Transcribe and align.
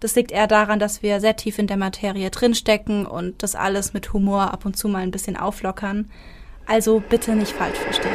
Das 0.00 0.14
liegt 0.14 0.30
eher 0.30 0.46
daran, 0.46 0.78
dass 0.78 1.02
wir 1.02 1.20
sehr 1.20 1.36
tief 1.36 1.58
in 1.58 1.66
der 1.66 1.78
Materie 1.78 2.30
drinstecken 2.30 3.06
und 3.06 3.42
das 3.42 3.54
alles 3.54 3.94
mit 3.94 4.12
Humor 4.12 4.52
ab 4.52 4.66
und 4.66 4.76
zu 4.76 4.88
mal 4.88 5.02
ein 5.02 5.10
bisschen 5.10 5.36
auflockern. 5.36 6.10
Also 6.66 7.02
bitte 7.08 7.34
nicht 7.34 7.52
falsch 7.52 7.78
verstehen. 7.78 8.12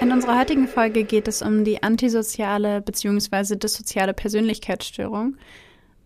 In 0.00 0.12
unserer 0.12 0.38
heutigen 0.38 0.68
Folge 0.68 1.04
geht 1.04 1.26
es 1.28 1.42
um 1.42 1.64
die 1.64 1.82
antisoziale 1.82 2.80
bzw. 2.80 3.56
dissoziale 3.56 4.12
Persönlichkeitsstörung. 4.14 5.36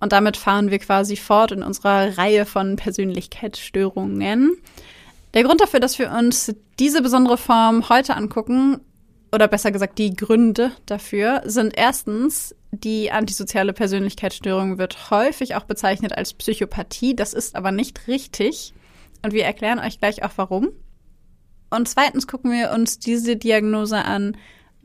Und 0.00 0.12
damit 0.12 0.36
fahren 0.36 0.70
wir 0.70 0.78
quasi 0.78 1.16
fort 1.16 1.52
in 1.52 1.62
unserer 1.62 2.16
Reihe 2.16 2.44
von 2.46 2.76
Persönlichkeitsstörungen. 2.76 4.56
Der 5.34 5.42
Grund 5.42 5.60
dafür, 5.60 5.80
dass 5.80 5.98
wir 5.98 6.10
uns 6.12 6.54
diese 6.78 7.02
besondere 7.02 7.38
Form 7.38 7.88
heute 7.88 8.14
angucken, 8.14 8.80
oder 9.32 9.48
besser 9.48 9.72
gesagt 9.72 9.98
die 9.98 10.14
Gründe 10.14 10.72
dafür, 10.86 11.42
sind 11.44 11.74
erstens, 11.76 12.54
die 12.70 13.10
antisoziale 13.10 13.72
Persönlichkeitsstörung 13.72 14.78
wird 14.78 15.10
häufig 15.10 15.54
auch 15.54 15.64
bezeichnet 15.64 16.16
als 16.16 16.34
Psychopathie. 16.34 17.16
Das 17.16 17.34
ist 17.34 17.56
aber 17.56 17.72
nicht 17.72 18.06
richtig. 18.06 18.74
Und 19.24 19.32
wir 19.32 19.44
erklären 19.44 19.78
euch 19.78 19.98
gleich 19.98 20.22
auch 20.24 20.32
warum. 20.36 20.68
Und 21.70 21.88
zweitens 21.88 22.26
gucken 22.26 22.52
wir 22.52 22.70
uns 22.70 22.98
diese 22.98 23.36
Diagnose 23.36 24.04
an, 24.04 24.36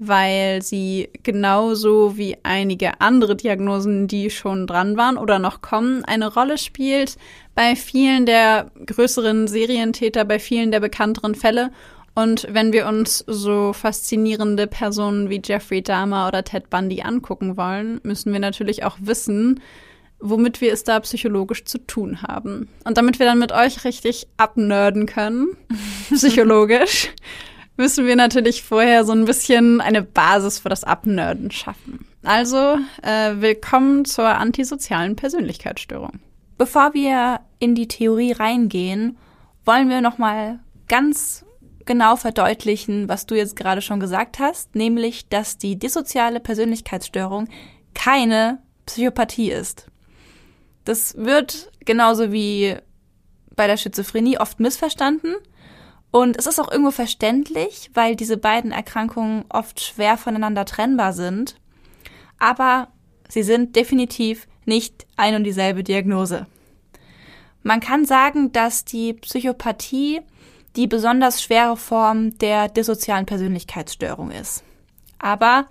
weil 0.03 0.63
sie 0.63 1.09
genauso 1.21 2.17
wie 2.17 2.35
einige 2.41 3.01
andere 3.01 3.35
Diagnosen, 3.35 4.07
die 4.07 4.31
schon 4.31 4.65
dran 4.65 4.97
waren 4.97 5.17
oder 5.17 5.37
noch 5.37 5.61
kommen, 5.61 6.03
eine 6.05 6.33
Rolle 6.33 6.57
spielt 6.57 7.17
bei 7.53 7.75
vielen 7.75 8.25
der 8.25 8.71
größeren 8.83 9.47
Serientäter, 9.47 10.25
bei 10.25 10.39
vielen 10.39 10.71
der 10.71 10.79
bekannteren 10.79 11.35
Fälle. 11.35 11.69
Und 12.13 12.47
wenn 12.49 12.73
wir 12.73 12.87
uns 12.87 13.23
so 13.25 13.73
faszinierende 13.73 14.67
Personen 14.67 15.29
wie 15.29 15.41
Jeffrey 15.43 15.81
Dahmer 15.81 16.27
oder 16.27 16.43
Ted 16.43 16.69
Bundy 16.69 17.01
angucken 17.01 17.55
wollen, 17.55 18.01
müssen 18.03 18.33
wir 18.33 18.39
natürlich 18.39 18.83
auch 18.83 18.97
wissen, 18.99 19.61
womit 20.19 20.61
wir 20.61 20.73
es 20.73 20.83
da 20.83 20.99
psychologisch 20.99 21.65
zu 21.65 21.77
tun 21.79 22.21
haben. 22.21 22.67
Und 22.83 22.97
damit 22.97 23.19
wir 23.19 23.25
dann 23.25 23.39
mit 23.39 23.51
euch 23.51 23.85
richtig 23.85 24.27
abnörden 24.37 25.05
können, 25.05 25.55
psychologisch, 26.13 27.09
müssen 27.77 28.05
wir 28.05 28.15
natürlich 28.15 28.61
vorher 28.63 29.05
so 29.05 29.13
ein 29.13 29.25
bisschen 29.25 29.81
eine 29.81 30.03
Basis 30.03 30.59
für 30.59 30.69
das 30.69 30.83
Abnörden 30.83 31.49
schaffen. 31.49 32.05
Also, 32.23 32.77
äh, 33.01 33.35
willkommen 33.37 34.05
zur 34.05 34.27
antisozialen 34.27 35.15
Persönlichkeitsstörung. 35.15 36.19
Bevor 36.57 36.93
wir 36.93 37.39
in 37.57 37.73
die 37.73 37.87
Theorie 37.87 38.33
reingehen, 38.33 39.17
wollen 39.65 39.89
wir 39.89 40.01
noch 40.01 40.19
mal 40.19 40.59
ganz 40.87 41.43
genau 41.91 42.15
verdeutlichen, 42.15 43.09
was 43.09 43.25
du 43.25 43.35
jetzt 43.35 43.57
gerade 43.57 43.81
schon 43.81 43.99
gesagt 43.99 44.39
hast, 44.39 44.75
nämlich, 44.75 45.27
dass 45.27 45.57
die 45.57 45.77
dissoziale 45.77 46.39
Persönlichkeitsstörung 46.39 47.49
keine 47.93 48.59
Psychopathie 48.85 49.51
ist. 49.51 49.87
Das 50.85 51.17
wird 51.17 51.69
genauso 51.83 52.31
wie 52.31 52.77
bei 53.57 53.67
der 53.67 53.75
Schizophrenie 53.75 54.37
oft 54.37 54.61
missverstanden 54.61 55.35
und 56.11 56.37
es 56.37 56.47
ist 56.47 56.61
auch 56.61 56.71
irgendwo 56.71 56.91
verständlich, 56.91 57.91
weil 57.93 58.15
diese 58.15 58.37
beiden 58.37 58.71
Erkrankungen 58.71 59.43
oft 59.49 59.81
schwer 59.81 60.15
voneinander 60.15 60.63
trennbar 60.63 61.11
sind. 61.11 61.57
Aber 62.39 62.87
sie 63.27 63.43
sind 63.43 63.75
definitiv 63.75 64.47
nicht 64.63 65.05
ein 65.17 65.35
und 65.35 65.43
dieselbe 65.43 65.83
Diagnose. 65.83 66.47
Man 67.63 67.81
kann 67.81 68.05
sagen, 68.05 68.53
dass 68.53 68.85
die 68.85 69.11
Psychopathie 69.11 70.21
die 70.75 70.87
besonders 70.87 71.41
schwere 71.41 71.77
Form 71.77 72.37
der 72.37 72.69
dissozialen 72.69 73.25
Persönlichkeitsstörung 73.25 74.31
ist. 74.31 74.63
Aber 75.19 75.67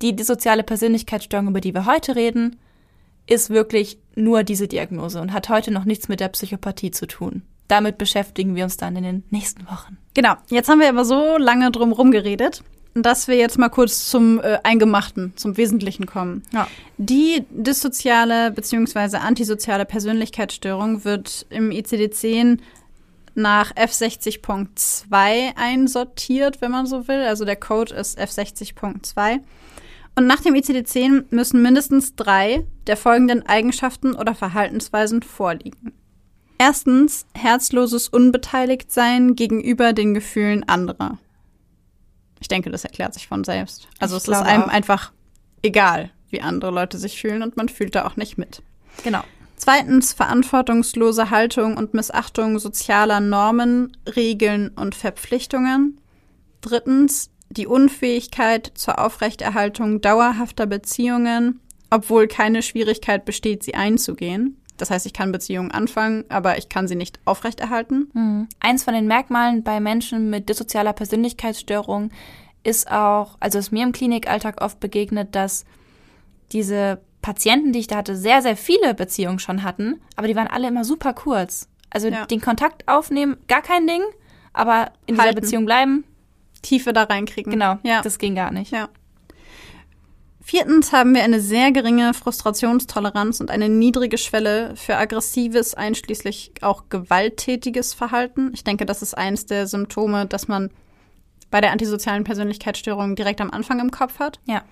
die 0.00 0.16
dissoziale 0.16 0.62
Persönlichkeitsstörung, 0.62 1.48
über 1.48 1.60
die 1.60 1.74
wir 1.74 1.86
heute 1.86 2.16
reden, 2.16 2.58
ist 3.26 3.50
wirklich 3.50 3.98
nur 4.16 4.42
diese 4.42 4.66
Diagnose 4.66 5.20
und 5.20 5.32
hat 5.32 5.48
heute 5.48 5.70
noch 5.70 5.84
nichts 5.84 6.08
mit 6.08 6.20
der 6.20 6.28
Psychopathie 6.28 6.90
zu 6.90 7.06
tun 7.06 7.42
damit 7.72 7.96
beschäftigen 7.96 8.54
wir 8.54 8.64
uns 8.64 8.76
dann 8.76 8.96
in 8.96 9.02
den 9.02 9.24
nächsten 9.30 9.66
Wochen. 9.66 9.96
Genau, 10.12 10.34
jetzt 10.50 10.68
haben 10.68 10.80
wir 10.80 10.90
aber 10.90 11.06
so 11.06 11.38
lange 11.38 11.70
drum 11.70 11.88
herum 11.88 12.10
geredet, 12.10 12.62
dass 12.94 13.28
wir 13.28 13.36
jetzt 13.36 13.58
mal 13.58 13.70
kurz 13.70 14.10
zum 14.10 14.38
äh, 14.40 14.58
Eingemachten, 14.62 15.32
zum 15.36 15.56
Wesentlichen 15.56 16.04
kommen. 16.04 16.42
Ja. 16.52 16.68
Die 16.98 17.44
dissoziale 17.48 18.50
bzw. 18.50 19.16
antisoziale 19.16 19.86
Persönlichkeitsstörung 19.86 21.04
wird 21.04 21.46
im 21.48 21.70
ICD-10 21.70 22.58
nach 23.34 23.72
F60.2 23.74 25.56
einsortiert, 25.56 26.60
wenn 26.60 26.70
man 26.70 26.86
so 26.86 27.08
will. 27.08 27.22
Also 27.22 27.44
der 27.44 27.56
Code 27.56 27.94
ist 27.94 28.18
F60.2. 28.18 29.40
Und 30.14 30.26
nach 30.26 30.40
dem 30.40 30.54
ICD-10 30.54 31.26
müssen 31.30 31.62
mindestens 31.62 32.14
drei 32.14 32.66
der 32.86 32.96
folgenden 32.96 33.46
Eigenschaften 33.46 34.14
oder 34.14 34.34
Verhaltensweisen 34.34 35.22
vorliegen. 35.22 35.92
Erstens 36.58 37.26
herzloses 37.34 38.08
Unbeteiligtsein 38.08 39.34
gegenüber 39.34 39.92
den 39.92 40.14
Gefühlen 40.14 40.68
anderer. 40.68 41.18
Ich 42.40 42.48
denke, 42.48 42.70
das 42.70 42.84
erklärt 42.84 43.14
sich 43.14 43.26
von 43.26 43.44
selbst. 43.44 43.88
Also 43.98 44.16
ich 44.16 44.22
es 44.22 44.28
ist 44.28 44.42
einem 44.42 44.64
auch. 44.64 44.68
einfach 44.68 45.12
egal, 45.62 46.10
wie 46.28 46.42
andere 46.42 46.70
Leute 46.70 46.98
sich 46.98 47.20
fühlen 47.20 47.42
und 47.42 47.56
man 47.56 47.68
fühlt 47.68 47.94
da 47.94 48.04
auch 48.04 48.16
nicht 48.16 48.36
mit. 48.36 48.62
Genau. 49.02 49.22
Zweitens 49.64 50.12
verantwortungslose 50.12 51.30
Haltung 51.30 51.76
und 51.76 51.94
Missachtung 51.94 52.58
sozialer 52.58 53.20
Normen, 53.20 53.96
Regeln 54.16 54.70
und 54.70 54.96
Verpflichtungen. 54.96 56.00
Drittens 56.62 57.30
die 57.48 57.68
Unfähigkeit 57.68 58.72
zur 58.74 58.98
Aufrechterhaltung 58.98 60.00
dauerhafter 60.00 60.66
Beziehungen, 60.66 61.60
obwohl 61.90 62.26
keine 62.26 62.60
Schwierigkeit 62.60 63.24
besteht, 63.24 63.62
sie 63.62 63.76
einzugehen. 63.76 64.60
Das 64.78 64.90
heißt, 64.90 65.06
ich 65.06 65.12
kann 65.12 65.30
Beziehungen 65.30 65.70
anfangen, 65.70 66.24
aber 66.28 66.58
ich 66.58 66.68
kann 66.68 66.88
sie 66.88 66.96
nicht 66.96 67.20
aufrechterhalten. 67.24 68.10
Mhm. 68.14 68.48
Eins 68.58 68.82
von 68.82 68.94
den 68.94 69.06
Merkmalen 69.06 69.62
bei 69.62 69.78
Menschen 69.78 70.28
mit 70.28 70.48
dissozialer 70.48 70.92
Persönlichkeitsstörung 70.92 72.10
ist 72.64 72.90
auch, 72.90 73.36
also 73.38 73.60
ist 73.60 73.70
mir 73.70 73.84
im 73.84 73.92
Klinikalltag 73.92 74.60
oft 74.60 74.80
begegnet, 74.80 75.36
dass 75.36 75.64
diese 76.50 77.00
Patienten, 77.22 77.72
die 77.72 77.78
ich 77.78 77.86
da 77.86 77.96
hatte, 77.96 78.16
sehr, 78.16 78.42
sehr 78.42 78.56
viele 78.56 78.94
Beziehungen 78.94 79.38
schon 79.38 79.62
hatten, 79.62 80.00
aber 80.16 80.26
die 80.26 80.36
waren 80.36 80.48
alle 80.48 80.68
immer 80.68 80.84
super 80.84 81.14
kurz. 81.14 81.68
Also 81.88 82.08
ja. 82.08 82.26
den 82.26 82.40
Kontakt 82.40 82.88
aufnehmen, 82.88 83.36
gar 83.48 83.62
kein 83.62 83.86
Ding, 83.86 84.02
aber 84.52 84.90
in 85.06 85.16
Halten. 85.16 85.30
dieser 85.30 85.40
Beziehung 85.40 85.64
bleiben. 85.64 86.04
Tiefe 86.62 86.92
da 86.92 87.04
reinkriegen. 87.04 87.52
Genau, 87.52 87.78
ja. 87.82 88.02
das 88.02 88.18
ging 88.18 88.34
gar 88.34 88.52
nicht. 88.52 88.72
Ja. 88.72 88.88
Viertens 90.40 90.92
haben 90.92 91.14
wir 91.14 91.22
eine 91.22 91.40
sehr 91.40 91.70
geringe 91.70 92.14
Frustrationstoleranz 92.14 93.40
und 93.40 93.50
eine 93.50 93.68
niedrige 93.68 94.18
Schwelle 94.18 94.74
für 94.76 94.96
aggressives, 94.96 95.74
einschließlich 95.74 96.52
auch 96.62 96.84
gewalttätiges 96.88 97.94
Verhalten. 97.94 98.50
Ich 98.52 98.64
denke, 98.64 98.84
das 98.84 99.02
ist 99.02 99.16
eines 99.16 99.46
der 99.46 99.66
Symptome, 99.68 100.26
das 100.26 100.48
man 100.48 100.70
bei 101.50 101.60
der 101.60 101.70
antisozialen 101.70 102.24
Persönlichkeitsstörung 102.24 103.14
direkt 103.14 103.40
am 103.40 103.50
Anfang 103.50 103.78
im 103.78 103.92
Kopf 103.92 104.18
hat. 104.18 104.40
Ja. 104.46 104.62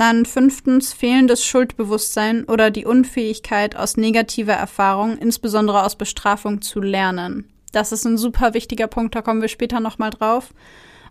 Dann 0.00 0.24
fünftens 0.24 0.94
fehlendes 0.94 1.44
Schuldbewusstsein 1.44 2.44
oder 2.44 2.70
die 2.70 2.86
Unfähigkeit 2.86 3.76
aus 3.76 3.98
negativer 3.98 4.54
Erfahrung, 4.54 5.18
insbesondere 5.18 5.84
aus 5.84 5.94
Bestrafung, 5.94 6.62
zu 6.62 6.80
lernen. 6.80 7.50
Das 7.72 7.92
ist 7.92 8.06
ein 8.06 8.16
super 8.16 8.54
wichtiger 8.54 8.86
Punkt, 8.86 9.14
da 9.14 9.20
kommen 9.20 9.42
wir 9.42 9.48
später 9.48 9.78
nochmal 9.78 10.08
drauf. 10.08 10.54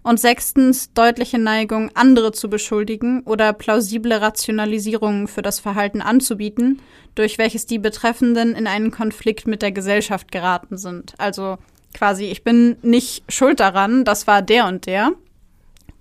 Und 0.02 0.20
sechstens 0.20 0.92
deutliche 0.92 1.38
Neigung, 1.38 1.92
andere 1.94 2.32
zu 2.32 2.50
beschuldigen 2.50 3.22
oder 3.26 3.54
plausible 3.54 4.20
Rationalisierungen 4.20 5.28
für 5.28 5.44
das 5.44 5.60
Verhalten 5.60 6.02
anzubieten, 6.02 6.82
durch 7.14 7.38
welches 7.38 7.68
die 7.68 7.78
Betreffenden 7.78 8.56
in 8.56 8.66
einen 8.66 8.90
Konflikt 8.90 9.46
mit 9.46 9.62
der 9.62 9.72
Gesellschaft 9.72 10.32
geraten 10.32 10.78
sind. 10.78 11.14
Also 11.20 11.60
quasi, 11.94 12.26
ich 12.26 12.44
bin 12.44 12.78
nicht 12.82 13.32
schuld 13.32 13.60
daran, 13.60 14.04
das 14.04 14.26
war 14.26 14.42
der 14.42 14.66
und 14.66 14.88
der. 14.88 15.12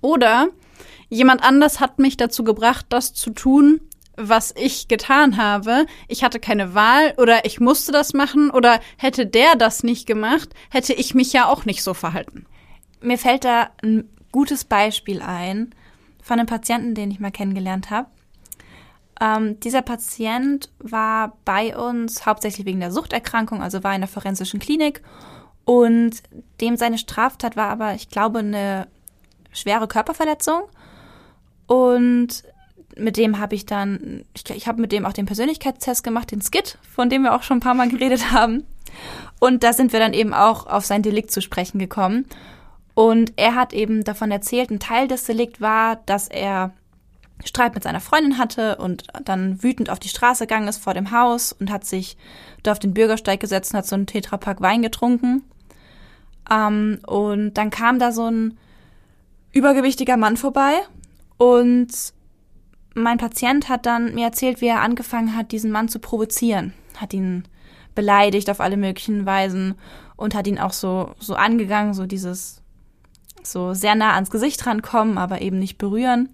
Oder 0.00 0.48
jemand 1.08 1.42
anders 1.42 1.80
hat 1.80 1.98
mich 1.98 2.16
dazu 2.16 2.44
gebracht, 2.44 2.86
das 2.88 3.14
zu 3.14 3.30
tun, 3.30 3.80
was 4.16 4.52
ich 4.56 4.88
getan 4.88 5.36
habe. 5.36 5.86
Ich 6.08 6.24
hatte 6.24 6.40
keine 6.40 6.74
Wahl 6.74 7.14
oder 7.18 7.44
ich 7.44 7.60
musste 7.60 7.92
das 7.92 8.14
machen 8.14 8.50
oder 8.50 8.80
hätte 8.96 9.26
der 9.26 9.54
das 9.54 9.84
nicht 9.84 10.06
gemacht, 10.06 10.50
hätte 10.70 10.92
ich 10.92 11.14
mich 11.14 11.32
ja 11.32 11.46
auch 11.46 11.64
nicht 11.64 11.82
so 11.82 11.94
verhalten. 11.94 12.46
Mir 13.00 13.18
fällt 13.18 13.44
da 13.44 13.70
ein 13.82 14.08
gutes 14.32 14.64
Beispiel 14.64 15.22
ein 15.22 15.74
von 16.22 16.38
einem 16.38 16.46
Patienten, 16.46 16.94
den 16.94 17.10
ich 17.10 17.20
mal 17.20 17.30
kennengelernt 17.30 17.90
habe. 17.90 18.08
Ähm, 19.20 19.58
dieser 19.60 19.82
Patient 19.82 20.70
war 20.78 21.36
bei 21.44 21.76
uns 21.76 22.26
hauptsächlich 22.26 22.66
wegen 22.66 22.80
der 22.80 22.92
Suchterkrankung, 22.92 23.62
also 23.62 23.82
war 23.82 23.94
in 23.94 24.00
der 24.00 24.08
forensischen 24.08 24.60
Klinik. 24.60 25.02
Und 25.64 26.22
dem 26.60 26.76
seine 26.76 26.98
Straftat 26.98 27.56
war 27.56 27.68
aber, 27.68 27.94
ich 27.94 28.08
glaube, 28.08 28.40
eine 28.40 28.88
schwere 29.52 29.88
Körperverletzung. 29.88 30.62
Und 31.68 32.42
mit 32.96 33.16
dem 33.16 33.38
habe 33.38 33.54
ich 33.54 33.66
dann, 33.66 34.24
ich, 34.34 34.48
ich 34.50 34.66
habe 34.66 34.80
mit 34.80 34.90
dem 34.90 35.06
auch 35.06 35.12
den 35.12 35.26
Persönlichkeitstest 35.26 36.02
gemacht, 36.02 36.32
den 36.32 36.42
Skit, 36.42 36.78
von 36.82 37.08
dem 37.08 37.22
wir 37.22 37.34
auch 37.34 37.44
schon 37.44 37.58
ein 37.58 37.60
paar 37.60 37.74
Mal 37.74 37.88
geredet 37.88 38.32
haben. 38.32 38.64
Und 39.38 39.62
da 39.62 39.72
sind 39.72 39.92
wir 39.92 40.00
dann 40.00 40.14
eben 40.14 40.34
auch 40.34 40.66
auf 40.66 40.84
sein 40.84 41.02
Delikt 41.02 41.30
zu 41.30 41.40
sprechen 41.40 41.78
gekommen. 41.78 42.26
Und 42.94 43.34
er 43.36 43.54
hat 43.54 43.72
eben 43.72 44.02
davon 44.02 44.32
erzählt, 44.32 44.70
ein 44.70 44.80
Teil 44.80 45.06
des 45.06 45.24
Delikt 45.24 45.60
war, 45.60 45.96
dass 46.06 46.26
er 46.26 46.72
Streit 47.44 47.74
mit 47.74 47.84
seiner 47.84 48.00
Freundin 48.00 48.38
hatte 48.38 48.76
und 48.76 49.04
dann 49.24 49.62
wütend 49.62 49.90
auf 49.90 50.00
die 50.00 50.08
Straße 50.08 50.46
gegangen 50.46 50.66
ist 50.66 50.82
vor 50.82 50.94
dem 50.94 51.12
Haus 51.12 51.52
und 51.52 51.70
hat 51.70 51.84
sich 51.84 52.16
da 52.64 52.72
auf 52.72 52.80
den 52.80 52.94
Bürgersteig 52.94 53.38
gesetzt 53.38 53.72
und 53.72 53.78
hat 53.78 53.86
so 53.86 53.94
einen 53.94 54.06
Tetrapack 54.06 54.60
Wein 54.60 54.82
getrunken. 54.82 55.44
Ähm, 56.50 56.98
und 57.06 57.54
dann 57.54 57.70
kam 57.70 58.00
da 58.00 58.10
so 58.10 58.28
ein 58.28 58.58
übergewichtiger 59.52 60.16
Mann 60.16 60.36
vorbei 60.36 60.80
und 61.38 61.88
mein 62.94 63.18
Patient 63.18 63.68
hat 63.68 63.86
dann 63.86 64.14
mir 64.14 64.26
erzählt, 64.26 64.60
wie 64.60 64.66
er 64.66 64.82
angefangen 64.82 65.36
hat, 65.36 65.52
diesen 65.52 65.70
Mann 65.70 65.88
zu 65.88 66.00
provozieren. 66.00 66.74
Hat 66.96 67.14
ihn 67.14 67.44
beleidigt 67.94 68.50
auf 68.50 68.60
alle 68.60 68.76
möglichen 68.76 69.24
Weisen 69.24 69.76
und 70.16 70.34
hat 70.34 70.46
ihn 70.46 70.58
auch 70.58 70.72
so, 70.72 71.14
so 71.18 71.34
angegangen, 71.34 71.94
so 71.94 72.06
dieses, 72.06 72.60
so 73.42 73.72
sehr 73.72 73.94
nah 73.94 74.14
ans 74.14 74.30
Gesicht 74.30 74.66
rankommen, 74.66 75.16
aber 75.16 75.40
eben 75.40 75.58
nicht 75.58 75.78
berühren. 75.78 76.28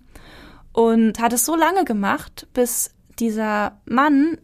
Und 0.72 1.20
hat 1.20 1.32
es 1.32 1.44
so 1.44 1.54
lange 1.54 1.84
gemacht, 1.84 2.48
bis 2.54 2.94
dieser 3.18 3.78
Mann 3.84 4.38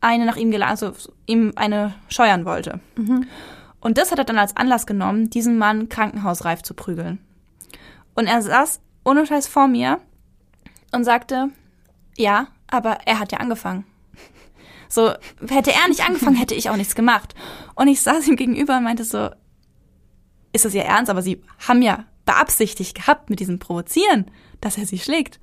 eine 0.00 0.24
nach 0.24 0.36
ihm 0.36 0.50
geladen, 0.50 0.70
also 0.70 0.92
ihm 1.26 1.52
eine 1.56 1.94
scheuern 2.08 2.44
wollte. 2.44 2.80
Mhm. 2.96 3.26
Und 3.80 3.98
das 3.98 4.10
hat 4.10 4.18
er 4.18 4.24
dann 4.24 4.38
als 4.38 4.56
Anlass 4.56 4.86
genommen, 4.86 5.30
diesen 5.30 5.58
Mann 5.58 5.88
krankenhausreif 5.88 6.62
zu 6.62 6.74
prügeln. 6.74 7.18
Und 8.14 8.26
er 8.26 8.40
saß 8.40 8.80
ohne 9.06 9.24
Scheiß 9.24 9.46
vor 9.46 9.68
mir 9.68 10.00
und 10.92 11.04
sagte, 11.04 11.50
ja, 12.16 12.48
aber 12.66 12.98
er 13.06 13.20
hat 13.20 13.32
ja 13.32 13.38
angefangen. 13.38 13.84
So, 14.88 15.12
hätte 15.48 15.72
er 15.72 15.88
nicht 15.88 16.06
angefangen, 16.06 16.36
hätte 16.36 16.54
ich 16.54 16.70
auch 16.70 16.76
nichts 16.76 16.94
gemacht. 16.94 17.34
Und 17.74 17.88
ich 17.88 18.02
saß 18.02 18.28
ihm 18.28 18.36
gegenüber 18.36 18.76
und 18.76 18.84
meinte 18.84 19.04
so, 19.04 19.30
ist 20.52 20.64
das 20.64 20.74
Ihr 20.74 20.84
Ernst? 20.84 21.10
Aber 21.10 21.22
Sie 21.22 21.42
haben 21.66 21.82
ja 21.82 22.04
beabsichtigt 22.24 22.94
gehabt 22.94 23.28
mit 23.28 23.40
diesem 23.40 23.58
Provozieren, 23.58 24.30
dass 24.60 24.78
er 24.78 24.86
Sie 24.86 25.00
schlägt. 25.00 25.40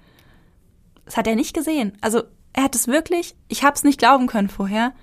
Das 1.03 1.17
hat 1.17 1.27
er 1.27 1.35
nicht 1.35 1.53
gesehen. 1.53 1.97
Also, 1.99 2.23
er 2.53 2.63
hat 2.63 2.73
es 2.73 2.87
wirklich, 2.87 3.35
ich 3.49 3.63
habe 3.63 3.75
es 3.75 3.83
nicht 3.83 3.99
glauben 3.99 4.27
können 4.27 4.47
vorher, 4.47 4.93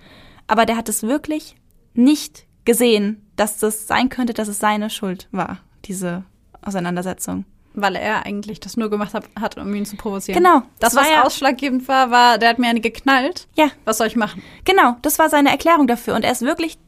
aber 0.46 0.64
der 0.64 0.76
hat 0.76 0.88
es 0.88 1.02
wirklich 1.02 1.54
nicht 1.92 2.46
gesehen, 2.64 3.30
dass 3.36 3.58
das 3.58 3.86
sein 3.86 4.08
könnte, 4.08 4.32
dass 4.32 4.48
es 4.48 4.58
seine 4.58 4.88
Schuld 4.88 5.28
war, 5.32 5.58
diese 5.84 6.24
Auseinandersetzung 6.62 7.44
weil 7.74 7.96
er 7.96 8.26
eigentlich 8.26 8.60
das 8.60 8.76
nur 8.76 8.90
gemacht 8.90 9.14
hat, 9.14 9.56
um 9.56 9.74
ihn 9.74 9.86
zu 9.86 9.96
provozieren. 9.96 10.42
Genau. 10.42 10.62
Das, 10.78 10.94
das 10.94 11.02
was 11.02 11.10
ja 11.10 11.22
ausschlaggebend 11.24 11.86
war, 11.88 12.10
war, 12.10 12.38
der 12.38 12.50
hat 12.50 12.58
mir 12.58 12.68
eine 12.68 12.80
geknallt. 12.80 13.46
Ja. 13.54 13.68
Was 13.84 13.98
soll 13.98 14.08
ich 14.08 14.16
machen? 14.16 14.42
Genau, 14.64 14.96
das 15.02 15.18
war 15.18 15.28
seine 15.28 15.50
Erklärung 15.50 15.86
dafür. 15.86 16.14
Und 16.14 16.24
er 16.24 16.32
ist 16.32 16.42
wirklich, 16.42 16.78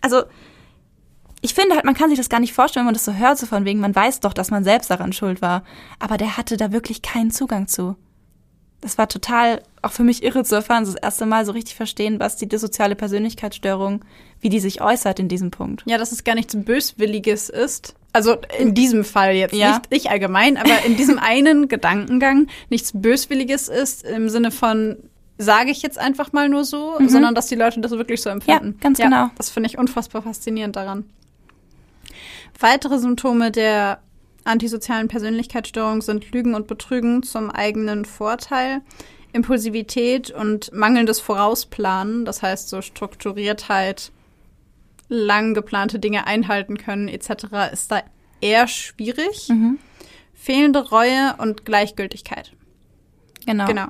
also 0.00 0.22
ich 1.40 1.54
finde 1.54 1.74
halt, 1.74 1.84
man 1.84 1.94
kann 1.94 2.10
sich 2.10 2.18
das 2.18 2.28
gar 2.28 2.40
nicht 2.40 2.52
vorstellen, 2.52 2.82
wenn 2.82 2.92
man 2.92 2.94
das 2.94 3.04
so 3.04 3.14
hört, 3.14 3.38
so 3.38 3.46
von 3.46 3.64
wegen, 3.64 3.80
man 3.80 3.94
weiß 3.94 4.20
doch, 4.20 4.34
dass 4.34 4.50
man 4.50 4.62
selbst 4.62 4.90
daran 4.90 5.12
schuld 5.12 5.40
war. 5.40 5.64
Aber 5.98 6.18
der 6.18 6.36
hatte 6.36 6.56
da 6.56 6.72
wirklich 6.72 7.00
keinen 7.02 7.30
Zugang 7.30 7.66
zu. 7.66 7.96
Das 8.82 8.98
war 8.98 9.08
total 9.08 9.62
auch 9.82 9.92
für 9.92 10.02
mich 10.04 10.22
irre 10.22 10.44
zu 10.44 10.54
erfahren, 10.54 10.84
das 10.84 10.94
erste 10.94 11.26
Mal 11.26 11.46
so 11.46 11.52
richtig 11.52 11.74
verstehen, 11.74 12.20
was 12.20 12.36
die 12.36 12.48
dissoziale 12.48 12.96
Persönlichkeitsstörung, 12.96 14.04
wie 14.40 14.48
die 14.48 14.60
sich 14.60 14.82
äußert 14.82 15.18
in 15.18 15.28
diesem 15.28 15.50
Punkt. 15.50 15.82
Ja, 15.86 15.98
dass 15.98 16.12
es 16.12 16.24
gar 16.24 16.34
nichts 16.34 16.54
Böswilliges 16.56 17.48
ist, 17.48 17.94
also 18.12 18.36
in 18.58 18.74
diesem 18.74 19.04
Fall 19.04 19.34
jetzt 19.34 19.54
ja. 19.54 19.78
nicht, 19.78 19.90
nicht 19.90 20.10
allgemein, 20.10 20.56
aber 20.56 20.84
in 20.84 20.96
diesem 20.96 21.18
einen 21.22 21.68
Gedankengang 21.68 22.48
nichts 22.68 22.92
Böswilliges 22.94 23.68
ist 23.68 24.04
im 24.04 24.28
Sinne 24.28 24.50
von 24.50 24.96
sage 25.38 25.70
ich 25.70 25.80
jetzt 25.80 25.98
einfach 25.98 26.32
mal 26.32 26.50
nur 26.50 26.64
so, 26.64 26.96
mhm. 26.98 27.08
sondern 27.08 27.34
dass 27.34 27.46
die 27.46 27.54
Leute 27.54 27.80
das 27.80 27.92
wirklich 27.92 28.20
so 28.20 28.28
empfinden. 28.28 28.74
Ja, 28.76 28.82
ganz 28.82 28.98
ja, 28.98 29.06
genau. 29.06 29.30
Das 29.38 29.48
finde 29.48 29.70
ich 29.70 29.78
unfassbar 29.78 30.20
faszinierend 30.20 30.76
daran. 30.76 31.04
Weitere 32.58 32.98
Symptome 32.98 33.50
der 33.50 34.00
antisozialen 34.44 35.08
Persönlichkeitsstörung 35.08 36.02
sind 36.02 36.30
Lügen 36.32 36.54
und 36.54 36.66
Betrügen 36.66 37.22
zum 37.22 37.50
eigenen 37.50 38.04
Vorteil, 38.04 38.82
Impulsivität 39.32 40.30
und 40.30 40.72
mangelndes 40.72 41.20
Vorausplanen, 41.20 42.24
das 42.24 42.42
heißt 42.42 42.68
so 42.68 42.82
Strukturiertheit, 42.82 44.12
lang 45.08 45.54
geplante 45.54 45.98
Dinge 45.98 46.26
einhalten 46.26 46.78
können 46.78 47.08
etc., 47.08 47.72
ist 47.72 47.90
da 47.90 48.02
eher 48.40 48.68
schwierig. 48.68 49.48
Mhm. 49.48 49.78
Fehlende 50.34 50.88
Reue 50.88 51.34
und 51.38 51.64
Gleichgültigkeit. 51.66 52.52
Genau. 53.46 53.66
Genau. 53.66 53.86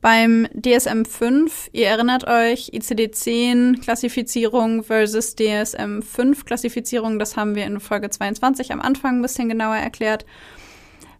Beim 0.00 0.46
DSM-5, 0.54 1.70
ihr 1.72 1.88
erinnert 1.88 2.26
euch, 2.26 2.70
ICD-10 2.72 3.80
Klassifizierung 3.82 4.84
versus 4.84 5.36
DSM-5 5.36 6.44
Klassifizierung, 6.44 7.18
das 7.18 7.36
haben 7.36 7.54
wir 7.54 7.64
in 7.64 7.80
Folge 7.80 8.10
22 8.10 8.72
am 8.72 8.80
Anfang 8.80 9.16
ein 9.18 9.22
bisschen 9.22 9.48
genauer 9.48 9.76
erklärt. 9.76 10.24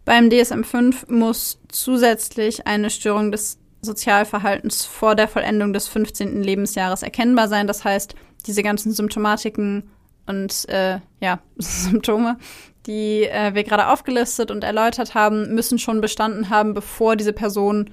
Beim 0.04 0.28
DSM-5 0.28 1.12
muss 1.12 1.58
zusätzlich 1.68 2.66
eine 2.66 2.90
Störung 2.90 3.32
des 3.32 3.59
Sozialverhaltens 3.82 4.84
vor 4.84 5.14
der 5.14 5.28
Vollendung 5.28 5.72
des 5.72 5.88
15. 5.88 6.42
Lebensjahres 6.42 7.02
erkennbar 7.02 7.48
sein. 7.48 7.66
Das 7.66 7.84
heißt, 7.84 8.14
diese 8.46 8.62
ganzen 8.62 8.92
Symptomatiken 8.92 9.90
und 10.26 10.68
äh, 10.68 11.00
ja, 11.20 11.40
Symptome, 11.56 12.38
die 12.86 13.24
äh, 13.24 13.54
wir 13.54 13.64
gerade 13.64 13.88
aufgelistet 13.88 14.50
und 14.50 14.64
erläutert 14.64 15.14
haben, 15.14 15.54
müssen 15.54 15.78
schon 15.78 16.00
bestanden 16.00 16.50
haben, 16.50 16.74
bevor 16.74 17.16
diese 17.16 17.32
Person 17.32 17.90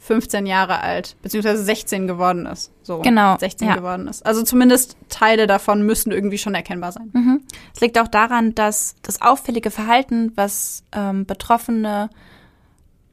15 0.00 0.46
Jahre 0.46 0.80
alt, 0.80 1.16
beziehungsweise 1.22 1.62
16 1.62 2.06
geworden 2.06 2.46
ist. 2.46 2.70
So, 2.82 3.00
genau. 3.00 3.36
16 3.36 3.68
ja. 3.68 3.74
geworden 3.74 4.06
ist. 4.06 4.24
Also 4.24 4.42
zumindest 4.42 4.96
Teile 5.08 5.46
davon 5.46 5.82
müssen 5.82 6.12
irgendwie 6.12 6.38
schon 6.38 6.54
erkennbar 6.54 6.92
sein. 6.92 7.10
Mhm. 7.12 7.42
Es 7.74 7.80
liegt 7.80 7.98
auch 7.98 8.06
daran, 8.06 8.54
dass 8.54 8.94
das 9.02 9.20
auffällige 9.20 9.70
Verhalten, 9.70 10.32
was 10.36 10.84
ähm, 10.92 11.26
Betroffene 11.26 12.10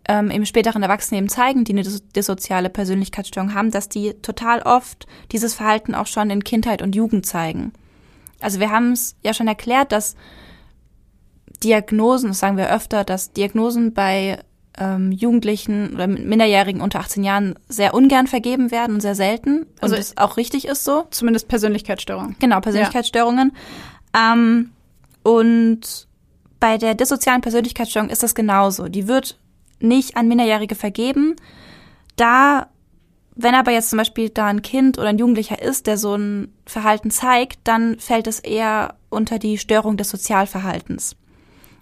ähm, 0.07 0.29
im 0.29 0.45
späteren 0.45 0.83
Erwachsenenleben 0.83 1.29
zeigen, 1.29 1.63
die 1.63 1.73
eine 1.73 1.83
dissoziale 1.83 2.69
Persönlichkeitsstörung 2.69 3.53
haben, 3.53 3.71
dass 3.71 3.89
die 3.89 4.13
total 4.21 4.61
oft 4.61 5.07
dieses 5.31 5.53
Verhalten 5.53 5.95
auch 5.95 6.07
schon 6.07 6.29
in 6.29 6.43
Kindheit 6.43 6.81
und 6.81 6.95
Jugend 6.95 7.25
zeigen. 7.25 7.73
Also 8.39 8.59
wir 8.59 8.71
haben 8.71 8.91
es 8.91 9.15
ja 9.21 9.33
schon 9.33 9.47
erklärt, 9.47 9.91
dass 9.91 10.15
Diagnosen, 11.63 12.29
das 12.29 12.39
sagen 12.39 12.57
wir 12.57 12.69
öfter, 12.69 13.03
dass 13.03 13.31
Diagnosen 13.31 13.93
bei 13.93 14.39
ähm, 14.77 15.11
Jugendlichen 15.11 15.93
oder 15.93 16.07
Minderjährigen 16.07 16.81
unter 16.81 16.99
18 16.99 17.23
Jahren 17.23 17.55
sehr 17.69 17.93
ungern 17.93 18.27
vergeben 18.27 18.71
werden 18.71 18.95
und 18.95 19.01
sehr 19.01 19.15
selten. 19.15 19.65
Also 19.79 19.95
es 19.95 20.17
auch 20.17 20.37
richtig 20.37 20.67
ist 20.67 20.83
so. 20.83 21.07
Zumindest 21.11 21.47
Persönlichkeitsstörungen. 21.47 22.35
Genau, 22.39 22.59
Persönlichkeitsstörungen. 22.59 23.53
Ja. 24.13 24.33
Ähm, 24.33 24.71
und 25.23 26.07
bei 26.59 26.77
der 26.77 26.93
dissozialen 26.93 27.41
Persönlichkeitsstörung 27.41 28.09
ist 28.09 28.21
das 28.21 28.35
genauso. 28.35 28.87
Die 28.87 29.07
wird 29.07 29.39
nicht 29.79 30.17
an 30.17 30.27
Minderjährige 30.27 30.75
vergeben. 30.75 31.35
Da, 32.15 32.69
wenn 33.35 33.55
aber 33.55 33.71
jetzt 33.71 33.89
zum 33.89 33.97
Beispiel 33.97 34.29
da 34.29 34.47
ein 34.47 34.61
Kind 34.61 34.97
oder 34.97 35.09
ein 35.09 35.17
Jugendlicher 35.17 35.61
ist, 35.61 35.87
der 35.87 35.97
so 35.97 36.15
ein 36.15 36.53
Verhalten 36.65 37.11
zeigt, 37.11 37.59
dann 37.63 37.99
fällt 37.99 38.27
es 38.27 38.39
eher 38.39 38.95
unter 39.09 39.39
die 39.39 39.57
Störung 39.57 39.97
des 39.97 40.09
Sozialverhaltens. 40.09 41.15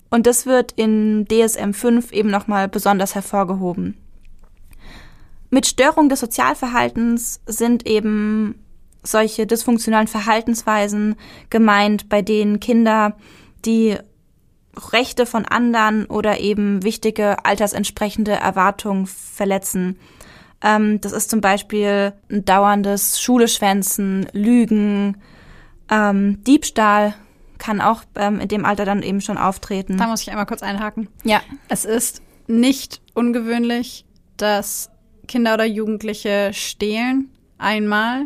Und 0.09 0.27
das 0.27 0.45
wird 0.45 0.73
in 0.73 1.25
DSM 1.27 1.71
5 1.71 2.11
eben 2.11 2.29
nochmal 2.29 2.67
besonders 2.67 3.15
hervorgehoben. 3.15 3.97
Mit 5.49 5.65
Störung 5.67 6.09
des 6.09 6.19
Sozialverhaltens 6.19 7.41
sind 7.45 7.85
eben 7.85 8.55
solche 9.03 9.45
dysfunktionalen 9.45 10.07
Verhaltensweisen 10.07 11.15
gemeint, 11.49 12.09
bei 12.09 12.21
denen 12.21 12.59
Kinder, 12.59 13.15
die 13.65 13.97
Rechte 14.91 15.25
von 15.25 15.45
anderen 15.45 16.05
oder 16.05 16.39
eben 16.39 16.83
wichtige 16.83 17.45
altersentsprechende 17.45 18.31
Erwartungen 18.31 19.07
verletzen. 19.07 19.99
Ähm, 20.61 21.01
das 21.01 21.11
ist 21.11 21.29
zum 21.29 21.41
Beispiel 21.41 22.13
ein 22.31 22.45
dauerndes 22.45 23.21
Schuleschwänzen, 23.21 24.27
Lügen, 24.33 25.17
ähm, 25.89 26.43
Diebstahl 26.43 27.13
kann 27.57 27.81
auch 27.81 28.03
ähm, 28.15 28.39
in 28.39 28.47
dem 28.47 28.65
Alter 28.65 28.83
dann 28.83 29.03
eben 29.03 29.21
schon 29.21 29.37
auftreten. 29.37 29.97
Da 29.97 30.07
muss 30.07 30.21
ich 30.21 30.31
einmal 30.31 30.45
kurz 30.45 30.63
einhaken. 30.63 31.07
Ja. 31.23 31.41
Es 31.69 31.85
ist 31.85 32.21
nicht 32.47 33.01
ungewöhnlich, 33.13 34.05
dass 34.37 34.89
Kinder 35.27 35.53
oder 35.53 35.65
Jugendliche 35.65 36.51
stehlen 36.53 37.29
einmal, 37.57 38.25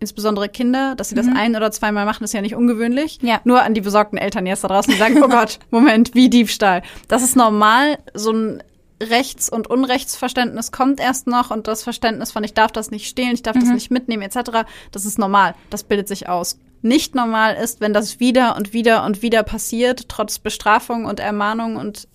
insbesondere 0.00 0.48
Kinder, 0.48 0.94
dass 0.94 1.08
sie 1.08 1.14
das 1.14 1.26
Mhm. 1.26 1.36
ein- 1.36 1.56
oder 1.56 1.70
zweimal 1.70 2.04
machen, 2.04 2.24
ist 2.24 2.34
ja 2.34 2.42
nicht 2.42 2.54
ungewöhnlich. 2.54 3.18
Ja. 3.22 3.40
Nur 3.44 3.62
an 3.62 3.74
die 3.74 3.80
besorgten 3.80 4.18
Eltern 4.18 4.46
jetzt 4.46 4.62
da 4.64 4.68
draußen, 4.68 4.92
die 4.92 4.98
sagen, 4.98 5.22
oh 5.22 5.28
Gott, 5.28 5.58
Moment, 5.70 6.14
wie 6.14 6.28
Diebstahl. 6.28 6.82
Das 7.08 7.22
ist 7.22 7.36
normal, 7.36 7.98
so 8.14 8.32
ein 8.32 8.62
Rechts- 9.02 9.50
und 9.50 9.68
Unrechtsverständnis 9.68 10.72
kommt 10.72 11.00
erst 11.00 11.26
noch 11.26 11.50
und 11.50 11.66
das 11.68 11.82
Verständnis 11.82 12.32
von 12.32 12.42
ich 12.44 12.54
darf 12.54 12.72
das 12.72 12.90
nicht 12.90 13.06
stehlen, 13.08 13.34
ich 13.34 13.42
darf 13.42 13.54
das 13.54 13.68
nicht 13.68 13.90
mitnehmen 13.90 14.22
etc., 14.22 14.64
das 14.90 15.04
ist 15.04 15.18
normal, 15.18 15.54
das 15.68 15.82
bildet 15.82 16.08
sich 16.08 16.28
aus. 16.30 16.58
Nicht 16.80 17.14
normal 17.14 17.56
ist, 17.56 17.80
wenn 17.80 17.92
das 17.92 18.20
wieder 18.20 18.56
und 18.56 18.72
wieder 18.72 19.04
und 19.04 19.20
wieder 19.20 19.42
passiert, 19.42 20.08
trotz 20.08 20.38
Bestrafung 20.38 21.04
und 21.04 21.20
Ermahnung 21.20 21.76
und 21.76 22.08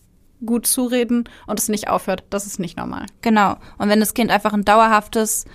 gut 0.44 0.66
zureden 0.66 1.26
und 1.46 1.60
es 1.60 1.70
nicht 1.70 1.88
aufhört. 1.88 2.24
Das 2.32 2.48
ist 2.48 2.60
nicht 2.60 2.78
normal. 2.78 3.06
Genau. 3.22 3.58
Und 3.78 3.90
wenn 3.90 4.00
das 4.00 4.16
Kind 4.16 4.32
einfach 4.32 4.54
ein 4.54 4.66
dauerhaftes, 4.66 5.46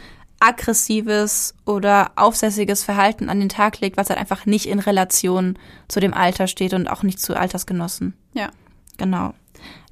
aggressives 0.40 1.54
oder 1.64 2.12
aufsässiges 2.16 2.84
Verhalten 2.84 3.28
an 3.28 3.40
den 3.40 3.48
Tag 3.48 3.80
legt, 3.80 3.96
was 3.96 4.10
halt 4.10 4.18
einfach 4.18 4.46
nicht 4.46 4.66
in 4.66 4.78
Relation 4.78 5.58
zu 5.88 6.00
dem 6.00 6.14
Alter 6.14 6.46
steht 6.46 6.74
und 6.74 6.88
auch 6.88 7.02
nicht 7.02 7.20
zu 7.20 7.36
Altersgenossen. 7.36 8.14
Ja. 8.34 8.50
Genau. 8.98 9.34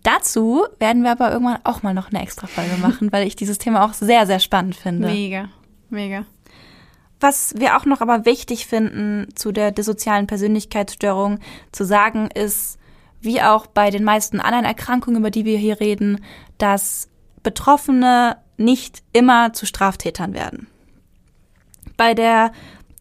Dazu 0.02 0.66
werden 0.78 1.02
wir 1.02 1.12
aber 1.12 1.32
irgendwann 1.32 1.60
auch 1.64 1.82
mal 1.82 1.94
noch 1.94 2.12
eine 2.12 2.22
extra 2.22 2.46
Folge 2.46 2.76
machen, 2.76 3.10
weil 3.10 3.26
ich 3.26 3.36
dieses 3.36 3.58
Thema 3.58 3.84
auch 3.84 3.94
sehr, 3.94 4.26
sehr 4.26 4.38
spannend 4.38 4.76
finde. 4.76 5.08
Mega. 5.08 5.48
Mega. 5.88 6.26
Was 7.20 7.54
wir 7.56 7.76
auch 7.76 7.86
noch 7.86 8.02
aber 8.02 8.26
wichtig 8.26 8.66
finden 8.66 9.28
zu 9.34 9.50
der 9.50 9.70
dissozialen 9.70 10.26
Persönlichkeitsstörung 10.26 11.38
zu 11.72 11.84
sagen 11.84 12.28
ist, 12.30 12.78
wie 13.22 13.40
auch 13.40 13.66
bei 13.66 13.90
den 13.90 14.04
meisten 14.04 14.40
anderen 14.40 14.66
Erkrankungen, 14.66 15.20
über 15.20 15.30
die 15.30 15.46
wir 15.46 15.56
hier 15.56 15.80
reden, 15.80 16.22
dass 16.58 17.08
Betroffene 17.42 18.36
nicht 18.56 19.02
immer 19.12 19.52
zu 19.52 19.66
Straftätern 19.66 20.34
werden. 20.34 20.68
Bei 21.96 22.14
der 22.14 22.52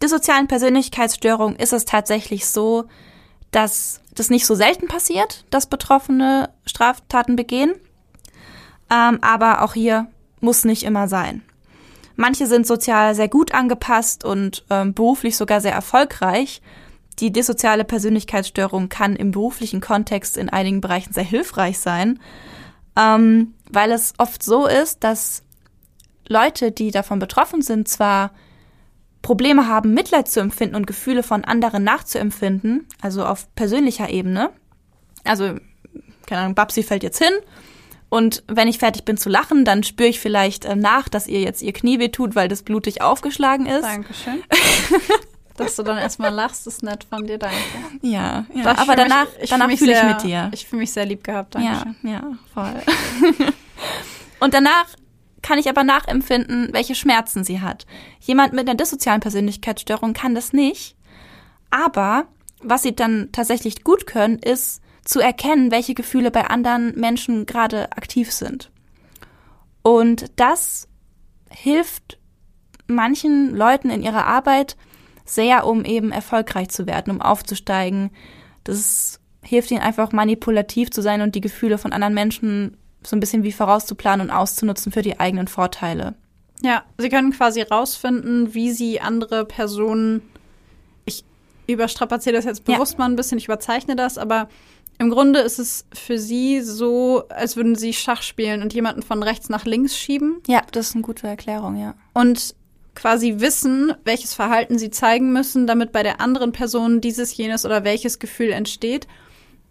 dissozialen 0.01 0.47
Persönlichkeitsstörung 0.47 1.55
ist 1.55 1.73
es 1.73 1.85
tatsächlich 1.85 2.47
so, 2.47 2.85
dass 3.51 4.01
das 4.15 4.29
nicht 4.29 4.45
so 4.45 4.55
selten 4.55 4.87
passiert, 4.87 5.45
dass 5.49 5.67
Betroffene 5.67 6.49
Straftaten 6.65 7.35
begehen. 7.35 7.73
Ähm, 8.91 9.19
aber 9.21 9.61
auch 9.61 9.73
hier 9.73 10.07
muss 10.39 10.65
nicht 10.65 10.83
immer 10.83 11.07
sein. 11.07 11.41
Manche 12.15 12.45
sind 12.45 12.67
sozial 12.67 13.15
sehr 13.15 13.27
gut 13.27 13.53
angepasst 13.53 14.23
und 14.23 14.63
ähm, 14.69 14.93
beruflich 14.93 15.35
sogar 15.35 15.61
sehr 15.61 15.73
erfolgreich. 15.73 16.61
Die 17.19 17.31
dissoziale 17.31 17.85
Persönlichkeitsstörung 17.85 18.89
kann 18.89 19.15
im 19.15 19.31
beruflichen 19.31 19.81
Kontext 19.81 20.37
in 20.37 20.49
einigen 20.49 20.81
Bereichen 20.81 21.13
sehr 21.13 21.23
hilfreich 21.23 21.79
sein, 21.79 22.19
ähm, 22.95 23.53
weil 23.73 23.91
es 23.91 24.13
oft 24.17 24.43
so 24.43 24.67
ist, 24.67 25.03
dass 25.03 25.43
Leute, 26.27 26.71
die 26.71 26.91
davon 26.91 27.19
betroffen 27.19 27.61
sind, 27.61 27.87
zwar 27.87 28.31
Probleme 29.21 29.67
haben, 29.67 29.93
Mitleid 29.93 30.27
zu 30.27 30.39
empfinden 30.39 30.75
und 30.75 30.87
Gefühle 30.87 31.23
von 31.23 31.43
anderen 31.45 31.83
nachzuempfinden, 31.83 32.87
also 33.01 33.25
auf 33.25 33.53
persönlicher 33.55 34.09
Ebene. 34.09 34.51
Also, 35.23 35.55
keine 36.25 36.41
Ahnung, 36.41 36.55
Babsi 36.55 36.83
fällt 36.83 37.03
jetzt 37.03 37.23
hin 37.23 37.33
und 38.13 38.43
wenn 38.45 38.67
ich 38.67 38.77
fertig 38.77 39.05
bin 39.05 39.17
zu 39.17 39.27
lachen, 39.27 39.65
dann 39.65 39.81
spüre 39.81 40.07
ich 40.07 40.19
vielleicht 40.19 40.65
äh, 40.65 40.75
nach, 40.75 41.09
dass 41.09 41.25
ihr 41.25 41.41
jetzt 41.41 41.63
ihr 41.63 41.73
Knie 41.73 41.97
wehtut, 41.97 42.35
weil 42.35 42.47
das 42.47 42.61
blutig 42.61 43.01
aufgeschlagen 43.01 43.65
ist. 43.65 43.81
Dankeschön. 43.81 44.43
Dass 45.57 45.75
du 45.75 45.83
dann 45.83 45.97
erstmal 45.99 46.33
lachst, 46.33 46.65
ist 46.65 46.81
nett 46.81 47.03
von 47.03 47.27
dir, 47.27 47.37
danke. 47.37 47.55
Ja, 48.01 48.45
ja. 48.53 48.61
Ich 48.61 48.65
aber 48.65 48.85
fühl 48.85 48.95
danach, 48.95 49.25
mich- 49.25 49.43
ich 49.43 49.49
danach 49.51 49.65
fühl 49.65 49.71
mich 49.71 49.79
fühle 49.79 49.91
ich 49.91 49.97
sehr- 49.97 50.07
mit 50.07 50.23
dir. 50.23 50.49
Ich 50.53 50.67
fühle 50.67 50.79
mich 50.79 50.91
sehr 50.93 51.05
lieb 51.05 51.23
gehabt, 51.23 51.55
ja, 51.55 51.83
danke. 51.83 51.95
ja, 52.09 52.31
voll. 52.53 52.81
und 54.39 54.53
danach 54.53 54.85
kann 55.41 55.59
ich 55.59 55.69
aber 55.69 55.83
nachempfinden, 55.83 56.69
welche 56.71 56.95
Schmerzen 56.95 57.43
sie 57.43 57.61
hat. 57.61 57.85
Jemand 58.21 58.53
mit 58.53 58.67
einer 58.67 58.77
dissozialen 58.77 59.19
Persönlichkeitsstörung 59.21 60.13
kann 60.13 60.33
das 60.35 60.53
nicht. 60.53 60.95
Aber 61.69 62.25
was 62.61 62.83
sie 62.83 62.95
dann 62.95 63.29
tatsächlich 63.31 63.83
gut 63.83 64.07
können, 64.07 64.39
ist 64.39 64.81
zu 65.03 65.19
erkennen, 65.19 65.69
welche 65.69 65.93
Gefühle 65.95 66.31
bei 66.31 66.47
anderen 66.47 66.97
Menschen 66.97 67.45
gerade 67.45 67.91
aktiv 67.91 68.31
sind. 68.31 68.71
Und 69.81 70.31
das 70.37 70.87
hilft 71.49 72.17
manchen 72.87 73.53
Leuten 73.55 73.89
in 73.89 74.01
ihrer 74.01 74.25
Arbeit 74.25 74.77
sehr, 75.25 75.65
um 75.65 75.85
eben 75.85 76.11
erfolgreich 76.11 76.69
zu 76.69 76.85
werden, 76.87 77.11
um 77.11 77.21
aufzusteigen. 77.21 78.11
Das 78.63 79.19
hilft 79.41 79.71
ihnen 79.71 79.81
einfach 79.81 80.11
manipulativ 80.11 80.89
zu 80.91 81.01
sein 81.01 81.21
und 81.21 81.35
die 81.35 81.41
Gefühle 81.41 81.77
von 81.77 81.93
anderen 81.93 82.13
Menschen 82.13 82.77
so 83.05 83.15
ein 83.15 83.19
bisschen 83.19 83.43
wie 83.43 83.51
vorauszuplanen 83.51 84.29
und 84.29 84.33
auszunutzen 84.35 84.91
für 84.91 85.01
die 85.01 85.19
eigenen 85.19 85.47
Vorteile. 85.47 86.15
Ja, 86.61 86.83
sie 86.97 87.09
können 87.09 87.31
quasi 87.31 87.61
rausfinden, 87.61 88.53
wie 88.53 88.71
sie 88.71 89.01
andere 89.01 89.43
Personen. 89.43 90.21
Ich 91.03 91.25
überstrapaziere 91.67 92.35
das 92.35 92.45
jetzt 92.45 92.65
Ja. 92.67 92.75
bewusst 92.75 92.97
mal 92.97 93.05
ein 93.09 93.17
bisschen, 93.17 93.37
ich 93.37 93.45
überzeichne 93.45 93.97
das, 93.97 94.17
aber 94.17 94.47
im 94.99 95.09
Grunde 95.09 95.39
ist 95.39 95.59
es 95.59 95.85
für 95.93 96.17
sie 96.17 96.61
so, 96.61 97.27
als 97.27 97.57
würden 97.57 97.75
sie 97.75 97.91
Schach 97.93 98.21
spielen 98.21 98.61
und 98.61 98.73
jemanden 98.73 99.01
von 99.01 99.21
rechts 99.23 99.49
nach 99.49 99.65
links 99.65 99.97
schieben 99.97 100.37
Ja, 100.47 100.61
das 100.71 100.89
ist 100.89 100.95
eine 100.95 101.01
gute 101.01 101.27
Erklärung, 101.27 101.75
ja. 101.75 101.95
und 102.13 102.55
quasi 102.95 103.39
wissen, 103.39 103.93
welches 104.03 104.33
Verhalten 104.33 104.77
sie 104.77 104.91
zeigen 104.91 105.33
müssen, 105.33 105.67
damit 105.67 105.91
bei 105.91 106.03
der 106.03 106.21
anderen 106.21 106.51
Person 106.51 107.01
dieses, 107.01 107.35
jenes 107.35 107.65
oder 107.65 107.83
welches 107.83 108.19
Gefühl 108.19 108.51
entsteht. 108.51 109.07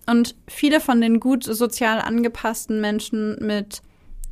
Und 0.07 0.35
viele 0.49 0.81
von 0.81 1.00
den 1.00 1.21
gut 1.21 1.45
sozial 1.45 2.00
angepassten 2.00 2.81
Menschen 2.81 3.37
mit 3.41 3.83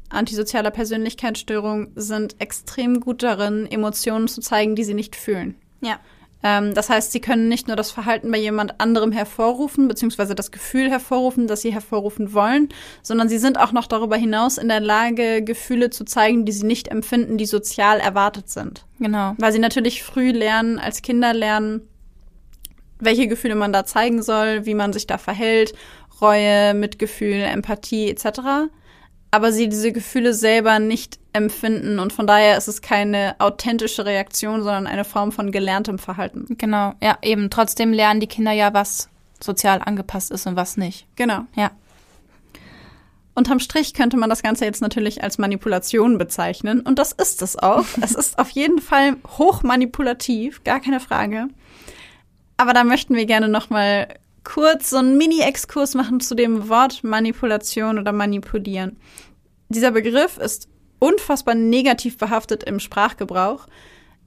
antisozialer 0.09 0.73
Persönlichkeitsstörung 0.73 1.93
sind 1.95 2.41
extrem 2.41 3.01
gut 3.01 3.23
darin, 3.23 3.67
Emotionen 3.71 4.27
zu 4.27 4.41
zeigen, 4.41 4.75
die 4.75 4.85
sie 4.85 4.95
nicht 4.95 5.15
fühlen. 5.15 5.55
Ja. 5.81 6.01
Ähm, 6.43 6.75
das 6.75 6.89
heißt, 6.89 7.13
sie 7.13 7.21
können 7.21 7.49
nicht 7.49 7.67
nur 7.67 7.77
das 7.77 7.91
Verhalten 7.91 8.31
bei 8.31 8.39
jemand 8.39 8.81
anderem 8.81 9.13
hervorrufen, 9.13 9.89
beziehungsweise 9.89 10.35
das 10.35 10.51
Gefühl 10.51 10.91
hervorrufen, 10.91 11.47
das 11.47 11.63
sie 11.63 11.73
hervorrufen 11.73 12.33
wollen, 12.33 12.69
sondern 13.03 13.29
sie 13.29 13.39
sind 13.39 13.59
auch 13.59 13.73
noch 13.73 13.87
darüber 13.87 14.17
hinaus 14.17 14.59
in 14.59 14.69
der 14.69 14.81
Lage, 14.81 15.43
Gefühle 15.43 15.91
zu 15.91 16.05
zeigen, 16.05 16.45
die 16.45 16.53
sie 16.53 16.67
nicht 16.67 16.89
empfinden, 16.89 17.37
die 17.37 17.47
sozial 17.47 18.01
erwartet 18.01 18.49
sind. 18.49 18.87
Genau. 18.99 19.35
Weil 19.39 19.53
sie 19.53 19.59
natürlich 19.59 20.03
früh 20.03 20.31
lernen, 20.31 20.79
als 20.79 21.03
Kinder 21.03 21.35
lernen, 21.35 21.83
welche 22.99 23.29
Gefühle 23.29 23.55
man 23.55 23.73
da 23.73 23.85
zeigen 23.85 24.23
soll, 24.23 24.67
wie 24.67 24.75
man 24.75 24.93
sich 24.93 25.07
da 25.07 25.19
verhält, 25.19 25.75
Reue, 26.21 26.75
Mitgefühl, 26.75 27.43
Empathie 27.43 28.11
etc. 28.11 28.71
Aber 29.31 29.53
sie 29.53 29.69
diese 29.69 29.93
Gefühle 29.93 30.35
selber 30.35 30.79
nicht 30.79 31.20
empfinden 31.33 31.99
und 31.99 32.13
von 32.13 32.27
daher 32.27 32.57
ist 32.57 32.69
es 32.69 32.83
keine 32.83 33.37
authentische 33.39 34.05
Reaktion, 34.05 34.63
sondern 34.63 34.87
eine 34.87 35.05
Form 35.05 35.33
von 35.33 35.53
gelerntem 35.53 35.99
Verhalten. 35.99 36.57
Genau. 36.59 36.95
Ja, 37.03 37.19
eben. 37.23 37.51
Trotzdem 37.51 37.93
lernen 37.93 38.21
die 38.21 38.27
Kinder 38.27 38.53
ja, 38.53 38.75
was 38.75 39.09
sozial 39.41 39.81
angepasst 39.85 40.31
ist 40.31 40.47
und 40.47 40.57
was 40.57 40.77
nicht. 40.77 41.07
Genau. 41.17 41.43
Ja. 41.57 41.71
Unterm 43.35 43.61
Strich 43.61 43.95
könnte 43.95 44.17
man 44.17 44.29
das 44.29 44.43
Ganze 44.43 44.65
jetzt 44.65 44.83
natürlich 44.83 45.23
als 45.23 45.39
Manipulation 45.39 46.19
bezeichnen. 46.19 46.81
Und 46.81 46.99
das 46.99 47.13
ist 47.13 47.43
es 47.43 47.57
auch. 47.57 47.87
es 48.01 48.13
ist 48.13 48.39
auf 48.39 48.51
jeden 48.51 48.81
Fall 48.81 49.17
hochmanipulativ, 49.39 50.65
gar 50.65 50.81
keine 50.81 51.01
Frage. 51.01 51.49
Aber 52.57 52.73
da 52.73 52.85
möchten 52.85 53.15
wir 53.15 53.25
gerne 53.25 53.49
noch 53.49 53.71
mal 53.71 54.09
kurz 54.45 54.91
so 54.91 54.97
einen 54.97 55.17
Mini-Exkurs 55.17 55.95
machen 55.95 56.21
zu 56.21 56.35
dem 56.35 56.69
Wort 56.69 57.05
Manipulation 57.05 57.99
oder 57.99 58.13
Manipulieren. 58.13 58.97
Dieser 59.69 59.93
Begriff 59.93 60.37
ist 60.39 60.69
unfassbar 61.01 61.57
negativ 61.57 62.17
behaftet 62.17 62.63
im 62.63 62.79
Sprachgebrauch. 62.79 63.67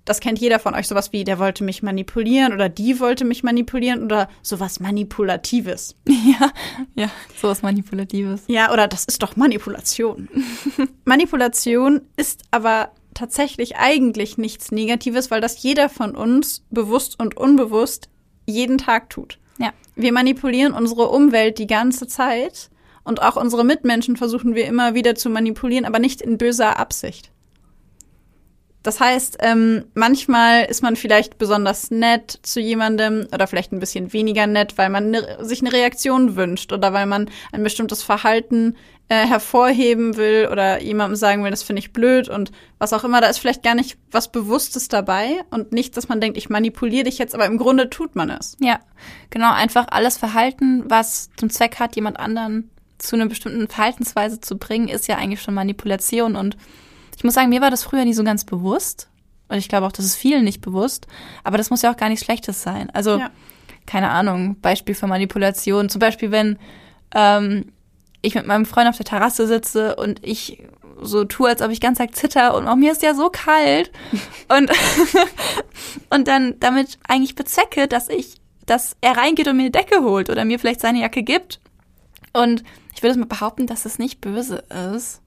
Das 0.06 0.20
kennt 0.20 0.40
jeder 0.40 0.60
von 0.60 0.76
euch, 0.76 0.90
sowas 0.90 1.14
wie, 1.14 1.24
der 1.24 1.40
wollte 1.40 1.64
mich 1.64 1.82
manipulieren 1.82 2.52
oder 2.52 2.68
die 2.68 3.00
wollte 3.00 3.24
mich 3.24 3.42
manipulieren 3.42 4.04
oder 4.04 4.28
sowas 4.42 4.82
Manipulatives. 4.82 5.96
Ja, 6.08 6.52
ja, 6.96 7.10
sowas 7.40 7.62
Manipulatives. 7.62 8.44
Ja, 8.48 8.74
oder 8.74 8.88
das 8.88 9.06
ist 9.06 9.24
doch 9.24 9.36
Manipulation. 9.36 10.28
Manipulation 11.06 12.02
ist 12.18 12.44
aber 12.52 12.92
tatsächlich 13.14 13.78
eigentlich 13.78 14.38
nichts 14.38 14.72
Negatives, 14.72 15.32
weil 15.32 15.42
das 15.42 15.62
jeder 15.62 15.90
von 15.90 16.16
uns 16.16 16.64
bewusst 16.70 17.20
und 17.20 17.38
unbewusst 17.38 18.10
jeden 18.46 18.78
Tag 18.78 19.10
tut. 19.10 19.38
Ja. 19.58 19.72
Wir 19.96 20.12
manipulieren 20.12 20.74
unsere 20.74 21.10
Umwelt 21.10 21.60
die 21.60 21.68
ganze 21.68 22.08
Zeit 22.08 22.70
und 23.04 23.22
auch 23.22 23.36
unsere 23.36 23.64
Mitmenschen 23.64 24.18
versuchen 24.18 24.56
wir 24.56 24.66
immer 24.66 24.94
wieder 24.94 25.16
zu 25.16 25.30
manipulieren, 25.30 25.86
aber 25.86 26.00
nicht 26.00 26.22
in 26.22 26.38
böser 26.38 26.80
Absicht. 26.80 27.32
Das 28.84 29.00
heißt, 29.00 29.38
ähm, 29.40 29.86
manchmal 29.94 30.66
ist 30.66 30.84
man 30.84 30.98
vielleicht 30.98 31.38
besonders 31.38 31.90
nett 31.90 32.40
zu 32.44 32.60
jemandem 32.60 33.28
oder 33.34 33.48
vielleicht 33.48 33.72
ein 33.72 33.80
bisschen 33.80 34.12
weniger 34.12 34.46
nett, 34.46 34.78
weil 34.78 34.90
man 34.90 35.12
ne, 35.12 35.38
sich 35.40 35.62
eine 35.62 35.72
Reaktion 35.72 36.36
wünscht 36.36 36.74
oder 36.74 36.92
weil 36.92 37.06
man 37.06 37.30
ein 37.54 37.64
bestimmtes 37.64 38.04
Verhalten 38.04 38.76
äh, 39.08 39.26
hervorheben 39.26 40.18
will 40.18 40.50
oder 40.52 40.82
jemandem 40.82 41.16
sagen 41.16 41.44
will, 41.46 41.52
das 41.52 41.64
finde 41.64 41.80
ich 41.80 41.94
blöd 41.94 42.28
und 42.28 42.52
was 42.78 42.92
auch 42.92 43.06
immer. 43.06 43.22
Da 43.22 43.28
ist 43.28 43.38
vielleicht 43.38 43.64
gar 43.64 43.76
nicht 43.76 43.98
was 44.12 44.34
Bewusstes 44.34 44.90
dabei 44.90 45.46
und 45.50 45.72
nicht, 45.72 45.96
dass 45.96 46.10
man 46.10 46.20
denkt, 46.20 46.38
ich 46.38 46.50
manipuliere 46.50 47.06
dich 47.06 47.20
jetzt, 47.20 47.36
aber 47.36 47.46
im 47.46 47.58
Grunde 47.58 47.90
tut 47.90 48.18
man 48.18 48.30
es. 48.30 48.58
Ja, 48.60 48.82
genau. 49.30 49.54
Einfach 49.54 49.88
alles 49.92 50.18
Verhalten, 50.18 50.84
was 50.88 51.30
zum 51.38 51.50
Zweck 51.50 51.80
hat, 51.80 51.96
jemand 51.96 52.20
anderen 52.20 52.70
zu 53.04 53.16
einer 53.16 53.28
bestimmten 53.28 53.68
Verhaltensweise 53.68 54.42
zu 54.42 54.58
bringen, 54.58 54.88
ist 54.88 55.08
ja 55.08 55.18
eigentlich 55.18 55.42
schon 55.42 55.54
Manipulation 55.54 56.36
und 56.36 56.58
ich 57.16 57.24
muss 57.24 57.34
sagen, 57.34 57.50
mir 57.50 57.62
war 57.62 57.72
das 57.72 57.84
früher 57.84 58.06
nie 58.06 58.14
so 58.14 58.24
ganz 58.24 58.44
bewusst. 58.44 59.08
Und 59.48 59.58
ich 59.58 59.70
glaube 59.70 59.86
auch, 59.86 59.92
das 59.92 60.06
ist 60.06 60.16
vielen 60.16 60.44
nicht 60.44 60.62
bewusst. 60.62 61.08
Aber 61.44 61.58
das 61.58 61.70
muss 61.70 61.82
ja 61.82 61.92
auch 61.92 61.98
gar 61.98 62.10
nichts 62.10 62.26
Schlechtes 62.26 62.64
sein. 62.64 62.90
Also, 62.90 63.18
ja. 63.18 63.30
keine 63.86 64.10
Ahnung, 64.10 64.60
Beispiel 64.62 64.96
für 64.96 65.08
Manipulation. 65.08 65.90
Zum 65.90 66.00
Beispiel, 66.00 66.32
wenn 66.32 66.58
ähm, 67.14 67.72
ich 68.22 68.36
mit 68.36 68.48
meinem 68.48 68.66
Freund 68.66 68.90
auf 68.90 68.98
der 68.98 69.06
Terrasse 69.06 69.48
sitze 69.48 69.96
und 69.96 70.26
ich 70.26 70.64
so 71.02 71.26
tue, 71.26 71.50
als 71.50 71.62
ob 71.62 71.72
ich 71.72 71.82
ganz 71.82 71.98
Tag 71.98 72.16
zitter 72.16 72.56
und 72.56 72.68
auch 72.68 72.76
mir 72.76 72.92
ist 72.92 73.04
ja 73.04 73.14
so 73.14 73.30
kalt. 73.30 73.92
und, 74.48 74.72
und 76.10 76.28
dann 76.28 76.60
damit 76.60 76.98
eigentlich 77.08 77.36
bezwecke, 77.36 77.88
dass 77.88 78.10
ich, 78.10 78.36
dass 78.66 78.96
er 79.02 79.18
reingeht 79.18 79.48
und 79.48 79.58
mir 79.58 79.64
eine 79.64 79.72
Decke 79.72 80.02
holt 80.04 80.30
oder 80.30 80.46
mir 80.46 80.60
vielleicht 80.60 80.82
seine 80.82 81.02
Jacke 81.02 81.24
gibt. 81.24 81.60
Und 82.32 82.64
ich 82.96 83.04
würde 83.04 83.20
mal 83.20 83.26
behaupten, 83.26 83.68
dass 83.68 83.86
es 83.86 84.00
nicht 84.00 84.22
böse 84.22 84.64
ist. 84.96 85.22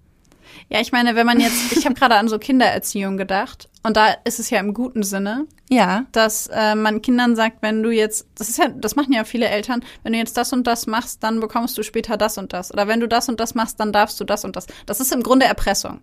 Ja, 0.68 0.80
ich 0.80 0.92
meine, 0.92 1.14
wenn 1.16 1.26
man 1.26 1.40
jetzt, 1.40 1.72
ich 1.72 1.84
habe 1.84 1.94
gerade 1.94 2.16
an 2.16 2.28
so 2.28 2.38
Kindererziehung 2.38 3.16
gedacht 3.16 3.68
und 3.82 3.96
da 3.96 4.14
ist 4.24 4.38
es 4.38 4.50
ja 4.50 4.58
im 4.58 4.74
guten 4.74 5.02
Sinne, 5.02 5.46
ja, 5.68 6.06
dass 6.12 6.46
äh, 6.48 6.74
man 6.74 7.02
Kindern 7.02 7.36
sagt, 7.36 7.62
wenn 7.62 7.82
du 7.82 7.90
jetzt, 7.90 8.26
das 8.36 8.48
ist 8.48 8.58
ja, 8.58 8.68
das 8.68 8.96
machen 8.96 9.12
ja 9.12 9.24
viele 9.24 9.48
Eltern, 9.48 9.84
wenn 10.02 10.12
du 10.12 10.18
jetzt 10.18 10.36
das 10.36 10.52
und 10.52 10.66
das 10.66 10.86
machst, 10.86 11.22
dann 11.22 11.40
bekommst 11.40 11.76
du 11.76 11.82
später 11.82 12.16
das 12.16 12.38
und 12.38 12.52
das, 12.52 12.72
oder 12.72 12.88
wenn 12.88 13.00
du 13.00 13.08
das 13.08 13.28
und 13.28 13.40
das 13.40 13.54
machst, 13.54 13.80
dann 13.80 13.92
darfst 13.92 14.18
du 14.20 14.24
das 14.24 14.44
und 14.44 14.56
das. 14.56 14.66
Das 14.86 15.00
ist 15.00 15.12
im 15.12 15.22
Grunde 15.22 15.46
Erpressung. 15.46 16.00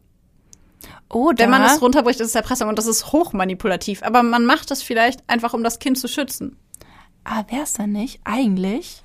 Oder 1.09 1.43
wenn 1.43 1.51
man 1.51 1.63
es 1.63 1.81
runterbricht, 1.81 2.19
ist 2.19 2.29
es 2.29 2.35
Erpressung 2.35 2.69
und 2.69 2.77
das 2.77 2.87
ist 2.87 3.11
hochmanipulativ. 3.11 4.01
Aber 4.03 4.23
man 4.23 4.45
macht 4.45 4.71
es 4.71 4.81
vielleicht 4.81 5.21
einfach, 5.29 5.53
um 5.53 5.63
das 5.63 5.79
Kind 5.79 5.97
zu 5.99 6.07
schützen. 6.07 6.57
Aber 7.23 7.51
wäre 7.51 7.63
es 7.63 7.73
dann 7.73 7.91
nicht 7.91 8.19
eigentlich 8.23 9.02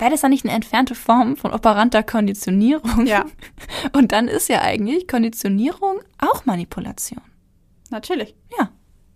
wäre 0.00 0.10
das 0.10 0.22
dann 0.22 0.30
nicht 0.30 0.44
eine 0.44 0.54
entfernte 0.54 0.94
Form 0.94 1.36
von 1.36 1.52
operanter 1.52 2.02
Konditionierung? 2.02 3.06
Ja. 3.06 3.24
Und 3.92 4.12
dann 4.12 4.28
ist 4.28 4.48
ja 4.48 4.62
eigentlich 4.62 5.06
Konditionierung 5.06 6.00
auch 6.18 6.46
Manipulation. 6.46 7.22
Natürlich. 7.90 8.34
Ja. 8.58 8.70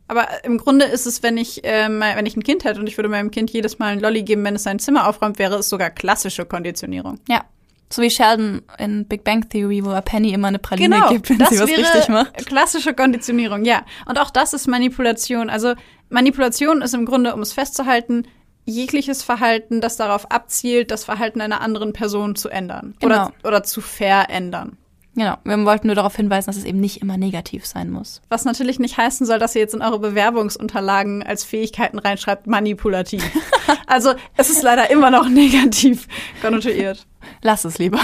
Aber 0.06 0.26
im 0.44 0.58
Grunde 0.58 0.84
ist 0.84 1.06
es, 1.06 1.22
wenn 1.22 1.36
ich, 1.36 1.64
äh, 1.64 1.88
wenn 1.88 2.26
ich 2.26 2.36
ein 2.36 2.42
Kind 2.42 2.64
hätte 2.64 2.78
und 2.78 2.86
ich 2.86 2.98
würde 2.98 3.08
meinem 3.08 3.30
Kind 3.30 3.50
jedes 3.50 3.78
Mal 3.78 3.92
ein 3.92 4.00
Lolli 4.00 4.22
geben, 4.22 4.44
wenn 4.44 4.54
es 4.54 4.64
sein 4.64 4.78
Zimmer 4.78 5.08
aufräumt, 5.08 5.38
wäre 5.38 5.56
es 5.56 5.70
sogar 5.70 5.90
klassische 5.90 6.44
Konditionierung. 6.44 7.20
Ja. 7.26 7.44
So 7.90 8.02
wie 8.02 8.10
Sheldon 8.10 8.62
in 8.78 9.06
Big 9.06 9.24
Bang 9.24 9.48
Theory, 9.48 9.84
wo 9.84 9.90
er 9.90 10.02
Penny 10.02 10.32
immer 10.32 10.48
eine 10.48 10.58
Praline 10.58 10.96
genau, 10.96 11.08
gibt, 11.10 11.30
wenn 11.30 11.38
sie 11.46 11.58
was 11.58 11.68
richtig 11.70 12.08
macht. 12.08 12.46
Klassische 12.46 12.92
Konditionierung, 12.92 13.64
ja. 13.64 13.84
Und 14.06 14.18
auch 14.18 14.30
das 14.30 14.52
ist 14.52 14.66
Manipulation. 14.66 15.48
Also 15.48 15.74
Manipulation 16.10 16.82
ist 16.82 16.92
im 16.92 17.06
Grunde, 17.06 17.34
um 17.34 17.40
es 17.40 17.52
festzuhalten, 17.52 18.26
jegliches 18.64 19.22
Verhalten, 19.22 19.80
das 19.80 19.96
darauf 19.96 20.30
abzielt, 20.30 20.90
das 20.90 21.04
Verhalten 21.04 21.40
einer 21.40 21.60
anderen 21.60 21.92
Person 21.92 22.34
zu 22.36 22.48
ändern 22.48 22.94
genau. 23.00 23.26
oder, 23.26 23.32
oder 23.44 23.62
zu 23.62 23.80
verändern. 23.80 24.78
Genau, 25.16 25.36
wir 25.44 25.64
wollten 25.64 25.86
nur 25.86 25.94
darauf 25.94 26.16
hinweisen, 26.16 26.46
dass 26.46 26.56
es 26.56 26.64
eben 26.64 26.80
nicht 26.80 27.00
immer 27.00 27.16
negativ 27.16 27.66
sein 27.66 27.90
muss. 27.90 28.20
Was 28.30 28.44
natürlich 28.44 28.80
nicht 28.80 28.96
heißen 28.96 29.26
soll, 29.26 29.38
dass 29.38 29.54
ihr 29.54 29.60
jetzt 29.60 29.74
in 29.74 29.82
eure 29.82 30.00
Bewerbungsunterlagen 30.00 31.22
als 31.22 31.44
Fähigkeiten 31.44 32.00
reinschreibt, 32.00 32.48
manipulativ. 32.48 33.22
also 33.86 34.14
es 34.36 34.50
ist 34.50 34.62
leider 34.62 34.90
immer 34.90 35.10
noch 35.10 35.28
negativ 35.28 36.08
konnotiert. 36.42 37.06
Lass 37.42 37.64
es 37.64 37.78
lieber. 37.78 38.00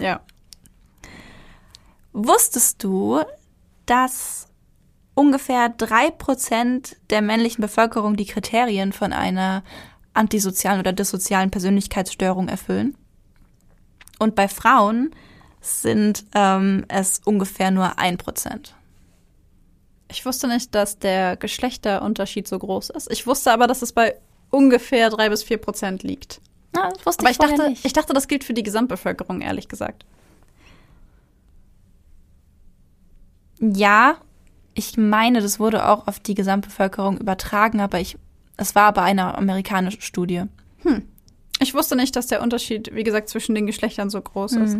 ja. 0.00 0.20
Wusstest 2.12 2.84
du, 2.84 3.20
dass 3.86 4.47
ungefähr 5.18 5.68
drei 5.68 6.12
Prozent 6.12 6.96
der 7.10 7.22
männlichen 7.22 7.60
Bevölkerung 7.60 8.14
die 8.16 8.24
Kriterien 8.24 8.92
von 8.92 9.12
einer 9.12 9.64
antisozialen 10.14 10.78
oder 10.78 10.92
dissozialen 10.92 11.50
Persönlichkeitsstörung 11.50 12.48
erfüllen. 12.48 12.96
Und 14.20 14.36
bei 14.36 14.46
Frauen 14.46 15.10
sind 15.60 16.24
ähm, 16.34 16.84
es 16.86 17.20
ungefähr 17.24 17.72
nur 17.72 17.98
ein 17.98 18.16
Prozent. 18.16 18.76
Ich 20.08 20.24
wusste 20.24 20.46
nicht, 20.46 20.72
dass 20.76 21.00
der 21.00 21.36
Geschlechterunterschied 21.36 22.46
so 22.46 22.56
groß 22.56 22.90
ist. 22.90 23.10
Ich 23.10 23.26
wusste 23.26 23.50
aber, 23.50 23.66
dass 23.66 23.82
es 23.82 23.92
bei 23.92 24.14
ungefähr 24.50 25.10
drei 25.10 25.30
bis 25.30 25.42
vier 25.42 25.58
Prozent 25.58 26.04
liegt. 26.04 26.40
Na, 26.72 26.90
das 26.90 27.04
wusste 27.04 27.22
aber 27.22 27.30
ich, 27.30 27.40
ich 27.40 27.44
dachte, 27.44 27.70
nicht. 27.70 27.84
ich 27.84 27.92
dachte, 27.92 28.12
das 28.12 28.28
gilt 28.28 28.44
für 28.44 28.54
die 28.54 28.62
Gesamtbevölkerung, 28.62 29.40
ehrlich 29.40 29.68
gesagt. 29.68 30.06
Ja, 33.60 34.18
ich 34.78 34.96
meine, 34.96 35.42
das 35.42 35.58
wurde 35.58 35.88
auch 35.88 36.06
auf 36.06 36.20
die 36.20 36.34
Gesamtbevölkerung 36.34 37.18
übertragen, 37.18 37.80
aber 37.80 37.98
ich, 37.98 38.16
es 38.56 38.76
war 38.76 38.84
aber 38.84 39.02
eine 39.02 39.36
amerikanische 39.36 40.00
Studie. 40.00 40.44
Hm. 40.82 41.02
Ich 41.58 41.74
wusste 41.74 41.96
nicht, 41.96 42.14
dass 42.14 42.28
der 42.28 42.40
Unterschied, 42.42 42.94
wie 42.94 43.02
gesagt, 43.02 43.28
zwischen 43.28 43.56
den 43.56 43.66
Geschlechtern 43.66 44.08
so 44.08 44.20
groß 44.22 44.52
mhm. 44.52 44.62
ist. 44.62 44.78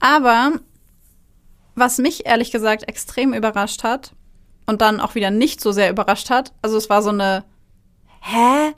Aber 0.00 0.52
was 1.74 1.98
mich 1.98 2.24
ehrlich 2.24 2.50
gesagt 2.50 2.88
extrem 2.88 3.34
überrascht 3.34 3.84
hat 3.84 4.14
und 4.64 4.80
dann 4.80 4.98
auch 4.98 5.14
wieder 5.14 5.30
nicht 5.30 5.60
so 5.60 5.72
sehr 5.72 5.90
überrascht 5.90 6.30
hat, 6.30 6.54
also 6.62 6.78
es 6.78 6.88
war 6.88 7.02
so 7.02 7.10
eine 7.10 7.44
Hä? 8.20 8.72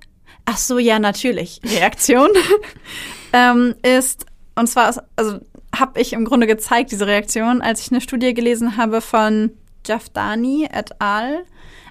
Ach 0.47 0.57
so, 0.57 0.79
ja, 0.79 0.99
natürlich. 0.99 1.61
Reaktion 1.65 2.31
ähm, 3.33 3.77
ist, 3.83 4.27
und 4.57 4.67
zwar, 4.67 5.01
also 5.15 5.39
habe 5.73 6.01
ich 6.01 6.13
im 6.13 6.25
Grunde 6.25 6.49
gezeigt, 6.49 6.91
diese 6.91 7.07
Reaktion, 7.07 7.63
als 7.63 7.83
ich 7.83 7.93
eine 7.93 8.01
Studie 8.01 8.35
gelesen 8.35 8.77
habe 8.77 9.01
von 9.01 9.53
Jafdani 9.87 10.69
et 10.73 11.01
al. 11.01 11.45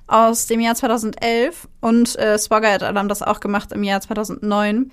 aus 0.08 0.48
dem 0.48 0.60
Jahr 0.60 0.76
2011 0.76 1.68
und 1.80 2.18
äh, 2.20 2.38
Swagger 2.38 2.76
et 2.76 2.84
al. 2.84 2.96
haben 2.96 3.10
das 3.10 3.22
auch 3.22 3.40
gemacht 3.40 3.72
im 3.72 3.84
Jahr 3.84 4.02
2009. 4.02 4.92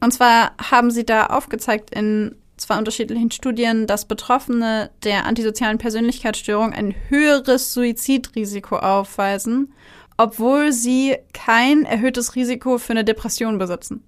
Und 0.00 0.12
zwar 0.12 0.52
haben 0.70 0.90
sie 0.90 1.04
da 1.04 1.26
aufgezeigt 1.26 1.94
in 1.94 2.34
zwei 2.56 2.78
unterschiedlichen 2.78 3.30
Studien, 3.30 3.86
dass 3.86 4.04
Betroffene 4.04 4.90
der 5.02 5.26
antisozialen 5.26 5.78
Persönlichkeitsstörung 5.78 6.72
ein 6.72 6.94
höheres 7.08 7.72
Suizidrisiko 7.72 8.76
aufweisen, 8.76 9.72
obwohl 10.16 10.72
sie 10.72 11.16
kein 11.32 11.84
erhöhtes 11.84 12.36
Risiko 12.36 12.78
für 12.78 12.92
eine 12.92 13.04
Depression 13.04 13.58
besitzen. 13.58 14.04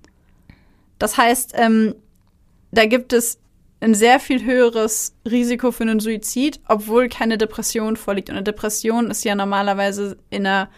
Das 0.99 1.17
heißt, 1.17 1.55
ähm, 1.57 1.95
da 2.71 2.87
gibt 2.87 3.13
es 3.13 3.39
ein 3.83 3.95
sehr 3.95 4.21
viel 4.21 4.45
höheres 4.45 5.15
Risiko 5.29 5.73
für 5.73 5.83
einen 5.83 5.99
Suizid, 5.99 6.61
obwohl 6.69 7.09
keine 7.09 7.37
Depression 7.37 7.97
vorliegt. 7.97 8.31
Und 8.31 8.37
eine 8.37 8.45
Depression 8.45 9.11
ist 9.11 9.25
ja 9.25 9.35
normalerweise 9.35 10.17
in 10.31 10.47
einer, 10.47 10.69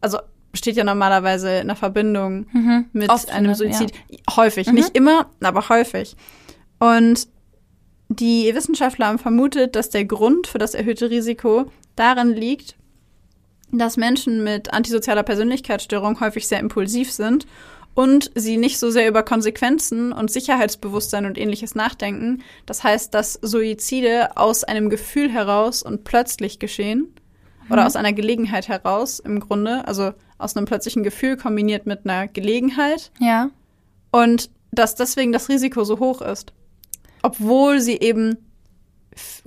also 0.00 0.18
steht 0.54 0.76
ja 0.76 0.84
normalerweise 0.84 1.56
in 1.56 1.62
einer 1.62 1.76
Verbindung 1.76 2.46
mhm. 2.52 2.86
mit 2.92 3.10
Oft 3.10 3.30
einem 3.30 3.54
Suizid. 3.54 3.92
Ja. 4.08 4.36
Häufig, 4.36 4.68
mhm. 4.68 4.74
nicht 4.74 4.96
immer, 4.96 5.26
aber 5.40 5.68
häufig. 5.68 6.16
Und 6.78 7.26
die 8.08 8.54
Wissenschaftler 8.54 9.08
haben 9.08 9.18
vermutet, 9.18 9.74
dass 9.74 9.90
der 9.90 10.04
Grund 10.04 10.46
für 10.46 10.58
das 10.58 10.74
erhöhte 10.74 11.10
Risiko 11.10 11.70
darin 11.96 12.32
liegt, 12.32 12.76
dass 13.72 13.96
Menschen 13.96 14.44
mit 14.44 14.72
antisozialer 14.72 15.24
Persönlichkeitsstörung 15.24 16.20
häufig 16.20 16.46
sehr 16.46 16.60
impulsiv 16.60 17.10
sind 17.10 17.46
und 17.96 18.30
sie 18.34 18.58
nicht 18.58 18.78
so 18.78 18.90
sehr 18.90 19.08
über 19.08 19.22
Konsequenzen 19.22 20.12
und 20.12 20.30
Sicherheitsbewusstsein 20.30 21.24
und 21.24 21.38
ähnliches 21.38 21.74
nachdenken. 21.74 22.42
Das 22.66 22.84
heißt, 22.84 23.14
dass 23.14 23.38
Suizide 23.40 24.36
aus 24.36 24.64
einem 24.64 24.90
Gefühl 24.90 25.30
heraus 25.30 25.82
und 25.82 26.04
plötzlich 26.04 26.58
geschehen 26.58 27.14
mhm. 27.64 27.72
oder 27.72 27.86
aus 27.86 27.96
einer 27.96 28.12
Gelegenheit 28.12 28.68
heraus 28.68 29.18
im 29.18 29.40
Grunde, 29.40 29.88
also 29.88 30.12
aus 30.36 30.54
einem 30.54 30.66
plötzlichen 30.66 31.04
Gefühl 31.04 31.38
kombiniert 31.38 31.86
mit 31.86 32.04
einer 32.04 32.28
Gelegenheit. 32.28 33.10
Ja. 33.18 33.48
Und 34.12 34.50
dass 34.72 34.94
deswegen 34.94 35.32
das 35.32 35.48
Risiko 35.48 35.82
so 35.84 35.98
hoch 35.98 36.20
ist, 36.20 36.52
obwohl 37.22 37.80
sie 37.80 37.96
eben 37.96 38.36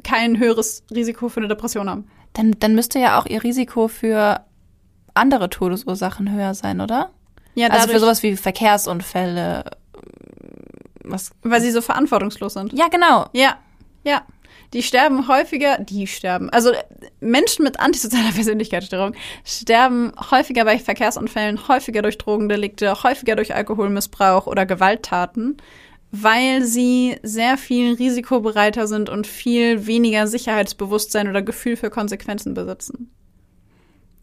kein 0.04 0.40
höheres 0.40 0.84
Risiko 0.92 1.30
für 1.30 1.40
eine 1.42 1.50
Depression 1.50 1.88
haben. 1.88 2.08
Dann, 2.34 2.56
dann 2.60 2.74
müsste 2.74 2.98
ja 2.98 3.20
auch 3.20 3.28
ihr 3.28 3.44
Risiko 3.44 3.88
für 3.88 4.44
andere 5.14 5.52
Todesursachen 5.52 6.32
höher 6.32 6.56
sein, 6.56 6.82
oder? 6.82 7.12
Ja, 7.60 7.68
dadurch, 7.68 7.82
also 7.84 7.94
für 7.94 8.00
sowas 8.00 8.24
wie 8.24 8.36
Verkehrsunfälle. 8.38 9.64
Was? 11.04 11.32
Weil 11.42 11.62
sie 11.62 11.72
so 11.72 11.82
verantwortungslos 11.82 12.54
sind. 12.54 12.74
Ja, 12.74 12.88
genau. 12.88 13.28
Ja, 13.34 13.58
ja. 14.04 14.22
Die 14.74 14.84
sterben 14.84 15.28
häufiger, 15.28 15.80
die 15.80 16.06
sterben. 16.06 16.50
Also 16.52 16.72
Menschen 17.20 17.64
mit 17.64 17.80
antisozialer 17.80 18.32
Persönlichkeitsstörung 18.36 19.14
sterben 19.44 20.12
häufiger 20.30 20.64
bei 20.64 20.78
Verkehrsunfällen, 20.78 21.68
häufiger 21.68 22.04
durch 22.04 22.18
Drogendelikte, 22.20 23.02
häufiger 23.04 23.36
durch 23.36 23.56
Alkoholmissbrauch 23.56 24.46
oder 24.48 24.66
Gewalttaten. 24.66 25.58
weil 26.12 26.64
sie 26.64 27.18
sehr 27.22 27.56
viel 27.56 27.94
risikobereiter 27.94 28.88
sind 28.88 29.10
und 29.10 29.28
viel 29.28 29.86
weniger 29.86 30.26
Sicherheitsbewusstsein 30.26 31.28
oder 31.30 31.44
Gefühl 31.44 31.76
für 31.76 31.92
Konsequenzen 31.92 32.56
besitzen. 32.56 33.12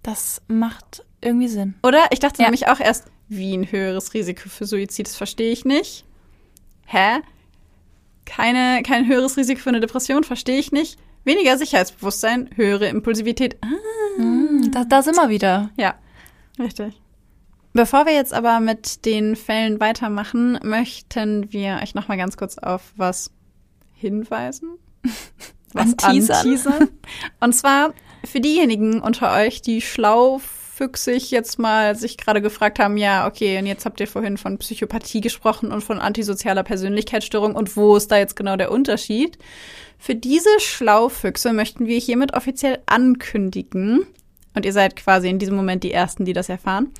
Das 0.03 0.43
macht 0.49 1.05
irgendwie 1.21 1.47
Sinn. 1.49 1.75
Oder? 1.85 2.07
Ich 2.11 2.19
dachte 2.19 2.43
Ja. 2.43 2.47
nämlich 2.49 2.67
auch 2.69 2.81
erst, 2.81 3.05
wie 3.29 3.57
ein 3.57 3.71
höheres 3.71 4.15
Risiko 4.15 4.49
für 4.49 4.67
Suizid, 4.67 5.07
das 5.09 5.17
verstehe 5.17 5.53
ich 5.53 5.65
nicht. 5.65 6.05
Hä? 6.87 7.21
Keine, 8.25 8.83
kein 8.83 9.07
höheres 9.09 9.37
Risiko 9.37 9.61
für 9.61 9.69
eine 9.71 9.81
Depression, 9.81 10.25
verstehe 10.25 10.59
ich 10.59 10.73
nicht. 10.73 10.99
Weniger 11.25 11.59
Sicherheitsbewusstsein, 11.59 12.51
höhere 12.55 12.87
Impulsivität. 12.89 13.57
Ah, 13.63 13.67
Hm, 14.17 14.71
da, 14.73 14.85
da 14.85 15.03
sind 15.03 15.17
wir 15.17 15.29
wieder. 15.29 15.71
ja, 15.77 15.95
richtig. 16.59 17.01
Bevor 17.75 18.07
wir 18.07 18.15
jetzt 18.15 18.33
aber 18.33 18.61
mit 18.61 19.05
den 19.05 19.37
Fällen 19.37 19.81
weitermachen, 19.81 20.59
möchten 20.63 21.53
wir 21.53 21.81
euch 21.83 21.95
noch 21.95 22.09
mal 22.09 22.17
ganz 22.17 22.39
kurz 22.39 22.57
auf 22.57 22.95
was 22.97 23.31
hinweisen. 23.95 24.79
Anteasern. 25.75 26.37
anteasern. 26.39 26.89
Und 27.41 27.53
zwar 27.55 27.93
für 28.25 28.41
diejenigen 28.41 29.03
unter 29.03 29.35
euch, 29.37 29.61
die 29.61 29.83
schlaufüchsig 30.77 31.31
jetzt 31.31 31.59
mal 31.59 31.97
sich 31.97 32.17
gerade 32.17 32.43
gefragt 32.43 32.79
haben, 32.79 32.97
ja, 32.97 33.27
okay, 33.27 33.59
und 33.59 33.67
jetzt 33.67 33.85
habt 33.85 34.01
ihr 34.01 34.07
vorhin 34.07 34.37
von 34.37 34.59
Psychopathie 34.59 35.21
gesprochen 35.21 35.73
und 35.73 35.83
von 35.83 35.99
antisozialer 35.99 36.63
Persönlichkeitsstörung 36.63 37.55
und 37.55 37.77
wo 37.77 37.97
ist 37.97 38.11
da 38.11 38.19
jetzt 38.19 38.37
genau 38.37 38.57
der 38.57 38.71
Unterschied? 38.71 39.39
Für 39.99 40.15
diese 40.15 40.61
Schlaufüchse 40.61 41.53
möchten 41.53 41.87
wir 41.87 41.99
hiermit 41.99 42.35
offiziell 42.35 42.79
ankündigen, 42.87 44.07
und 44.55 44.65
ihr 44.65 44.73
seid 44.73 44.97
quasi 44.97 45.29
in 45.29 45.39
diesem 45.39 45.57
Moment 45.57 45.85
die 45.85 45.93
Ersten, 45.93 46.25
die 46.25 46.33
das 46.33 46.49
erfahren, 46.49 46.91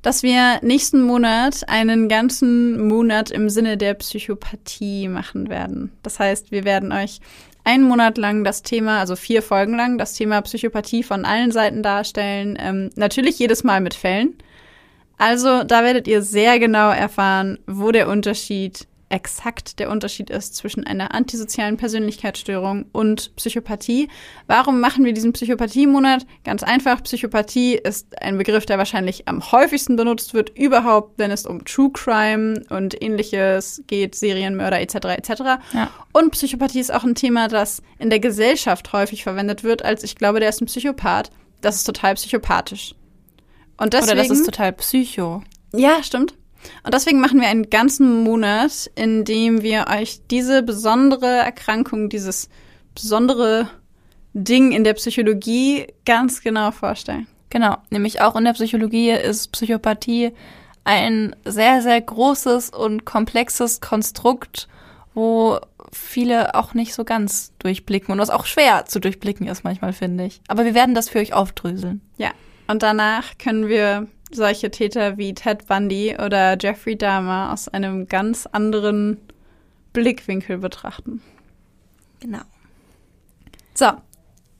dass 0.00 0.22
wir 0.22 0.60
nächsten 0.62 1.02
Monat 1.02 1.68
einen 1.68 2.08
ganzen 2.08 2.88
Monat 2.88 3.30
im 3.30 3.48
Sinne 3.48 3.76
der 3.76 3.94
Psychopathie 3.94 5.08
machen 5.08 5.48
werden. 5.48 5.92
Das 6.02 6.18
heißt, 6.18 6.50
wir 6.50 6.64
werden 6.64 6.92
euch 6.92 7.20
einen 7.64 7.84
Monat 7.84 8.18
lang 8.18 8.44
das 8.44 8.62
Thema, 8.62 9.00
also 9.00 9.16
vier 9.16 9.42
Folgen 9.42 9.74
lang, 9.74 9.98
das 9.98 10.14
Thema 10.14 10.40
Psychopathie 10.42 11.02
von 11.02 11.24
allen 11.24 11.50
Seiten 11.50 11.82
darstellen. 11.82 12.56
Ähm, 12.60 12.90
natürlich 12.94 13.38
jedes 13.38 13.64
Mal 13.64 13.80
mit 13.80 13.94
Fällen. 13.94 14.36
Also 15.16 15.64
da 15.64 15.82
werdet 15.82 16.06
ihr 16.06 16.22
sehr 16.22 16.58
genau 16.58 16.90
erfahren, 16.90 17.58
wo 17.66 17.90
der 17.90 18.08
Unterschied 18.08 18.86
exakt 19.14 19.78
der 19.78 19.90
Unterschied 19.90 20.28
ist 20.28 20.56
zwischen 20.56 20.84
einer 20.84 21.14
antisozialen 21.14 21.76
Persönlichkeitsstörung 21.76 22.86
und 22.90 23.34
Psychopathie. 23.36 24.08
Warum 24.48 24.80
machen 24.80 25.04
wir 25.04 25.12
diesen 25.12 25.32
Psychopathie-Monat? 25.32 26.26
Ganz 26.42 26.64
einfach, 26.64 27.00
Psychopathie 27.04 27.76
ist 27.76 28.20
ein 28.20 28.38
Begriff, 28.38 28.66
der 28.66 28.76
wahrscheinlich 28.76 29.28
am 29.28 29.52
häufigsten 29.52 29.94
benutzt 29.94 30.34
wird, 30.34 30.50
überhaupt, 30.58 31.16
wenn 31.16 31.30
es 31.30 31.46
um 31.46 31.64
True 31.64 31.90
Crime 31.92 32.64
und 32.70 33.00
ähnliches 33.00 33.84
geht, 33.86 34.16
Serienmörder 34.16 34.80
etc. 34.80 34.94
etc. 35.16 35.30
Ja. 35.72 35.90
Und 36.12 36.32
Psychopathie 36.32 36.80
ist 36.80 36.92
auch 36.92 37.04
ein 37.04 37.14
Thema, 37.14 37.46
das 37.46 37.82
in 38.00 38.10
der 38.10 38.18
Gesellschaft 38.18 38.92
häufig 38.92 39.22
verwendet 39.22 39.62
wird, 39.62 39.84
als 39.84 40.02
ich 40.02 40.16
glaube, 40.16 40.40
der 40.40 40.48
ist 40.48 40.60
ein 40.60 40.66
Psychopath. 40.66 41.30
Das 41.60 41.76
ist 41.76 41.84
total 41.84 42.14
psychopathisch. 42.14 42.96
Und 43.76 43.92
deswegen, 43.92 44.18
Oder 44.18 44.28
das 44.28 44.38
ist 44.38 44.44
total 44.44 44.72
psycho. 44.72 45.44
ja, 45.72 46.02
stimmt. 46.02 46.34
Und 46.82 46.94
deswegen 46.94 47.20
machen 47.20 47.40
wir 47.40 47.48
einen 47.48 47.70
ganzen 47.70 48.22
Monat, 48.24 48.90
in 48.94 49.24
dem 49.24 49.62
wir 49.62 49.86
euch 49.88 50.20
diese 50.30 50.62
besondere 50.62 51.26
Erkrankung, 51.26 52.08
dieses 52.08 52.48
besondere 52.94 53.68
Ding 54.32 54.72
in 54.72 54.84
der 54.84 54.94
Psychologie 54.94 55.86
ganz 56.04 56.42
genau 56.42 56.70
vorstellen. 56.70 57.26
Genau, 57.50 57.76
nämlich 57.90 58.20
auch 58.20 58.34
in 58.36 58.44
der 58.44 58.52
Psychologie 58.52 59.10
ist 59.10 59.52
Psychopathie 59.52 60.32
ein 60.84 61.34
sehr, 61.44 61.82
sehr 61.82 62.00
großes 62.00 62.70
und 62.70 63.04
komplexes 63.04 63.80
Konstrukt, 63.80 64.68
wo 65.14 65.60
viele 65.92 66.54
auch 66.54 66.74
nicht 66.74 66.94
so 66.94 67.04
ganz 67.04 67.52
durchblicken 67.58 68.12
und 68.12 68.18
was 68.18 68.30
auch 68.30 68.46
schwer 68.46 68.84
zu 68.86 69.00
durchblicken 69.00 69.46
ist 69.46 69.64
manchmal, 69.64 69.92
finde 69.92 70.24
ich. 70.24 70.40
Aber 70.48 70.64
wir 70.64 70.74
werden 70.74 70.94
das 70.94 71.08
für 71.08 71.20
euch 71.20 71.32
aufdröseln. 71.32 72.00
Ja. 72.18 72.32
Und 72.66 72.82
danach 72.82 73.38
können 73.38 73.68
wir 73.68 74.08
solche 74.34 74.70
Täter 74.70 75.16
wie 75.16 75.34
Ted 75.34 75.66
Bundy 75.66 76.16
oder 76.16 76.56
Jeffrey 76.60 76.96
Dahmer 76.96 77.52
aus 77.52 77.68
einem 77.68 78.06
ganz 78.06 78.46
anderen 78.46 79.18
Blickwinkel 79.92 80.58
betrachten. 80.58 81.22
Genau. 82.20 82.42
So, 83.74 83.92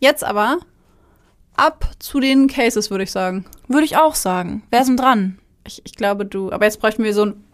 jetzt 0.01 0.25
aber 0.25 0.59
ab 1.57 1.91
zu 1.99 2.21
den 2.21 2.47
Cases, 2.47 2.91
würde 2.91 3.05
ich 3.05 3.13
sagen. 3.13 3.45
Würde 3.69 3.85
ich 3.85 3.97
auch 3.97 4.15
sagen. 4.15 4.63
Wer 4.71 4.81
ist 4.81 4.89
denn 4.89 4.97
dran? 4.97 5.39
Ich, 5.67 5.83
ich 5.85 5.95
glaube 5.95 6.27
du. 6.27 6.53
Aber 6.53 6.65
jetzt 6.65 6.81
bräuchten 6.81 7.05
wir 7.05 7.15
so 7.15 7.27
ein 7.27 7.45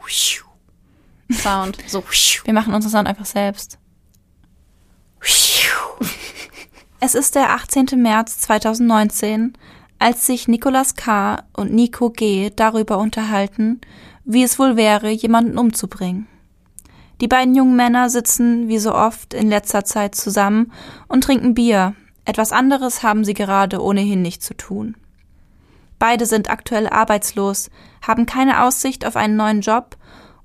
Sound. 1.32 1.78
So. 1.86 2.02
Wir 2.44 2.54
machen 2.54 2.74
unseren 2.74 2.90
Sound 2.90 3.08
einfach 3.08 3.26
selbst. 3.26 3.78
Es 7.02 7.14
ist 7.14 7.34
der 7.34 7.54
18. 7.54 7.86
März 7.96 8.40
2019, 8.40 9.54
als 10.00 10.26
sich 10.26 10.48
Nicolas 10.48 10.96
K. 10.96 11.44
und 11.52 11.72
Nico 11.72 12.08
G. 12.08 12.50
darüber 12.56 12.98
unterhalten, 12.98 13.82
wie 14.24 14.42
es 14.42 14.58
wohl 14.58 14.74
wäre, 14.76 15.10
jemanden 15.10 15.58
umzubringen. 15.58 16.26
Die 17.20 17.28
beiden 17.28 17.54
jungen 17.54 17.76
Männer 17.76 18.08
sitzen, 18.08 18.66
wie 18.66 18.78
so 18.78 18.94
oft, 18.94 19.34
in 19.34 19.50
letzter 19.50 19.84
Zeit 19.84 20.14
zusammen 20.14 20.72
und 21.06 21.22
trinken 21.22 21.52
Bier. 21.52 21.94
Etwas 22.24 22.50
anderes 22.50 23.02
haben 23.02 23.26
sie 23.26 23.34
gerade 23.34 23.82
ohnehin 23.82 24.22
nicht 24.22 24.42
zu 24.42 24.54
tun. 24.54 24.96
Beide 25.98 26.24
sind 26.24 26.48
aktuell 26.48 26.88
arbeitslos, 26.88 27.68
haben 28.00 28.24
keine 28.24 28.62
Aussicht 28.62 29.04
auf 29.04 29.16
einen 29.16 29.36
neuen 29.36 29.60
Job 29.60 29.98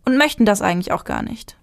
und 0.04 0.18
möchten 0.18 0.44
das 0.46 0.62
eigentlich 0.62 0.92
auch 0.92 1.06
gar 1.06 1.24
nicht. 1.24 1.56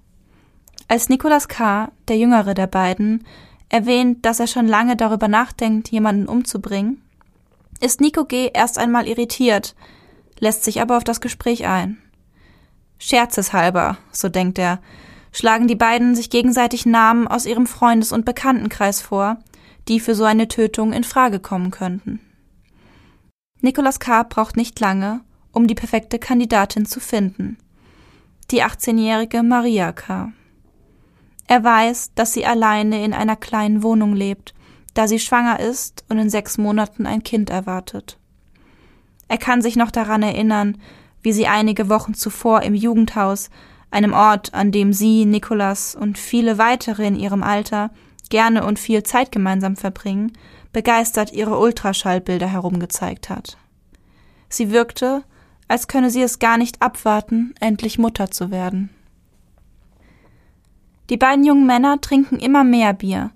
Als 0.88 1.10
Nicolas 1.10 1.46
K., 1.46 1.92
der 2.08 2.16
jüngere 2.16 2.54
der 2.54 2.68
beiden, 2.68 3.26
erwähnt, 3.68 4.24
dass 4.24 4.40
er 4.40 4.46
schon 4.46 4.66
lange 4.66 4.96
darüber 4.96 5.28
nachdenkt, 5.28 5.90
jemanden 5.90 6.26
umzubringen, 6.26 7.02
ist 7.82 8.00
Nico 8.00 8.24
G. 8.24 8.50
erst 8.54 8.78
einmal 8.78 9.08
irritiert, 9.08 9.74
lässt 10.38 10.64
sich 10.64 10.80
aber 10.80 10.96
auf 10.96 11.04
das 11.04 11.20
Gespräch 11.20 11.66
ein. 11.66 11.98
Scherzeshalber, 12.98 13.98
so 14.12 14.28
denkt 14.28 14.58
er, 14.58 14.80
schlagen 15.32 15.66
die 15.66 15.74
beiden 15.74 16.14
sich 16.14 16.30
gegenseitig 16.30 16.86
Namen 16.86 17.26
aus 17.26 17.46
ihrem 17.46 17.66
Freundes- 17.66 18.12
und 18.12 18.24
Bekanntenkreis 18.24 19.00
vor, 19.00 19.38
die 19.88 19.98
für 19.98 20.14
so 20.14 20.24
eine 20.24 20.46
Tötung 20.46 20.92
in 20.92 21.02
Frage 21.02 21.40
kommen 21.40 21.72
könnten. 21.72 22.20
Nicolas 23.60 23.98
K. 23.98 24.22
braucht 24.22 24.56
nicht 24.56 24.78
lange, 24.78 25.20
um 25.52 25.66
die 25.66 25.74
perfekte 25.74 26.18
Kandidatin 26.18 26.86
zu 26.86 27.00
finden. 27.00 27.58
Die 28.50 28.62
18-jährige 28.62 29.42
Maria 29.42 29.92
K. 29.92 30.32
Er 31.48 31.64
weiß, 31.64 32.12
dass 32.14 32.32
sie 32.32 32.46
alleine 32.46 33.04
in 33.04 33.12
einer 33.12 33.36
kleinen 33.36 33.82
Wohnung 33.82 34.14
lebt, 34.14 34.54
da 34.94 35.08
sie 35.08 35.18
schwanger 35.18 35.60
ist 35.60 36.04
und 36.08 36.18
in 36.18 36.30
sechs 36.30 36.58
Monaten 36.58 37.06
ein 37.06 37.22
Kind 37.22 37.50
erwartet. 37.50 38.18
Er 39.28 39.38
kann 39.38 39.62
sich 39.62 39.76
noch 39.76 39.90
daran 39.90 40.22
erinnern, 40.22 40.78
wie 41.22 41.32
sie 41.32 41.46
einige 41.46 41.88
Wochen 41.88 42.14
zuvor 42.14 42.62
im 42.62 42.74
Jugendhaus, 42.74 43.50
einem 43.90 44.12
Ort, 44.12 44.54
an 44.54 44.72
dem 44.72 44.92
sie, 44.92 45.24
Nicolas 45.24 45.94
und 45.94 46.18
viele 46.18 46.58
weitere 46.58 47.06
in 47.06 47.16
ihrem 47.16 47.42
Alter 47.42 47.90
gerne 48.30 48.64
und 48.64 48.78
viel 48.78 49.02
Zeit 49.02 49.30
gemeinsam 49.30 49.76
verbringen, 49.76 50.32
begeistert 50.72 51.32
ihre 51.32 51.58
Ultraschallbilder 51.58 52.46
herumgezeigt 52.46 53.28
hat. 53.28 53.58
Sie 54.48 54.70
wirkte, 54.70 55.22
als 55.68 55.88
könne 55.88 56.10
sie 56.10 56.22
es 56.22 56.38
gar 56.38 56.58
nicht 56.58 56.82
abwarten, 56.82 57.54
endlich 57.60 57.98
Mutter 57.98 58.30
zu 58.30 58.50
werden. 58.50 58.90
Die 61.10 61.16
beiden 61.16 61.44
jungen 61.44 61.66
Männer 61.66 62.00
trinken 62.00 62.38
immer 62.38 62.64
mehr 62.64 62.94
Bier, 62.94 63.30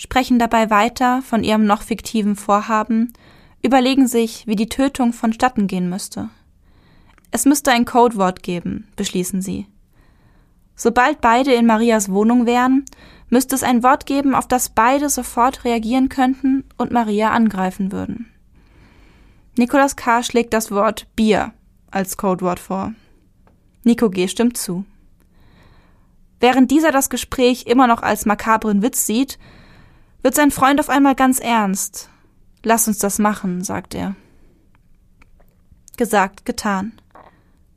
sprechen 0.00 0.38
dabei 0.38 0.70
weiter 0.70 1.20
von 1.20 1.44
ihrem 1.44 1.66
noch 1.66 1.82
fiktiven 1.82 2.34
Vorhaben, 2.34 3.12
überlegen 3.60 4.08
sich, 4.08 4.46
wie 4.46 4.56
die 4.56 4.70
Tötung 4.70 5.12
vonstatten 5.12 5.66
gehen 5.66 5.90
müsste. 5.90 6.30
Es 7.30 7.44
müsste 7.44 7.70
ein 7.70 7.84
Codewort 7.84 8.42
geben, 8.42 8.88
beschließen 8.96 9.42
sie. 9.42 9.66
Sobald 10.74 11.20
beide 11.20 11.52
in 11.52 11.66
Marias 11.66 12.10
Wohnung 12.10 12.46
wären, 12.46 12.86
müsste 13.28 13.54
es 13.54 13.62
ein 13.62 13.82
Wort 13.82 14.06
geben, 14.06 14.34
auf 14.34 14.48
das 14.48 14.70
beide 14.70 15.10
sofort 15.10 15.64
reagieren 15.64 16.08
könnten 16.08 16.64
und 16.78 16.92
Maria 16.92 17.32
angreifen 17.32 17.92
würden. 17.92 18.32
Nicolas 19.58 19.96
K. 19.96 20.22
schlägt 20.22 20.54
das 20.54 20.70
Wort 20.70 21.08
Bier 21.14 21.52
als 21.90 22.16
Codewort 22.16 22.58
vor. 22.58 22.94
Nico 23.84 24.08
G. 24.08 24.28
stimmt 24.28 24.56
zu. 24.56 24.86
Während 26.40 26.70
dieser 26.70 26.90
das 26.90 27.10
Gespräch 27.10 27.66
immer 27.66 27.86
noch 27.86 28.02
als 28.02 28.24
makabren 28.24 28.80
Witz 28.80 29.04
sieht, 29.04 29.38
wird 30.22 30.34
sein 30.34 30.50
Freund 30.50 30.80
auf 30.80 30.88
einmal 30.88 31.14
ganz 31.14 31.38
ernst. 31.38 32.08
Lass 32.62 32.88
uns 32.88 32.98
das 32.98 33.18
machen, 33.18 33.64
sagt 33.64 33.94
er. 33.94 34.14
Gesagt, 35.96 36.44
getan. 36.44 36.92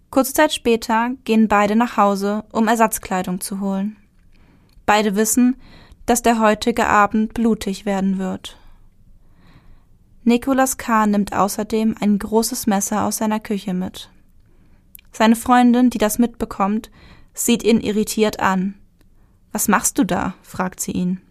Kurze 0.10 0.34
Zeit 0.34 0.54
später 0.54 1.12
gehen 1.24 1.48
beide 1.48 1.76
nach 1.76 1.98
Hause, 1.98 2.44
um 2.52 2.68
Ersatzkleidung 2.68 3.42
zu 3.42 3.60
holen. 3.60 3.98
Beide 4.86 5.16
wissen, 5.16 5.56
dass 6.06 6.22
der 6.22 6.40
heutige 6.40 6.88
Abend 6.88 7.34
blutig 7.34 7.86
werden 7.86 8.20
wird. 8.20 8.58
Nicolas 10.24 10.78
K. 10.78 11.06
nimmt 11.08 11.34
außerdem 11.34 11.96
ein 12.00 12.20
großes 12.20 12.68
Messer 12.68 13.06
aus 13.06 13.18
seiner 13.18 13.40
Küche 13.40 13.74
mit. 13.74 14.10
Seine 15.12 15.36
Freundin, 15.36 15.90
die 15.90 15.98
das 15.98 16.18
mitbekommt, 16.20 16.92
sieht 17.34 17.64
ihn 17.64 17.82
irritiert 17.82 18.40
an. 18.40 18.76
Was 19.52 19.68
machst 19.68 19.98
du 19.98 20.06
da? 20.06 20.36
fragt 20.42 20.80
sie 20.80 20.92
ihn. 20.92 21.22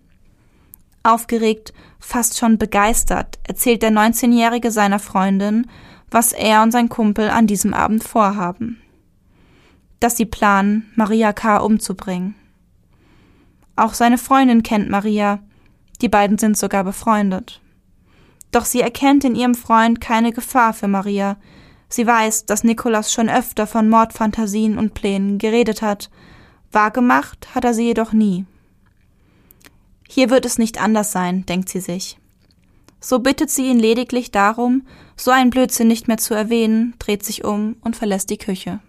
Aufgeregt, 1.03 1.73
fast 1.99 2.39
schon 2.39 2.59
begeistert, 2.59 3.39
erzählt 3.45 3.83
der 3.83 3.91
19-Jährige 3.91 4.71
seiner 4.71 4.99
Freundin, 4.99 5.67
was 6.11 6.33
er 6.33 6.63
und 6.63 6.71
sein 6.71 6.89
Kumpel 6.89 7.29
an 7.29 7.47
diesem 7.47 7.75
Abend 7.75 8.05
vorhaben. 8.05 8.81
Dass 9.99 10.17
sie 10.17 10.27
planen, 10.27 10.91
Maria 10.95 11.33
K. 11.33 11.59
umzubringen. 11.59 12.35
Auch 13.75 13.95
seine 13.95 14.19
Freundin 14.19 14.63
kennt 14.63 14.91
Maria, 14.91 15.41
die 16.03 16.09
beiden 16.09 16.39
sind 16.39 16.59
sogar 16.59 16.85
befreundet. 16.85 17.61
Doch 18.51 18.65
sie 18.67 18.83
erkennt 18.83 19.25
in 19.25 19.35
ihrem 19.35 19.55
Freund 19.55 20.01
keine 20.01 20.33
Gefahr 20.33 20.75
für 20.75 20.89
Maria. 20.89 21.37
Sie 21.89 22.07
weiß, 22.07 22.47
dass 22.47 22.65
Nikolas 22.65 23.13
schon 23.13 23.29
öfter 23.29 23.67
von 23.67 23.89
Mordfantasien 23.89 24.79
und 24.79 24.95
Plänen 24.95 25.39
geredet 25.39 25.83
hat. 25.83 26.11
Wahrgemacht 26.71 27.55
hat 27.55 27.65
er 27.65 27.75
sie 27.75 27.87
jedoch 27.87 28.13
nie. 28.13 28.45
Hier 30.15 30.29
wird 30.29 30.45
es 30.45 30.59
nicht 30.59 30.79
anders 30.79 31.11
sein, 31.11 31.47
denkt 31.47 31.71
sie 31.71 31.81
sich. 31.81 32.19
So 33.01 33.21
bittet 33.21 33.49
sie 33.49 33.71
ihn 33.71 33.79
lediglich 33.79 34.31
darum, 34.31 34.87
so 35.17 35.31
einen 35.31 35.49
Blödsinn 35.49 35.89
nicht 35.89 36.07
mehr 36.07 36.19
zu 36.19 36.35
erwähnen, 36.35 36.93
dreht 36.99 37.25
sich 37.25 37.45
um 37.45 37.77
und 37.81 37.97
verlässt 37.97 38.29
die 38.29 38.37
Küche. 38.37 38.81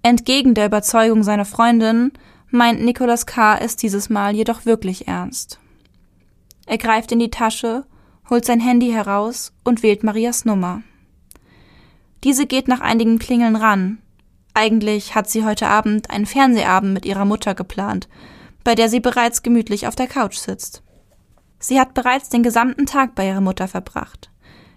Entgegen 0.00 0.54
der 0.54 0.64
Überzeugung 0.64 1.22
seiner 1.22 1.44
Freundin 1.44 2.12
meint 2.48 2.80
Nicholas 2.80 3.26
K. 3.26 3.58
es 3.58 3.76
dieses 3.76 4.08
Mal 4.08 4.34
jedoch 4.34 4.64
wirklich 4.64 5.06
ernst. 5.06 5.60
Er 6.64 6.78
greift 6.78 7.12
in 7.12 7.18
die 7.18 7.30
Tasche, 7.30 7.84
holt 8.30 8.46
sein 8.46 8.60
Handy 8.60 8.90
heraus 8.90 9.52
und 9.64 9.82
wählt 9.82 10.02
Marias 10.02 10.46
Nummer. 10.46 10.80
Diese 12.24 12.46
geht 12.46 12.68
nach 12.68 12.80
einigen 12.80 13.18
Klingeln 13.18 13.54
ran. 13.54 13.98
Eigentlich 14.54 15.16
hat 15.16 15.28
sie 15.28 15.44
heute 15.44 15.66
Abend 15.66 16.10
einen 16.10 16.26
Fernsehabend 16.26 16.94
mit 16.94 17.04
ihrer 17.04 17.24
Mutter 17.24 17.54
geplant, 17.54 18.08
bei 18.62 18.76
der 18.76 18.88
sie 18.88 19.00
bereits 19.00 19.42
gemütlich 19.42 19.88
auf 19.88 19.96
der 19.96 20.06
Couch 20.06 20.36
sitzt. 20.36 20.82
Sie 21.58 21.80
hat 21.80 21.92
bereits 21.92 22.28
den 22.28 22.44
gesamten 22.44 22.86
Tag 22.86 23.16
bei 23.16 23.26
ihrer 23.26 23.40
Mutter 23.40 23.66
verbracht, 23.66 24.30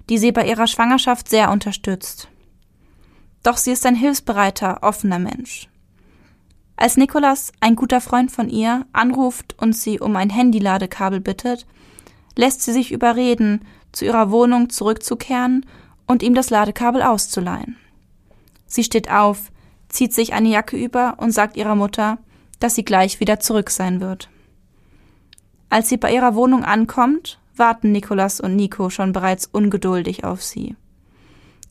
die 0.10 0.18
sie 0.18 0.32
bei 0.32 0.48
ihrer 0.48 0.66
Schwangerschaft 0.66 1.30
sehr 1.30 1.52
unterstützt. 1.52 2.28
Doch 3.44 3.58
sie 3.58 3.72
ist 3.72 3.86
ein 3.86 3.96
hilfsbereiter, 3.96 4.80
offener 4.82 5.20
Mensch. 5.20 5.70
Als 6.76 6.98
Nikolas, 6.98 7.52
ein 7.60 7.76
guter 7.76 8.02
Freund 8.02 8.32
von 8.32 8.50
ihr, 8.50 8.86
anruft 8.94 9.56
und 9.60 9.74
sie 9.76 10.00
um 10.00 10.16
ein 10.16 10.30
Handyladekabel 10.30 11.20
bittet, 11.22 11.68
lässt 12.36 12.62
sie 12.62 12.74
sich 12.74 12.92
überreden, 12.92 13.66
zu 13.92 14.06
ihrer 14.06 14.32
Wohnung 14.32 14.70
zurückzukehren 14.70 15.66
und 16.08 16.24
ihm 16.24 16.34
das 16.34 16.50
Ladekabel 16.50 17.02
auszuleihen. 17.02 17.78
Sie 18.66 18.84
steht 18.84 19.10
auf, 19.10 19.52
zieht 19.98 20.14
sich 20.14 20.34
eine 20.34 20.50
Jacke 20.50 20.78
über 20.78 21.16
und 21.18 21.32
sagt 21.32 21.58
ihrer 21.58 21.74
Mutter, 21.74 22.20
dass 22.60 22.76
sie 22.76 22.86
gleich 22.86 23.20
wieder 23.20 23.40
zurück 23.40 23.72
sein 23.72 24.00
wird. 24.00 24.30
Als 25.70 25.90
sie 25.90 25.98
bei 25.98 26.14
ihrer 26.14 26.36
Wohnung 26.36 26.64
ankommt, 26.64 27.40
warten 27.56 27.94
Nikolas 27.94 28.40
und 28.40 28.56
Nico 28.56 28.92
schon 28.92 29.12
bereits 29.12 29.48
ungeduldig 29.48 30.24
auf 30.24 30.44
sie. 30.44 30.76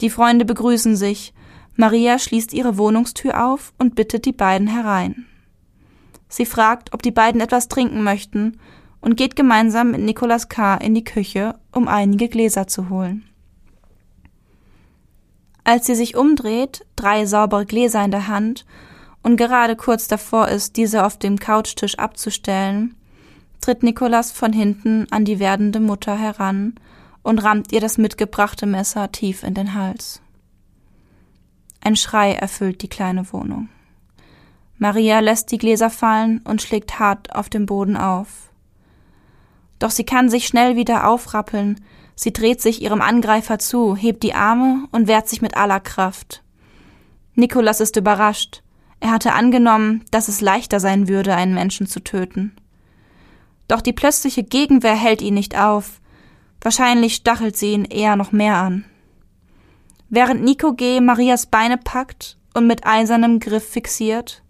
Die 0.00 0.10
Freunde 0.10 0.44
begrüßen 0.44 0.96
sich 0.96 1.34
Maria 1.76 2.18
schließt 2.18 2.52
ihre 2.52 2.76
Wohnungstür 2.78 3.46
auf 3.46 3.72
und 3.78 3.94
bittet 3.94 4.24
die 4.24 4.32
beiden 4.32 4.66
herein. 4.66 5.26
Sie 6.28 6.46
fragt, 6.46 6.94
ob 6.94 7.02
die 7.02 7.12
beiden 7.12 7.40
etwas 7.40 7.68
trinken 7.68 8.02
möchten 8.02 8.58
und 9.00 9.16
geht 9.16 9.36
gemeinsam 9.36 9.92
mit 9.92 10.00
Nicolas 10.00 10.48
K. 10.48 10.74
in 10.74 10.96
die 10.96 11.04
Küche, 11.04 11.54
um 11.70 11.86
einige 11.86 12.28
Gläser 12.28 12.66
zu 12.66 12.88
holen. 12.88 13.22
Als 15.66 15.86
sie 15.86 15.96
sich 15.96 16.16
umdreht, 16.16 16.86
drei 16.94 17.26
saubere 17.26 17.66
Gläser 17.66 18.04
in 18.04 18.12
der 18.12 18.28
Hand 18.28 18.64
und 19.24 19.36
gerade 19.36 19.74
kurz 19.74 20.06
davor 20.06 20.46
ist, 20.46 20.76
diese 20.76 21.04
auf 21.04 21.18
dem 21.18 21.40
Couchtisch 21.40 21.98
abzustellen, 21.98 22.94
tritt 23.60 23.82
Nicolas 23.82 24.30
von 24.30 24.52
hinten 24.52 25.08
an 25.10 25.24
die 25.24 25.40
werdende 25.40 25.80
Mutter 25.80 26.16
heran 26.16 26.76
und 27.24 27.40
rammt 27.40 27.72
ihr 27.72 27.80
das 27.80 27.98
mitgebrachte 27.98 28.64
Messer 28.64 29.10
tief 29.10 29.42
in 29.42 29.54
den 29.54 29.74
Hals. 29.74 30.22
Ein 31.80 31.96
Schrei 31.96 32.34
erfüllt 32.34 32.80
die 32.82 32.88
kleine 32.88 33.32
Wohnung. 33.32 33.68
Maria 34.78 35.18
lässt 35.18 35.50
die 35.50 35.58
Gläser 35.58 35.90
fallen 35.90 36.42
und 36.44 36.62
schlägt 36.62 37.00
hart 37.00 37.34
auf 37.34 37.48
dem 37.48 37.66
Boden 37.66 37.96
auf. 37.96 38.52
Doch 39.80 39.90
sie 39.90 40.04
kann 40.04 40.28
sich 40.28 40.46
schnell 40.46 40.76
wieder 40.76 41.08
aufrappeln, 41.08 41.80
sie 42.16 42.32
dreht 42.32 42.60
sich 42.60 42.82
ihrem 42.82 43.00
Angreifer 43.00 43.60
zu, 43.60 43.94
hebt 43.94 44.24
die 44.24 44.34
Arme 44.34 44.88
und 44.90 45.06
wehrt 45.06 45.28
sich 45.28 45.40
mit 45.42 45.56
aller 45.56 45.78
Kraft. 45.78 46.42
Nikolas 47.34 47.80
ist 47.80 47.96
überrascht. 47.96 48.62
Er 48.98 49.10
hatte 49.10 49.34
angenommen, 49.34 50.04
dass 50.10 50.26
es 50.26 50.40
leichter 50.40 50.80
sein 50.80 51.06
würde, 51.06 51.34
einen 51.34 51.54
Menschen 51.54 51.86
zu 51.86 52.00
töten. 52.00 52.56
Doch 53.68 53.82
die 53.82 53.92
plötzliche 53.92 54.42
Gegenwehr 54.42 54.96
hält 54.96 55.20
ihn 55.20 55.34
nicht 55.34 55.58
auf. 55.58 56.00
Wahrscheinlich 56.60 57.14
stachelt 57.14 57.56
sie 57.56 57.72
ihn 57.72 57.84
eher 57.84 58.16
noch 58.16 58.32
mehr 58.32 58.56
an. 58.56 58.84
Während 60.08 60.42
Nico 60.42 60.72
G. 60.72 61.00
Marias 61.00 61.46
Beine 61.46 61.78
packt 61.78 62.38
und 62.54 62.66
mit 62.66 62.86
eisernem 62.86 63.38
Griff 63.38 63.68
fixiert, 63.68 64.42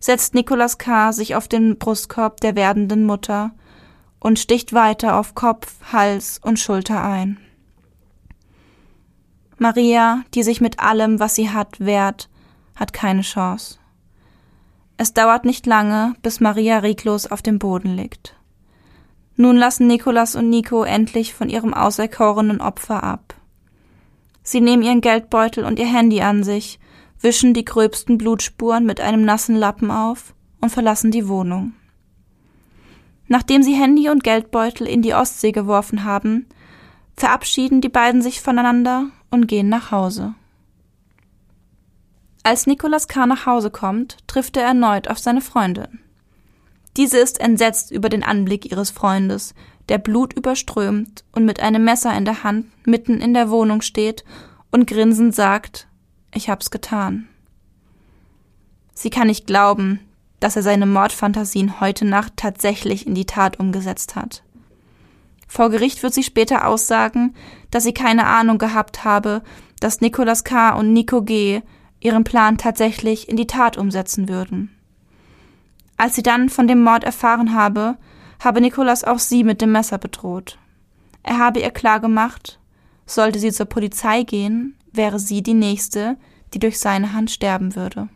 setzt 0.00 0.34
Nicolas 0.34 0.78
K. 0.78 1.12
sich 1.12 1.34
auf 1.34 1.48
den 1.48 1.78
Brustkorb 1.78 2.40
der 2.40 2.54
werdenden 2.54 3.04
Mutter 3.04 3.54
und 4.26 4.40
sticht 4.40 4.72
weiter 4.72 5.20
auf 5.20 5.36
Kopf, 5.36 5.76
Hals 5.92 6.40
und 6.42 6.58
Schulter 6.58 7.00
ein. 7.00 7.38
Maria, 9.56 10.24
die 10.34 10.42
sich 10.42 10.60
mit 10.60 10.80
allem, 10.80 11.20
was 11.20 11.36
sie 11.36 11.50
hat, 11.50 11.78
wehrt, 11.78 12.28
hat 12.74 12.92
keine 12.92 13.20
Chance. 13.20 13.78
Es 14.96 15.14
dauert 15.14 15.44
nicht 15.44 15.64
lange, 15.64 16.16
bis 16.22 16.40
Maria 16.40 16.78
reglos 16.78 17.30
auf 17.30 17.40
dem 17.40 17.60
Boden 17.60 17.94
liegt. 17.94 18.34
Nun 19.36 19.56
lassen 19.56 19.86
Nikolas 19.86 20.34
und 20.34 20.50
Nico 20.50 20.82
endlich 20.82 21.32
von 21.32 21.48
ihrem 21.48 21.72
auserkorenen 21.72 22.60
Opfer 22.60 23.04
ab. 23.04 23.32
Sie 24.42 24.60
nehmen 24.60 24.82
ihren 24.82 25.02
Geldbeutel 25.02 25.64
und 25.64 25.78
ihr 25.78 25.86
Handy 25.86 26.20
an 26.20 26.42
sich, 26.42 26.80
wischen 27.20 27.54
die 27.54 27.64
gröbsten 27.64 28.18
Blutspuren 28.18 28.86
mit 28.86 29.00
einem 29.00 29.24
nassen 29.24 29.54
Lappen 29.54 29.92
auf 29.92 30.34
und 30.60 30.70
verlassen 30.70 31.12
die 31.12 31.28
Wohnung. 31.28 31.74
Nachdem 33.28 33.62
sie 33.62 33.74
Handy 33.74 34.08
und 34.08 34.22
Geldbeutel 34.22 34.86
in 34.86 35.02
die 35.02 35.14
Ostsee 35.14 35.52
geworfen 35.52 36.04
haben, 36.04 36.46
verabschieden 37.16 37.80
die 37.80 37.88
beiden 37.88 38.22
sich 38.22 38.40
voneinander 38.40 39.06
und 39.30 39.48
gehen 39.48 39.68
nach 39.68 39.90
Hause. 39.90 40.34
Als 42.42 42.66
Nicolas 42.66 43.08
K. 43.08 43.26
nach 43.26 43.46
Hause 43.46 43.70
kommt, 43.70 44.18
trifft 44.28 44.56
er 44.56 44.62
erneut 44.62 45.08
auf 45.08 45.18
seine 45.18 45.40
Freundin. 45.40 45.98
Diese 46.96 47.18
ist 47.18 47.40
entsetzt 47.40 47.90
über 47.90 48.08
den 48.08 48.22
Anblick 48.22 48.70
ihres 48.70 48.90
Freundes, 48.90 49.54
der 49.88 49.98
Blut 49.98 50.32
überströmt 50.32 51.24
und 51.32 51.44
mit 51.44 51.60
einem 51.60 51.84
Messer 51.84 52.16
in 52.16 52.24
der 52.24 52.44
Hand 52.44 52.66
mitten 52.86 53.20
in 53.20 53.34
der 53.34 53.50
Wohnung 53.50 53.82
steht 53.82 54.24
und 54.70 54.86
grinsend 54.86 55.34
sagt, 55.34 55.88
ich 56.32 56.48
hab's 56.48 56.70
getan. 56.70 57.28
Sie 58.94 59.10
kann 59.10 59.26
nicht 59.26 59.46
glauben, 59.46 60.00
dass 60.40 60.56
er 60.56 60.62
seine 60.62 60.86
Mordfantasien 60.86 61.80
heute 61.80 62.04
Nacht 62.04 62.34
tatsächlich 62.36 63.06
in 63.06 63.14
die 63.14 63.26
Tat 63.26 63.58
umgesetzt 63.58 64.16
hat. 64.16 64.42
Vor 65.48 65.70
Gericht 65.70 66.02
wird 66.02 66.12
sie 66.12 66.22
später 66.22 66.66
aussagen, 66.66 67.34
dass 67.70 67.84
sie 67.84 67.94
keine 67.94 68.26
Ahnung 68.26 68.58
gehabt 68.58 69.04
habe, 69.04 69.42
dass 69.80 70.00
Nicolas 70.00 70.44
K. 70.44 70.70
und 70.70 70.92
Nico 70.92 71.22
G. 71.22 71.62
ihren 72.00 72.24
Plan 72.24 72.58
tatsächlich 72.58 73.28
in 73.28 73.36
die 73.36 73.46
Tat 73.46 73.76
umsetzen 73.76 74.28
würden. 74.28 74.70
Als 75.96 76.14
sie 76.14 76.22
dann 76.22 76.48
von 76.48 76.66
dem 76.66 76.82
Mord 76.82 77.04
erfahren 77.04 77.54
habe, 77.54 77.96
habe 78.42 78.60
Nikolas 78.60 79.04
auch 79.04 79.18
sie 79.18 79.44
mit 79.44 79.62
dem 79.62 79.72
Messer 79.72 79.98
bedroht. 79.98 80.58
Er 81.22 81.38
habe 81.38 81.60
ihr 81.60 81.70
klargemacht, 81.70 82.60
sollte 83.06 83.38
sie 83.38 83.52
zur 83.52 83.66
Polizei 83.66 84.22
gehen, 84.24 84.76
wäre 84.92 85.18
sie 85.18 85.42
die 85.42 85.54
Nächste, 85.54 86.16
die 86.52 86.58
durch 86.58 86.78
seine 86.78 87.12
Hand 87.12 87.30
sterben 87.30 87.74
würde. 87.74 88.08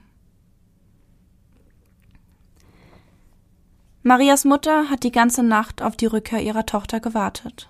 Marias 4.11 4.45
Mutter 4.45 4.91
hat 4.91 5.05
die 5.05 5.13
ganze 5.13 5.45
Nacht 5.45 5.83
auf 5.83 5.95
die 5.95 6.07
Rückkehr 6.07 6.43
ihrer 6.43 6.67
Tochter 6.67 6.99
gewartet. 6.99 7.69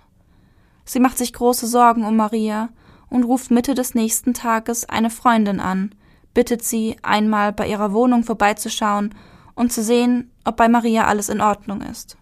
Sie 0.86 0.98
macht 0.98 1.18
sich 1.18 1.34
große 1.34 1.66
Sorgen 1.66 2.02
um 2.02 2.16
Maria 2.16 2.70
und 3.10 3.24
ruft 3.24 3.50
Mitte 3.50 3.74
des 3.74 3.94
nächsten 3.94 4.32
Tages 4.32 4.88
eine 4.88 5.10
Freundin 5.10 5.60
an, 5.60 5.94
bittet 6.32 6.64
sie, 6.64 6.96
einmal 7.02 7.52
bei 7.52 7.68
ihrer 7.68 7.92
Wohnung 7.92 8.24
vorbeizuschauen 8.24 9.14
und 9.54 9.70
zu 9.70 9.82
sehen, 9.82 10.30
ob 10.46 10.56
bei 10.56 10.66
Maria 10.66 11.04
alles 11.08 11.28
in 11.28 11.42
Ordnung 11.42 11.82
ist. 11.82 12.16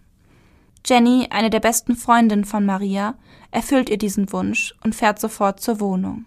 Jenny, 0.85 1.29
eine 1.31 1.49
der 1.49 1.61
besten 1.61 1.95
Freundinnen 1.95 2.45
von 2.45 2.67
Maria, 2.67 3.15
erfüllt 3.53 3.89
ihr 3.89 3.99
diesen 3.99 4.33
Wunsch 4.33 4.75
und 4.83 4.97
fährt 4.97 5.21
sofort 5.21 5.61
zur 5.61 5.79
Wohnung. 5.79 6.25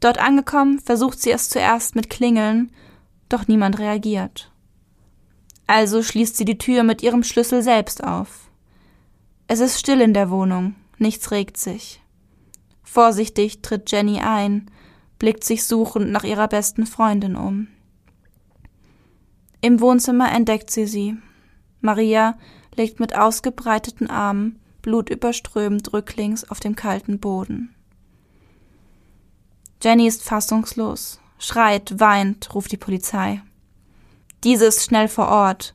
Dort 0.00 0.18
angekommen, 0.18 0.80
versucht 0.80 1.22
sie 1.22 1.30
es 1.30 1.50
zuerst 1.50 1.94
mit 1.94 2.10
Klingeln, 2.10 2.72
doch 3.28 3.46
niemand 3.46 3.78
reagiert. 3.78 4.50
Also 5.70 6.02
schließt 6.02 6.36
sie 6.36 6.44
die 6.44 6.58
Tür 6.58 6.82
mit 6.82 7.00
ihrem 7.00 7.22
Schlüssel 7.22 7.62
selbst 7.62 8.02
auf. 8.02 8.50
Es 9.46 9.60
ist 9.60 9.78
still 9.78 10.00
in 10.00 10.14
der 10.14 10.28
Wohnung, 10.28 10.74
nichts 10.98 11.30
regt 11.30 11.56
sich. 11.56 12.02
Vorsichtig 12.82 13.62
tritt 13.62 13.88
Jenny 13.92 14.18
ein, 14.18 14.68
blickt 15.20 15.44
sich 15.44 15.62
suchend 15.64 16.10
nach 16.10 16.24
ihrer 16.24 16.48
besten 16.48 16.86
Freundin 16.86 17.36
um. 17.36 17.68
Im 19.60 19.80
Wohnzimmer 19.80 20.32
entdeckt 20.32 20.72
sie 20.72 20.88
sie. 20.88 21.16
Maria 21.80 22.36
liegt 22.74 22.98
mit 22.98 23.14
ausgebreiteten 23.14 24.10
Armen, 24.10 24.58
blutüberströmend 24.82 25.92
rücklings 25.92 26.50
auf 26.50 26.58
dem 26.58 26.74
kalten 26.74 27.20
Boden. 27.20 27.72
Jenny 29.80 30.08
ist 30.08 30.24
fassungslos, 30.24 31.20
schreit, 31.38 32.00
weint, 32.00 32.52
ruft 32.56 32.72
die 32.72 32.76
Polizei. 32.76 33.40
Diese 34.44 34.66
ist 34.66 34.84
schnell 34.84 35.08
vor 35.08 35.28
Ort, 35.28 35.74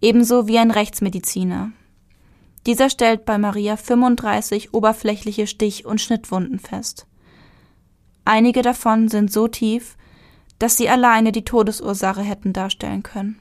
ebenso 0.00 0.46
wie 0.46 0.58
ein 0.58 0.70
Rechtsmediziner. 0.70 1.72
Dieser 2.66 2.88
stellt 2.88 3.24
bei 3.24 3.38
Maria 3.38 3.76
35 3.76 4.72
oberflächliche 4.72 5.46
Stich- 5.46 5.84
und 5.84 6.00
Schnittwunden 6.00 6.58
fest. 6.58 7.06
Einige 8.24 8.62
davon 8.62 9.08
sind 9.08 9.32
so 9.32 9.48
tief, 9.48 9.96
dass 10.58 10.76
sie 10.76 10.88
alleine 10.88 11.32
die 11.32 11.44
Todesursache 11.44 12.22
hätten 12.22 12.52
darstellen 12.52 13.02
können. 13.02 13.38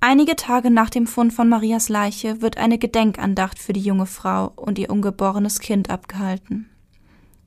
Einige 0.00 0.36
Tage 0.36 0.70
nach 0.70 0.90
dem 0.90 1.06
Fund 1.06 1.32
von 1.32 1.48
Marias 1.48 1.88
Leiche 1.88 2.42
wird 2.42 2.58
eine 2.58 2.76
Gedenkandacht 2.76 3.58
für 3.58 3.72
die 3.72 3.80
junge 3.80 4.04
Frau 4.04 4.52
und 4.56 4.78
ihr 4.78 4.90
ungeborenes 4.90 5.60
Kind 5.60 5.88
abgehalten. 5.88 6.68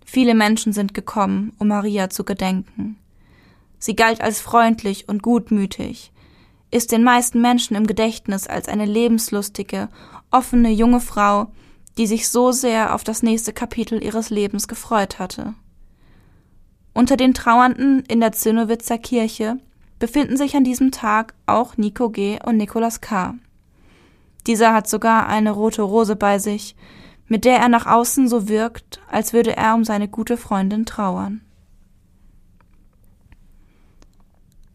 Viele 0.04 0.34
Menschen 0.34 0.74
sind 0.74 0.96
gekommen, 0.96 1.54
um 1.60 1.68
Maria 1.68 2.10
zu 2.10 2.24
gedenken. 2.24 2.98
Sie 3.80 3.96
galt 3.96 4.22
als 4.22 4.40
freundlich 4.40 5.08
und 5.08 5.22
gutmütig, 5.22 6.12
ist 6.72 6.92
den 6.92 7.04
meisten 7.04 7.42
Menschen 7.42 7.76
im 7.76 7.88
Gedächtnis 7.88 8.48
als 8.48 8.68
eine 8.68 8.86
lebenslustige, 8.86 9.90
offene 10.32 10.70
junge 10.72 11.00
Frau, 11.00 11.48
die 11.98 12.08
sich 12.08 12.30
so 12.30 12.52
sehr 12.52 12.94
auf 12.94 13.04
das 13.04 13.24
nächste 13.24 13.54
Kapitel 13.54 14.04
ihres 14.04 14.30
Lebens 14.30 14.68
gefreut 14.68 15.20
hatte. 15.20 15.54
Unter 16.94 17.18
den 17.18 17.34
Trauernden 17.34 18.04
in 18.08 18.20
der 18.20 18.32
Zinnowitzer 18.32 18.98
Kirche 18.98 19.60
befinden 20.00 20.38
sich 20.38 20.56
an 20.56 20.64
diesem 20.64 20.92
Tag 20.92 21.34
auch 21.46 21.78
Nico 21.78 22.10
G. 22.10 22.40
und 22.44 22.58
Nikolaus 22.58 23.02
K. 23.02 23.36
Dieser 24.46 24.74
hat 24.74 24.88
sogar 24.88 25.28
eine 25.28 25.52
rote 25.52 25.82
Rose 25.82 26.16
bei 26.16 26.40
sich, 26.40 26.76
mit 27.28 27.46
der 27.46 27.58
er 27.58 27.70
nach 27.70 27.86
außen 27.86 28.28
so 28.28 28.48
wirkt, 28.48 29.02
als 29.12 29.34
würde 29.34 29.56
er 29.56 29.76
um 29.76 29.84
seine 29.84 30.08
gute 30.08 30.38
Freundin 30.38 30.86
trauern. 30.86 31.42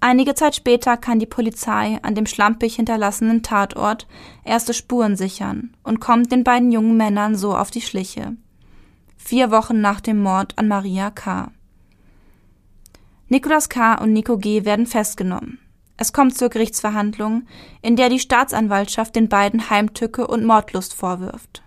Einige 0.05 0.35
Zeit 0.35 0.57
später 0.57 0.97
kann 0.97 1.21
die 1.21 1.27
Polizei 1.27 2.01
an 2.03 2.17
dem 2.17 2.27
schlampig 2.27 2.75
hinterlassenen 2.75 3.45
Tatort 3.45 4.09
erste 4.45 4.75
Spuren 4.75 5.15
sichern 5.15 5.77
und 5.85 6.01
kommt 6.01 6.33
den 6.33 6.43
beiden 6.43 6.73
jungen 6.73 6.97
Männern 6.97 7.37
so 7.37 7.57
auf 7.57 7.71
die 7.71 7.83
Schliche. 7.83 8.37
Vier 9.17 9.53
Wochen 9.53 9.81
nach 9.81 10.01
dem 10.01 10.21
Mord 10.21 10.59
an 10.59 10.67
Maria 10.67 11.13
K. 11.13 11.53
Nikolaus 13.29 13.69
K. 13.69 13.95
und 13.95 14.13
Nico 14.13 14.39
G. 14.39 14.65
werden 14.65 14.87
festgenommen. 14.87 15.61
Es 15.97 16.13
kommt 16.13 16.37
zur 16.37 16.49
Gerichtsverhandlung, 16.49 17.47
in 17.81 17.95
der 17.95 18.09
die 18.09 18.19
Staatsanwaltschaft 18.19 19.15
den 19.15 19.29
beiden 19.29 19.71
Heimtücke 19.71 20.27
und 20.27 20.45
Mordlust 20.45 20.95
vorwirft. 20.95 21.63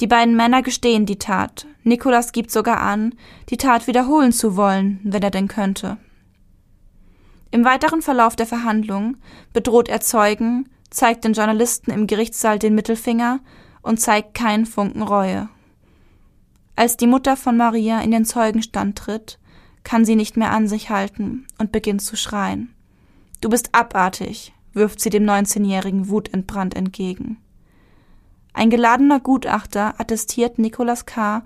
Die 0.00 0.06
beiden 0.06 0.36
Männer 0.36 0.62
gestehen 0.62 1.04
die 1.04 1.18
Tat. 1.18 1.66
Nikolaus 1.82 2.32
gibt 2.32 2.50
sogar 2.50 2.80
an, 2.80 3.14
die 3.50 3.58
Tat 3.58 3.86
wiederholen 3.88 4.32
zu 4.32 4.56
wollen, 4.56 5.00
wenn 5.04 5.22
er 5.22 5.30
denn 5.30 5.48
könnte. 5.48 5.98
Im 7.52 7.66
weiteren 7.66 8.00
Verlauf 8.00 8.34
der 8.34 8.46
Verhandlung 8.46 9.18
bedroht 9.52 9.90
er 9.90 10.00
Zeugen, 10.00 10.70
zeigt 10.88 11.24
den 11.24 11.34
Journalisten 11.34 11.90
im 11.90 12.06
Gerichtssaal 12.06 12.58
den 12.58 12.74
Mittelfinger 12.74 13.40
und 13.82 14.00
zeigt 14.00 14.32
keinen 14.32 14.64
Funken 14.64 15.02
Reue. 15.02 15.50
Als 16.76 16.96
die 16.96 17.06
Mutter 17.06 17.36
von 17.36 17.58
Maria 17.58 18.00
in 18.00 18.10
den 18.10 18.24
Zeugenstand 18.24 18.96
tritt, 18.96 19.38
kann 19.84 20.06
sie 20.06 20.16
nicht 20.16 20.38
mehr 20.38 20.50
an 20.50 20.66
sich 20.66 20.88
halten 20.88 21.46
und 21.58 21.72
beginnt 21.72 22.00
zu 22.00 22.16
schreien. 22.16 22.74
Du 23.42 23.50
bist 23.50 23.68
abartig, 23.72 24.54
wirft 24.72 25.00
sie 25.00 25.10
dem 25.10 25.24
19-jährigen 25.24 26.08
wutentbrannt 26.08 26.74
entgegen. 26.74 27.36
Ein 28.54 28.70
geladener 28.70 29.20
Gutachter 29.20 30.00
attestiert 30.00 30.58
Nicolas 30.58 31.04
K. 31.04 31.42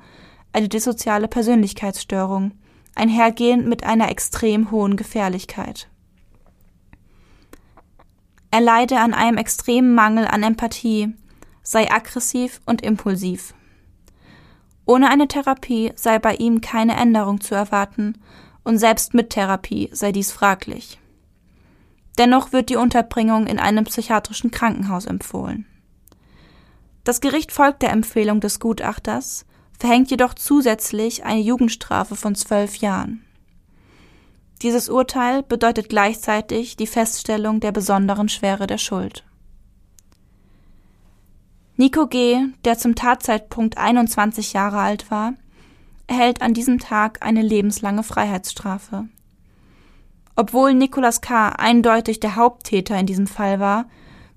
eine 0.53 0.69
dissoziale 0.69 1.27
Persönlichkeitsstörung, 1.27 2.53
einhergehend 2.95 3.67
mit 3.67 3.83
einer 3.83 4.09
extrem 4.09 4.71
hohen 4.71 4.97
Gefährlichkeit. 4.97 5.89
Er 8.57 8.63
leide 8.63 9.01
an 9.01 9.13
einem 9.13 9.37
extremen 9.37 9.95
Mangel 9.95 10.27
an 10.27 10.43
Empathie, 10.43 11.13
sei 11.63 11.93
aggressiv 11.93 12.63
und 12.65 12.81
impulsiv. 12.81 13.53
Ohne 14.87 15.11
eine 15.11 15.29
Therapie 15.29 15.93
sei 15.95 16.19
bei 16.19 16.37
ihm 16.37 16.63
keine 16.63 16.97
Änderung 16.97 17.43
zu 17.43 17.55
erwarten 17.55 18.17
und 18.65 18.79
selbst 18.79 19.13
mit 19.13 19.29
Therapie 19.29 19.91
sei 19.93 20.11
dies 20.11 20.33
fraglich. 20.33 20.99
Dennoch 22.17 22.55
wird 22.55 22.71
die 22.71 22.77
Unterbringung 22.77 23.47
in 23.47 23.59
einem 23.59 23.85
psychiatrischen 23.85 24.51
Krankenhaus 24.51 25.05
empfohlen. 25.05 25.67
Das 27.05 27.21
Gericht 27.21 27.53
folgt 27.53 27.83
der 27.83 27.91
Empfehlung 27.91 28.41
des 28.41 28.59
Gutachters, 28.59 29.45
verhängt 29.79 30.11
jedoch 30.11 30.33
zusätzlich 30.33 31.27
eine 31.27 31.41
Jugendstrafe 31.43 32.17
von 32.17 32.35
zwölf 32.35 32.77
Jahren. 32.77 33.26
Dieses 34.63 34.89
Urteil 34.89 35.43
bedeutet 35.43 35.89
gleichzeitig 35.89 36.77
die 36.77 36.87
Feststellung 36.87 37.61
der 37.61 37.73
besonderen 37.73 38.29
Schwere 38.29 38.67
der 38.67 38.79
Schuld. 38.79 39.25
Nico 41.77 42.07
G., 42.07 42.39
der 42.65 42.79
zum 42.79 42.95
Tatzeitpunkt 42.95 43.77
21 43.77 44.55
Jahre 44.55 44.79
alt 44.79 45.11
war, 45.11 45.35
erhält 46.07 46.41
an 46.41 46.55
diesem 46.55 46.79
Tag 46.79 47.25
eine 47.25 47.43
lebenslange 47.43 48.03
Freiheitsstrafe. 48.03 49.09
Obwohl 50.37 50.73
Nicolas 50.73 51.21
K. 51.21 51.51
eindeutig 51.51 52.21
der 52.21 52.37
Haupttäter 52.37 52.99
in 52.99 53.07
diesem 53.07 53.27
Fall 53.27 53.61
war, 53.61 53.87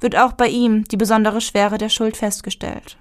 wird 0.01 0.17
auch 0.17 0.33
bei 0.33 0.47
ihm 0.47 0.83
die 0.85 0.97
besondere 0.97 1.39
Schwere 1.39 1.77
der 1.77 1.89
Schuld 1.89 2.17
festgestellt. 2.17 2.97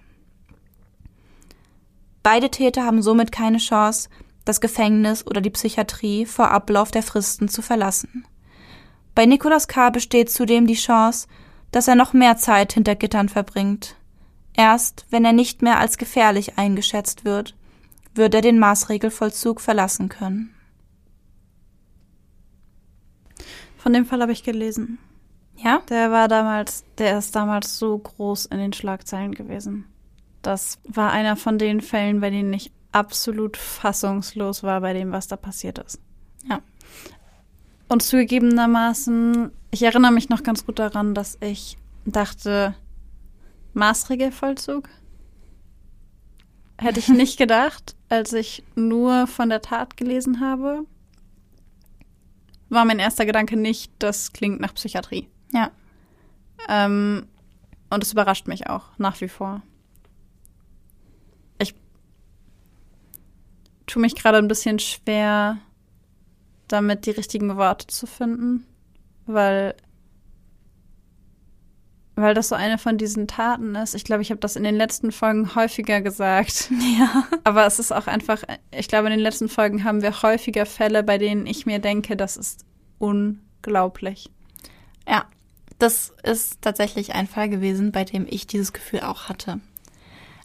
Beide 2.22 2.50
Täter 2.50 2.84
haben 2.84 3.02
somit 3.02 3.32
keine 3.32 3.58
Chance, 3.58 4.08
das 4.48 4.60
Gefängnis 4.60 5.26
oder 5.26 5.40
die 5.40 5.50
Psychiatrie 5.50 6.24
vor 6.24 6.50
Ablauf 6.50 6.90
der 6.90 7.02
Fristen 7.02 7.48
zu 7.48 7.60
verlassen. 7.60 8.24
Bei 9.14 9.26
Nicolas 9.26 9.68
K. 9.68 9.90
besteht 9.90 10.30
zudem 10.30 10.66
die 10.66 10.74
Chance, 10.74 11.28
dass 11.70 11.86
er 11.86 11.94
noch 11.94 12.14
mehr 12.14 12.36
Zeit 12.38 12.72
hinter 12.72 12.94
Gittern 12.94 13.28
verbringt. 13.28 13.96
Erst 14.54 15.06
wenn 15.10 15.24
er 15.24 15.32
nicht 15.32 15.60
mehr 15.60 15.78
als 15.78 15.98
gefährlich 15.98 16.56
eingeschätzt 16.56 17.24
wird, 17.24 17.54
wird 18.14 18.34
er 18.34 18.40
den 18.40 18.58
Maßregelvollzug 18.58 19.60
verlassen 19.60 20.08
können. 20.08 20.54
Von 23.76 23.92
dem 23.92 24.06
Fall 24.06 24.22
habe 24.22 24.32
ich 24.32 24.42
gelesen. 24.42 24.98
Ja? 25.56 25.82
Der 25.90 26.10
war 26.10 26.26
damals, 26.26 26.84
der 26.96 27.18
ist 27.18 27.36
damals 27.36 27.78
so 27.78 27.98
groß 27.98 28.46
in 28.46 28.58
den 28.58 28.72
Schlagzeilen 28.72 29.34
gewesen. 29.34 29.84
Das 30.42 30.78
war 30.84 31.12
einer 31.12 31.36
von 31.36 31.58
den 31.58 31.80
Fällen, 31.80 32.20
bei 32.20 32.30
denen 32.30 32.52
ich 32.52 32.72
absolut 32.92 33.56
fassungslos 33.56 34.62
war 34.62 34.80
bei 34.80 34.92
dem, 34.92 35.12
was 35.12 35.28
da 35.28 35.36
passiert 35.36 35.78
ist. 35.78 36.00
Ja. 36.48 36.60
Und 37.88 38.02
zugegebenermaßen, 38.02 39.50
ich 39.70 39.82
erinnere 39.82 40.12
mich 40.12 40.28
noch 40.28 40.42
ganz 40.42 40.66
gut 40.66 40.78
daran, 40.78 41.14
dass 41.14 41.38
ich 41.40 41.78
dachte, 42.04 42.74
Maßregelvollzug? 43.74 44.88
Hätte 46.78 47.00
ich 47.00 47.08
nicht 47.08 47.36
gedacht, 47.38 47.96
als 48.08 48.32
ich 48.32 48.62
nur 48.74 49.26
von 49.26 49.48
der 49.48 49.62
Tat 49.62 49.96
gelesen 49.96 50.40
habe. 50.40 50.84
War 52.68 52.84
mein 52.84 52.98
erster 52.98 53.24
Gedanke 53.24 53.56
nicht, 53.56 53.92
das 53.98 54.32
klingt 54.32 54.60
nach 54.60 54.74
Psychiatrie. 54.74 55.28
Ja. 55.52 55.70
Ähm, 56.68 57.26
und 57.88 58.02
es 58.02 58.12
überrascht 58.12 58.46
mich 58.46 58.68
auch 58.68 58.90
nach 58.98 59.20
wie 59.20 59.28
vor. 59.28 59.62
Tue 63.88 64.00
mich 64.00 64.14
gerade 64.14 64.38
ein 64.38 64.48
bisschen 64.48 64.78
schwer, 64.78 65.58
damit 66.68 67.06
die 67.06 67.10
richtigen 67.10 67.56
Worte 67.56 67.86
zu 67.88 68.06
finden, 68.06 68.64
weil 69.26 69.74
weil 72.20 72.34
das 72.34 72.48
so 72.48 72.56
eine 72.56 72.78
von 72.78 72.98
diesen 72.98 73.28
Taten 73.28 73.76
ist. 73.76 73.94
Ich 73.94 74.02
glaube, 74.02 74.22
ich 74.22 74.30
habe 74.30 74.40
das 74.40 74.56
in 74.56 74.64
den 74.64 74.74
letzten 74.74 75.12
Folgen 75.12 75.54
häufiger 75.54 76.00
gesagt. 76.00 76.70
Ja. 76.98 77.28
Aber 77.44 77.64
es 77.64 77.78
ist 77.78 77.92
auch 77.92 78.08
einfach, 78.08 78.42
ich 78.72 78.88
glaube, 78.88 79.06
in 79.06 79.12
den 79.12 79.20
letzten 79.20 79.48
Folgen 79.48 79.84
haben 79.84 80.02
wir 80.02 80.22
häufiger 80.22 80.66
Fälle, 80.66 81.04
bei 81.04 81.16
denen 81.16 81.46
ich 81.46 81.64
mir 81.64 81.78
denke, 81.78 82.16
das 82.16 82.36
ist 82.36 82.64
unglaublich. 82.98 84.30
Ja, 85.08 85.26
das 85.78 86.12
ist 86.24 86.60
tatsächlich 86.60 87.14
ein 87.14 87.28
Fall 87.28 87.48
gewesen, 87.48 87.92
bei 87.92 88.04
dem 88.04 88.26
ich 88.28 88.48
dieses 88.48 88.72
Gefühl 88.72 89.00
auch 89.00 89.28
hatte. 89.28 89.60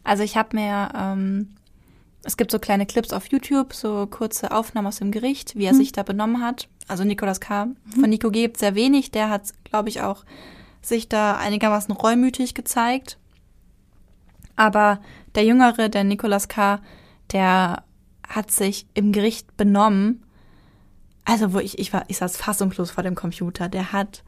Also 0.03 0.21
ich 0.21 0.37
habe 0.37 0.55
mir 0.55 0.89
ähm, 0.95 1.55
es 2.23 2.37
gibt 2.37 2.51
so 2.51 2.59
kleine 2.59 2.85
Clips 2.85 3.11
auf 3.11 3.27
YouTube, 3.27 3.73
so 3.73 4.07
kurze 4.07 4.51
Aufnahmen 4.51 4.87
aus 4.87 4.97
dem 4.97 5.11
Gericht, 5.11 5.55
wie 5.55 5.65
er 5.65 5.73
mhm. 5.73 5.77
sich 5.77 5.91
da 5.91 6.03
benommen 6.03 6.41
hat. 6.41 6.69
Also 6.87 7.03
Nicolas 7.03 7.41
K. 7.41 7.65
Mhm. 7.65 7.75
Von 7.99 8.09
Nico 8.09 8.31
G. 8.31 8.43
gibt 8.43 8.57
sehr 8.57 8.75
wenig. 8.75 9.11
Der 9.11 9.29
hat, 9.29 9.51
glaube 9.65 9.89
ich, 9.89 10.01
auch 10.01 10.23
sich 10.81 11.09
da 11.09 11.35
einigermaßen 11.35 11.93
reumütig 11.93 12.53
gezeigt. 12.53 13.17
Aber 14.55 15.01
der 15.35 15.45
Jüngere, 15.45 15.89
der 15.89 16.03
Nicolas 16.03 16.47
K., 16.47 16.79
der 17.31 17.83
hat 18.27 18.51
sich 18.51 18.87
im 18.93 19.11
Gericht 19.11 19.57
benommen. 19.57 20.23
Also 21.25 21.53
wo 21.53 21.59
ich, 21.59 21.79
ich 21.79 21.91
war, 21.93 22.05
ich 22.07 22.17
saß 22.17 22.37
fassungslos 22.37 22.91
vor 22.91 23.03
dem 23.03 23.15
Computer. 23.15 23.67
Der 23.67 23.91
hat 23.91 24.23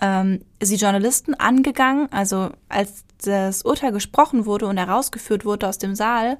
ähm, 0.00 0.40
sie 0.60 0.76
Journalisten 0.76 1.34
angegangen. 1.34 2.08
Also 2.10 2.50
als 2.68 3.04
das 3.24 3.62
Urteil 3.62 3.92
gesprochen 3.92 4.46
wurde 4.46 4.66
und 4.66 4.76
herausgeführt 4.76 5.44
wurde 5.44 5.68
aus 5.68 5.78
dem 5.78 5.94
Saal, 5.94 6.38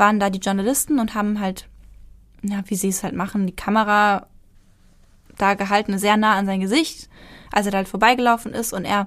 waren 0.00 0.18
da 0.18 0.30
die 0.30 0.40
Journalisten 0.40 0.98
und 0.98 1.14
haben 1.14 1.38
halt, 1.38 1.68
ja, 2.42 2.62
wie 2.66 2.74
sie 2.74 2.88
es 2.88 3.04
halt 3.04 3.14
machen, 3.14 3.46
die 3.46 3.54
Kamera 3.54 4.26
da 5.38 5.54
gehalten, 5.54 5.98
sehr 5.98 6.16
nah 6.16 6.34
an 6.34 6.46
sein 6.46 6.60
Gesicht, 6.60 7.08
als 7.52 7.66
er 7.66 7.72
da 7.72 7.78
halt 7.78 7.88
vorbeigelaufen 7.88 8.52
ist 8.52 8.72
und 8.72 8.84
er 8.84 9.06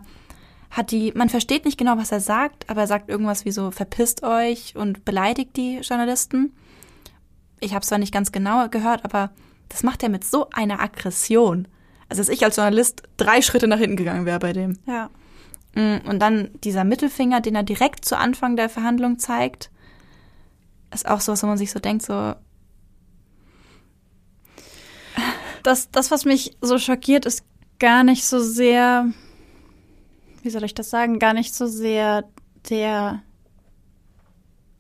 hat 0.71 0.91
die, 0.91 1.11
man 1.13 1.29
versteht 1.29 1.65
nicht 1.65 1.77
genau, 1.77 1.97
was 1.97 2.11
er 2.11 2.19
sagt, 2.19 2.69
aber 2.69 2.81
er 2.81 2.87
sagt 2.87 3.09
irgendwas 3.09 3.45
wie 3.45 3.51
so, 3.51 3.69
verpisst 3.69 4.23
euch 4.23 4.75
und 4.75 5.05
beleidigt 5.05 5.55
die 5.55 5.77
Journalisten. 5.79 6.51
Ich 7.59 7.75
habe 7.75 7.85
zwar 7.85 7.99
nicht 7.99 8.13
ganz 8.13 8.31
genau 8.31 8.67
gehört, 8.69 9.05
aber 9.05 9.31
das 9.69 9.83
macht 9.83 10.01
er 10.01 10.09
mit 10.09 10.23
so 10.23 10.49
einer 10.51 10.79
Aggression. 10.79 11.67
Also 12.09 12.21
dass 12.21 12.29
ich 12.29 12.43
als 12.43 12.55
Journalist 12.55 13.03
drei 13.17 13.41
Schritte 13.41 13.67
nach 13.67 13.77
hinten 13.77 13.97
gegangen 13.97 14.25
wäre 14.25 14.39
bei 14.39 14.53
dem. 14.53 14.79
Ja. 14.87 15.09
Mm, 15.75 16.07
und 16.07 16.19
dann 16.19 16.49
dieser 16.63 16.83
Mittelfinger, 16.83 17.41
den 17.41 17.55
er 17.55 17.63
direkt 17.63 18.05
zu 18.05 18.17
Anfang 18.17 18.55
der 18.55 18.69
Verhandlung 18.69 19.19
zeigt, 19.19 19.69
ist 20.93 21.07
auch 21.07 21.21
so, 21.21 21.33
wo 21.41 21.47
man 21.47 21.57
sich 21.57 21.71
so 21.71 21.79
denkt, 21.79 22.03
so. 22.03 22.35
Das, 25.63 25.89
das, 25.91 26.11
was 26.11 26.25
mich 26.25 26.57
so 26.61 26.77
schockiert, 26.77 27.25
ist 27.25 27.43
gar 27.79 28.03
nicht 28.03 28.25
so 28.25 28.39
sehr, 28.39 29.07
wie 30.41 30.49
soll 30.49 30.63
ich 30.63 30.73
das 30.73 30.89
sagen, 30.89 31.19
gar 31.19 31.33
nicht 31.33 31.53
so 31.55 31.67
sehr 31.67 32.25
der 32.69 33.21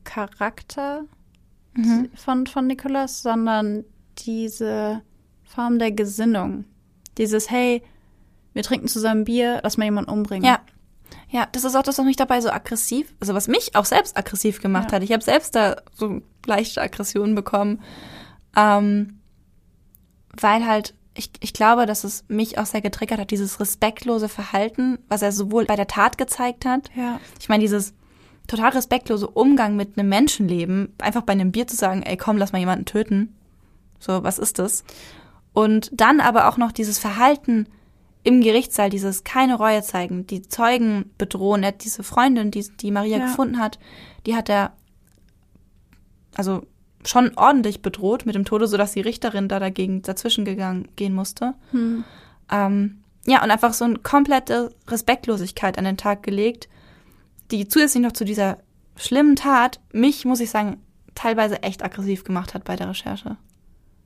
Charakter 0.03 1.05
mhm. 1.73 2.09
von, 2.15 2.47
von 2.47 2.67
Nikolas, 2.67 3.21
sondern 3.21 3.85
diese 4.19 5.01
Form 5.43 5.79
der 5.79 5.91
Gesinnung. 5.91 6.65
Dieses, 7.17 7.49
hey, 7.49 7.81
wir 8.53 8.63
trinken 8.63 8.87
zusammen 8.87 9.23
Bier, 9.23 9.61
lass 9.63 9.77
mal 9.77 9.85
jemanden 9.85 10.11
umbringen. 10.11 10.45
Ja. 10.45 10.59
Ja, 11.33 11.47
das 11.51 11.63
ist 11.63 11.75
auch 11.75 11.81
das, 11.81 11.97
was 11.97 12.05
mich 12.05 12.15
dabei 12.15 12.41
so 12.41 12.51
aggressiv, 12.51 13.11
also 13.19 13.33
was 13.33 13.47
mich 13.47 13.75
auch 13.75 13.85
selbst 13.85 14.15
aggressiv 14.15 14.61
gemacht 14.61 14.91
ja. 14.91 14.97
hat. 14.97 15.03
Ich 15.03 15.11
habe 15.11 15.23
selbst 15.23 15.55
da 15.55 15.77
so 15.95 16.21
leichte 16.45 16.79
Aggressionen 16.79 17.33
bekommen, 17.33 17.81
ähm, 18.55 19.19
weil 20.39 20.67
halt 20.67 20.93
ich, 21.15 21.31
ich 21.39 21.53
glaube, 21.53 21.87
dass 21.87 22.03
es 22.03 22.23
mich 22.27 22.59
auch 22.59 22.67
sehr 22.67 22.81
getriggert 22.81 23.19
hat, 23.19 23.31
dieses 23.31 23.59
respektlose 23.59 24.29
Verhalten, 24.29 24.99
was 25.09 25.23
er 25.23 25.31
sowohl 25.31 25.65
bei 25.65 25.75
der 25.75 25.87
Tat 25.87 26.19
gezeigt 26.19 26.65
hat. 26.65 26.91
Ja. 26.95 27.19
Ich 27.39 27.49
meine, 27.49 27.61
dieses 27.61 27.95
total 28.45 28.69
respektlose 28.69 29.27
Umgang 29.27 29.75
mit 29.75 29.97
einem 29.97 30.09
Menschenleben, 30.09 30.93
einfach 30.99 31.23
bei 31.23 31.33
einem 31.33 31.51
Bier 31.51 31.65
zu 31.65 31.75
sagen, 31.75 32.03
ey, 32.03 32.15
komm, 32.15 32.37
lass 32.37 32.51
mal 32.51 32.59
jemanden 32.59 32.85
töten. 32.85 33.35
So, 33.97 34.23
was 34.23 34.37
ist 34.37 34.59
das? 34.59 34.83
Und 35.51 35.89
dann 35.93 36.19
aber 36.19 36.47
auch 36.47 36.57
noch 36.57 36.71
dieses 36.71 36.99
Verhalten, 36.99 37.67
im 38.23 38.41
Gerichtssaal 38.41 38.89
dieses 38.89 39.23
keine 39.23 39.55
Reue 39.55 39.83
zeigen, 39.83 40.25
die 40.27 40.41
Zeugen 40.41 41.11
bedrohen. 41.17 41.63
Er 41.63 41.69
hat 41.69 41.83
diese 41.83 42.03
Freundin, 42.03 42.51
die, 42.51 42.65
die 42.77 42.91
Maria 42.91 43.17
ja. 43.17 43.25
gefunden 43.25 43.59
hat, 43.59 43.79
die 44.25 44.35
hat 44.35 44.49
er 44.49 44.73
also 46.35 46.65
schon 47.05 47.37
ordentlich 47.37 47.81
bedroht 47.81 48.25
mit 48.25 48.35
dem 48.35 48.45
Tode, 48.45 48.67
sodass 48.67 48.93
die 48.93 49.01
Richterin 49.01 49.49
da 49.49 49.59
dagegen 49.59 50.01
dazwischen 50.01 50.45
gegangen 50.45 50.87
gehen 50.95 51.13
musste. 51.13 51.53
Hm. 51.71 52.05
Ähm, 52.49 53.03
ja, 53.25 53.43
und 53.43 53.51
einfach 53.51 53.73
so 53.73 53.85
eine 53.85 53.99
komplette 53.99 54.73
Respektlosigkeit 54.87 55.77
an 55.77 55.83
den 55.83 55.97
Tag 55.97 56.23
gelegt, 56.23 56.69
die 57.51 57.67
zusätzlich 57.67 58.03
noch 58.03 58.13
zu 58.13 58.23
dieser 58.23 58.57
schlimmen 58.95 59.35
Tat 59.35 59.81
mich, 59.91 60.23
muss 60.23 60.39
ich 60.39 60.49
sagen, 60.49 60.81
teilweise 61.13 61.61
echt 61.61 61.83
aggressiv 61.83 62.23
gemacht 62.23 62.53
hat 62.53 62.63
bei 62.63 62.77
der 62.77 62.89
Recherche. 62.89 63.35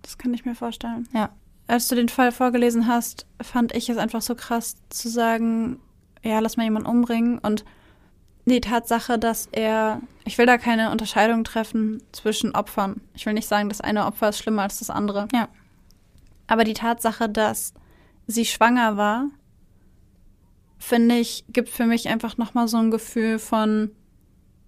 Das 0.01 0.17
kann 0.17 0.33
ich 0.33 0.43
mir 0.43 0.55
vorstellen. 0.55 1.07
Ja 1.13 1.29
als 1.67 1.87
du 1.87 1.95
den 1.95 2.09
Fall 2.09 2.31
vorgelesen 2.31 2.87
hast, 2.87 3.25
fand 3.41 3.75
ich 3.75 3.89
es 3.89 3.97
einfach 3.97 4.21
so 4.21 4.35
krass 4.35 4.75
zu 4.89 5.09
sagen, 5.09 5.79
ja, 6.23 6.39
lass 6.39 6.57
mal 6.57 6.63
jemanden 6.63 6.89
umbringen 6.89 7.39
und 7.39 7.65
die 8.45 8.61
Tatsache, 8.61 9.19
dass 9.19 9.49
er, 9.51 10.01
ich 10.23 10.37
will 10.37 10.45
da 10.45 10.57
keine 10.57 10.91
Unterscheidung 10.91 11.43
treffen 11.43 12.01
zwischen 12.13 12.55
Opfern. 12.55 13.01
Ich 13.13 13.25
will 13.25 13.33
nicht 13.33 13.47
sagen, 13.47 13.67
das 13.67 13.81
eine 13.81 14.05
Opfer 14.05 14.29
ist 14.29 14.37
schlimmer 14.37 14.61
als 14.63 14.79
das 14.79 14.89
andere. 14.89 15.27
Ja. 15.33 15.49
Aber 16.47 16.63
die 16.63 16.73
Tatsache, 16.73 17.27
dass 17.27 17.73
sie 18.25 18.45
schwanger 18.45 18.95
war, 18.95 19.25
finde 20.79 21.15
ich, 21.15 21.43
gibt 21.49 21.67
für 21.67 21.85
mich 21.85 22.07
einfach 22.07 22.37
nochmal 22.37 22.69
so 22.69 22.77
ein 22.77 22.89
Gefühl 22.89 23.37
von 23.37 23.91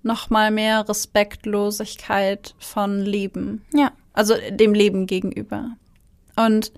nochmal 0.04 0.52
mehr 0.52 0.88
Respektlosigkeit 0.88 2.56
von 2.60 3.00
Leben. 3.00 3.64
Ja. 3.74 3.94
Also 4.12 4.36
dem 4.52 4.74
Leben 4.74 5.08
gegenüber. 5.08 5.78
Und 6.36 6.74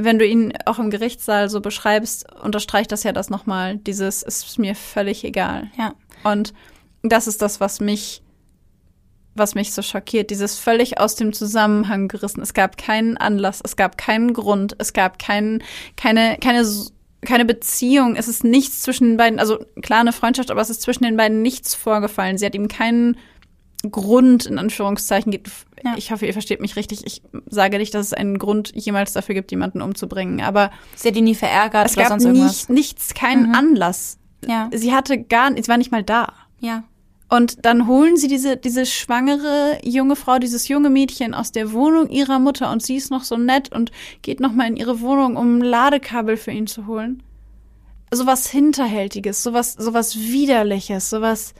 wenn 0.00 0.18
du 0.18 0.26
ihn 0.26 0.52
auch 0.64 0.78
im 0.78 0.90
Gerichtssaal 0.90 1.50
so 1.50 1.60
beschreibst, 1.60 2.26
unterstreicht 2.42 2.92
das 2.92 3.02
ja 3.02 3.12
das 3.12 3.30
nochmal. 3.30 3.78
Dieses 3.78 4.22
ist 4.22 4.58
mir 4.58 4.74
völlig 4.74 5.24
egal. 5.24 5.70
Ja. 5.76 5.94
Und 6.22 6.54
das 7.02 7.26
ist 7.26 7.42
das, 7.42 7.60
was 7.60 7.80
mich, 7.80 8.22
was 9.34 9.56
mich 9.56 9.72
so 9.72 9.82
schockiert. 9.82 10.30
Dieses 10.30 10.58
völlig 10.58 11.00
aus 11.00 11.16
dem 11.16 11.32
Zusammenhang 11.32 12.06
gerissen. 12.06 12.42
Es 12.42 12.54
gab 12.54 12.78
keinen 12.78 13.16
Anlass, 13.16 13.60
es 13.62 13.74
gab 13.74 13.98
keinen 13.98 14.32
Grund, 14.32 14.76
es 14.78 14.92
gab 14.92 15.18
keinen, 15.18 15.64
keine, 15.96 16.38
keine, 16.40 16.64
keine 17.24 17.44
Beziehung. 17.44 18.14
Es 18.14 18.28
ist 18.28 18.44
nichts 18.44 18.82
zwischen 18.82 19.08
den 19.08 19.16
beiden, 19.16 19.40
also 19.40 19.58
klar 19.82 20.00
eine 20.00 20.12
Freundschaft, 20.12 20.52
aber 20.52 20.60
es 20.60 20.70
ist 20.70 20.82
zwischen 20.82 21.04
den 21.04 21.16
beiden 21.16 21.42
nichts 21.42 21.74
vorgefallen. 21.74 22.38
Sie 22.38 22.46
hat 22.46 22.54
ihm 22.54 22.68
keinen 22.68 23.16
Grund 23.82 24.46
in 24.46 24.58
Anführungszeichen 24.58 25.30
gibt. 25.30 25.50
Ja. 25.84 25.94
Ich 25.96 26.10
hoffe, 26.10 26.26
ihr 26.26 26.32
versteht 26.32 26.60
mich 26.60 26.76
richtig. 26.76 27.06
Ich 27.06 27.22
sage 27.48 27.78
nicht, 27.78 27.94
dass 27.94 28.06
es 28.06 28.12
einen 28.12 28.38
Grund 28.38 28.72
jemals 28.74 29.12
dafür 29.12 29.34
gibt, 29.34 29.50
jemanden 29.50 29.82
umzubringen. 29.82 30.40
Aber 30.40 30.70
sie 30.96 31.08
hat 31.08 31.16
ihn 31.16 31.24
nie 31.24 31.36
verärgert 31.36 31.86
es 31.86 31.96
gab 31.96 32.18
nicht, 32.18 32.68
nichts, 32.70 33.14
keinen 33.14 33.48
mhm. 33.48 33.54
Anlass. 33.54 34.18
Ja. 34.46 34.68
Sie 34.72 34.92
hatte 34.92 35.22
gar, 35.22 35.52
sie 35.54 35.68
war 35.68 35.76
nicht 35.76 35.92
mal 35.92 36.02
da. 36.02 36.32
Ja. 36.60 36.84
Und 37.30 37.64
dann 37.66 37.86
holen 37.86 38.16
sie 38.16 38.26
diese, 38.26 38.56
diese 38.56 38.86
schwangere 38.86 39.78
junge 39.84 40.16
Frau, 40.16 40.38
dieses 40.38 40.66
junge 40.68 40.88
Mädchen 40.88 41.34
aus 41.34 41.52
der 41.52 41.72
Wohnung 41.72 42.08
ihrer 42.08 42.38
Mutter 42.38 42.72
und 42.72 42.82
sie 42.82 42.96
ist 42.96 43.10
noch 43.10 43.22
so 43.22 43.36
nett 43.36 43.70
und 43.70 43.92
geht 44.22 44.40
noch 44.40 44.52
mal 44.52 44.66
in 44.66 44.76
ihre 44.76 45.00
Wohnung, 45.02 45.36
um 45.36 45.58
ein 45.58 45.60
Ladekabel 45.60 46.38
für 46.38 46.52
ihn 46.52 46.66
zu 46.66 46.86
holen. 46.86 47.22
Sowas 48.10 48.48
Hinterhältiges, 48.48 49.42
sowas, 49.42 49.74
sowas 49.74 50.16
Widerliches, 50.16 51.10
sowas, 51.10 51.52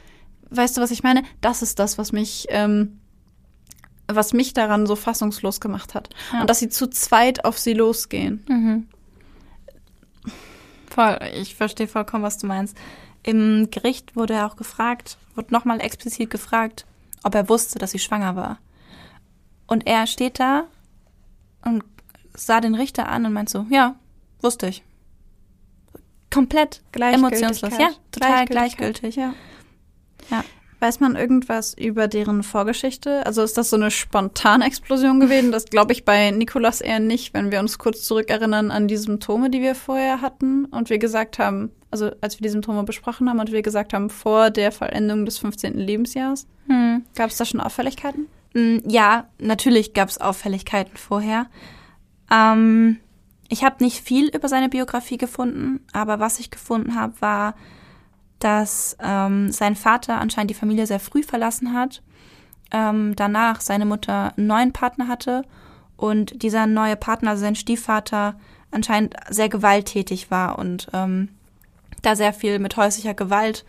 weißt 0.51 0.77
du, 0.77 0.81
was 0.81 0.91
ich 0.91 1.03
meine? 1.03 1.23
Das 1.41 1.63
ist 1.63 1.79
das, 1.79 1.99
was 1.99 2.13
mich, 2.13 2.47
ähm, 2.51 3.01
was 4.07 4.33
mich 4.33 4.55
daran 4.55 4.87
so 4.87 4.97
fassungslos 4.97 5.61
gemacht 5.61 5.95
hat. 5.95 6.11
Ja. 6.33 6.41
Und 6.41 6.51
dass 6.51 6.59
sie 6.59 6.69
zu 6.69 6.89
zweit 6.89 7.45
auf 7.45 7.59
sie 7.59 7.75
losgehen. 7.75 8.45
Mhm. 8.49 8.89
Voll, 10.91 11.19
ich 11.35 11.55
verstehe 11.55 11.89
vollkommen, 11.89 12.25
was 12.25 12.39
du 12.39 12.47
meinst. 12.47 12.77
Im 13.23 13.71
Gericht 13.71 14.17
wurde 14.17 14.35
er 14.35 14.47
auch 14.47 14.57
gefragt, 14.57 15.19
wurde 15.35 15.53
nochmal 15.53 15.81
explizit 15.81 16.31
gefragt, 16.31 16.87
ob 17.23 17.35
er 17.35 17.49
wusste, 17.49 17.79
dass 17.79 17.91
sie 17.91 17.99
schwanger 17.99 18.37
war. 18.37 18.59
Und 19.67 19.87
er 19.87 20.07
steht 20.07 20.41
da 20.41 20.65
und 21.65 21.85
sah 22.35 22.61
den 22.61 22.75
Richter 22.75 23.09
an 23.09 23.27
und 23.27 23.33
meint 23.33 23.51
so, 23.51 23.67
ja, 23.71 23.97
wusste 24.41 24.69
ich. 24.69 24.83
Komplett 26.31 26.83
emotionslos, 26.93 27.77
ja, 27.79 27.91
total 28.11 28.47
gleichgültig. 28.47 29.17
Ja. 29.17 29.35
Ja. 30.31 30.45
Weiß 30.81 31.01
man 31.01 31.16
irgendwas 31.16 31.74
über 31.74 32.07
deren 32.07 32.45
Vorgeschichte? 32.45 33.26
Also 33.26 33.43
ist 33.43 33.59
das 33.59 33.70
so 33.70 33.76
eine 33.76 33.91
spontane 33.91 34.64
Explosion 34.64 35.18
gewesen? 35.18 35.51
Das 35.51 35.64
glaube 35.64 35.93
ich 35.93 36.05
bei 36.05 36.31
Nikolas 36.31 36.81
eher 36.81 37.01
nicht, 37.01 37.35
wenn 37.35 37.51
wir 37.51 37.59
uns 37.59 37.79
kurz 37.79 38.05
zurückerinnern 38.05 38.70
an 38.70 38.87
die 38.87 38.97
Symptome, 38.97 39.51
die 39.51 39.61
wir 39.61 39.74
vorher 39.74 40.20
hatten 40.20 40.66
und 40.66 40.89
wir 40.89 40.99
gesagt 40.99 41.41
haben, 41.41 41.72
also 41.91 42.12
als 42.20 42.39
wir 42.39 42.45
die 42.45 42.51
Symptome 42.51 42.85
besprochen 42.85 43.29
haben 43.29 43.41
und 43.41 43.51
wir 43.51 43.62
gesagt 43.62 43.93
haben, 43.93 44.09
vor 44.09 44.51
der 44.51 44.70
Vollendung 44.70 45.24
des 45.24 45.39
15. 45.39 45.76
Lebensjahres. 45.76 46.47
Hm. 46.68 47.03
Gab 47.16 47.31
es 47.31 47.39
da 47.39 47.45
schon 47.45 47.61
Auffälligkeiten? 47.61 48.29
Hm, 48.55 48.83
ja, 48.87 49.26
natürlich 49.41 49.95
gab 49.95 50.09
es 50.09 50.20
Auffälligkeiten 50.20 50.97
vorher. 50.97 51.47
Ähm, 52.31 52.99
ich 53.49 53.64
habe 53.64 53.83
nicht 53.83 54.01
viel 54.01 54.29
über 54.29 54.49
seine 54.49 54.68
Biografie 54.68 55.18
gefunden, 55.18 55.81
aber 55.93 56.20
was 56.20 56.39
ich 56.39 56.51
gefunden 56.51 56.95
habe, 56.95 57.14
war 57.20 57.55
dass 58.39 58.97
ähm, 59.01 59.51
sein 59.51 59.76
Vater 59.76 60.20
anscheinend 60.20 60.51
die 60.51 60.55
Familie 60.55 60.86
sehr 60.86 61.01
früh 61.01 61.22
verlassen 61.22 61.74
hat, 61.74 62.03
ähm, 62.70 63.16
danach 63.16 63.61
seine 63.61 63.86
Mutter 63.86 64.32
einen 64.36 64.47
neuen 64.47 64.72
Partner 64.72 65.09
hatte 65.09 65.43
und 65.97 66.43
dieser 66.43 66.66
neue 66.66 66.97
Partner, 66.97 67.30
also 67.30 67.41
sein 67.41 67.57
Stiefvater, 67.57 68.39
anscheinend 68.70 69.14
sehr 69.28 69.49
gewalttätig 69.49 70.30
war 70.30 70.59
und 70.59 70.89
ähm, 70.93 71.30
da 72.03 72.14
sehr 72.14 72.32
viel 72.32 72.59
mit 72.59 72.76
häuslicher 72.76 73.14
Gewalt 73.14 73.64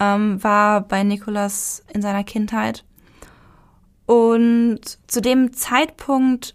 ähm, 0.00 0.42
war 0.42 0.82
bei 0.82 1.02
Nikolas 1.02 1.84
in 1.92 2.02
seiner 2.02 2.24
Kindheit. 2.24 2.84
Und 4.06 4.80
zu 5.06 5.20
dem 5.20 5.52
Zeitpunkt 5.52 6.54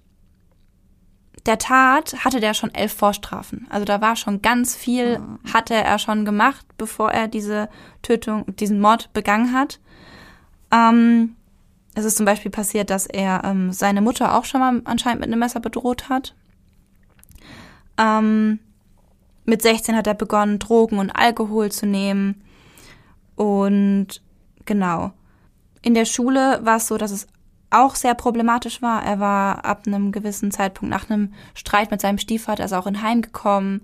der 1.46 1.58
Tat 1.58 2.24
hatte 2.24 2.40
der 2.40 2.54
schon 2.54 2.74
elf 2.74 2.94
Vorstrafen. 2.94 3.68
Also 3.70 3.86
da 3.86 4.00
war 4.02 4.16
schon 4.16 4.42
ganz 4.42 4.76
viel, 4.76 5.20
mhm. 5.20 5.40
hatte 5.52 5.74
er 5.74 6.00
schon 6.00 6.26
gemacht, 6.26 6.66
bevor 6.78 7.12
er 7.12 7.28
diese 7.28 7.70
Tötung, 8.02 8.46
diesen 8.56 8.80
Mord 8.80 9.12
begangen 9.14 9.54
hat. 9.54 9.80
Ähm, 10.72 11.36
es 11.96 12.06
ist 12.06 12.18
zum 12.18 12.26
Beispiel 12.26 12.50
passiert, 12.50 12.90
dass 12.90 13.06
er 13.06 13.44
ähm, 13.44 13.72
seine 13.72 14.02
Mutter 14.02 14.36
auch 14.36 14.46
schon 14.46 14.62
mal 14.62 14.82
anscheinend 14.86 15.20
mit 15.20 15.28
einem 15.28 15.40
Messer 15.40 15.60
bedroht 15.60 16.10
hat. 16.10 16.34
Ähm, 17.98 18.60
mit 19.46 19.62
16 19.62 19.96
hat 19.96 20.08
er 20.08 20.14
begonnen, 20.14 20.60
Drogen 20.60 20.98
und 20.98 21.12
Alkohol 21.12 21.72
zu 21.72 21.86
nehmen. 21.86 22.42
Und 23.36 24.22
genau. 24.66 25.12
In 25.82 25.94
der 25.94 26.06
Schule 26.06 26.62
war 26.64 26.78
es 26.78 26.88
so, 26.88 26.98
dass 26.98 27.12
es 27.12 27.28
auch 27.74 27.96
sehr 27.96 28.16
problematisch 28.16 28.82
war. 28.82 29.04
Er 29.04 29.20
war 29.20 29.66
ab 29.66 29.84
einem 29.88 30.12
gewissen 30.12 30.52
Zeitpunkt 30.52 30.92
nach 30.92 31.10
einem 31.10 31.34
Streit 31.54 31.92
mit 31.92 32.02
seinem 32.02 32.18
Stiefvater 32.18 32.66
ist 32.66 32.74
auch 32.74 32.88
in 32.88 33.02
Heim 33.02 33.22
gekommen. 33.22 33.82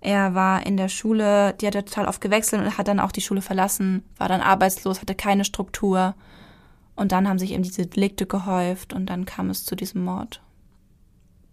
Er 0.00 0.34
war 0.34 0.64
in 0.66 0.76
der 0.76 0.88
Schule, 0.88 1.54
die 1.60 1.66
hat 1.66 1.74
er 1.74 1.84
total 1.84 2.06
oft 2.06 2.20
gewechselt 2.20 2.62
und 2.62 2.78
hat 2.78 2.88
dann 2.88 3.00
auch 3.00 3.12
die 3.12 3.20
Schule 3.20 3.42
verlassen, 3.42 4.04
war 4.18 4.28
dann 4.28 4.40
arbeitslos, 4.40 5.00
hatte 5.00 5.14
keine 5.14 5.44
Struktur. 5.44 6.14
Und 6.94 7.12
dann 7.12 7.28
haben 7.28 7.38
sich 7.38 7.52
eben 7.52 7.62
diese 7.62 7.86
Delikte 7.86 8.26
gehäuft 8.26 8.92
und 8.92 9.06
dann 9.06 9.24
kam 9.26 9.50
es 9.50 9.64
zu 9.64 9.74
diesem 9.76 10.04
Mord. 10.04 10.40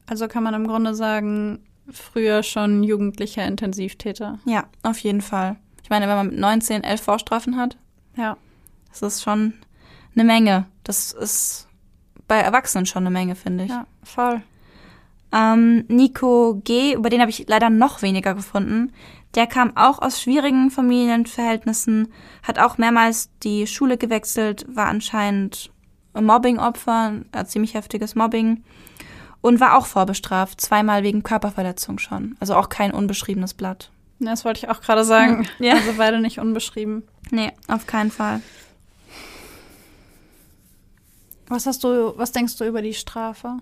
Also 0.05 0.27
kann 0.27 0.43
man 0.43 0.53
im 0.53 0.67
Grunde 0.67 0.93
sagen, 0.95 1.59
früher 1.89 2.43
schon 2.43 2.83
jugendlicher 2.83 3.45
Intensivtäter. 3.45 4.39
Ja, 4.45 4.65
auf 4.83 4.99
jeden 4.99 5.21
Fall. 5.21 5.57
Ich 5.81 5.89
meine, 5.89 6.07
wenn 6.07 6.15
man 6.15 6.27
mit 6.27 6.39
19 6.39 6.83
elf 6.83 7.01
Vorstrafen 7.01 7.57
hat, 7.57 7.77
Ja. 8.15 8.37
das 8.89 9.01
ist 9.01 9.23
schon 9.23 9.53
eine 10.15 10.23
Menge. 10.23 10.65
Das 10.83 11.11
ist 11.11 11.67
bei 12.33 12.39
Erwachsenen 12.39 12.87
schon 12.87 13.03
eine 13.03 13.11
Menge, 13.11 13.35
finde 13.35 13.65
ich. 13.65 13.69
Ja, 13.69 13.85
voll. 14.01 14.41
Ähm, 15.31 15.85
Nico 15.87 16.59
G., 16.63 16.95
über 16.95 17.11
den 17.11 17.21
habe 17.21 17.29
ich 17.29 17.45
leider 17.47 17.69
noch 17.69 18.01
weniger 18.01 18.33
gefunden. 18.33 18.91
Der 19.35 19.45
kam 19.45 19.77
auch 19.77 20.01
aus 20.01 20.19
schwierigen 20.19 20.71
Familienverhältnissen, 20.71 22.07
hat 22.41 22.57
auch 22.57 22.79
mehrmals 22.79 23.29
die 23.43 23.67
Schule 23.67 23.99
gewechselt, 23.99 24.65
war 24.67 24.87
anscheinend 24.87 25.69
Mobbingopfer, 26.19 27.21
äh, 27.33 27.45
ziemlich 27.45 27.75
heftiges 27.75 28.15
Mobbing 28.15 28.63
und 29.41 29.59
war 29.59 29.77
auch 29.77 29.85
vorbestraft, 29.85 30.59
zweimal 30.59 31.03
wegen 31.03 31.21
Körperverletzung 31.21 31.99
schon. 31.99 32.35
Also 32.39 32.55
auch 32.55 32.69
kein 32.69 32.91
unbeschriebenes 32.91 33.53
Blatt. 33.53 33.91
Ja, 34.17 34.31
Das 34.31 34.43
wollte 34.43 34.65
ich 34.65 34.69
auch 34.69 34.81
gerade 34.81 35.03
sagen. 35.03 35.47
Ja. 35.59 35.73
Also 35.75 35.93
beide 35.97 36.19
nicht 36.19 36.39
unbeschrieben. 36.39 37.03
Nee, 37.29 37.51
auf 37.67 37.85
keinen 37.85 38.09
Fall. 38.09 38.41
Was 41.53 41.67
hast 41.67 41.83
du, 41.83 42.17
was 42.17 42.31
denkst 42.31 42.57
du 42.57 42.65
über 42.65 42.81
die 42.81 42.95
Strafe? 42.95 43.57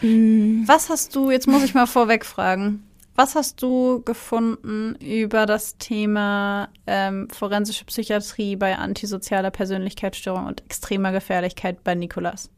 Mm, 0.00 0.62
Was 0.66 0.90
hast 0.90 1.16
du, 1.16 1.32
jetzt 1.32 1.48
muss 1.48 1.64
ich 1.64 1.74
mal 1.74 1.86
vorweg 1.86 2.24
fragen, 2.24 2.84
was 3.16 3.34
hast 3.34 3.60
du 3.62 4.00
gefunden 4.04 4.94
über 5.00 5.44
das 5.44 5.76
Thema 5.78 6.68
ähm, 6.86 7.28
forensische 7.30 7.84
Psychiatrie 7.84 8.54
bei 8.54 8.78
antisozialer 8.78 9.50
Persönlichkeitsstörung 9.50 10.46
und 10.46 10.62
extremer 10.64 11.10
Gefährlichkeit 11.10 11.82
bei 11.82 11.96
Nikolas? 11.96 12.48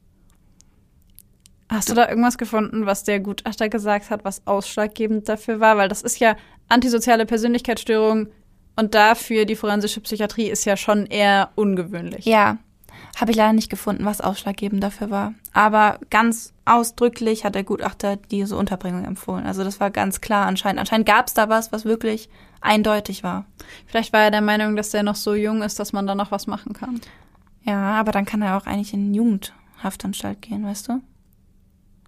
Hast 1.71 1.89
du 1.89 1.95
da 1.95 2.11
irgendwas 2.11 2.37
gefunden, 2.37 2.85
was 2.85 3.05
der 3.05 3.21
Gutachter 3.21 3.71
gesagt 3.71 4.11
hat, 4.11 4.23
was 4.23 4.47
ausschlaggebend 4.47 5.31
dafür 5.31 5.61
war? 5.61 5.79
Weil 5.79 5.89
das 5.89 6.03
ist 6.03 6.19
ja 6.19 6.37
antisoziale 6.69 7.25
Persönlichkeitsstörung 7.25 8.29
und 8.77 8.95
dafür 8.95 9.47
die 9.47 9.57
forensische 9.57 10.03
Psychiatrie 10.03 10.51
ist 10.51 10.67
ja 10.67 10.77
schon 10.77 11.07
eher 11.07 11.53
ungewöhnlich. 11.55 12.27
Ja, 12.27 12.59
habe 13.21 13.31
ich 13.33 13.37
leider 13.37 13.53
nicht 13.53 13.71
gefunden, 13.71 14.05
was 14.05 14.21
ausschlaggebend 14.21 14.83
dafür 14.83 15.11
war. 15.11 15.35
Aber 15.53 15.99
ganz 16.11 16.53
ausdrücklich 16.65 17.45
hat 17.45 17.55
der 17.55 17.65
Gutachter 17.65 18.17
diese 18.17 18.57
Unterbringung 18.57 19.05
empfohlen. 19.05 19.45
Also 19.47 19.65
das 19.65 19.81
war 19.81 19.91
ganz 19.91 20.21
klar 20.21 20.47
anscheinend. 20.47 20.81
Anscheinend 20.81 21.07
gab 21.07 21.27
es 21.27 21.35
da 21.35 21.49
was, 21.49 21.73
was 21.73 21.85
wirklich 21.85 22.29
eindeutig 22.61 23.23
war. 23.23 23.45
Vielleicht 23.87 24.13
war 24.13 24.21
er 24.23 24.31
der 24.31 24.41
Meinung, 24.41 24.77
dass 24.77 24.91
der 24.91 25.03
noch 25.03 25.17
so 25.17 25.35
jung 25.35 25.63
ist, 25.63 25.79
dass 25.79 25.93
man 25.93 26.07
da 26.07 26.15
noch 26.15 26.31
was 26.31 26.47
machen 26.47 26.73
kann. 26.73 27.01
Ja, 27.65 27.99
aber 28.01 28.13
dann 28.13 28.25
kann 28.25 28.43
er 28.43 28.57
auch 28.57 28.67
eigentlich 28.67 28.95
in 28.95 29.13
Jugendhaftanstalt 29.13 30.41
gehen, 30.43 30.65
weißt 30.65 30.89
du? 30.89 31.01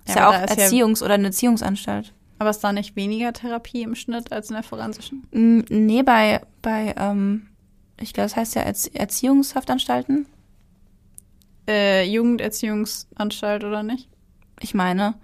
Ist 0.07 0.15
Ja, 0.17 0.17
ja, 0.17 0.29
auch 0.31 0.45
ist 0.51 0.59
ja- 0.59 0.67
Erziehungs- 0.67 1.03
oder 1.03 1.15
eine 1.15 1.27
Erziehungsanstalt. 1.27 2.13
Aber 2.39 2.51
ist 2.51 2.61
da 2.65 2.73
nicht 2.73 2.97
weniger 2.97 3.33
Therapie 3.33 3.83
im 3.83 3.95
Schnitt 3.95 4.33
als 4.33 4.49
in 4.51 4.55
der 4.55 4.63
forensischen? 4.65 5.27
Mm, 5.31 5.61
Nee, 5.69 6.03
bei, 6.03 6.41
bei 6.61 6.95
ähm, 6.99 7.47
ich 8.01 8.13
glaube, 8.13 8.25
das 8.31 8.37
heißt 8.37 8.55
ja 8.57 8.63
Erzie 8.63 8.95
Erziehungshaftanstalten. 8.95 10.27
Äh, 11.73 12.05
Jugenderziehungsanstalt 12.05 13.65
oder 13.65 13.83
nicht? 13.83 14.09
Ich 14.61 14.75
meine. 14.75 15.15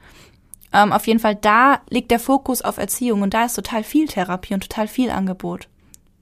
Ähm, 0.72 0.92
auf 0.92 1.06
jeden 1.06 1.20
Fall, 1.20 1.34
da 1.34 1.80
liegt 1.88 2.10
der 2.10 2.18
Fokus 2.20 2.62
auf 2.62 2.76
Erziehung 2.78 3.22
und 3.22 3.32
da 3.34 3.44
ist 3.46 3.54
total 3.54 3.82
viel 3.84 4.06
Therapie 4.06 4.54
und 4.54 4.60
total 4.68 4.86
viel 4.88 5.10
Angebot. 5.10 5.68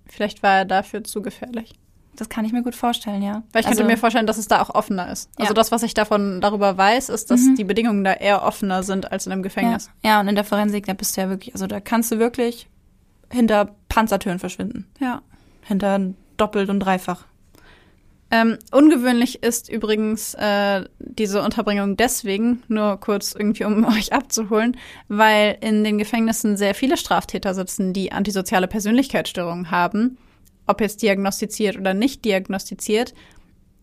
Vielleicht 0.06 0.42
war 0.42 0.58
er 0.58 0.64
dafür 0.64 1.02
zu 1.04 1.20
gefährlich. 1.22 1.74
Das 2.14 2.28
kann 2.28 2.44
ich 2.44 2.52
mir 2.52 2.62
gut 2.62 2.74
vorstellen, 2.74 3.22
ja. 3.22 3.42
Weil 3.52 3.60
ich 3.60 3.66
also, 3.66 3.78
könnte 3.80 3.84
mir 3.92 3.98
vorstellen, 3.98 4.26
dass 4.26 4.38
es 4.38 4.48
da 4.48 4.62
auch 4.62 4.70
offener 4.74 5.10
ist. 5.12 5.28
Also 5.36 5.50
Ja. 5.50 5.54
das, 5.54 5.70
was 5.72 5.82
ich 5.82 5.94
davon 5.94 6.40
darüber 6.40 6.76
weiß, 6.78 7.08
ist, 7.10 7.30
dass 7.30 7.40
Mhm. 7.42 7.56
die 7.56 7.64
Bedingungen 7.64 8.04
da 8.04 8.12
eher 8.14 8.42
offener 8.42 8.82
sind 8.82 9.10
als 9.12 9.26
in 9.26 9.32
einem 9.32 9.42
ja, 9.42 9.48
Gefängnis. 9.48 9.90
ja, 10.02 10.20
und 10.20 10.28
in 10.28 10.34
der 10.34 10.44
Forensik, 10.44 10.86
da 10.86 10.94
bist 10.94 11.16
du 11.16 11.20
ja 11.20 11.28
wirklich, 11.28 11.54
also 11.54 11.66
da 11.66 11.80
kannst 11.80 12.10
du 12.12 12.18
wirklich 12.18 12.68
hinter 13.30 13.74
Panzertüren 13.88 14.38
verschwinden. 14.38 14.86
Ja. 15.00 15.20
Hinter 15.62 16.00
doppelt 16.36 16.70
und 16.70 16.80
dreifach. 16.80 17.24
Ähm, 18.30 18.58
ungewöhnlich 18.72 19.42
ist 19.44 19.68
übrigens 19.68 20.34
äh, 20.34 20.84
diese 20.98 21.42
Unterbringung 21.42 21.96
deswegen, 21.96 22.62
nur 22.66 22.98
kurz 22.98 23.34
irgendwie, 23.38 23.64
um 23.64 23.84
euch 23.96 24.12
abzuholen, 24.12 24.76
weil 25.08 25.58
in 25.60 25.84
den 25.84 25.98
Gefängnissen 25.98 26.56
sehr 26.56 26.74
viele 26.74 26.96
Straftäter 26.96 27.54
sitzen, 27.54 27.92
die 27.92 28.10
antisoziale 28.10 28.66
Persönlichkeitsstörungen 28.66 29.70
haben, 29.70 30.18
ob 30.66 30.80
jetzt 30.80 31.02
diagnostiziert 31.02 31.76
oder 31.76 31.94
nicht 31.94 32.24
diagnostiziert. 32.24 33.14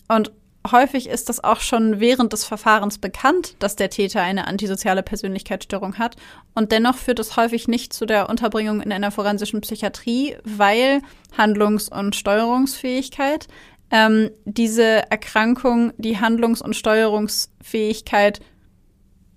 Und 0.09 0.33
häufig 0.69 1.07
ist 1.07 1.29
das 1.29 1.43
auch 1.43 1.59
schon 1.59 1.99
während 1.99 2.33
des 2.33 2.45
Verfahrens 2.45 2.97
bekannt, 2.97 3.55
dass 3.59 3.75
der 3.75 3.89
Täter 3.89 4.21
eine 4.21 4.47
antisoziale 4.47 5.03
Persönlichkeitsstörung 5.03 5.97
hat. 5.97 6.15
Und 6.53 6.71
dennoch 6.71 6.97
führt 6.97 7.19
es 7.19 7.37
häufig 7.37 7.67
nicht 7.67 7.93
zu 7.93 8.05
der 8.05 8.29
Unterbringung 8.29 8.81
in 8.81 8.91
einer 8.91 9.11
forensischen 9.11 9.61
Psychiatrie, 9.61 10.35
weil 10.43 11.01
Handlungs- 11.37 11.89
und 11.89 12.15
Steuerungsfähigkeit 12.15 13.47
ähm, 13.95 14.31
diese 14.45 15.09
Erkrankung 15.11 15.93
die 15.97 16.17
Handlungs- 16.19 16.61
und 16.63 16.75
Steuerungsfähigkeit 16.75 18.39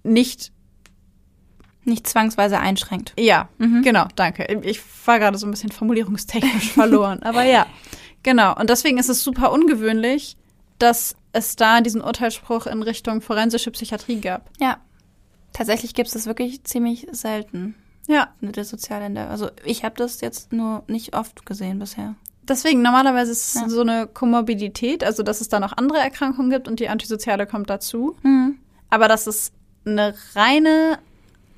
nicht, 0.02 0.50
Nicht 1.84 2.06
zwangsweise 2.08 2.58
einschränkt. 2.58 3.12
ja, 3.18 3.48
Mhm. 3.58 3.82
genau, 3.82 4.06
danke. 4.16 4.44
Ich 4.64 4.80
war 5.06 5.18
gerade 5.20 5.38
so 5.38 5.46
ein 5.46 5.50
bisschen 5.52 5.70
formulierungstechnisch 5.70 6.72
verloren, 6.72 7.22
aber 7.22 7.44
ja, 7.44 7.66
genau. 8.24 8.56
Und 8.58 8.70
deswegen 8.70 8.98
ist 8.98 9.08
es 9.08 9.22
super 9.22 9.52
ungewöhnlich, 9.52 10.36
dass 10.78 11.16
es 11.32 11.54
da 11.56 11.80
diesen 11.80 12.00
Urteilsspruch 12.00 12.66
in 12.66 12.82
Richtung 12.82 13.20
forensische 13.20 13.70
Psychiatrie 13.70 14.20
gab. 14.20 14.50
Ja. 14.58 14.78
Tatsächlich 15.52 15.94
gibt 15.94 16.08
es 16.08 16.14
das 16.14 16.26
wirklich 16.26 16.64
ziemlich 16.64 17.06
selten 17.12 17.74
Ja, 18.08 18.28
mit 18.40 18.56
der 18.56 18.64
Sozialländer. 18.64 19.28
Also 19.30 19.50
ich 19.64 19.84
habe 19.84 19.94
das 19.96 20.20
jetzt 20.20 20.52
nur 20.52 20.82
nicht 20.86 21.14
oft 21.14 21.44
gesehen 21.46 21.78
bisher. 21.78 22.14
Deswegen 22.48 22.82
normalerweise 22.82 23.32
ist 23.32 23.54
es 23.56 23.60
Ja. 23.62 23.68
so 23.68 23.80
eine 23.80 24.06
Komorbidität, 24.06 25.04
also 25.04 25.22
dass 25.22 25.40
es 25.40 25.48
da 25.48 25.60
noch 25.60 25.76
andere 25.76 25.98
Erkrankungen 25.98 26.50
gibt 26.50 26.68
und 26.68 26.80
die 26.80 26.88
antisoziale 26.88 27.46
kommt 27.46 27.70
dazu. 27.70 28.16
Mhm. 28.22 28.58
Aber 28.90 29.08
dass 29.08 29.26
es 29.26 29.52
eine 29.84 30.14
reine, 30.34 30.98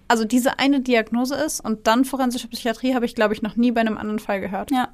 also 0.09 0.25
diese 0.25 0.59
eine 0.59 0.81
Diagnose 0.81 1.35
ist 1.35 1.61
und 1.61 1.87
dann 1.87 2.05
forensische 2.05 2.49
Psychiatrie, 2.49 2.95
habe 2.95 3.05
ich, 3.07 3.15
glaube 3.15 3.35
ich, 3.35 3.43
noch 3.43 3.57
nie 3.57 3.73
bei 3.73 3.81
einem 3.81 3.99
anderen 3.99 4.19
Fall 4.19 4.41
gehört. 4.41 4.71
Ja. 4.71 4.89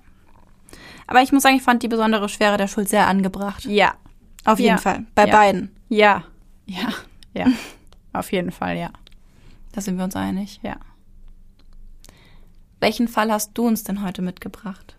Aber 1.06 1.22
ich 1.22 1.32
muss 1.32 1.42
sagen, 1.42 1.56
ich 1.56 1.62
fand 1.62 1.82
die 1.82 1.88
besondere 1.88 2.28
Schwere 2.28 2.56
der 2.56 2.66
Schuld 2.68 2.88
sehr 2.88 3.06
angebracht. 3.06 3.64
Ja, 3.64 3.94
Auf 4.46 4.58
jeden 4.58 4.72
Ja. 4.76 4.78
Fall. 4.78 5.06
Bei 5.14 5.26
Ja. 5.26 5.36
beiden. 5.36 5.70
ja, 5.88 6.24
ja, 6.66 6.88
ja. 7.32 7.46
Auf 8.12 8.30
jeden 8.32 8.52
Fall, 8.52 8.76
ja. 8.76 8.90
Da 9.72 9.80
sind 9.80 9.96
wir 9.96 10.04
uns 10.04 10.14
einig. 10.16 10.60
Ja. 10.62 10.76
Welchen 12.80 13.08
Fall 13.08 13.32
hast 13.32 13.52
du 13.54 13.66
uns 13.66 13.84
denn 13.84 14.02
heute 14.04 14.22
mitgebracht? 14.22 14.93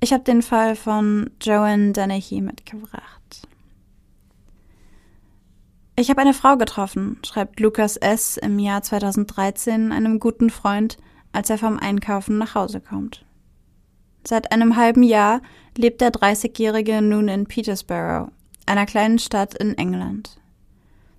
Ich 0.00 0.12
habe 0.12 0.24
den 0.24 0.42
Fall 0.42 0.76
von 0.76 1.30
Joanne 1.40 1.92
Dennehy 1.92 2.40
mitgebracht. 2.40 3.48
Ich 5.98 6.10
habe 6.10 6.20
eine 6.20 6.34
Frau 6.34 6.56
getroffen, 6.58 7.18
schreibt 7.24 7.58
Lukas 7.58 7.96
S. 7.96 8.36
im 8.36 8.58
Jahr 8.58 8.82
2013 8.82 9.92
einem 9.92 10.20
guten 10.20 10.50
Freund, 10.50 10.98
als 11.32 11.48
er 11.48 11.56
vom 11.56 11.78
Einkaufen 11.78 12.36
nach 12.36 12.54
Hause 12.54 12.80
kommt. 12.80 13.24
Seit 14.26 14.52
einem 14.52 14.76
halben 14.76 15.02
Jahr 15.02 15.40
lebt 15.76 16.02
der 16.02 16.10
30-Jährige 16.10 17.00
nun 17.00 17.28
in 17.28 17.46
Petersborough, 17.46 18.30
einer 18.66 18.84
kleinen 18.84 19.18
Stadt 19.18 19.54
in 19.54 19.78
England. 19.78 20.38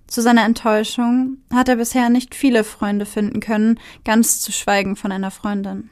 Zu 0.06 0.22
seiner 0.22 0.44
Enttäuschung 0.44 1.38
hat 1.52 1.68
er 1.68 1.76
bisher 1.76 2.08
nicht 2.08 2.34
viele 2.34 2.62
Freunde 2.62 3.04
finden 3.06 3.40
können, 3.40 3.80
ganz 4.04 4.40
zu 4.40 4.52
schweigen 4.52 4.94
von 4.94 5.10
einer 5.10 5.30
Freundin. 5.30 5.90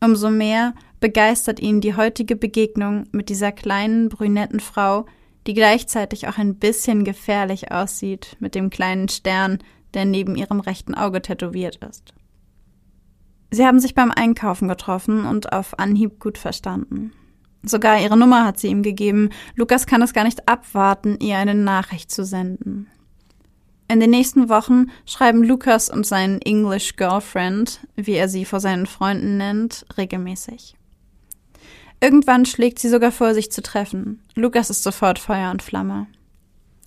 Umso 0.00 0.30
mehr 0.30 0.74
begeistert 1.00 1.60
ihn 1.60 1.80
die 1.80 1.96
heutige 1.96 2.36
Begegnung 2.36 3.04
mit 3.12 3.28
dieser 3.28 3.52
kleinen 3.52 4.08
brünetten 4.08 4.60
Frau, 4.60 5.06
die 5.46 5.54
gleichzeitig 5.54 6.28
auch 6.28 6.38
ein 6.38 6.56
bisschen 6.56 7.04
gefährlich 7.04 7.72
aussieht 7.72 8.36
mit 8.40 8.54
dem 8.54 8.70
kleinen 8.70 9.08
Stern, 9.08 9.58
der 9.94 10.04
neben 10.04 10.36
ihrem 10.36 10.60
rechten 10.60 10.94
Auge 10.94 11.22
tätowiert 11.22 11.76
ist. 11.76 12.12
Sie 13.50 13.64
haben 13.64 13.80
sich 13.80 13.94
beim 13.94 14.10
Einkaufen 14.10 14.68
getroffen 14.68 15.24
und 15.24 15.52
auf 15.52 15.78
Anhieb 15.78 16.20
gut 16.20 16.36
verstanden. 16.36 17.12
Sogar 17.62 18.00
ihre 18.00 18.16
Nummer 18.16 18.44
hat 18.44 18.58
sie 18.58 18.68
ihm 18.68 18.82
gegeben. 18.82 19.30
Lukas 19.54 19.86
kann 19.86 20.02
es 20.02 20.12
gar 20.12 20.24
nicht 20.24 20.48
abwarten, 20.48 21.18
ihr 21.20 21.38
eine 21.38 21.54
Nachricht 21.54 22.10
zu 22.10 22.24
senden. 22.24 22.88
In 23.90 24.00
den 24.00 24.10
nächsten 24.10 24.50
Wochen 24.50 24.90
schreiben 25.06 25.42
Lukas 25.42 25.88
und 25.88 26.06
sein 26.06 26.42
English 26.42 26.96
Girlfriend, 26.96 27.80
wie 27.96 28.12
er 28.12 28.28
sie 28.28 28.44
vor 28.44 28.60
seinen 28.60 28.84
Freunden 28.84 29.38
nennt, 29.38 29.86
regelmäßig. 29.96 30.77
Irgendwann 32.00 32.44
schlägt 32.44 32.78
sie 32.78 32.88
sogar 32.88 33.10
vor, 33.10 33.34
sich 33.34 33.50
zu 33.50 33.62
treffen. 33.62 34.22
Lukas 34.34 34.70
ist 34.70 34.82
sofort 34.82 35.18
Feuer 35.18 35.50
und 35.50 35.62
Flamme. 35.62 36.06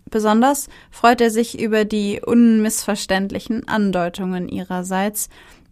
Besonders 0.10 0.68
freut 0.90 1.22
er 1.22 1.32
sich 1.32 1.60
über 1.60 1.86
die 1.86 2.22
unmissverständlichen 2.26 3.68
Andeutungen 3.68 4.50
ihrerseits, 4.50 5.30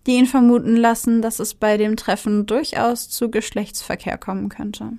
die 0.08 0.14
ihn 0.14 0.26
vermuten 0.26 0.76
lassen, 0.76 1.22
dass 1.22 1.40
es 1.40 1.54
bei 1.54 1.78
dem 1.78 1.98
Treffen 1.98 2.46
durchaus 2.46 3.10
zu 3.10 3.30
Geschlechtsverkehr 3.30 4.18
kommen 4.18 4.50
könnte. 4.50 4.94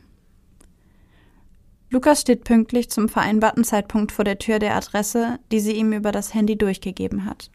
Lukas 1.89 2.21
steht 2.21 2.45
pünktlich 2.45 2.89
zum 2.91 3.09
vereinbarten 3.09 3.65
Zeitpunkt 3.65 4.13
vor 4.13 4.25
der 4.25 4.39
Tür 4.39 4.59
der 4.59 4.77
Adresse, 4.77 5.39
die 5.51 5.61
sie 5.61 5.73
ihm 5.73 5.93
über 5.93 6.13
das 6.13 6.35
Handy 6.35 6.57
durchgegeben 6.57 7.25
hat. 7.25 7.51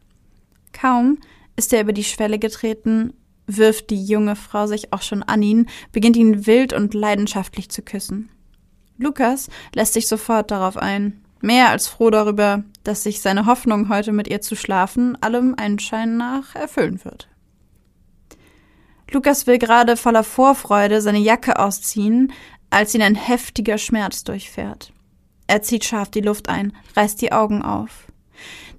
Kaum 0.74 1.20
ist 1.56 1.72
er 1.72 1.82
über 1.82 1.94
die 1.94 2.04
Schwelle 2.04 2.38
getreten, 2.38 3.14
wirft 3.48 3.90
die 3.90 4.04
junge 4.04 4.36
Frau 4.36 4.68
sich 4.68 4.94
auch 4.94 5.02
schon 5.02 5.24
an 5.24 5.42
ihn, 5.42 5.68
beginnt 5.92 6.18
ihn 6.18 6.46
wild 6.46 6.74
und 6.74 6.94
leidenschaftlich 6.94 7.70
zu 7.70 7.82
küssen. 7.82 8.30
Lukas 8.98 9.50
lässt 9.74 9.94
sich 9.94 10.08
sofort 10.08 10.52
darauf 10.52 10.78
ein, 10.78 11.22
mehr 11.42 11.70
als 11.70 11.88
froh 11.88 12.10
darüber, 12.10 12.64
dass 12.84 13.04
sich 13.04 13.22
seine 13.22 13.46
Hoffnung, 13.46 13.90
heute 13.90 14.12
mit 14.12 14.28
ihr 14.28 14.42
zu 14.42 14.56
schlafen, 14.56 15.18
allem 15.22 15.56
Einschein 15.58 16.18
nach 16.18 16.56
erfüllen 16.56 17.04
wird. 17.04 17.28
Lukas 19.12 19.46
will 19.48 19.60
gerade 19.60 19.98
voller 19.98 20.24
Vorfreude 20.24 21.02
seine 21.02 21.20
Jacke 21.20 21.60
ausziehen, 21.60 22.34
als 22.70 22.96
ihn 22.96 23.02
ein 23.02 23.16
heftiger 23.16 23.78
Schmerz 23.78 24.24
durchfährt. 24.24 24.92
Er 25.48 25.62
zieht 25.62 25.86
scharf 25.86 26.10
die 26.10 26.22
Luft 26.22 26.50
ein, 26.50 26.74
reißt 26.96 27.22
die 27.22 27.32
Augen 27.32 27.62
auf. 27.62 28.08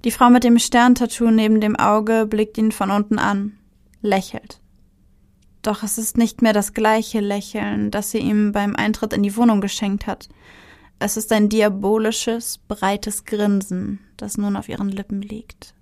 Die 0.03 0.11
Frau 0.11 0.29
mit 0.29 0.43
dem 0.43 0.59
Sterntattoo 0.59 1.31
neben 1.31 1.61
dem 1.61 1.75
Auge 1.75 2.25
blickt 2.25 2.57
ihn 2.57 2.71
von 2.71 2.91
unten 2.91 3.19
an, 3.19 3.57
lächelt. 4.01 4.59
Doch 5.61 5.83
es 5.83 5.97
ist 5.97 6.17
nicht 6.17 6.41
mehr 6.41 6.53
das 6.53 6.73
gleiche 6.73 7.19
Lächeln, 7.19 7.91
das 7.91 8.11
sie 8.11 8.19
ihm 8.19 8.51
beim 8.51 8.75
Eintritt 8.75 9.13
in 9.13 9.23
die 9.23 9.35
Wohnung 9.35 9.59
geschenkt 9.59 10.07
hat. 10.07 10.29
Es 10.99 11.17
ist 11.17 11.31
ein 11.31 11.49
diabolisches, 11.49 12.57
breites 12.57 13.25
Grinsen, 13.25 13.99
das 14.15 14.37
nun 14.37 14.55
auf 14.55 14.69
ihren 14.69 14.89
Lippen 14.89 15.21
liegt. 15.21 15.75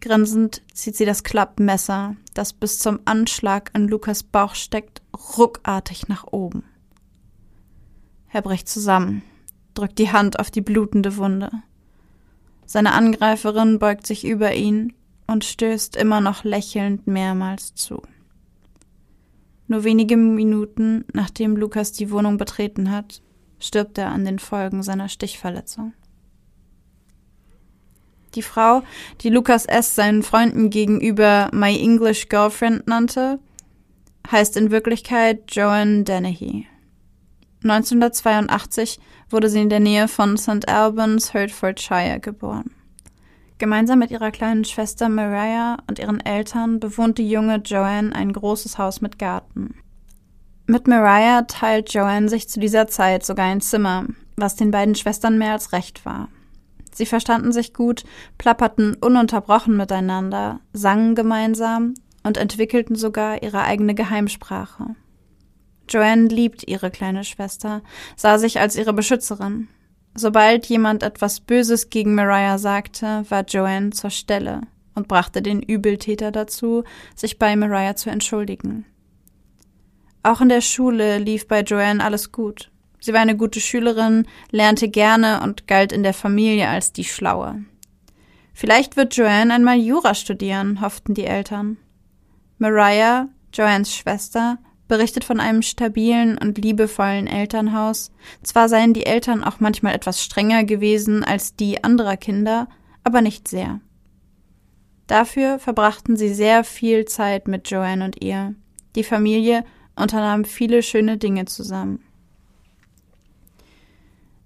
Grinsend 0.00 0.62
zieht 0.72 0.96
sie 0.96 1.04
das 1.04 1.24
Klappmesser, 1.24 2.16
das 2.34 2.52
bis 2.52 2.78
zum 2.78 3.00
Anschlag 3.06 3.70
an 3.72 3.88
Lukas 3.88 4.22
Bauch 4.22 4.54
steckt, 4.54 5.02
ruckartig 5.36 6.08
nach 6.08 6.26
oben. 6.30 6.64
Er 8.30 8.42
bricht 8.42 8.68
zusammen, 8.68 9.22
drückt 9.74 9.98
die 9.98 10.12
Hand 10.12 10.38
auf 10.38 10.50
die 10.50 10.60
blutende 10.60 11.16
Wunde. 11.16 11.50
Seine 12.66 12.92
Angreiferin 12.92 13.78
beugt 13.78 14.06
sich 14.06 14.24
über 14.24 14.54
ihn 14.54 14.92
und 15.26 15.44
stößt 15.44 15.96
immer 15.96 16.20
noch 16.20 16.44
lächelnd 16.44 17.06
mehrmals 17.06 17.74
zu. 17.74 18.02
Nur 19.66 19.84
wenige 19.84 20.16
Minuten 20.16 21.04
nachdem 21.12 21.56
Lukas 21.56 21.92
die 21.92 22.10
Wohnung 22.10 22.36
betreten 22.36 22.90
hat, 22.90 23.22
stirbt 23.58 23.98
er 23.98 24.08
an 24.08 24.24
den 24.24 24.38
Folgen 24.38 24.82
seiner 24.82 25.08
Stichverletzung. 25.08 25.94
Die 28.34 28.42
Frau, 28.42 28.82
die 29.20 29.30
Lukas 29.30 29.64
S. 29.64 29.94
seinen 29.94 30.22
Freunden 30.22 30.68
gegenüber 30.68 31.50
My 31.52 31.78
English 31.78 32.28
Girlfriend 32.28 32.86
nannte, 32.86 33.38
heißt 34.30 34.56
in 34.56 34.70
Wirklichkeit 34.70 35.54
Joan 35.54 36.04
Dennehy. 36.04 36.66
1982 37.62 38.98
wurde 39.30 39.48
sie 39.48 39.62
in 39.62 39.70
der 39.70 39.80
Nähe 39.80 40.08
von 40.08 40.36
St. 40.36 40.68
Albans, 40.68 41.32
Hertfordshire 41.32 42.20
geboren. 42.20 42.74
Gemeinsam 43.64 43.98
mit 43.98 44.10
ihrer 44.10 44.30
kleinen 44.30 44.66
Schwester 44.66 45.08
Mariah 45.08 45.78
und 45.88 45.98
ihren 45.98 46.20
Eltern 46.20 46.80
bewohnt 46.80 47.16
die 47.16 47.30
junge 47.30 47.62
Joanne 47.64 48.14
ein 48.14 48.30
großes 48.30 48.76
Haus 48.76 49.00
mit 49.00 49.18
Garten. 49.18 49.74
Mit 50.66 50.86
Mariah 50.86 51.46
teilt 51.48 51.94
Joanne 51.94 52.28
sich 52.28 52.46
zu 52.46 52.60
dieser 52.60 52.88
Zeit 52.88 53.24
sogar 53.24 53.46
ein 53.46 53.62
Zimmer, 53.62 54.04
was 54.36 54.56
den 54.56 54.70
beiden 54.70 54.94
Schwestern 54.94 55.38
mehr 55.38 55.52
als 55.52 55.72
recht 55.72 56.04
war. 56.04 56.28
Sie 56.92 57.06
verstanden 57.06 57.52
sich 57.52 57.72
gut, 57.72 58.04
plapperten 58.36 58.96
ununterbrochen 58.96 59.78
miteinander, 59.78 60.60
sangen 60.74 61.14
gemeinsam 61.14 61.94
und 62.22 62.36
entwickelten 62.36 62.96
sogar 62.96 63.42
ihre 63.42 63.62
eigene 63.62 63.94
Geheimsprache. 63.94 64.88
Joanne 65.88 66.26
liebt 66.26 66.68
ihre 66.68 66.90
kleine 66.90 67.24
Schwester, 67.24 67.80
sah 68.14 68.36
sich 68.36 68.60
als 68.60 68.76
ihre 68.76 68.92
Beschützerin. 68.92 69.68
Sobald 70.14 70.66
jemand 70.66 71.02
etwas 71.02 71.40
Böses 71.40 71.90
gegen 71.90 72.14
Mariah 72.14 72.58
sagte, 72.58 73.24
war 73.28 73.44
Joanne 73.44 73.90
zur 73.90 74.10
Stelle 74.10 74.60
und 74.94 75.08
brachte 75.08 75.42
den 75.42 75.60
Übeltäter 75.60 76.30
dazu, 76.30 76.84
sich 77.16 77.38
bei 77.38 77.56
Mariah 77.56 77.96
zu 77.96 78.10
entschuldigen. 78.10 78.86
Auch 80.22 80.40
in 80.40 80.48
der 80.48 80.60
Schule 80.60 81.18
lief 81.18 81.48
bei 81.48 81.62
Joanne 81.62 82.02
alles 82.02 82.30
gut. 82.30 82.70
Sie 83.00 83.12
war 83.12 83.20
eine 83.20 83.36
gute 83.36 83.60
Schülerin, 83.60 84.26
lernte 84.50 84.88
gerne 84.88 85.42
und 85.42 85.66
galt 85.66 85.92
in 85.92 86.02
der 86.02 86.14
Familie 86.14 86.68
als 86.68 86.92
die 86.92 87.04
Schlaue. 87.04 87.64
Vielleicht 88.54 88.96
wird 88.96 89.16
Joanne 89.16 89.52
einmal 89.52 89.78
Jura 89.78 90.14
studieren, 90.14 90.80
hofften 90.80 91.12
die 91.12 91.26
Eltern. 91.26 91.76
Mariah, 92.58 93.28
Joannes 93.52 93.94
Schwester, 93.94 94.58
berichtet 94.88 95.24
von 95.24 95.40
einem 95.40 95.62
stabilen 95.62 96.38
und 96.38 96.58
liebevollen 96.58 97.26
Elternhaus. 97.26 98.12
Zwar 98.42 98.68
seien 98.68 98.92
die 98.92 99.06
Eltern 99.06 99.42
auch 99.42 99.60
manchmal 99.60 99.94
etwas 99.94 100.22
strenger 100.22 100.64
gewesen 100.64 101.24
als 101.24 101.56
die 101.56 101.82
anderer 101.82 102.16
Kinder, 102.16 102.68
aber 103.02 103.20
nicht 103.20 103.48
sehr. 103.48 103.80
Dafür 105.06 105.58
verbrachten 105.58 106.16
sie 106.16 106.32
sehr 106.32 106.64
viel 106.64 107.04
Zeit 107.04 107.48
mit 107.48 107.70
Joanne 107.70 108.04
und 108.04 108.22
ihr. 108.22 108.54
Die 108.96 109.04
Familie 109.04 109.64
unternahm 109.96 110.44
viele 110.44 110.82
schöne 110.82 111.18
Dinge 111.18 111.44
zusammen. 111.44 112.00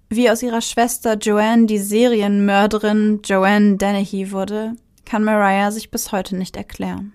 Wie 0.09 0.29
aus 0.29 0.41
ihrer 0.41 0.61
Schwester 0.61 1.17
Joanne 1.17 1.67
die 1.67 1.77
Serienmörderin 1.77 3.21
Joanne 3.23 3.77
Dennehy 3.77 4.31
wurde, 4.31 4.73
kann 5.05 5.23
Mariah 5.23 5.71
sich 5.71 5.91
bis 5.91 6.11
heute 6.11 6.35
nicht 6.35 6.57
erklären. 6.57 7.13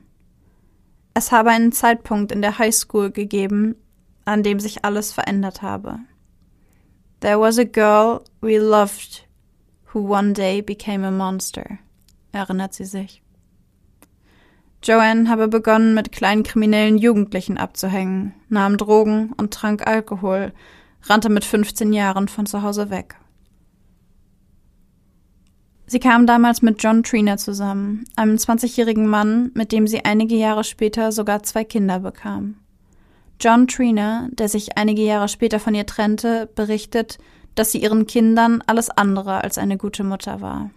Es 1.14 1.30
habe 1.30 1.50
einen 1.50 1.70
Zeitpunkt 1.70 2.32
in 2.32 2.42
der 2.42 2.58
High 2.58 2.74
School 2.74 3.12
gegeben, 3.12 3.76
an 4.24 4.42
dem 4.42 4.58
sich 4.58 4.84
alles 4.84 5.12
verändert 5.12 5.62
habe. 5.62 6.00
There 7.20 7.38
was 7.38 7.56
a 7.58 7.64
girl 7.64 8.22
we 8.40 8.58
loved 8.58 9.26
who 9.92 10.00
one 10.00 10.32
day 10.32 10.60
became 10.60 11.06
a 11.06 11.12
monster, 11.12 11.78
erinnert 12.32 12.74
sie 12.74 12.84
sich. 12.84 13.22
Joanne 14.82 15.30
habe 15.30 15.48
begonnen, 15.48 15.94
mit 15.94 16.12
kleinen 16.12 16.42
kriminellen 16.42 16.98
Jugendlichen 16.98 17.56
abzuhängen, 17.58 18.34
nahm 18.48 18.76
Drogen 18.76 19.32
und 19.36 19.54
trank 19.54 19.86
Alkohol, 19.86 20.52
rannte 21.04 21.30
mit 21.30 21.44
15 21.44 21.92
Jahren 21.92 22.28
von 22.28 22.44
zu 22.44 22.62
Hause 22.62 22.90
weg. 22.90 23.16
Sie 25.94 26.00
kam 26.00 26.26
damals 26.26 26.60
mit 26.60 26.82
John 26.82 27.04
Trina 27.04 27.36
zusammen, 27.36 28.02
einem 28.16 28.34
20-jährigen 28.34 29.06
Mann, 29.06 29.52
mit 29.54 29.70
dem 29.70 29.86
sie 29.86 30.04
einige 30.04 30.34
Jahre 30.34 30.64
später 30.64 31.12
sogar 31.12 31.44
zwei 31.44 31.62
Kinder 31.62 32.00
bekam. 32.00 32.56
John 33.40 33.68
Trina, 33.68 34.26
der 34.32 34.48
sich 34.48 34.76
einige 34.76 35.02
Jahre 35.02 35.28
später 35.28 35.60
von 35.60 35.72
ihr 35.72 35.86
trennte, 35.86 36.48
berichtet, 36.56 37.18
dass 37.54 37.70
sie 37.70 37.78
ihren 37.78 38.08
Kindern 38.08 38.60
alles 38.66 38.90
andere 38.90 39.44
als 39.44 39.56
eine 39.56 39.76
gute 39.76 40.02
Mutter 40.02 40.40
war. 40.40 40.70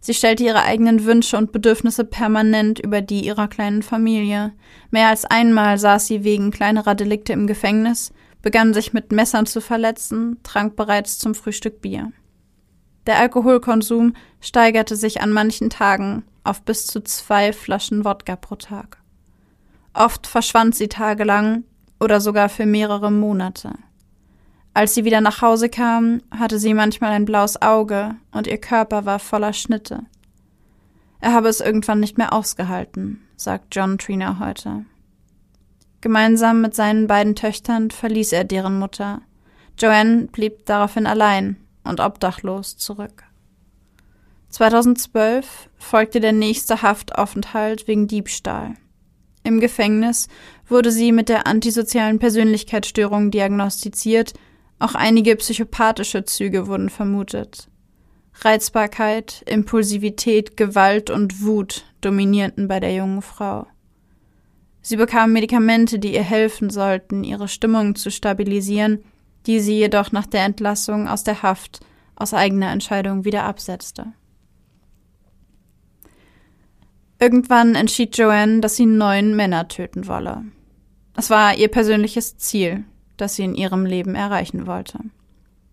Sie 0.00 0.14
stellte 0.14 0.42
ihre 0.42 0.64
eigenen 0.64 1.04
Wünsche 1.04 1.36
und 1.36 1.52
Bedürfnisse 1.52 2.04
permanent 2.04 2.80
über 2.80 3.02
die 3.02 3.24
ihrer 3.24 3.46
kleinen 3.46 3.82
Familie. 3.82 4.50
Mehr 4.90 5.06
als 5.06 5.24
einmal 5.24 5.78
saß 5.78 6.08
sie 6.08 6.24
wegen 6.24 6.50
kleinerer 6.50 6.96
Delikte 6.96 7.32
im 7.32 7.46
Gefängnis 7.46 8.12
begann 8.42 8.74
sich 8.74 8.92
mit 8.92 9.12
Messern 9.12 9.46
zu 9.46 9.60
verletzen, 9.60 10.38
trank 10.42 10.74
bereits 10.74 11.18
zum 11.20 11.36
Frühstück 11.36 11.80
Bier. 11.80 12.10
Der 13.06 13.18
Alkoholkonsum 13.18 14.14
steigerte 14.40 14.96
sich 14.96 15.20
an 15.20 15.32
manchen 15.32 15.70
Tagen 15.70 16.24
auf 16.44 16.62
bis 16.62 16.86
zu 16.86 17.00
zwei 17.00 17.52
Flaschen 17.52 18.04
Wodka 18.04 18.36
pro 18.36 18.56
Tag. 18.56 18.98
Oft 19.94 20.26
verschwand 20.26 20.74
sie 20.74 20.88
tagelang 20.88 21.64
oder 21.98 22.20
sogar 22.20 22.48
für 22.48 22.66
mehrere 22.66 23.10
Monate. 23.10 23.72
Als 24.72 24.94
sie 24.94 25.04
wieder 25.04 25.20
nach 25.20 25.42
Hause 25.42 25.68
kam, 25.68 26.22
hatte 26.30 26.58
sie 26.58 26.74
manchmal 26.74 27.12
ein 27.12 27.24
blaues 27.24 27.60
Auge 27.60 28.14
und 28.30 28.46
ihr 28.46 28.58
Körper 28.58 29.04
war 29.04 29.18
voller 29.18 29.52
Schnitte. 29.52 30.04
Er 31.20 31.32
habe 31.32 31.48
es 31.48 31.60
irgendwann 31.60 32.00
nicht 32.00 32.18
mehr 32.18 32.32
ausgehalten, 32.32 33.20
sagt 33.36 33.74
John 33.74 33.98
Trina 33.98 34.38
heute. 34.38 34.84
Gemeinsam 36.00 36.62
mit 36.62 36.74
seinen 36.74 37.08
beiden 37.08 37.34
Töchtern 37.34 37.90
verließ 37.90 38.32
er 38.32 38.44
deren 38.44 38.78
Mutter. 38.78 39.20
Joanne 39.76 40.28
blieb 40.32 40.64
daraufhin 40.66 41.06
allein 41.06 41.56
und 41.84 42.00
obdachlos 42.00 42.76
zurück. 42.76 43.24
2012 44.50 45.68
folgte 45.78 46.20
der 46.20 46.32
nächste 46.32 46.82
Haftaufenthalt 46.82 47.86
wegen 47.86 48.08
Diebstahl. 48.08 48.74
Im 49.42 49.60
Gefängnis 49.60 50.28
wurde 50.68 50.90
sie 50.90 51.12
mit 51.12 51.28
der 51.28 51.46
antisozialen 51.46 52.18
Persönlichkeitsstörung 52.18 53.30
diagnostiziert, 53.30 54.34
auch 54.78 54.94
einige 54.94 55.36
psychopathische 55.36 56.24
Züge 56.24 56.66
wurden 56.66 56.90
vermutet. 56.90 57.68
Reizbarkeit, 58.42 59.42
Impulsivität, 59.46 60.56
Gewalt 60.56 61.10
und 61.10 61.42
Wut 61.42 61.84
dominierten 62.00 62.68
bei 62.68 62.80
der 62.80 62.94
jungen 62.94 63.22
Frau. 63.22 63.66
Sie 64.82 64.96
bekam 64.96 65.32
Medikamente, 65.32 65.98
die 65.98 66.14
ihr 66.14 66.22
helfen 66.22 66.70
sollten, 66.70 67.22
ihre 67.22 67.48
Stimmung 67.48 67.96
zu 67.96 68.10
stabilisieren, 68.10 69.04
die 69.46 69.60
sie 69.60 69.78
jedoch 69.78 70.12
nach 70.12 70.26
der 70.26 70.44
Entlassung 70.44 71.08
aus 71.08 71.24
der 71.24 71.42
Haft 71.42 71.80
aus 72.16 72.34
eigener 72.34 72.70
Entscheidung 72.70 73.24
wieder 73.24 73.44
absetzte. 73.44 74.12
Irgendwann 77.18 77.74
entschied 77.74 78.16
Joanne, 78.16 78.60
dass 78.60 78.76
sie 78.76 78.86
neun 78.86 79.36
Männer 79.36 79.68
töten 79.68 80.06
wolle. 80.06 80.44
Es 81.16 81.28
war 81.28 81.54
ihr 81.54 81.68
persönliches 81.68 82.38
Ziel, 82.38 82.84
das 83.16 83.36
sie 83.36 83.44
in 83.44 83.54
ihrem 83.54 83.84
Leben 83.84 84.14
erreichen 84.14 84.66
wollte. 84.66 84.98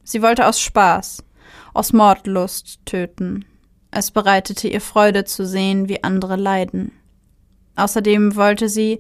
Sie 0.04 0.22
wollte 0.22 0.46
aus 0.46 0.60
Spaß, 0.60 1.24
aus 1.74 1.94
Mordlust 1.94 2.86
töten. 2.86 3.46
Es 3.92 4.12
bereitete 4.12 4.68
ihr 4.68 4.82
Freude 4.82 5.24
zu 5.24 5.46
sehen, 5.46 5.88
wie 5.88 6.04
andere 6.04 6.36
leiden. 6.36 6.92
Außerdem 7.76 8.36
wollte 8.36 8.68
sie, 8.68 9.00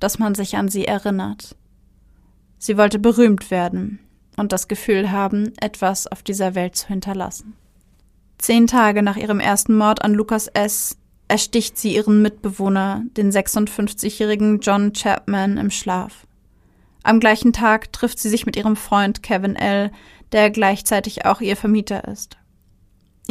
dass 0.00 0.18
man 0.18 0.34
sich 0.34 0.56
an 0.56 0.68
sie 0.68 0.86
erinnert. 0.86 1.56
Sie 2.64 2.78
wollte 2.78 3.00
berühmt 3.00 3.50
werden 3.50 3.98
und 4.36 4.52
das 4.52 4.68
Gefühl 4.68 5.10
haben, 5.10 5.52
etwas 5.60 6.06
auf 6.06 6.22
dieser 6.22 6.54
Welt 6.54 6.76
zu 6.76 6.86
hinterlassen. 6.86 7.54
Zehn 8.38 8.68
Tage 8.68 9.02
nach 9.02 9.16
ihrem 9.16 9.40
ersten 9.40 9.76
Mord 9.76 10.04
an 10.04 10.14
Lukas 10.14 10.46
S. 10.46 10.96
ersticht 11.26 11.76
sie 11.76 11.96
ihren 11.96 12.22
Mitbewohner, 12.22 13.02
den 13.16 13.32
56-jährigen 13.32 14.60
John 14.60 14.92
Chapman, 14.92 15.56
im 15.56 15.70
Schlaf. 15.72 16.24
Am 17.02 17.18
gleichen 17.18 17.52
Tag 17.52 17.92
trifft 17.92 18.20
sie 18.20 18.28
sich 18.28 18.46
mit 18.46 18.54
ihrem 18.54 18.76
Freund 18.76 19.24
Kevin 19.24 19.56
L., 19.56 19.90
der 20.30 20.50
gleichzeitig 20.50 21.26
auch 21.26 21.40
ihr 21.40 21.56
Vermieter 21.56 22.06
ist. 22.06 22.36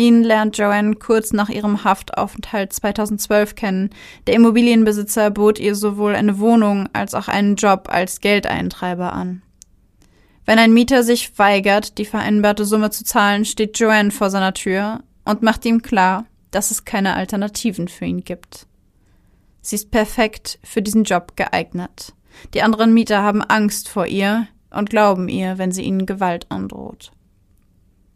Ihn 0.02 0.24
lernt 0.24 0.58
Joanne 0.58 0.96
kurz 0.96 1.32
nach 1.32 1.50
ihrem 1.50 1.84
Haftaufenthalt 1.84 2.74
2012 2.74 3.54
kennen. 3.54 3.92
Der 4.26 4.34
Immobilienbesitzer 4.34 5.30
bot 5.30 5.60
ihr 5.60 5.76
sowohl 5.76 6.16
eine 6.16 6.40
Wohnung 6.40 6.90
als 6.92 7.14
auch 7.14 7.28
einen 7.28 7.56
Job 7.56 7.88
als 7.88 8.20
Geldeintreiber 8.20 9.14
an. 9.14 9.44
Wenn 10.44 10.58
ein 10.58 10.74
Mieter 10.74 11.04
sich 11.04 11.38
weigert, 11.38 12.00
die 12.00 12.06
vereinbarte 12.06 12.66
Summe 12.66 12.90
zu 12.90 13.04
zahlen, 13.04 13.46
steht 13.46 13.78
Joanne 13.78 14.10
vor 14.10 14.32
seiner 14.32 14.56
Tür 14.56 15.04
und 15.24 15.44
macht 15.44 15.64
ihm 15.66 15.84
klar, 15.84 16.26
dass 16.50 16.72
es 16.72 16.84
keine 16.84 17.14
Alternativen 17.14 17.88
für 17.88 18.06
ihn 18.06 18.24
gibt. 18.24 18.66
Sie 19.62 19.76
ist 19.76 19.92
perfekt 19.92 20.58
für 20.64 20.82
diesen 20.82 21.04
Job 21.04 21.34
geeignet. 21.36 22.16
Die 22.56 22.64
anderen 22.64 22.96
Mieter 22.96 23.22
haben 23.22 23.44
Angst 23.44 23.88
vor 23.88 24.08
ihr 24.08 24.48
und 24.72 24.90
glauben 24.90 25.30
ihr, 25.30 25.60
wenn 25.60 25.72
sie 25.72 25.84
ihnen 25.84 26.08
Gewalt 26.08 26.48
androht. 26.50 27.12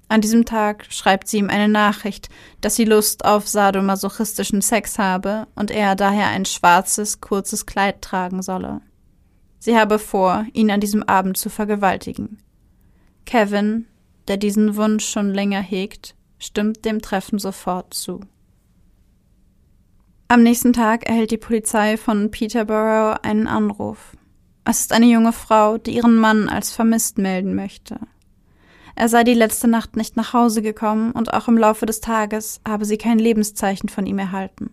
An 0.07 0.21
diesem 0.21 0.45
Tag 0.45 0.85
schreibt 0.89 1.27
sie 1.27 1.37
ihm 1.37 1.49
eine 1.49 1.67
Nachricht, 1.67 2.29
dass 2.61 2.75
sie 2.75 2.85
Lust 2.85 3.25
auf 3.25 3.47
sadomasochistischen 3.47 4.61
Sex 4.61 4.99
habe 4.99 5.47
und 5.55 5.71
er 5.71 5.95
daher 5.95 6.27
ein 6.27 6.45
schwarzes, 6.45 7.21
kurzes 7.21 7.65
Kleid 7.65 8.01
tragen 8.01 8.41
solle. 8.43 8.81
Sie 9.57 9.77
habe 9.77 9.97
vor, 9.97 10.45
ihn 10.53 10.69
an 10.69 10.79
diesem 10.79 11.01
Abend 11.03 11.37
zu 11.37 11.49
vergewaltigen. 11.49 12.37
Kevin, 13.25 13.87
der 14.27 14.37
diesen 14.37 14.75
Wunsch 14.75 15.07
schon 15.07 15.33
länger 15.33 15.61
hegt, 15.61 16.15
stimmt 16.37 16.85
dem 16.85 17.01
Treffen 17.01 17.39
sofort 17.39 17.93
zu. 17.93 18.19
Am 20.27 20.43
nächsten 20.43 20.73
Tag 20.73 21.07
erhält 21.07 21.31
die 21.31 21.37
Polizei 21.37 21.97
von 21.97 22.29
Peterborough 22.29 23.19
einen 23.23 23.47
Anruf. 23.47 24.15
Es 24.65 24.81
ist 24.81 24.93
eine 24.93 25.05
junge 25.05 25.33
Frau, 25.33 25.77
die 25.77 25.95
ihren 25.95 26.17
Mann 26.17 26.49
als 26.49 26.71
vermisst 26.71 27.17
melden 27.17 27.55
möchte. 27.55 27.99
Er 28.95 29.09
sei 29.09 29.23
die 29.25 29.33
letzte 29.33 29.67
Nacht 29.67 29.97
nicht 29.97 30.15
nach 30.15 30.33
Hause 30.33 30.61
gekommen 30.61 31.11
und 31.11 31.33
auch 31.33 31.49
im 31.49 31.57
Laufe 31.57 31.85
des 31.85 31.99
Tages 31.99 32.61
habe 32.67 32.85
sie 32.85 32.97
kein 32.97 33.19
Lebenszeichen 33.19 33.89
von 33.89 34.05
ihm 34.05 34.19
erhalten. 34.19 34.71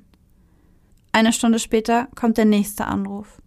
Eine 1.10 1.32
Stunde 1.32 1.58
später 1.58 2.08
kommt 2.14 2.38
der 2.38 2.44
nächste 2.44 2.86
Anruf. 2.86 3.42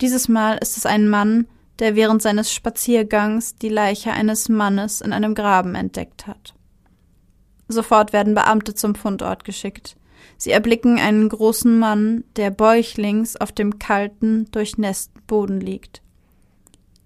Dieses 0.00 0.28
Mal 0.28 0.56
ist 0.58 0.76
es 0.76 0.86
ein 0.86 1.08
Mann, 1.08 1.46
der 1.80 1.96
während 1.96 2.22
seines 2.22 2.52
Spaziergangs 2.52 3.56
die 3.56 3.68
Leiche 3.68 4.12
eines 4.12 4.48
Mannes 4.48 5.00
in 5.00 5.12
einem 5.12 5.34
Graben 5.34 5.74
entdeckt 5.74 6.26
hat. 6.26 6.54
Sofort 7.68 8.12
werden 8.12 8.34
Beamte 8.34 8.74
zum 8.74 8.94
Fundort 8.94 9.44
geschickt. 9.44 9.96
Sie 10.36 10.50
erblicken 10.50 10.98
einen 10.98 11.28
großen 11.28 11.78
Mann, 11.78 12.24
der 12.36 12.50
bäuchlings 12.50 13.36
auf 13.36 13.52
dem 13.52 13.78
kalten, 13.78 14.50
durchnässten 14.52 15.22
Boden 15.26 15.60
liegt. 15.60 15.99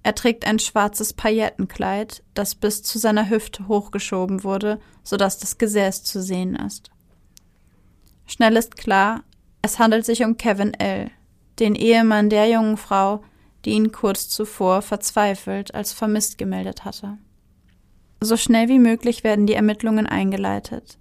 Er 0.04 0.14
trägt 0.14 0.46
ein 0.46 0.58
schwarzes 0.58 1.14
Paillettenkleid, 1.14 2.22
das 2.34 2.54
bis 2.54 2.82
zu 2.82 2.98
seiner 2.98 3.30
Hüfte 3.30 3.68
hochgeschoben 3.68 4.44
wurde, 4.44 4.78
so 5.02 5.16
dass 5.16 5.38
das 5.38 5.56
Gesäß 5.56 6.04
zu 6.04 6.22
sehen 6.22 6.54
ist. 6.56 6.90
Schnell 8.26 8.56
ist 8.56 8.76
klar, 8.76 9.24
es 9.62 9.78
handelt 9.78 10.04
sich 10.04 10.22
um 10.22 10.36
Kevin 10.36 10.74
L., 10.74 11.10
den 11.58 11.74
Ehemann 11.74 12.28
der 12.28 12.50
jungen 12.50 12.76
Frau, 12.76 13.24
die 13.64 13.70
ihn 13.70 13.92
kurz 13.92 14.28
zuvor 14.28 14.82
verzweifelt 14.82 15.74
als 15.74 15.94
vermisst 15.94 16.36
gemeldet 16.36 16.84
hatte. 16.84 17.16
So 18.20 18.36
schnell 18.36 18.68
wie 18.68 18.78
möglich 18.78 19.24
werden 19.24 19.46
die 19.46 19.54
Ermittlungen 19.54 20.06
eingeleitet. 20.06 20.98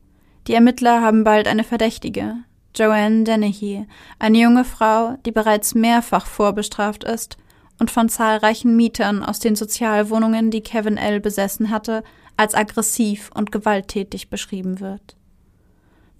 Die 0.47 0.53
Ermittler 0.53 1.01
haben 1.01 1.25
bald 1.25 1.49
eine 1.49 1.65
Verdächtige, 1.65 2.35
Joanne 2.73 3.25
Dennehy, 3.25 3.85
eine 4.17 4.37
junge 4.37 4.63
Frau, 4.63 5.17
die 5.25 5.31
bereits 5.31 5.75
mehrfach 5.75 6.25
vorbestraft 6.25 7.03
ist 7.03 7.37
und 7.79 7.91
von 7.91 8.09
zahlreichen 8.09 8.75
Mietern 8.75 9.23
aus 9.23 9.39
den 9.39 9.55
Sozialwohnungen, 9.55 10.51
die 10.51 10.61
Kevin 10.61 10.97
L. 10.97 11.19
besessen 11.19 11.69
hatte, 11.69 12.03
als 12.37 12.55
aggressiv 12.55 13.29
und 13.33 13.51
gewalttätig 13.51 14.29
beschrieben 14.29 14.79
wird. 14.79 15.15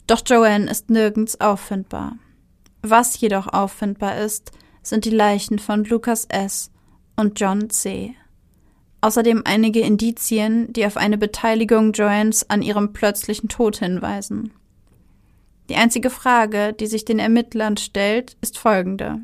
Doch 0.07 0.21
Joanne 0.25 0.69
ist 0.69 0.89
nirgends 0.89 1.39
auffindbar. 1.39 2.17
Was 2.81 3.19
jedoch 3.19 3.47
auffindbar 3.47 4.17
ist, 4.17 4.51
sind 4.81 5.05
die 5.05 5.09
Leichen 5.09 5.59
von 5.59 5.85
Lucas 5.85 6.25
S. 6.25 6.71
und 7.15 7.39
John 7.39 7.69
C. 7.69 8.15
Außerdem 8.99 9.43
einige 9.45 9.79
Indizien, 9.79 10.71
die 10.73 10.85
auf 10.85 10.97
eine 10.97 11.17
Beteiligung 11.17 11.93
Joannes 11.93 12.49
an 12.49 12.61
ihrem 12.61 12.93
plötzlichen 12.93 13.49
Tod 13.49 13.77
hinweisen. 13.77 14.51
Die 15.69 15.75
einzige 15.75 16.09
Frage, 16.09 16.73
die 16.73 16.87
sich 16.87 17.05
den 17.05 17.19
Ermittlern 17.19 17.77
stellt, 17.77 18.35
ist 18.41 18.57
folgende. 18.57 19.21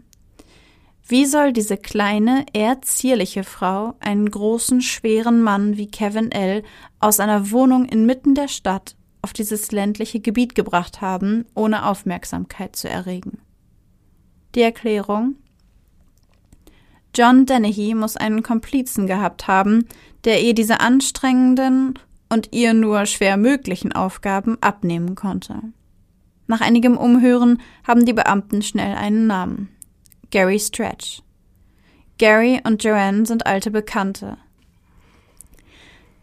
Wie 1.09 1.25
soll 1.25 1.53
diese 1.53 1.75
kleine, 1.75 2.45
eher 2.53 2.83
zierliche 2.83 3.43
Frau 3.43 3.95
einen 3.99 4.29
großen, 4.29 4.79
schweren 4.79 5.41
Mann 5.41 5.75
wie 5.75 5.87
Kevin 5.87 6.31
L. 6.31 6.61
aus 6.99 7.19
einer 7.19 7.49
Wohnung 7.49 7.85
inmitten 7.85 8.35
der 8.35 8.47
Stadt 8.47 8.95
auf 9.23 9.33
dieses 9.33 9.71
ländliche 9.71 10.19
Gebiet 10.19 10.53
gebracht 10.53 11.01
haben, 11.01 11.45
ohne 11.55 11.87
Aufmerksamkeit 11.87 12.75
zu 12.75 12.87
erregen? 12.87 13.39
Die 14.53 14.61
Erklärung 14.61 15.35
John 17.15 17.47
Dennehy 17.47 17.95
muss 17.95 18.15
einen 18.15 18.43
Komplizen 18.43 19.07
gehabt 19.07 19.47
haben, 19.47 19.87
der 20.25 20.43
ihr 20.43 20.53
diese 20.53 20.79
anstrengenden 20.79 21.97
und 22.29 22.53
ihr 22.53 22.75
nur 22.75 23.07
schwer 23.07 23.35
möglichen 23.35 23.93
Aufgaben 23.93 24.61
abnehmen 24.61 25.15
konnte. 25.15 25.59
Nach 26.45 26.61
einigem 26.61 26.97
Umhören 26.97 27.59
haben 27.83 28.05
die 28.05 28.13
Beamten 28.13 28.61
schnell 28.61 28.95
einen 28.95 29.25
Namen. 29.25 29.69
Gary 30.31 30.59
Stretch. 30.59 31.23
Gary 32.19 32.61
und 32.63 32.83
Joanne 32.83 33.25
sind 33.25 33.47
alte 33.47 33.71
Bekannte. 33.71 34.37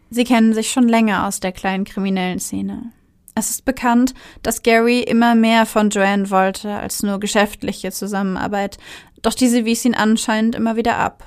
Sie 0.09 0.23
kennen 0.23 0.53
sich 0.53 0.71
schon 0.71 0.87
länger 0.87 1.27
aus 1.27 1.41
der 1.41 1.51
kleinen 1.51 1.83
kriminellen 1.83 2.39
Szene. 2.39 2.93
Es 3.35 3.49
ist 3.49 3.65
bekannt, 3.65 4.13
dass 4.43 4.63
Gary 4.63 5.01
immer 5.01 5.35
mehr 5.35 5.65
von 5.65 5.89
Joanne 5.89 6.29
wollte 6.29 6.73
als 6.73 7.03
nur 7.03 7.19
geschäftliche 7.19 7.91
Zusammenarbeit, 7.91 8.77
doch 9.21 9.33
diese 9.33 9.65
wies 9.65 9.83
ihn 9.83 9.93
anscheinend 9.93 10.55
immer 10.55 10.77
wieder 10.77 10.97
ab. 10.97 11.25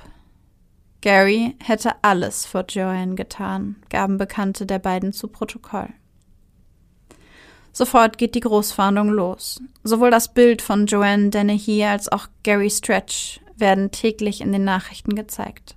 Gary 1.01 1.55
hätte 1.63 1.91
alles 2.01 2.47
vor 2.47 2.65
Joanne 2.67 3.13
getan, 3.13 3.75
gaben 3.89 4.17
Bekannte 4.17 4.65
der 4.65 4.79
beiden 4.79 5.13
zu 5.13 5.27
Protokoll. 5.27 5.89
Sofort 7.73 8.17
geht 8.17 8.35
die 8.35 8.41
Großfahndung 8.41 9.09
los. 9.09 9.61
Sowohl 9.83 10.11
das 10.11 10.33
Bild 10.33 10.61
von 10.61 10.85
Joanne 10.85 11.29
Dennehy 11.29 11.85
als 11.85 12.11
auch 12.11 12.27
Gary 12.43 12.69
Stretch 12.69 13.39
werden 13.55 13.91
täglich 13.91 14.41
in 14.41 14.51
den 14.51 14.65
Nachrichten 14.65 15.15
gezeigt. 15.15 15.75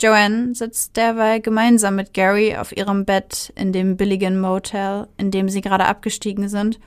Joanne 0.00 0.54
sitzt 0.54 0.96
derweil 0.96 1.40
gemeinsam 1.40 1.96
mit 1.96 2.14
Gary 2.14 2.56
auf 2.56 2.76
ihrem 2.76 3.04
Bett 3.04 3.52
in 3.56 3.72
dem 3.72 3.96
billigen 3.96 4.40
Motel, 4.40 5.08
in 5.16 5.32
dem 5.32 5.48
sie 5.48 5.60
gerade 5.60 5.86
abgestiegen 5.86 6.48
sind, 6.48 6.78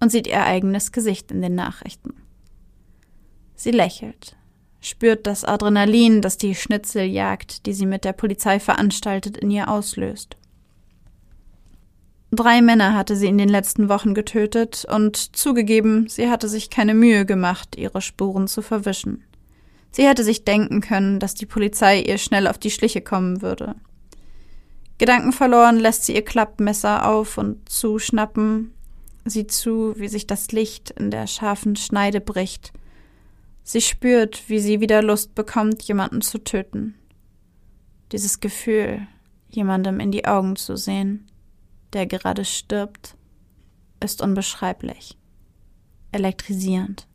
und 0.00 0.10
sieht 0.12 0.26
ihr 0.26 0.44
eigenes 0.44 0.92
Gesicht 0.92 1.30
in 1.30 1.40
den 1.40 1.54
Nachrichten. 1.54 2.14
Sie 3.54 3.70
lächelt, 3.70 4.36
spürt 4.80 5.26
das 5.26 5.44
Adrenalin, 5.44 6.20
das 6.20 6.36
die 6.36 6.54
Schnitzeljagd, 6.54 7.64
die 7.64 7.72
sie 7.72 7.86
mit 7.86 8.04
der 8.04 8.12
Polizei 8.12 8.60
veranstaltet, 8.60 9.38
in 9.38 9.50
ihr 9.50 9.68
auslöst. 9.68 10.36
Drei 12.34 12.62
Männer 12.62 12.94
hatte 12.94 13.14
sie 13.14 13.26
in 13.26 13.36
den 13.36 13.50
letzten 13.50 13.90
Wochen 13.90 14.14
getötet 14.14 14.86
und 14.90 15.36
zugegeben, 15.36 16.08
sie 16.08 16.30
hatte 16.30 16.48
sich 16.48 16.70
keine 16.70 16.94
Mühe 16.94 17.26
gemacht, 17.26 17.76
ihre 17.76 18.00
Spuren 18.00 18.48
zu 18.48 18.62
verwischen. 18.62 19.22
Sie 19.90 20.08
hätte 20.08 20.24
sich 20.24 20.42
denken 20.42 20.80
können, 20.80 21.18
dass 21.18 21.34
die 21.34 21.44
Polizei 21.44 22.00
ihr 22.00 22.16
schnell 22.16 22.46
auf 22.46 22.56
die 22.56 22.70
Schliche 22.70 23.02
kommen 23.02 23.42
würde. 23.42 23.74
Gedankenverloren 24.96 25.78
lässt 25.78 26.06
sie 26.06 26.14
ihr 26.14 26.24
Klappmesser 26.24 27.06
auf 27.06 27.36
und 27.36 27.68
zuschnappen, 27.68 28.72
sieht 29.26 29.52
zu, 29.52 29.92
wie 29.98 30.08
sich 30.08 30.26
das 30.26 30.52
Licht 30.52 30.88
in 30.92 31.10
der 31.10 31.26
scharfen 31.26 31.76
Schneide 31.76 32.22
bricht. 32.22 32.72
Sie 33.62 33.82
spürt, 33.82 34.48
wie 34.48 34.58
sie 34.58 34.80
wieder 34.80 35.02
Lust 35.02 35.34
bekommt, 35.34 35.82
jemanden 35.82 36.22
zu 36.22 36.38
töten. 36.38 36.94
Dieses 38.10 38.40
Gefühl, 38.40 39.06
jemandem 39.50 40.00
in 40.00 40.10
die 40.10 40.24
Augen 40.24 40.56
zu 40.56 40.78
sehen 40.78 41.28
der 41.92 42.06
gerade 42.06 42.44
stirbt, 42.44 43.16
ist 44.00 44.22
unbeschreiblich, 44.22 45.18
elektrisierend, 46.12 47.06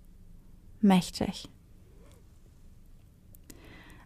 mächtig. 0.82 1.50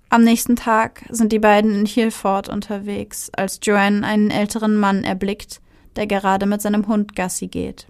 Am 0.10 0.24
nächsten 0.24 0.58
Tag 0.58 1.06
sind 1.10 1.32
die 1.32 1.40
beiden 1.40 1.74
in 1.74 1.86
Hilford 1.86 2.50
unterwegs, 2.50 3.30
als 3.34 3.60
Joanne 3.64 4.06
einen 4.06 4.30
älteren 4.30 4.76
Mann 4.76 5.04
erblickt, 5.06 5.62
der 5.96 6.06
gerade 6.06 6.46
mit 6.46 6.62
seinem 6.62 6.88
Hund 6.88 7.16
Gassi 7.16 7.48
geht. 7.48 7.88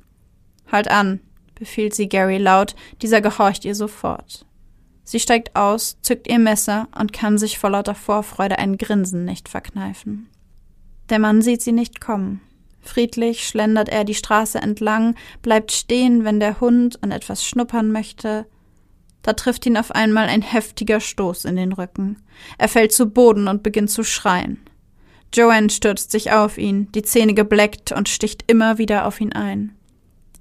Halt 0.72 0.88
an, 0.88 1.20
befiehlt 1.56 1.96
sie 1.96 2.10
Gary 2.10 2.38
laut, 2.38 2.76
dieser 3.02 3.22
gehorcht 3.22 3.66
ihr 3.66 3.76
sofort. 3.76 4.46
Sie 5.04 5.20
steigt 5.20 5.56
aus, 5.56 5.98
zückt 6.02 6.28
ihr 6.28 6.40
Messer 6.40 6.88
und 6.98 7.12
kann 7.12 7.38
sich 7.38 7.58
vor 7.58 7.72
lauter 7.72 7.96
Vorfreude 7.96 8.60
ein 8.60 8.78
Grinsen 8.78 9.26
nicht 9.26 9.50
verkneifen. 9.50 10.30
Der 11.10 11.20
Mann 11.20 11.42
sieht 11.42 11.62
sie 11.62 11.72
nicht 11.72 12.02
kommen. 12.02 12.42
Friedlich 12.82 13.48
schlendert 13.48 13.90
er 13.90 14.04
die 14.04 14.16
Straße 14.16 14.60
entlang, 14.60 15.16
bleibt 15.42 15.72
stehen, 15.72 16.24
wenn 16.24 16.40
der 16.40 16.60
Hund 16.60 17.02
an 17.04 17.12
etwas 17.12 17.46
schnuppern 17.46 17.92
möchte. 17.92 18.46
Da 19.22 19.34
trifft 19.34 19.66
ihn 19.66 19.78
auf 19.78 19.92
einmal 19.92 20.28
ein 20.28 20.42
heftiger 20.42 21.00
Stoß 21.00 21.46
in 21.46 21.56
den 21.56 21.74
Rücken. 21.74 22.18
Er 22.58 22.68
fällt 22.68 22.92
zu 22.92 23.08
Boden 23.08 23.48
und 23.48 23.62
beginnt 23.62 23.92
zu 23.92 24.04
schreien. 24.04 24.60
Joanne 25.34 25.70
stürzt 25.70 26.12
sich 26.12 26.32
auf 26.32 26.58
ihn, 26.58 26.92
die 26.92 27.04
Zähne 27.04 27.34
gebleckt 27.34 27.92
und 27.92 28.10
sticht 28.10 28.44
immer 28.52 28.78
wieder 28.78 29.06
auf 29.06 29.22
ihn 29.22 29.32
ein. 29.32 29.76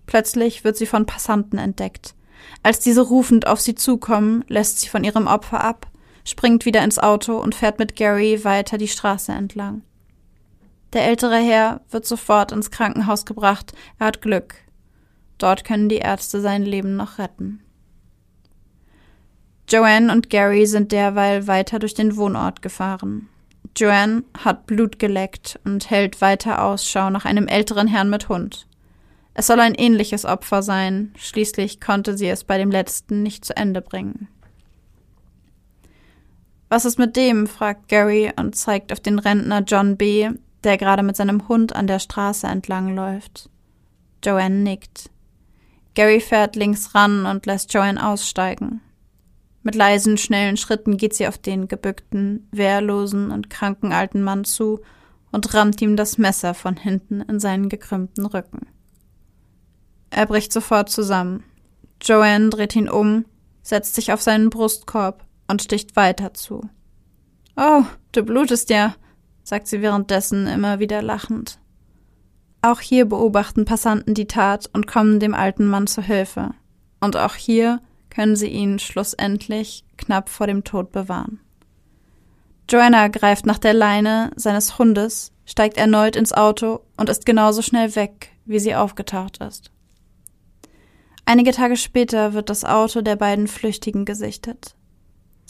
Plötzlich 0.07 0.65
wird 0.65 0.77
sie 0.77 0.87
von 0.87 1.07
Passanten 1.07 1.59
entdeckt. 1.59 2.15
Als 2.63 2.81
diese 2.81 3.03
rufend 3.03 3.47
auf 3.47 3.61
sie 3.61 3.75
zukommen, 3.75 4.45
lässt 4.49 4.81
sie 4.81 4.89
von 4.89 5.05
ihrem 5.05 5.27
Opfer 5.27 5.63
ab, 5.63 5.87
springt 6.25 6.65
wieder 6.65 6.83
ins 6.83 6.99
Auto 6.99 7.39
und 7.39 7.55
fährt 7.55 7.79
mit 7.79 7.95
Gary 7.95 8.43
weiter 8.45 8.79
die 8.79 8.89
Straße 8.89 9.31
entlang. 9.31 9.83
Der 10.93 11.05
ältere 11.07 11.39
Herr 11.39 11.81
wird 11.91 12.05
sofort 12.05 12.53
ins 12.53 12.71
Krankenhaus 12.71 13.25
gebracht. 13.25 13.73
Er 13.99 14.07
hat 14.07 14.23
Glück. 14.23 14.57
Dort 15.39 15.65
können 15.65 15.89
die 15.89 15.97
Ärzte 15.97 16.41
sein 16.41 16.65
Leben 16.65 16.97
noch 16.97 17.19
retten. 17.19 17.63
Joanne 19.69 20.13
und 20.13 20.31
Gary 20.31 20.67
sind 20.67 20.91
derweil 20.91 21.47
weiter 21.47 21.79
durch 21.79 21.95
den 21.95 22.17
Wohnort 22.17 22.61
gefahren. 22.61 23.29
Joanne 23.77 24.25
hat 24.37 24.67
Blut 24.67 24.99
geleckt 24.99 25.61
und 25.65 25.91
hält 25.91 26.21
weiter 26.21 26.65
Ausschau 26.65 27.09
nach 27.09 27.25
einem 27.25 27.47
älteren 27.47 27.87
Herrn 27.87 28.11
mit 28.11 28.29
Hund. 28.29 28.67
Es 29.33 29.47
soll 29.47 29.61
ein 29.61 29.77
ähnliches 29.77 30.25
Opfer 30.25 30.63
sein, 30.63 31.15
schließlich 31.17 31.81
konnte 31.81 32.19
sie 32.19 32.29
es 32.29 32.43
bei 32.43 32.59
dem 32.59 32.73
letzten 32.73 33.23
nicht 33.23 33.45
zu 33.45 33.57
Ende 33.57 33.81
bringen. 33.81 34.27
Was 36.69 36.85
ist 36.85 36.99
mit 36.99 37.15
dem? 37.17 37.47
fragt 37.47 37.89
Gary 37.89 38.33
und 38.37 38.57
zeigt 38.57 38.93
auf 38.93 39.01
den 39.01 39.21
Rentner 39.21 39.63
John 39.63 39.97
B., 39.97 40.31
der 40.65 40.79
gerade 40.79 41.03
mit 41.03 41.17
seinem 41.17 41.49
Hund 41.49 41.75
an 41.75 41.87
der 41.87 41.99
Straße 41.99 42.47
entlang 42.47 42.95
läuft. 42.95 43.49
Joanne 44.25 44.57
nickt. 44.57 45.11
Gary 45.95 46.21
fährt 46.21 46.57
links 46.57 46.95
ran 46.95 47.27
und 47.27 47.47
lässt 47.47 47.73
Joanne 47.73 48.07
aussteigen. 48.07 48.81
Mit 49.63 49.75
leisen, 49.75 50.17
schnellen 50.17 50.57
Schritten 50.57 50.97
geht 50.97 51.15
sie 51.15 51.27
auf 51.29 51.37
den 51.37 51.69
gebückten, 51.69 52.49
wehrlosen 52.51 53.31
und 53.31 53.51
kranken 53.51 53.93
alten 53.93 54.23
Mann 54.23 54.45
zu 54.45 54.81
und 55.33 55.53
rammt 55.55 55.81
ihm 55.83 55.97
das 55.97 56.19
Messer 56.19 56.55
von 56.55 56.77
hinten 56.77 57.21
in 57.21 57.41
seinen 57.41 57.69
gekrümmten 57.69 58.27
Rücken. 58.27 58.67
Er 60.11 60.27
bricht 60.27 60.53
sofort 60.53 60.91
zusammen. 60.91 61.45
Joanne 62.03 62.51
dreht 62.51 62.75
ihn 62.75 62.89
um, 62.89 63.27
setzt 63.63 63.95
sich 63.95 64.13
auf 64.13 64.23
seinen 64.23 64.51
Brustkorb 64.51 65.25
und 65.47 65.63
sticht 65.63 65.95
weiter 65.95 66.35
zu. 66.35 66.69
Oh, 67.57 67.85
du 68.13 68.23
blutest 68.23 68.71
ja, 68.71 68.95
sagt 69.51 69.67
sie 69.67 69.83
währenddessen 69.83 70.47
immer 70.47 70.79
wieder 70.79 71.03
lachend. 71.03 71.59
Auch 72.63 72.79
hier 72.79 73.05
beobachten 73.07 73.65
Passanten 73.65 74.15
die 74.15 74.29
Tat 74.29 74.71
und 74.73 74.87
kommen 74.87 75.19
dem 75.19 75.35
alten 75.35 75.67
Mann 75.67 75.89
zu 75.89 76.03
Hilfe. 76.03 76.53
Und 77.01 77.17
auch 77.17 77.35
hier 77.35 77.81
können 78.11 78.37
sie 78.37 78.47
ihn 78.47 78.79
schlussendlich 78.79 79.85
knapp 79.97 80.29
vor 80.29 80.47
dem 80.47 80.63
Tod 80.63 80.93
bewahren. 80.93 81.41
Joanna 82.69 83.09
greift 83.09 83.45
nach 83.45 83.59
der 83.59 83.75
Leine 83.75 84.31
seines 84.37 84.79
Hundes, 84.79 85.33
steigt 85.45 85.79
erneut 85.79 86.15
ins 86.15 86.33
Auto 86.33 86.83
und 86.97 87.09
ist 87.09 87.27
genauso 87.27 87.61
schnell 87.61 87.97
weg, 87.97 88.31
wie 88.45 88.61
sie 88.61 88.77
aufgetaucht 88.77 89.39
ist. 89.39 89.73
Einige 91.25 91.51
Tage 91.51 91.77
später 91.77 92.35
wird 92.35 92.51
das 92.51 92.65
Auto 92.65 93.01
der 93.01 93.17
beiden 93.17 93.49
Flüchtigen 93.49 94.05
gesichtet. 94.05 94.77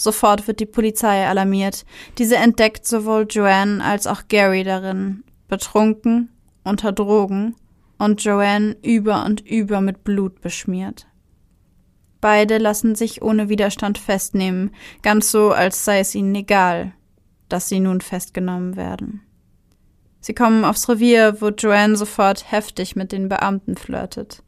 Sofort 0.00 0.48
wird 0.48 0.60
die 0.60 0.66
Polizei 0.66 1.26
alarmiert. 1.26 1.84
Diese 2.16 2.36
entdeckt 2.36 2.86
sowohl 2.86 3.26
Joanne 3.28 3.84
als 3.84 4.06
auch 4.06 4.22
Gary 4.28 4.64
darin, 4.64 5.24
betrunken, 5.46 6.30
unter 6.64 6.92
Drogen 6.92 7.54
und 7.98 8.24
Joanne 8.24 8.78
über 8.82 9.26
und 9.26 9.42
über 9.46 9.82
mit 9.82 10.02
Blut 10.02 10.40
beschmiert. 10.40 11.06
Beide 12.22 12.56
lassen 12.56 12.94
sich 12.94 13.20
ohne 13.20 13.50
Widerstand 13.50 13.98
festnehmen, 13.98 14.70
ganz 15.02 15.30
so, 15.30 15.50
als 15.50 15.84
sei 15.84 15.98
es 15.98 16.14
ihnen 16.14 16.34
egal, 16.34 16.92
dass 17.50 17.68
sie 17.68 17.80
nun 17.80 18.00
festgenommen 18.00 18.76
werden. 18.76 19.20
Sie 20.22 20.32
kommen 20.32 20.64
aufs 20.64 20.88
Revier, 20.88 21.42
wo 21.42 21.48
Joanne 21.48 21.96
sofort 21.96 22.50
heftig 22.50 22.96
mit 22.96 23.12
den 23.12 23.28
Beamten 23.28 23.76
flirtet. 23.76 24.42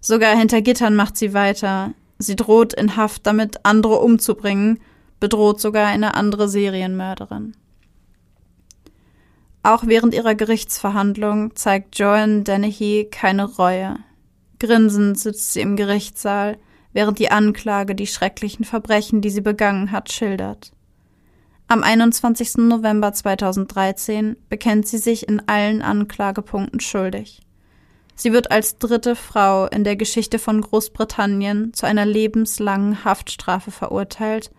Sogar 0.00 0.34
hinter 0.34 0.62
Gittern 0.62 0.96
macht 0.96 1.18
sie 1.18 1.34
weiter, 1.34 1.92
Sie 2.18 2.36
droht 2.36 2.72
in 2.72 2.96
Haft 2.96 3.26
damit, 3.26 3.64
andere 3.64 3.96
umzubringen, 3.96 4.80
bedroht 5.20 5.60
sogar 5.60 5.86
eine 5.86 6.14
andere 6.14 6.48
Serienmörderin. 6.48 7.54
Auch 9.62 9.84
während 9.86 10.14
ihrer 10.14 10.34
Gerichtsverhandlung 10.34 11.56
zeigt 11.56 11.98
Joanne 11.98 12.42
Dennehy 12.42 13.08
keine 13.10 13.44
Reue. 13.44 13.96
Grinsend 14.58 15.18
sitzt 15.18 15.52
sie 15.52 15.60
im 15.60 15.76
Gerichtssaal, 15.76 16.56
während 16.92 17.18
die 17.18 17.30
Anklage 17.30 17.94
die 17.94 18.06
schrecklichen 18.06 18.64
Verbrechen, 18.64 19.20
die 19.20 19.30
sie 19.30 19.40
begangen 19.40 19.90
hat, 19.92 20.12
schildert. 20.12 20.72
Am 21.68 21.82
21. 21.82 22.58
November 22.58 23.12
2013 23.12 24.36
bekennt 24.48 24.86
sie 24.86 24.98
sich 24.98 25.28
in 25.28 25.42
allen 25.48 25.82
Anklagepunkten 25.82 26.78
schuldig. 26.78 27.40
Sie 28.16 28.32
wird 28.32 28.50
als 28.50 28.78
dritte 28.78 29.14
Frau 29.14 29.66
in 29.66 29.84
der 29.84 29.94
Geschichte 29.94 30.38
von 30.38 30.62
Großbritannien 30.62 31.74
zu 31.74 31.86
einer 31.86 32.06
lebenslangen 32.06 33.04
Haftstrafe 33.04 33.70
verurteilt, 33.70 34.50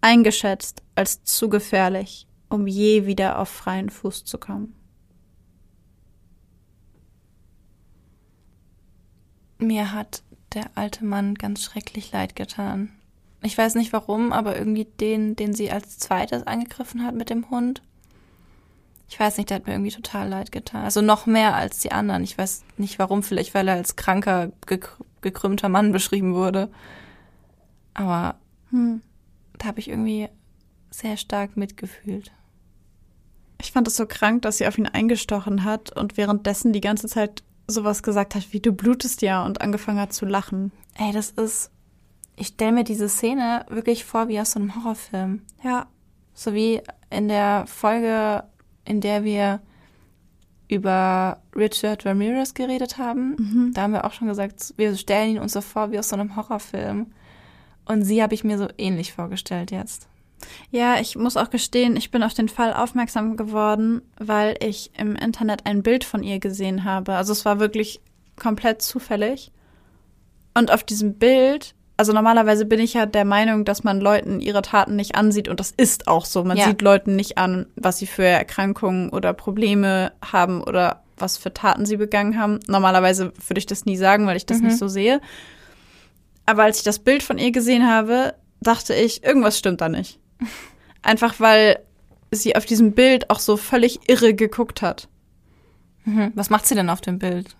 eingeschätzt 0.00 0.82
als 0.94 1.22
zu 1.22 1.50
gefährlich, 1.50 2.26
um 2.48 2.66
je 2.66 3.04
wieder 3.04 3.38
auf 3.38 3.50
freien 3.50 3.90
Fuß 3.90 4.24
zu 4.24 4.38
kommen. 4.38 4.74
Mir 9.58 9.92
hat 9.92 10.22
der 10.54 10.70
alte 10.74 11.04
Mann 11.04 11.34
ganz 11.34 11.62
schrecklich 11.62 12.10
leid 12.10 12.34
getan. 12.34 12.90
Ich 13.42 13.56
weiß 13.56 13.74
nicht 13.74 13.92
warum, 13.92 14.32
aber 14.32 14.56
irgendwie 14.56 14.86
den, 14.86 15.36
den 15.36 15.52
sie 15.52 15.70
als 15.70 15.98
zweites 15.98 16.46
angegriffen 16.46 17.04
hat 17.04 17.14
mit 17.14 17.28
dem 17.28 17.50
Hund, 17.50 17.82
ich 19.08 19.20
weiß 19.20 19.36
nicht, 19.36 19.50
der 19.50 19.56
hat 19.56 19.66
mir 19.66 19.74
irgendwie 19.74 19.90
total 19.92 20.28
leid 20.28 20.52
getan. 20.52 20.84
Also 20.84 21.00
noch 21.00 21.26
mehr 21.26 21.54
als 21.54 21.78
die 21.78 21.92
anderen. 21.92 22.24
Ich 22.24 22.36
weiß 22.36 22.64
nicht 22.78 22.98
warum, 22.98 23.22
vielleicht 23.22 23.54
weil 23.54 23.68
er 23.68 23.74
als 23.74 23.96
kranker, 23.96 24.50
gekrümmter 25.20 25.68
Mann 25.68 25.92
beschrieben 25.92 26.34
wurde. 26.34 26.70
Aber 27.92 28.36
hm. 28.70 29.02
da 29.58 29.66
habe 29.66 29.80
ich 29.80 29.88
irgendwie 29.88 30.28
sehr 30.90 31.16
stark 31.16 31.56
mitgefühlt. 31.56 32.32
Ich 33.60 33.72
fand 33.72 33.88
es 33.88 33.96
so 33.96 34.06
krank, 34.06 34.42
dass 34.42 34.58
sie 34.58 34.66
auf 34.66 34.78
ihn 34.78 34.86
eingestochen 34.86 35.64
hat 35.64 35.96
und 35.96 36.16
währenddessen 36.16 36.72
die 36.72 36.80
ganze 36.80 37.08
Zeit 37.08 37.42
sowas 37.66 38.02
gesagt 38.02 38.34
hat, 38.34 38.52
wie 38.52 38.60
du 38.60 38.72
blutest 38.72 39.22
ja 39.22 39.44
und 39.44 39.60
angefangen 39.60 40.00
hat 40.00 40.12
zu 40.12 40.26
lachen. 40.26 40.72
Ey, 40.94 41.12
das 41.12 41.30
ist. 41.30 41.70
Ich 42.36 42.48
stelle 42.48 42.72
mir 42.72 42.84
diese 42.84 43.08
Szene 43.08 43.64
wirklich 43.68 44.04
vor 44.04 44.28
wie 44.28 44.40
aus 44.40 44.52
so 44.52 44.60
einem 44.60 44.74
Horrorfilm. 44.74 45.42
Ja. 45.62 45.86
So 46.34 46.52
wie 46.52 46.82
in 47.10 47.28
der 47.28 47.64
Folge 47.68 48.42
in 48.84 49.00
der 49.00 49.24
wir 49.24 49.60
über 50.68 51.42
Richard 51.54 52.06
Ramirez 52.06 52.54
geredet 52.54 52.98
haben. 52.98 53.36
Mhm. 53.38 53.70
Da 53.74 53.82
haben 53.82 53.92
wir 53.92 54.04
auch 54.04 54.12
schon 54.12 54.28
gesagt, 54.28 54.74
wir 54.76 54.96
stellen 54.96 55.36
ihn 55.36 55.38
uns 55.38 55.52
so 55.52 55.60
vor 55.60 55.92
wie 55.92 55.98
aus 55.98 56.08
so 56.08 56.16
einem 56.16 56.36
Horrorfilm. 56.36 57.12
Und 57.84 58.02
sie 58.02 58.22
habe 58.22 58.34
ich 58.34 58.44
mir 58.44 58.58
so 58.58 58.68
ähnlich 58.78 59.12
vorgestellt 59.12 59.70
jetzt. 59.70 60.08
Ja, 60.70 61.00
ich 61.00 61.16
muss 61.16 61.36
auch 61.36 61.50
gestehen, 61.50 61.96
ich 61.96 62.10
bin 62.10 62.22
auf 62.22 62.34
den 62.34 62.48
Fall 62.48 62.72
aufmerksam 62.74 63.36
geworden, 63.36 64.02
weil 64.18 64.56
ich 64.60 64.90
im 64.98 65.16
Internet 65.16 65.66
ein 65.66 65.82
Bild 65.82 66.04
von 66.04 66.22
ihr 66.22 66.38
gesehen 66.38 66.84
habe. 66.84 67.14
Also 67.14 67.32
es 67.32 67.44
war 67.44 67.60
wirklich 67.60 68.00
komplett 68.36 68.82
zufällig. 68.82 69.52
Und 70.54 70.70
auf 70.70 70.84
diesem 70.84 71.14
Bild, 71.14 71.74
also 71.96 72.12
normalerweise 72.12 72.64
bin 72.66 72.80
ich 72.80 72.94
ja 72.94 73.06
der 73.06 73.24
Meinung, 73.24 73.64
dass 73.64 73.84
man 73.84 74.00
Leuten 74.00 74.40
ihre 74.40 74.62
Taten 74.62 74.96
nicht 74.96 75.14
ansieht 75.14 75.48
und 75.48 75.60
das 75.60 75.70
ist 75.70 76.08
auch 76.08 76.24
so. 76.24 76.42
Man 76.44 76.56
Ja. 76.56 76.66
sieht 76.68 76.82
Leuten 76.82 77.14
nicht 77.16 77.38
an, 77.38 77.66
was 77.76 77.98
sie 77.98 78.06
für 78.06 78.24
Erkrankungen 78.24 79.10
oder 79.10 79.32
Probleme 79.32 80.12
haben 80.20 80.62
oder 80.62 81.02
was 81.16 81.36
für 81.36 81.54
Taten 81.54 81.86
sie 81.86 81.96
begangen 81.96 82.38
haben. 82.38 82.58
Normalerweise 82.66 83.32
würde 83.46 83.58
ich 83.58 83.66
das 83.66 83.84
nie 83.84 83.96
sagen, 83.96 84.26
weil 84.26 84.36
ich 84.36 84.46
das 84.46 84.58
Mhm. 84.58 84.66
nicht 84.66 84.78
so 84.78 84.88
sehe. 84.88 85.20
Aber 86.46 86.64
als 86.64 86.78
ich 86.78 86.84
das 86.84 86.98
Bild 86.98 87.22
von 87.22 87.38
ihr 87.38 87.52
gesehen 87.52 87.88
habe, 87.88 88.34
dachte 88.60 88.94
ich, 88.94 89.22
irgendwas 89.24 89.58
stimmt 89.58 89.80
da 89.80 89.88
nicht. 89.88 90.18
Einfach 91.02 91.38
weil 91.38 91.78
sie 92.30 92.56
auf 92.56 92.66
diesem 92.66 92.92
Bild 92.92 93.30
auch 93.30 93.38
so 93.38 93.56
völlig 93.56 94.08
irre 94.08 94.34
geguckt 94.34 94.82
hat. 94.82 95.06
Mhm. 96.04 96.32
Was 96.34 96.50
macht 96.50 96.66
sie 96.66 96.74
denn 96.74 96.90
auf 96.90 97.00
dem 97.00 97.18
Bild? 97.20 97.54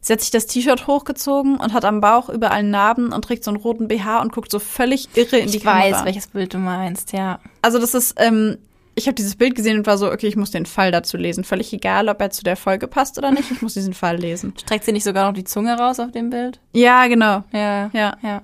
Sie 0.00 0.12
hat 0.12 0.20
sich 0.20 0.30
das 0.30 0.46
T-Shirt 0.46 0.86
hochgezogen 0.86 1.56
und 1.56 1.72
hat 1.72 1.84
am 1.84 2.00
Bauch 2.00 2.28
überall 2.28 2.62
Narben 2.62 3.12
und 3.12 3.22
trägt 3.24 3.44
so 3.44 3.50
einen 3.50 3.58
roten 3.60 3.88
BH 3.88 4.20
und 4.20 4.32
guckt 4.32 4.50
so 4.50 4.58
völlig 4.58 5.08
irre 5.14 5.38
in 5.38 5.50
die 5.50 5.58
Ich 5.58 5.64
weiß, 5.64 5.90
Kamera. 5.92 6.04
welches 6.04 6.28
Bild 6.28 6.54
du 6.54 6.58
meinst, 6.58 7.12
ja. 7.12 7.40
Also 7.62 7.78
das 7.78 7.94
ist, 7.94 8.14
ähm, 8.18 8.58
ich 8.94 9.06
habe 9.06 9.14
dieses 9.16 9.36
Bild 9.36 9.54
gesehen 9.54 9.78
und 9.78 9.86
war 9.86 9.98
so, 9.98 10.10
okay, 10.10 10.26
ich 10.28 10.36
muss 10.36 10.50
den 10.50 10.66
Fall 10.66 10.90
dazu 10.92 11.16
lesen. 11.16 11.44
Völlig 11.44 11.72
egal, 11.72 12.08
ob 12.08 12.20
er 12.20 12.30
zu 12.30 12.42
der 12.44 12.56
Folge 12.56 12.86
passt 12.88 13.18
oder 13.18 13.30
nicht. 13.32 13.50
Ich 13.50 13.60
muss 13.62 13.74
diesen 13.74 13.94
Fall 13.94 14.16
lesen. 14.16 14.54
Streckt 14.60 14.84
sie 14.84 14.92
nicht 14.92 15.04
sogar 15.04 15.26
noch 15.26 15.34
die 15.34 15.44
Zunge 15.44 15.76
raus 15.78 16.00
auf 16.00 16.12
dem 16.12 16.30
Bild? 16.30 16.60
Ja, 16.72 17.06
genau. 17.08 17.42
Ja. 17.52 17.90
Ja. 17.92 18.16
Ja. 18.22 18.42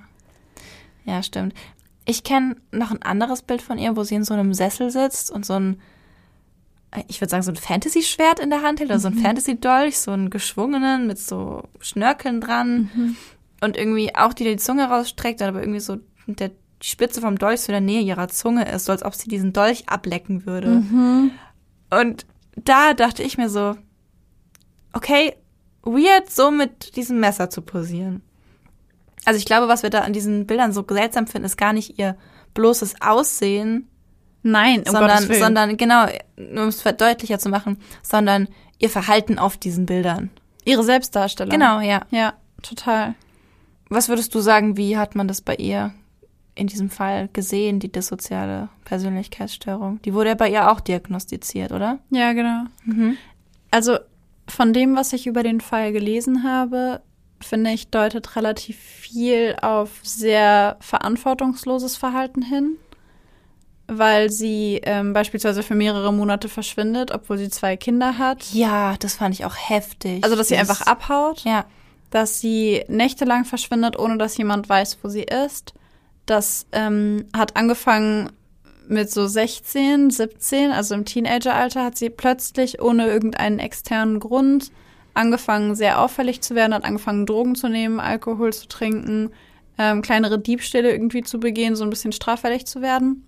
Ja, 1.04 1.22
stimmt. 1.22 1.54
Ich 2.04 2.22
kenne 2.24 2.56
noch 2.70 2.90
ein 2.90 3.02
anderes 3.02 3.42
Bild 3.42 3.62
von 3.62 3.78
ihr, 3.78 3.96
wo 3.96 4.02
sie 4.04 4.14
in 4.16 4.24
so 4.24 4.34
einem 4.34 4.54
Sessel 4.54 4.90
sitzt 4.90 5.30
und 5.30 5.46
so 5.46 5.54
ein, 5.54 5.80
ich 7.08 7.20
würde 7.20 7.30
sagen, 7.30 7.42
so 7.42 7.50
ein 7.50 7.56
Fantasy-Schwert 7.56 8.38
in 8.40 8.50
der 8.50 8.62
Hand 8.62 8.80
hält, 8.80 8.90
oder 8.90 9.00
so 9.00 9.08
ein 9.08 9.14
Fantasy-Dolch, 9.14 9.98
so 9.98 10.12
einen 10.12 10.30
geschwungenen 10.30 11.06
mit 11.06 11.18
so 11.18 11.64
Schnörkeln 11.80 12.40
dran 12.40 12.90
und 13.60 13.76
irgendwie 13.76 14.14
auch 14.14 14.32
die 14.32 14.44
die 14.44 14.56
Zunge 14.56 14.84
rausstreckt, 14.88 15.42
aber 15.42 15.60
irgendwie 15.60 15.80
so 15.80 15.98
der, 16.26 16.50
die 16.50 16.86
Spitze 16.86 17.20
vom 17.20 17.38
Dolch 17.38 17.60
so 17.62 17.72
in 17.72 17.74
der 17.74 17.80
Nähe 17.80 18.02
ihrer 18.02 18.28
Zunge 18.28 18.70
ist, 18.70 18.84
so 18.84 18.92
als 18.92 19.02
ob 19.04 19.14
sie 19.14 19.28
diesen 19.28 19.52
Dolch 19.52 19.88
ablecken 19.88 20.46
würde. 20.46 20.82
Und 21.90 22.26
da 22.56 22.94
dachte 22.94 23.22
ich 23.22 23.38
mir 23.38 23.48
so, 23.48 23.74
okay, 24.92 25.34
weird, 25.82 26.30
so 26.30 26.50
mit 26.50 26.96
diesem 26.96 27.20
Messer 27.20 27.50
zu 27.50 27.62
posieren. 27.62 28.22
Also 29.24 29.38
ich 29.38 29.46
glaube, 29.46 29.68
was 29.68 29.82
wir 29.82 29.90
da 29.90 30.00
an 30.00 30.12
diesen 30.12 30.46
Bildern 30.46 30.72
so 30.72 30.84
seltsam 30.88 31.26
finden, 31.26 31.46
ist 31.46 31.56
gar 31.56 31.72
nicht 31.72 31.98
ihr 31.98 32.16
bloßes 32.52 32.96
Aussehen, 33.00 33.88
Nein, 34.44 34.84
um 34.86 34.92
sondern, 34.92 35.32
sondern 35.32 35.76
genau, 35.76 36.06
nur 36.36 36.64
um 36.64 36.68
es 36.68 36.82
deutlicher 36.82 37.38
zu 37.38 37.48
machen, 37.48 37.78
sondern 38.02 38.46
ihr 38.78 38.90
Verhalten 38.90 39.38
auf 39.38 39.56
diesen 39.56 39.86
Bildern. 39.86 40.30
ihre 40.64 40.84
Selbstdarstellung. 40.84 41.50
Genau, 41.50 41.80
ja. 41.80 42.02
Ja, 42.10 42.34
total. 42.62 43.14
Was 43.88 44.08
würdest 44.08 44.34
du 44.34 44.40
sagen, 44.40 44.76
wie 44.76 44.96
hat 44.96 45.14
man 45.14 45.28
das 45.28 45.40
bei 45.40 45.54
ihr 45.56 45.92
in 46.54 46.66
diesem 46.66 46.90
Fall 46.90 47.28
gesehen, 47.32 47.80
die 47.80 47.90
dissoziale 47.90 48.68
Persönlichkeitsstörung? 48.84 50.00
Die 50.02 50.14
wurde 50.14 50.30
ja 50.30 50.34
bei 50.34 50.50
ihr 50.50 50.70
auch 50.70 50.80
diagnostiziert, 50.80 51.72
oder? 51.72 51.98
Ja, 52.10 52.32
genau. 52.32 52.64
Mhm. 52.84 53.16
Also 53.70 53.98
von 54.46 54.72
dem, 54.72 54.94
was 54.94 55.12
ich 55.12 55.26
über 55.26 55.42
den 55.42 55.60
Fall 55.60 55.92
gelesen 55.92 56.44
habe, 56.44 57.00
finde 57.40 57.70
ich, 57.70 57.88
deutet 57.88 58.36
relativ 58.36 58.78
viel 58.78 59.56
auf 59.60 59.90
sehr 60.02 60.76
verantwortungsloses 60.80 61.96
Verhalten 61.96 62.42
hin, 62.42 62.76
weil 63.86 64.30
sie 64.30 64.80
ähm, 64.84 65.12
beispielsweise 65.12 65.62
für 65.62 65.74
mehrere 65.74 66.12
Monate 66.12 66.48
verschwindet, 66.48 67.10
obwohl 67.12 67.38
sie 67.38 67.50
zwei 67.50 67.76
Kinder 67.76 68.18
hat. 68.18 68.44
Ja, 68.52 68.96
das 68.98 69.14
fand 69.14 69.34
ich 69.34 69.44
auch 69.44 69.56
heftig. 69.56 70.24
Also, 70.24 70.36
dass 70.36 70.48
sie 70.48 70.56
Das- 70.56 70.68
einfach 70.70 70.86
abhaut, 70.86 71.40
Ja. 71.44 71.64
dass 72.10 72.40
sie 72.40 72.84
nächtelang 72.88 73.44
verschwindet, 73.44 73.98
ohne 73.98 74.16
dass 74.18 74.36
jemand 74.36 74.68
weiß, 74.68 74.98
wo 75.02 75.08
sie 75.08 75.24
ist. 75.24 75.74
Das 76.26 76.66
ähm, 76.72 77.26
hat 77.36 77.56
angefangen 77.56 78.30
mit 78.88 79.10
so 79.10 79.26
16, 79.26 80.10
17, 80.10 80.70
also 80.70 80.94
im 80.94 81.04
Teenageralter, 81.04 81.84
hat 81.84 81.96
sie 81.98 82.10
plötzlich 82.10 82.80
ohne 82.82 83.06
irgendeinen 83.06 83.58
externen 83.58 84.20
Grund 84.20 84.70
angefangen, 85.14 85.74
sehr 85.74 86.00
auffällig 86.00 86.40
zu 86.42 86.54
werden, 86.54 86.74
hat 86.74 86.84
angefangen, 86.84 87.24
Drogen 87.26 87.54
zu 87.54 87.68
nehmen, 87.68 88.00
Alkohol 88.00 88.52
zu 88.52 88.66
trinken, 88.68 89.30
ähm, 89.78 90.02
kleinere 90.02 90.38
Diebstähle 90.38 90.90
irgendwie 90.90 91.22
zu 91.22 91.38
begehen, 91.40 91.76
so 91.76 91.84
ein 91.84 91.90
bisschen 91.90 92.12
straffällig 92.12 92.66
zu 92.66 92.80
werden. 92.82 93.26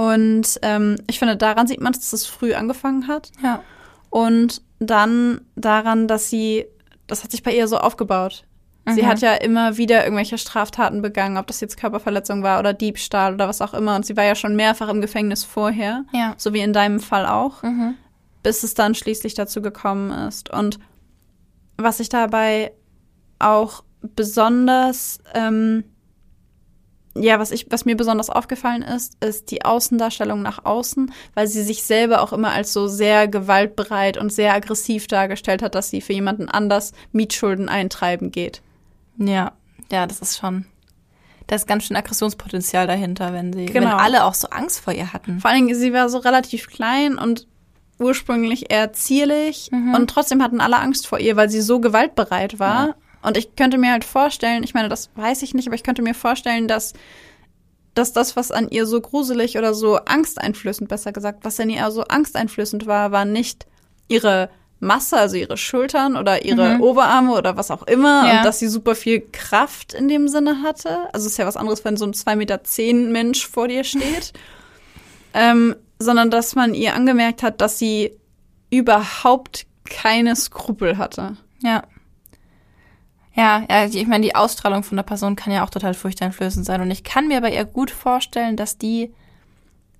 Und 0.00 0.58
ähm, 0.62 0.96
ich 1.08 1.18
finde, 1.18 1.36
daran 1.36 1.66
sieht 1.66 1.80
man, 1.82 1.92
dass 1.92 2.12
es 2.14 2.24
früh 2.26 2.54
angefangen 2.54 3.06
hat. 3.06 3.30
Ja. 3.42 3.62
Und 4.08 4.62
dann 4.78 5.42
daran, 5.56 6.08
dass 6.08 6.30
sie, 6.30 6.64
das 7.06 7.22
hat 7.22 7.30
sich 7.32 7.42
bei 7.42 7.54
ihr 7.54 7.68
so 7.68 7.76
aufgebaut. 7.76 8.44
Sie 8.88 9.02
Mhm. 9.02 9.06
hat 9.06 9.20
ja 9.20 9.34
immer 9.34 9.76
wieder 9.76 10.02
irgendwelche 10.04 10.38
Straftaten 10.38 11.02
begangen, 11.02 11.36
ob 11.36 11.46
das 11.48 11.60
jetzt 11.60 11.76
Körperverletzung 11.76 12.42
war 12.42 12.58
oder 12.60 12.72
Diebstahl 12.72 13.34
oder 13.34 13.46
was 13.46 13.60
auch 13.60 13.74
immer. 13.74 13.94
Und 13.94 14.06
sie 14.06 14.16
war 14.16 14.24
ja 14.24 14.34
schon 14.34 14.56
mehrfach 14.56 14.88
im 14.88 15.02
Gefängnis 15.02 15.44
vorher, 15.44 16.04
Ja. 16.12 16.32
so 16.38 16.54
wie 16.54 16.60
in 16.60 16.72
deinem 16.72 16.98
Fall 16.98 17.26
auch, 17.26 17.62
Mhm. 17.62 17.94
bis 18.42 18.62
es 18.62 18.72
dann 18.72 18.94
schließlich 18.94 19.34
dazu 19.34 19.60
gekommen 19.60 20.10
ist. 20.28 20.48
Und 20.50 20.78
was 21.76 22.00
ich 22.00 22.08
dabei 22.08 22.72
auch 23.38 23.84
besonders, 24.00 25.18
ähm, 25.34 25.84
ja, 27.16 27.38
was 27.40 27.50
ich, 27.50 27.66
was 27.70 27.84
mir 27.84 27.96
besonders 27.96 28.30
aufgefallen 28.30 28.82
ist, 28.82 29.22
ist 29.24 29.50
die 29.50 29.64
Außendarstellung 29.64 30.42
nach 30.42 30.64
außen, 30.64 31.12
weil 31.34 31.46
sie 31.48 31.62
sich 31.64 31.82
selber 31.82 32.22
auch 32.22 32.32
immer 32.32 32.50
als 32.52 32.72
so 32.72 32.86
sehr 32.86 33.26
gewaltbereit 33.26 34.16
und 34.16 34.32
sehr 34.32 34.54
aggressiv 34.54 35.06
dargestellt 35.08 35.62
hat, 35.62 35.74
dass 35.74 35.90
sie 35.90 36.00
für 36.00 36.12
jemanden 36.12 36.48
anders 36.48 36.92
Mietschulden 37.12 37.68
eintreiben 37.68 38.30
geht. 38.30 38.62
Ja, 39.18 39.52
ja, 39.90 40.06
das 40.06 40.20
ist 40.20 40.38
schon. 40.38 40.66
Da 41.48 41.56
ist 41.56 41.66
ganz 41.66 41.82
schön 41.84 41.96
Aggressionspotenzial 41.96 42.86
dahinter, 42.86 43.32
wenn 43.32 43.52
sie, 43.52 43.66
wenn 43.66 43.82
Genau. 43.82 43.96
alle 43.96 44.24
auch 44.24 44.34
so 44.34 44.48
Angst 44.50 44.78
vor 44.78 44.92
ihr 44.92 45.12
hatten. 45.12 45.40
Vor 45.40 45.50
allen 45.50 45.66
Dingen, 45.66 45.78
sie 45.78 45.92
war 45.92 46.08
so 46.08 46.18
relativ 46.18 46.68
klein 46.68 47.18
und 47.18 47.48
ursprünglich 47.98 48.70
eher 48.70 48.92
zierlich 48.92 49.68
Mhm. 49.72 49.94
und 49.94 50.08
trotzdem 50.08 50.42
hatten 50.42 50.60
alle 50.60 50.78
Angst 50.78 51.06
vor 51.08 51.18
ihr, 51.18 51.36
weil 51.36 51.50
sie 51.50 51.60
so 51.60 51.80
gewaltbereit 51.80 52.58
war. 52.60 52.86
Ja. 52.88 52.94
Und 53.22 53.36
ich 53.36 53.54
könnte 53.56 53.78
mir 53.78 53.92
halt 53.92 54.04
vorstellen, 54.04 54.62
ich 54.62 54.74
meine, 54.74 54.88
das 54.88 55.10
weiß 55.14 55.42
ich 55.42 55.54
nicht, 55.54 55.66
aber 55.68 55.74
ich 55.74 55.82
könnte 55.82 56.02
mir 56.02 56.14
vorstellen, 56.14 56.68
dass, 56.68 56.94
dass 57.94 58.12
das, 58.12 58.36
was 58.36 58.50
an 58.50 58.68
ihr 58.70 58.86
so 58.86 59.00
gruselig 59.00 59.58
oder 59.58 59.74
so 59.74 59.96
angsteinflößend, 59.96 60.88
besser 60.88 61.12
gesagt, 61.12 61.44
was 61.44 61.60
an 61.60 61.70
ihr 61.70 61.90
so 61.90 62.02
angsteinflößend 62.04 62.86
war, 62.86 63.12
war 63.12 63.24
nicht 63.24 63.66
ihre 64.08 64.48
Masse, 64.82 65.18
also 65.18 65.36
ihre 65.36 65.58
Schultern 65.58 66.16
oder 66.16 66.42
ihre 66.46 66.76
Mhm. 66.76 66.80
Oberarme 66.80 67.32
oder 67.36 67.56
was 67.58 67.70
auch 67.70 67.82
immer 67.82 68.26
Ja. 68.26 68.38
und 68.38 68.44
dass 68.46 68.58
sie 68.58 68.68
super 68.68 68.94
viel 68.94 69.20
Kraft 69.30 69.92
in 69.92 70.08
dem 70.08 70.26
Sinne 70.26 70.62
hatte. 70.62 71.12
Also 71.12 71.26
es 71.26 71.32
ist 71.32 71.36
ja 71.38 71.46
was 71.46 71.58
anderes, 71.58 71.84
wenn 71.84 71.98
so 71.98 72.06
ein 72.06 72.14
2,10 72.14 72.36
Meter 72.36 72.60
Mensch 73.10 73.46
vor 73.46 73.68
dir 73.68 73.84
steht. 73.84 74.32
ähm, 75.34 75.76
sondern 75.98 76.30
dass 76.30 76.54
man 76.54 76.72
ihr 76.72 76.94
angemerkt 76.94 77.42
hat, 77.42 77.60
dass 77.60 77.78
sie 77.78 78.12
überhaupt 78.70 79.66
keine 79.84 80.34
Skrupel 80.36 80.96
hatte. 80.96 81.36
Ja. 81.62 81.82
Ja, 83.34 83.64
ja, 83.70 83.84
ich 83.86 84.06
meine, 84.06 84.24
die 84.24 84.34
Ausstrahlung 84.34 84.82
von 84.82 84.96
der 84.96 85.04
Person 85.04 85.36
kann 85.36 85.52
ja 85.52 85.64
auch 85.64 85.70
total 85.70 85.94
furchteinflößend 85.94 86.66
sein. 86.66 86.80
Und 86.80 86.90
ich 86.90 87.04
kann 87.04 87.28
mir 87.28 87.40
bei 87.40 87.54
ihr 87.54 87.64
gut 87.64 87.90
vorstellen, 87.90 88.56
dass 88.56 88.76
die 88.76 89.12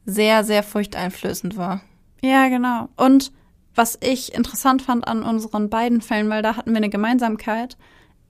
sehr, 0.05 0.45
sehr 0.45 0.63
furchteinflößend 0.63 1.57
war. 1.57 1.81
Ja, 2.23 2.49
genau. 2.49 2.89
Und 2.97 3.33
was 3.75 3.99
ich 4.03 4.35
interessant 4.35 4.83
fand 4.83 5.07
an 5.07 5.23
unseren 5.23 5.71
beiden 5.71 6.01
Fällen, 6.01 6.29
weil 6.29 6.43
da 6.43 6.57
hatten 6.57 6.71
wir 6.71 6.79
eine 6.79 6.91
Gemeinsamkeit, 6.91 7.77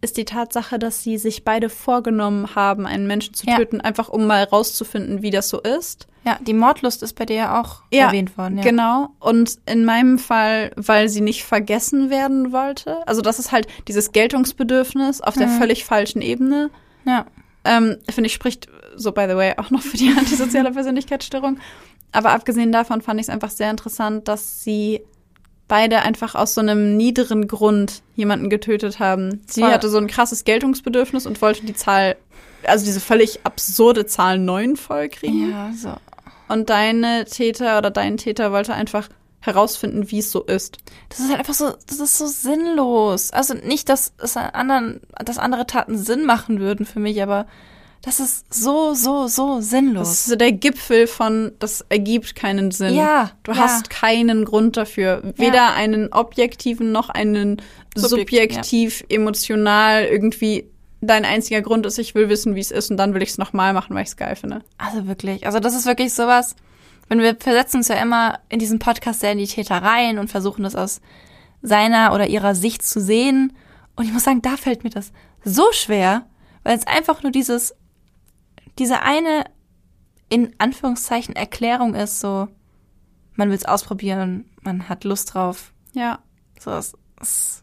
ist 0.02 0.16
die 0.16 0.24
Tatsache, 0.24 0.78
dass 0.78 1.02
sie 1.02 1.18
sich 1.18 1.44
beide 1.44 1.68
vorgenommen 1.68 2.54
haben, 2.54 2.86
einen 2.86 3.06
Menschen 3.06 3.34
zu 3.34 3.46
Ja. 3.46 3.56
töten, 3.56 3.80
einfach 3.80 4.08
um 4.08 4.26
mal 4.26 4.44
rauszufinden, 4.44 5.22
wie 5.22 5.30
das 5.30 5.48
so 5.50 5.60
ist. 5.60 6.06
Ja, 6.24 6.38
die 6.46 6.52
Mordlust 6.54 7.02
ist 7.02 7.14
bei 7.14 7.24
dir 7.26 7.36
ja 7.36 7.60
auch 7.60 7.82
Ja, 7.92 8.06
erwähnt 8.06 8.36
worden. 8.36 8.58
Ja. 8.58 8.64
Genau. 8.64 9.08
Und 9.20 9.58
in 9.66 9.84
meinem 9.84 10.18
Fall, 10.18 10.70
weil 10.76 11.08
sie 11.08 11.20
nicht 11.22 11.44
vergessen 11.44 12.10
werden 12.10 12.52
wollte. 12.52 13.06
Also 13.06 13.20
das 13.22 13.38
ist 13.38 13.52
halt 13.52 13.66
dieses 13.88 14.12
Geltungsbedürfnis 14.12 15.20
auf 15.20 15.34
der 15.34 15.46
Mhm. 15.48 15.58
völlig 15.58 15.84
falschen 15.84 16.22
Ebene. 16.22 16.70
Ja. 17.04 17.26
Ähm, 17.64 17.96
finde 18.10 18.26
ich, 18.28 18.34
spricht 18.34 18.68
so 18.96 19.12
by 19.12 19.26
the 19.28 19.36
way 19.36 19.54
auch 19.58 19.70
noch 19.70 19.82
für 19.82 19.96
die 19.96 20.08
antisoziale 20.18 20.72
Persönlichkeitsstörung. 20.72 21.58
Aber 22.12 22.32
abgesehen 22.32 22.72
davon 22.72 23.02
fand 23.02 23.20
ich 23.20 23.26
es 23.26 23.30
einfach 23.30 23.50
sehr 23.50 23.70
interessant, 23.70 24.28
dass 24.28 24.62
sie 24.64 25.02
beide 25.70 26.02
einfach 26.02 26.34
aus 26.34 26.52
so 26.54 26.60
einem 26.60 26.96
niederen 26.96 27.46
Grund 27.46 28.02
jemanden 28.16 28.50
getötet 28.50 28.98
haben. 28.98 29.40
Sie 29.46 29.60
Voll. 29.60 29.70
hatte 29.70 29.88
so 29.88 29.98
ein 29.98 30.08
krasses 30.08 30.42
Geltungsbedürfnis 30.42 31.26
und 31.26 31.40
wollte 31.40 31.64
die 31.64 31.74
Zahl, 31.74 32.16
also 32.64 32.84
diese 32.84 32.98
völlig 32.98 33.40
absurde 33.44 34.04
Zahl 34.04 34.38
neun 34.38 34.74
vollkriegen. 34.74 35.52
Ja, 35.52 35.72
so. 35.72 35.94
Und 36.48 36.70
deine 36.70 37.24
Täter 37.24 37.78
oder 37.78 37.92
dein 37.92 38.16
Täter 38.16 38.50
wollte 38.50 38.74
einfach 38.74 39.08
herausfinden, 39.38 40.10
wie 40.10 40.18
es 40.18 40.32
so 40.32 40.42
ist. 40.42 40.78
Das 41.08 41.20
ist 41.20 41.28
halt 41.28 41.38
einfach 41.38 41.54
so, 41.54 41.72
das 41.86 42.00
ist 42.00 42.18
so 42.18 42.26
sinnlos. 42.26 43.30
Also 43.30 43.54
nicht, 43.54 43.88
dass 43.88 44.12
es 44.18 44.36
an 44.36 44.50
anderen, 44.50 45.00
dass 45.24 45.38
andere 45.38 45.66
Taten 45.66 45.96
Sinn 45.96 46.26
machen 46.26 46.58
würden 46.58 46.84
für 46.84 46.98
mich, 46.98 47.22
aber 47.22 47.46
Das 48.02 48.18
ist 48.18 48.52
so, 48.52 48.94
so, 48.94 49.26
so 49.26 49.60
sinnlos. 49.60 50.08
Das 50.08 50.20
ist 50.20 50.26
so 50.26 50.36
der 50.36 50.52
Gipfel 50.52 51.06
von, 51.06 51.52
das 51.58 51.84
ergibt 51.90 52.34
keinen 52.34 52.70
Sinn. 52.70 52.94
Ja, 52.94 53.32
Du 53.42 53.52
ja. 53.52 53.58
hast 53.58 53.90
keinen 53.90 54.46
Grund 54.46 54.78
dafür. 54.78 55.22
Weder 55.36 55.74
einen 55.74 56.10
objektiven 56.12 56.92
noch 56.92 57.10
einen 57.10 57.60
Subjektiv, 57.94 58.38
subjektiv, 58.38 59.04
emotional 59.08 60.04
irgendwie. 60.04 60.70
Dein 61.02 61.24
einziger 61.24 61.60
Grund 61.60 61.86
ist, 61.86 61.98
ich 61.98 62.14
will 62.14 62.28
wissen, 62.28 62.54
wie 62.54 62.60
es 62.60 62.70
ist 62.70 62.90
und 62.90 62.96
dann 62.96 63.14
will 63.14 63.22
ich 63.22 63.30
es 63.30 63.38
nochmal 63.38 63.72
machen, 63.72 63.94
weil 63.94 64.02
ich 64.02 64.10
es 64.10 64.16
geil 64.16 64.36
finde. 64.36 64.60
Also 64.78 65.06
wirklich, 65.06 65.46
also 65.46 65.58
das 65.58 65.74
ist 65.74 65.86
wirklich 65.86 66.12
sowas, 66.12 66.56
wenn 67.08 67.20
wir 67.20 67.36
versetzen 67.36 67.78
uns 67.78 67.88
ja 67.88 67.96
immer 67.96 68.38
in 68.48 68.58
diesem 68.58 68.78
Podcast 68.78 69.20
sehr 69.20 69.32
in 69.32 69.38
die 69.38 69.46
Täter 69.46 69.76
rein 69.76 70.18
und 70.18 70.28
versuchen 70.30 70.62
das 70.62 70.76
aus 70.76 71.00
seiner 71.62 72.14
oder 72.14 72.26
ihrer 72.28 72.54
Sicht 72.54 72.82
zu 72.82 73.00
sehen. 73.00 73.52
Und 73.96 74.04
ich 74.04 74.12
muss 74.12 74.24
sagen, 74.24 74.42
da 74.42 74.56
fällt 74.56 74.84
mir 74.84 74.90
das 74.90 75.12
so 75.44 75.64
schwer, 75.72 76.26
weil 76.62 76.78
es 76.78 76.86
einfach 76.86 77.22
nur 77.22 77.32
dieses, 77.32 77.74
diese 78.80 79.02
eine, 79.02 79.44
in 80.30 80.54
Anführungszeichen, 80.58 81.36
Erklärung 81.36 81.94
ist, 81.94 82.18
so, 82.18 82.48
man 83.34 83.50
will 83.50 83.56
es 83.56 83.66
ausprobieren, 83.66 84.46
man 84.62 84.88
hat 84.88 85.04
Lust 85.04 85.34
drauf. 85.34 85.72
Ja. 85.92 86.18
So, 86.58 86.70
es, 86.72 86.94
es, 87.20 87.62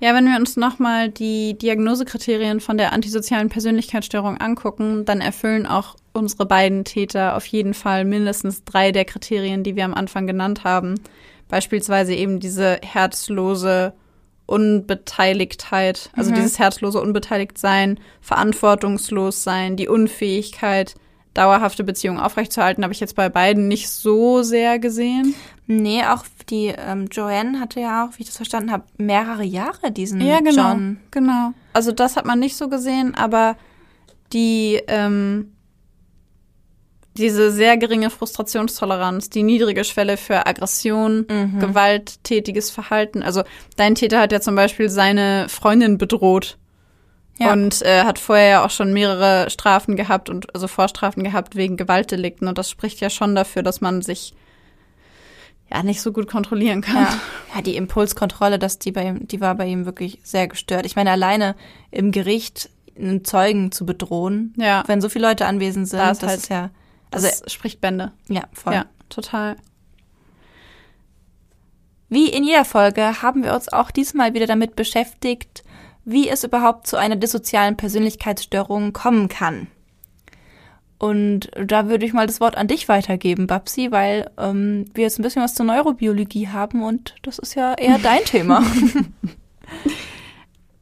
Ja, 0.00 0.14
wenn 0.14 0.24
wir 0.24 0.36
uns 0.36 0.56
nochmal 0.56 1.10
die 1.10 1.56
Diagnosekriterien 1.58 2.60
von 2.60 2.78
der 2.78 2.92
antisozialen 2.92 3.50
Persönlichkeitsstörung 3.50 4.38
angucken, 4.38 5.04
dann 5.04 5.20
erfüllen 5.20 5.66
auch 5.66 5.96
unsere 6.14 6.46
beiden 6.46 6.84
Täter 6.84 7.36
auf 7.36 7.46
jeden 7.46 7.74
Fall 7.74 8.04
mindestens 8.04 8.64
drei 8.64 8.90
der 8.90 9.04
Kriterien, 9.04 9.62
die 9.64 9.76
wir 9.76 9.84
am 9.84 9.94
Anfang 9.94 10.26
genannt 10.26 10.64
haben. 10.64 10.94
Beispielsweise 11.48 12.14
eben 12.14 12.40
diese 12.40 12.80
herzlose 12.82 13.92
Unbeteiligtheit, 14.52 16.10
also 16.16 16.30
Mhm. 16.30 16.34
dieses 16.36 16.58
herzlose 16.58 17.00
Unbeteiligtsein, 17.00 17.98
verantwortungslos 18.20 19.42
sein, 19.44 19.76
die 19.76 19.88
Unfähigkeit, 19.88 20.94
dauerhafte 21.34 21.82
Beziehungen 21.84 22.20
aufrechtzuerhalten, 22.20 22.84
habe 22.84 22.92
ich 22.92 23.00
jetzt 23.00 23.16
bei 23.16 23.28
beiden 23.28 23.66
nicht 23.68 23.88
so 23.88 24.42
sehr 24.42 24.78
gesehen. 24.78 25.34
nee, 25.66 26.02
auch 26.04 26.24
die 26.50 26.66
ähm, 26.76 27.06
Joanne 27.10 27.58
hatte 27.60 27.80
ja 27.80 28.04
auch, 28.04 28.18
wie 28.18 28.22
ich 28.22 28.26
das 28.28 28.36
verstanden 28.36 28.72
habe, 28.72 28.84
mehrere 28.98 29.44
Jahre 29.44 29.90
diesen 29.92 30.20
Ja, 30.20 30.40
genau. 30.40 30.70
John. 30.72 30.98
Genau. 31.10 31.52
Also 31.72 31.92
das 31.92 32.16
hat 32.16 32.26
man 32.26 32.38
nicht 32.40 32.56
so 32.56 32.68
gesehen, 32.68 33.14
aber 33.14 33.56
die 34.34 34.80
ähm, 34.88 35.51
diese 37.16 37.50
sehr 37.52 37.76
geringe 37.76 38.08
Frustrationstoleranz, 38.10 39.28
die 39.30 39.42
niedrige 39.42 39.84
Schwelle 39.84 40.16
für 40.16 40.46
Aggression, 40.46 41.26
Mhm. 41.30 41.58
gewalttätiges 41.60 42.70
Verhalten. 42.70 43.22
Also 43.22 43.42
dein 43.76 43.94
Täter 43.94 44.20
hat 44.20 44.32
ja 44.32 44.40
zum 44.40 44.54
Beispiel 44.54 44.88
seine 44.88 45.46
Freundin 45.50 45.98
bedroht 45.98 46.56
Ja. 47.38 47.52
und 47.52 47.82
äh, 47.82 48.04
hat 48.04 48.18
vorher 48.18 48.48
ja 48.48 48.64
auch 48.64 48.70
schon 48.70 48.92
mehrere 48.92 49.50
Strafen 49.50 49.96
gehabt 49.96 50.30
und 50.30 50.54
also 50.54 50.68
Vorstrafen 50.68 51.22
gehabt 51.22 51.54
wegen 51.56 51.76
Gewaltdelikten. 51.76 52.48
Und 52.48 52.56
das 52.58 52.70
spricht 52.70 53.00
ja 53.00 53.10
schon 53.10 53.34
dafür, 53.34 53.62
dass 53.62 53.80
man 53.82 54.00
sich 54.02 54.32
ja 55.70 55.82
nicht 55.82 56.00
so 56.02 56.12
gut 56.12 56.28
kontrollieren 56.28 56.80
kann. 56.82 56.96
Ja. 57.04 57.18
ja, 57.56 57.62
die 57.62 57.76
Impulskontrolle, 57.76 58.58
dass 58.58 58.78
die 58.78 58.92
bei 58.92 59.04
ihm, 59.06 59.26
die 59.28 59.40
war 59.40 59.54
bei 59.54 59.66
ihm 59.66 59.86
wirklich 59.86 60.18
sehr 60.22 60.46
gestört. 60.48 60.86
Ich 60.86 60.96
meine, 60.96 61.10
alleine 61.10 61.56
im 61.90 62.10
Gericht 62.12 62.68
einen 62.98 63.24
Zeugen 63.24 63.72
zu 63.72 63.86
bedrohen, 63.86 64.52
Ja, 64.58 64.84
wenn 64.86 65.00
so 65.00 65.08
viele 65.08 65.28
Leute 65.28 65.46
anwesend 65.46 65.88
sind, 65.88 65.98
Da 65.98 66.08
das 66.08 66.22
halt- 66.22 66.38
ist 66.40 66.48
ja, 66.50 66.70
das 67.12 67.24
also 67.24 67.50
spricht 67.50 67.80
Bände. 67.80 68.12
ja, 68.28 68.42
voll. 68.52 68.74
Ja, 68.74 68.86
total. 69.08 69.56
Wie 72.08 72.28
in 72.28 72.44
jeder 72.44 72.64
Folge 72.64 73.22
haben 73.22 73.42
wir 73.42 73.54
uns 73.54 73.72
auch 73.72 73.90
diesmal 73.90 74.34
wieder 74.34 74.46
damit 74.46 74.76
beschäftigt, 74.76 75.64
wie 76.04 76.28
es 76.28 76.44
überhaupt 76.44 76.86
zu 76.86 76.96
einer 76.96 77.16
dissozialen 77.16 77.76
Persönlichkeitsstörung 77.76 78.92
kommen 78.92 79.28
kann. 79.28 79.68
Und 80.98 81.50
da 81.56 81.88
würde 81.88 82.06
ich 82.06 82.12
mal 82.12 82.26
das 82.26 82.40
Wort 82.40 82.56
an 82.56 82.68
dich 82.68 82.88
weitergeben, 82.88 83.46
Babsi, 83.46 83.90
weil 83.90 84.30
ähm, 84.38 84.84
wir 84.94 85.04
jetzt 85.04 85.18
ein 85.18 85.22
bisschen 85.22 85.42
was 85.42 85.54
zur 85.54 85.66
Neurobiologie 85.66 86.48
haben 86.48 86.82
und 86.82 87.16
das 87.22 87.38
ist 87.38 87.54
ja 87.54 87.74
eher 87.74 87.98
dein 87.98 88.20
Thema. 88.24 88.62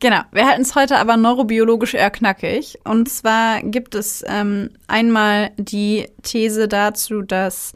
Genau, 0.01 0.22
wir 0.32 0.46
halten 0.46 0.62
es 0.62 0.74
heute 0.74 0.96
aber 0.96 1.18
neurobiologisch 1.18 1.92
eher 1.92 2.11
knackig. 2.11 2.78
Und 2.84 3.11
zwar 3.11 3.62
gibt 3.62 3.94
es 3.94 4.24
ähm, 4.26 4.70
einmal 4.86 5.51
die 5.59 6.09
These 6.22 6.68
dazu, 6.68 7.20
dass 7.20 7.74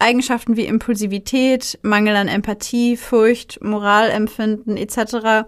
Eigenschaften 0.00 0.56
wie 0.56 0.64
Impulsivität, 0.64 1.78
Mangel 1.82 2.16
an 2.16 2.26
Empathie, 2.26 2.96
Furcht, 2.96 3.62
Moralempfinden 3.62 4.76
etc. 4.76 5.46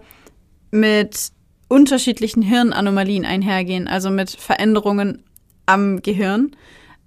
mit 0.71 1.31
unterschiedlichen 1.67 2.41
Hirnanomalien 2.41 3.25
einhergehen, 3.25 3.89
also 3.89 4.11
mit 4.11 4.29
Veränderungen 4.31 5.23
am 5.65 6.01
Gehirn. 6.01 6.55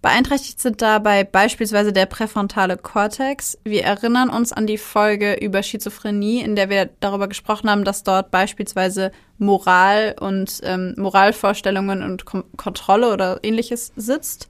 Beeinträchtigt 0.03 0.61
sind 0.61 0.83
dabei 0.83 1.25
beispielsweise 1.25 1.93
der 1.93 2.07
präfrontale 2.07 2.77
Kortex. 2.77 3.59
Wir 3.65 3.85
erinnern 3.85 4.29
uns 4.29 4.53
an 4.53 4.67
die 4.67 4.79
Folge 4.79 5.35
über 5.35 5.63
Schizophrenie, 5.63 6.43
in 6.43 6.55
der 6.55 6.71
wir 6.71 6.91
darüber 7.01 7.29
gesprochen 7.29 7.69
haben, 7.69 7.85
dass 7.85 8.05
dort 8.05 8.31
beispielsweise 8.31 9.11
Moral 9.39 10.15
und 10.21 10.61
ähm, 10.63 10.95
Moralvorstellungen 10.97 12.03
und 12.03 12.25
Kom 12.25 12.45
Kontrolle 12.57 13.13
oder 13.13 13.41
ähnliches 13.43 13.93
sitzt. 13.97 14.49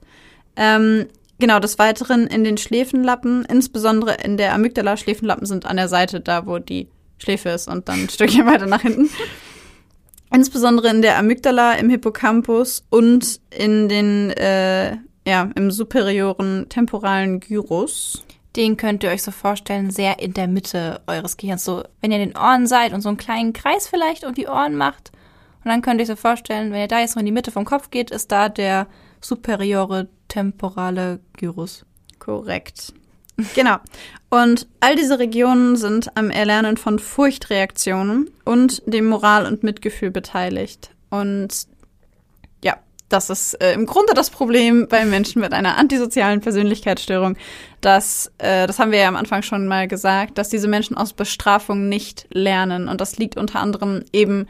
Ähm, 0.55 1.07
genau, 1.39 1.59
des 1.59 1.79
Weiteren 1.79 2.27
in 2.27 2.43
den 2.43 2.57
Schläfenlappen, 2.57 3.45
insbesondere 3.45 4.15
in 4.15 4.37
der 4.37 4.53
Amygdala. 4.53 4.97
Schläfenlappen 4.97 5.45
sind 5.45 5.65
an 5.65 5.77
der 5.77 5.87
Seite 5.87 6.19
da, 6.19 6.45
wo 6.45 6.59
die 6.59 6.87
Schläfe 7.17 7.49
ist 7.49 7.67
und 7.67 7.89
dann 7.89 8.03
ein 8.03 8.09
Stückchen 8.09 8.45
weiter 8.47 8.65
nach 8.67 8.81
hinten. 8.81 9.09
Insbesondere 10.33 10.89
in 10.89 11.01
der 11.01 11.17
Amygdala, 11.17 11.73
im 11.73 11.89
Hippocampus 11.89 12.85
und 12.89 13.39
in 13.49 13.87
den, 13.87 14.31
äh, 14.31 14.97
ja, 15.27 15.49
im 15.55 15.71
superioren 15.71 16.69
temporalen 16.69 17.41
Gyrus. 17.41 18.23
Den 18.55 18.77
könnt 18.77 19.03
ihr 19.03 19.09
euch 19.09 19.23
so 19.23 19.31
vorstellen, 19.31 19.91
sehr 19.91 20.19
in 20.19 20.33
der 20.33 20.47
Mitte 20.47 21.01
eures 21.05 21.35
Gehirns. 21.35 21.65
So, 21.65 21.83
wenn 21.99 22.11
ihr 22.11 22.21
in 22.21 22.29
den 22.29 22.37
Ohren 22.37 22.65
seid 22.65 22.93
und 22.93 23.01
so 23.01 23.09
einen 23.09 23.17
kleinen 23.17 23.51
Kreis 23.51 23.89
vielleicht 23.89 24.23
um 24.23 24.33
die 24.33 24.47
Ohren 24.47 24.75
macht. 24.75 25.11
Und 25.63 25.69
dann 25.69 25.81
könnt 25.81 25.99
ihr 25.99 26.03
euch 26.03 26.07
so 26.07 26.15
vorstellen, 26.15 26.71
wenn 26.71 26.79
ihr 26.79 26.87
da 26.87 27.01
jetzt 27.01 27.13
so 27.13 27.19
in 27.19 27.25
die 27.25 27.33
Mitte 27.33 27.51
vom 27.51 27.65
Kopf 27.65 27.89
geht, 27.91 28.09
ist 28.09 28.31
da 28.31 28.47
der 28.47 28.87
superiore 29.19 30.07
temporale 30.29 31.19
Gyrus. 31.33 31.85
Korrekt. 32.19 32.93
Genau. 33.53 33.77
Und 34.29 34.65
all 34.79 34.95
diese 34.95 35.19
Regionen 35.19 35.75
sind 35.75 36.15
am 36.17 36.31
Erlernen 36.31 36.77
von 36.77 36.99
Furchtreaktionen 36.99 38.29
und 38.45 38.81
dem 38.85 39.07
Moral 39.07 39.45
und 39.45 39.61
Mitgefühl 39.61 40.09
beteiligt. 40.09 40.91
Und 41.09 41.67
das 43.09 43.29
ist 43.29 43.53
äh, 43.61 43.73
im 43.73 43.85
Grunde 43.85 44.13
das 44.13 44.29
Problem 44.29 44.87
bei 44.89 45.05
Menschen 45.05 45.41
mit 45.41 45.53
einer 45.53 45.77
antisozialen 45.77 46.41
Persönlichkeitsstörung, 46.41 47.37
dass, 47.81 48.31
äh, 48.37 48.67
das 48.67 48.79
haben 48.79 48.91
wir 48.91 48.99
ja 48.99 49.07
am 49.07 49.15
Anfang 49.15 49.43
schon 49.43 49.67
mal 49.67 49.87
gesagt, 49.87 50.37
dass 50.37 50.49
diese 50.49 50.67
Menschen 50.67 50.97
aus 50.97 51.13
Bestrafung 51.13 51.87
nicht 51.87 52.27
lernen. 52.31 52.89
Und 52.89 52.99
das 52.99 53.17
liegt 53.17 53.37
unter 53.37 53.59
anderem 53.59 54.03
eben 54.11 54.47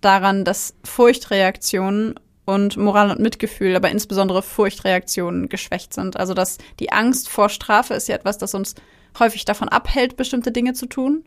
daran, 0.00 0.44
dass 0.44 0.74
Furchtreaktionen 0.84 2.18
und 2.44 2.76
Moral 2.76 3.10
und 3.10 3.20
Mitgefühl, 3.20 3.76
aber 3.76 3.90
insbesondere 3.90 4.42
Furchtreaktionen 4.42 5.48
geschwächt 5.48 5.94
sind. 5.94 6.16
Also 6.16 6.34
dass 6.34 6.58
die 6.80 6.92
Angst 6.92 7.28
vor 7.28 7.48
Strafe 7.48 7.94
ist 7.94 8.08
ja 8.08 8.16
etwas, 8.16 8.36
das 8.38 8.54
uns 8.54 8.74
häufig 9.18 9.44
davon 9.44 9.68
abhält, 9.68 10.16
bestimmte 10.16 10.50
Dinge 10.50 10.72
zu 10.72 10.86
tun. 10.86 11.24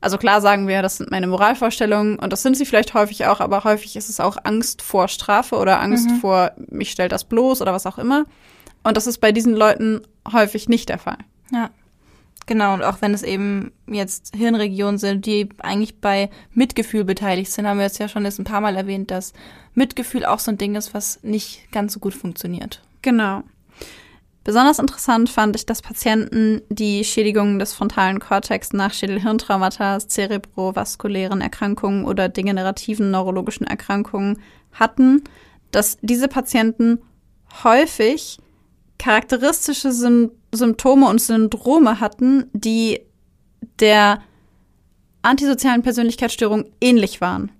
Also 0.00 0.16
klar 0.16 0.40
sagen 0.40 0.68
wir, 0.68 0.80
das 0.80 0.98
sind 0.98 1.10
meine 1.10 1.26
Moralvorstellungen 1.26 2.18
und 2.18 2.32
das 2.32 2.42
sind 2.42 2.56
sie 2.56 2.64
vielleicht 2.64 2.94
häufig 2.94 3.26
auch, 3.26 3.40
aber 3.40 3.64
häufig 3.64 3.96
ist 3.96 4.08
es 4.08 4.20
auch 4.20 4.36
Angst 4.44 4.80
vor 4.80 5.08
Strafe 5.08 5.56
oder 5.56 5.80
Angst 5.80 6.08
vor, 6.20 6.52
mich 6.68 6.92
stellt 6.92 7.10
das 7.10 7.24
bloß 7.24 7.60
oder 7.62 7.72
was 7.72 7.86
auch 7.86 7.98
immer. 7.98 8.24
Und 8.84 8.96
das 8.96 9.08
ist 9.08 9.18
bei 9.18 9.32
diesen 9.32 9.54
Leuten 9.54 10.02
häufig 10.32 10.68
nicht 10.68 10.88
der 10.88 10.98
Fall. 10.98 11.18
Ja. 11.50 11.70
Genau, 12.46 12.72
und 12.72 12.82
auch 12.82 13.02
wenn 13.02 13.12
es 13.12 13.22
eben 13.22 13.72
jetzt 13.86 14.34
Hirnregionen 14.34 14.96
sind, 14.96 15.26
die 15.26 15.50
eigentlich 15.58 16.00
bei 16.00 16.30
Mitgefühl 16.54 17.04
beteiligt 17.04 17.52
sind, 17.52 17.66
haben 17.66 17.76
wir 17.76 17.84
jetzt 17.84 17.98
ja 17.98 18.08
schon 18.08 18.24
jetzt 18.24 18.38
ein 18.38 18.44
paar 18.44 18.62
Mal 18.62 18.74
erwähnt, 18.74 19.10
dass 19.10 19.34
Mitgefühl 19.74 20.24
auch 20.24 20.38
so 20.38 20.50
ein 20.50 20.56
Ding 20.56 20.74
ist, 20.74 20.94
was 20.94 21.22
nicht 21.22 21.70
ganz 21.72 21.92
so 21.92 22.00
gut 22.00 22.14
funktioniert. 22.14 22.80
Genau. 23.02 23.42
Besonders 24.48 24.78
interessant 24.78 25.28
fand 25.28 25.56
ich, 25.56 25.66
dass 25.66 25.82
Patienten, 25.82 26.62
die 26.70 27.04
Schädigungen 27.04 27.58
des 27.58 27.74
frontalen 27.74 28.18
Kortex 28.18 28.72
nach 28.72 28.94
Schädelhirntraumata, 28.94 29.98
zerebrovaskulären 29.98 31.42
Erkrankungen 31.42 32.06
oder 32.06 32.30
degenerativen 32.30 33.10
neurologischen 33.10 33.66
Erkrankungen 33.66 34.38
hatten, 34.72 35.22
dass 35.70 35.98
diese 36.00 36.28
Patienten 36.28 37.02
häufig 37.62 38.38
charakteristische 38.98 39.92
Sym 39.92 40.30
Symptome 40.50 41.06
und 41.10 41.20
Syndrome 41.20 42.00
hatten, 42.00 42.46
die 42.54 43.02
der 43.80 44.22
antisozialen 45.20 45.82
Persönlichkeitsstörung 45.82 46.64
ähnlich 46.80 47.20
waren. 47.20 47.52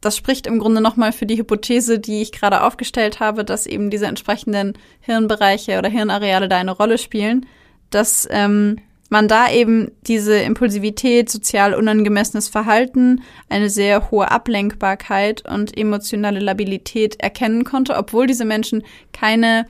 Das 0.00 0.16
spricht 0.16 0.46
im 0.46 0.58
Grunde 0.58 0.80
nochmal 0.80 1.12
für 1.12 1.26
die 1.26 1.38
Hypothese, 1.38 1.98
die 1.98 2.22
ich 2.22 2.32
gerade 2.32 2.62
aufgestellt 2.62 3.20
habe, 3.20 3.44
dass 3.44 3.66
eben 3.66 3.90
diese 3.90 4.06
entsprechenden 4.06 4.74
Hirnbereiche 5.00 5.78
oder 5.78 5.88
Hirnareale 5.88 6.48
da 6.48 6.58
eine 6.58 6.70
Rolle 6.70 6.98
spielen, 6.98 7.46
dass 7.90 8.28
ähm, 8.30 8.76
man 9.10 9.26
da 9.26 9.50
eben 9.50 9.90
diese 10.06 10.38
Impulsivität, 10.38 11.30
sozial 11.30 11.74
unangemessenes 11.74 12.48
Verhalten, 12.48 13.22
eine 13.48 13.70
sehr 13.70 14.10
hohe 14.10 14.30
Ablenkbarkeit 14.30 15.48
und 15.48 15.76
emotionale 15.76 16.40
Labilität 16.40 17.20
erkennen 17.20 17.64
konnte, 17.64 17.96
obwohl 17.96 18.26
diese 18.26 18.44
Menschen 18.44 18.84
keine 19.12 19.66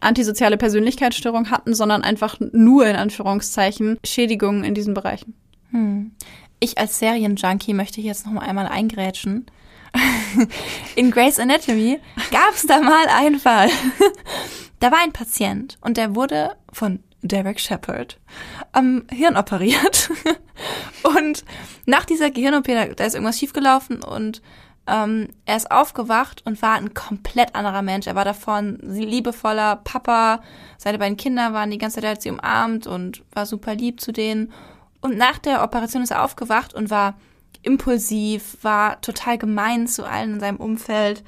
antisoziale 0.00 0.56
Persönlichkeitsstörung 0.56 1.50
hatten, 1.50 1.74
sondern 1.74 2.02
einfach 2.02 2.38
nur 2.52 2.86
in 2.86 2.96
Anführungszeichen 2.96 3.98
Schädigungen 4.04 4.64
in 4.64 4.74
diesen 4.74 4.94
Bereichen. 4.94 5.34
Hm. 5.70 6.12
Ich 6.58 6.78
als 6.78 6.98
Serienjunkie 6.98 7.74
möchte 7.74 8.00
jetzt 8.00 8.26
noch 8.26 8.32
mal 8.32 8.42
einmal 8.42 8.66
eingrätschen. 8.66 9.46
in 10.96 11.10
Grey's 11.10 11.38
Anatomy 11.38 12.00
gab 12.30 12.54
es 12.54 12.66
da 12.66 12.80
mal 12.80 13.06
einen 13.08 13.38
Fall. 13.38 13.70
da 14.80 14.90
war 14.90 14.98
ein 14.98 15.12
Patient 15.12 15.78
und 15.80 15.96
der 15.96 16.14
wurde 16.14 16.56
von 16.72 17.00
Derek 17.22 17.60
Shepard 17.60 18.18
am 18.72 19.04
Hirn 19.10 19.36
operiert. 19.36 20.10
und 21.02 21.44
nach 21.86 22.04
dieser 22.04 22.30
Gehirn-OP, 22.30 22.66
da, 22.66 23.04
ist 23.04 23.14
irgendwas 23.14 23.38
schiefgelaufen 23.38 24.02
und 24.02 24.40
ähm, 24.86 25.28
er 25.44 25.56
ist 25.56 25.70
aufgewacht 25.70 26.42
und 26.46 26.62
war 26.62 26.74
ein 26.74 26.94
komplett 26.94 27.54
anderer 27.54 27.82
Mensch. 27.82 28.06
Er 28.06 28.14
war 28.14 28.24
davor 28.24 28.54
ein 28.54 28.78
liebevoller 28.82 29.76
Papa. 29.76 30.42
Seine 30.78 30.98
beiden 30.98 31.16
Kinder 31.16 31.52
waren 31.52 31.70
die 31.70 31.78
ganze 31.78 32.00
Zeit, 32.00 32.10
hat 32.10 32.22
sie 32.22 32.30
umarmt 32.30 32.86
und 32.86 33.22
war 33.32 33.46
super 33.46 33.74
lieb 33.74 34.00
zu 34.00 34.12
denen. 34.12 34.52
Und 35.00 35.16
nach 35.16 35.38
der 35.38 35.62
Operation 35.62 36.02
ist 36.02 36.10
er 36.10 36.24
aufgewacht 36.24 36.74
und 36.74 36.90
war 36.90 37.14
impulsiv, 37.62 38.58
war 38.62 39.00
total 39.00 39.38
gemein 39.38 39.86
zu 39.86 40.04
allen 40.04 40.34
in 40.34 40.40
seinem 40.40 40.56
Umfeld. 40.56 41.24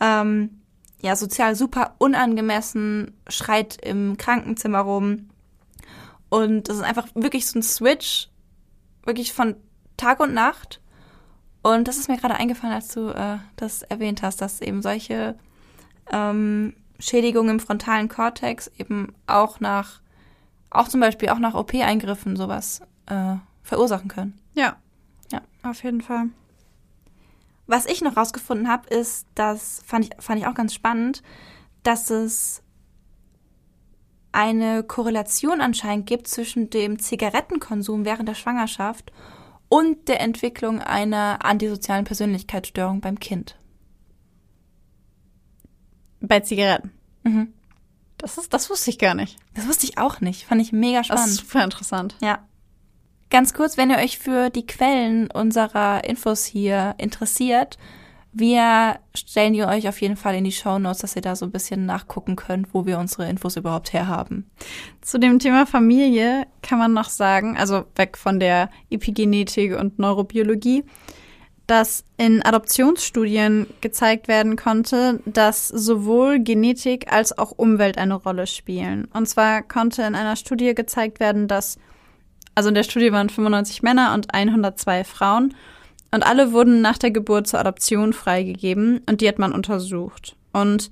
Ähm, 0.00 0.60
ja, 1.00 1.14
sozial 1.14 1.54
super 1.54 1.94
unangemessen, 1.98 3.12
schreit 3.28 3.78
im 3.82 4.16
Krankenzimmer 4.16 4.80
rum. 4.80 5.28
Und 6.28 6.68
das 6.68 6.76
ist 6.76 6.82
einfach 6.82 7.06
wirklich 7.14 7.46
so 7.46 7.58
ein 7.58 7.62
Switch, 7.62 8.28
wirklich 9.04 9.32
von 9.32 9.56
Tag 9.96 10.20
und 10.20 10.34
Nacht. 10.34 10.80
Und 11.62 11.88
das 11.88 11.98
ist 11.98 12.08
mir 12.08 12.16
gerade 12.16 12.34
eingefallen, 12.34 12.74
als 12.74 12.88
du 12.88 13.08
äh, 13.10 13.38
das 13.56 13.82
erwähnt 13.82 14.22
hast, 14.22 14.40
dass 14.40 14.60
eben 14.60 14.82
solche 14.82 15.36
ähm, 16.12 16.74
Schädigungen 16.98 17.52
im 17.52 17.60
frontalen 17.60 18.08
Kortex 18.08 18.70
eben 18.78 19.14
auch 19.26 19.60
nach, 19.60 20.00
auch 20.70 20.88
zum 20.88 21.00
Beispiel 21.00 21.28
auch 21.28 21.38
nach 21.38 21.54
OP-Eingriffen 21.54 22.36
sowas 22.36 22.82
äh, 23.06 23.36
verursachen 23.62 24.08
können. 24.08 24.38
Ja. 24.54 24.76
Auf 25.62 25.82
jeden 25.82 26.00
Fall. 26.00 26.28
Was 27.66 27.86
ich 27.86 28.00
noch 28.00 28.16
rausgefunden 28.16 28.68
habe, 28.68 28.88
ist, 28.88 29.26
das 29.34 29.82
fand 29.86 30.06
ich, 30.06 30.10
fand 30.18 30.40
ich 30.40 30.46
auch 30.46 30.54
ganz 30.54 30.72
spannend, 30.72 31.22
dass 31.82 32.10
es 32.10 32.62
eine 34.32 34.82
Korrelation 34.82 35.60
anscheinend 35.60 36.06
gibt 36.06 36.28
zwischen 36.28 36.70
dem 36.70 36.98
Zigarettenkonsum 36.98 38.04
während 38.04 38.28
der 38.28 38.34
Schwangerschaft 38.34 39.12
und 39.68 40.08
der 40.08 40.20
Entwicklung 40.20 40.80
einer 40.80 41.44
antisozialen 41.44 42.04
Persönlichkeitsstörung 42.04 43.00
beim 43.00 43.18
Kind. 43.20 43.58
Bei 46.20 46.40
Zigaretten. 46.40 46.92
Mhm. 47.22 47.52
Das 48.16 48.38
ist, 48.38 48.52
das 48.52 48.68
wusste 48.70 48.90
ich 48.90 48.98
gar 48.98 49.14
nicht. 49.14 49.38
Das 49.54 49.68
wusste 49.68 49.86
ich 49.86 49.98
auch 49.98 50.20
nicht. 50.20 50.46
Fand 50.46 50.60
ich 50.60 50.72
mega 50.72 51.04
spannend. 51.04 51.24
Das 51.24 51.30
ist 51.32 51.36
super 51.38 51.62
interessant. 51.62 52.16
Ja. 52.20 52.44
Ganz 53.30 53.52
kurz, 53.52 53.76
wenn 53.76 53.90
ihr 53.90 53.98
euch 53.98 54.18
für 54.18 54.50
die 54.50 54.66
Quellen 54.66 55.30
unserer 55.30 56.04
Infos 56.04 56.44
hier 56.44 56.94
interessiert, 56.98 57.76
wir 58.32 58.98
stellen 59.14 59.54
die 59.54 59.64
euch 59.64 59.88
auf 59.88 60.00
jeden 60.00 60.16
Fall 60.16 60.34
in 60.34 60.44
die 60.44 60.52
Show 60.52 60.78
Notes, 60.78 60.98
dass 60.98 61.16
ihr 61.16 61.22
da 61.22 61.34
so 61.34 61.46
ein 61.46 61.50
bisschen 61.50 61.86
nachgucken 61.86 62.36
könnt, 62.36 62.72
wo 62.72 62.86
wir 62.86 62.98
unsere 62.98 63.28
Infos 63.28 63.56
überhaupt 63.56 63.92
herhaben. 63.92 64.50
Zu 65.00 65.18
dem 65.18 65.38
Thema 65.38 65.66
Familie 65.66 66.46
kann 66.62 66.78
man 66.78 66.92
noch 66.92 67.08
sagen, 67.08 67.56
also 67.56 67.84
weg 67.96 68.16
von 68.16 68.38
der 68.38 68.70
Epigenetik 68.90 69.78
und 69.78 69.98
Neurobiologie, 69.98 70.84
dass 71.66 72.04
in 72.16 72.42
Adoptionsstudien 72.42 73.66
gezeigt 73.80 74.28
werden 74.28 74.56
konnte, 74.56 75.20
dass 75.26 75.68
sowohl 75.68 76.38
Genetik 76.38 77.12
als 77.12 77.36
auch 77.36 77.52
Umwelt 77.52 77.98
eine 77.98 78.14
Rolle 78.14 78.46
spielen. 78.46 79.06
Und 79.12 79.28
zwar 79.28 79.62
konnte 79.62 80.02
in 80.02 80.14
einer 80.14 80.36
Studie 80.36 80.74
gezeigt 80.74 81.20
werden, 81.20 81.46
dass, 81.48 81.78
also 82.58 82.70
in 82.70 82.74
der 82.74 82.82
Studie 82.82 83.12
waren 83.12 83.28
95 83.28 83.84
Männer 83.84 84.12
und 84.14 84.34
102 84.34 85.04
Frauen 85.04 85.54
und 86.10 86.26
alle 86.26 86.52
wurden 86.52 86.80
nach 86.80 86.98
der 86.98 87.12
Geburt 87.12 87.46
zur 87.46 87.60
Adoption 87.60 88.12
freigegeben 88.12 89.00
und 89.08 89.20
die 89.20 89.28
hat 89.28 89.38
man 89.38 89.52
untersucht. 89.52 90.34
Und 90.52 90.90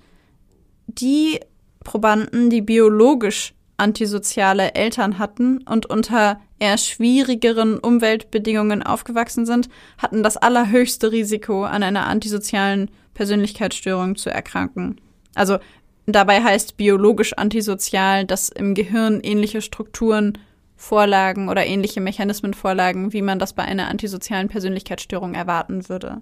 die 0.87 1.41
Probanden, 1.83 2.51
die 2.51 2.61
biologisch 2.61 3.53
antisoziale 3.79 4.77
Eltern 4.77 5.19
hatten 5.19 5.59
und 5.63 5.87
unter 5.87 6.39
eher 6.61 6.79
schwierigeren 6.79 7.81
Umweltbedingungen 7.81 8.85
aufgewachsen 8.85 9.45
sind, 9.45 9.69
hatten 9.99 10.23
das 10.23 10.37
allerhöchste 10.37 11.11
Risiko, 11.11 11.65
an 11.65 11.83
einer 11.83 12.07
antisozialen 12.07 12.93
Persönlichkeitsstörung 13.15 14.15
zu 14.15 14.31
erkranken. 14.31 15.01
Also 15.35 15.59
dabei 16.07 16.45
heißt 16.45 16.77
biologisch 16.77 17.33
antisozial, 17.33 18.25
dass 18.25 18.51
im 18.51 18.75
Gehirn 18.75 19.19
ähnliche 19.21 19.63
Strukturen 19.63 20.39
Vorlagen 20.77 21.49
oder 21.49 21.67
ähnliche 21.67 22.01
Mechanismen 22.01 22.55
vorlagen, 22.55 23.13
wie 23.13 23.23
man 23.23 23.39
das 23.39 23.55
bei 23.55 23.65
einer 23.65 23.89
antisozialen 23.89 24.49
Persönlichkeitsstörung 24.49 25.35
erwarten 25.35 25.89
würde. 25.89 26.21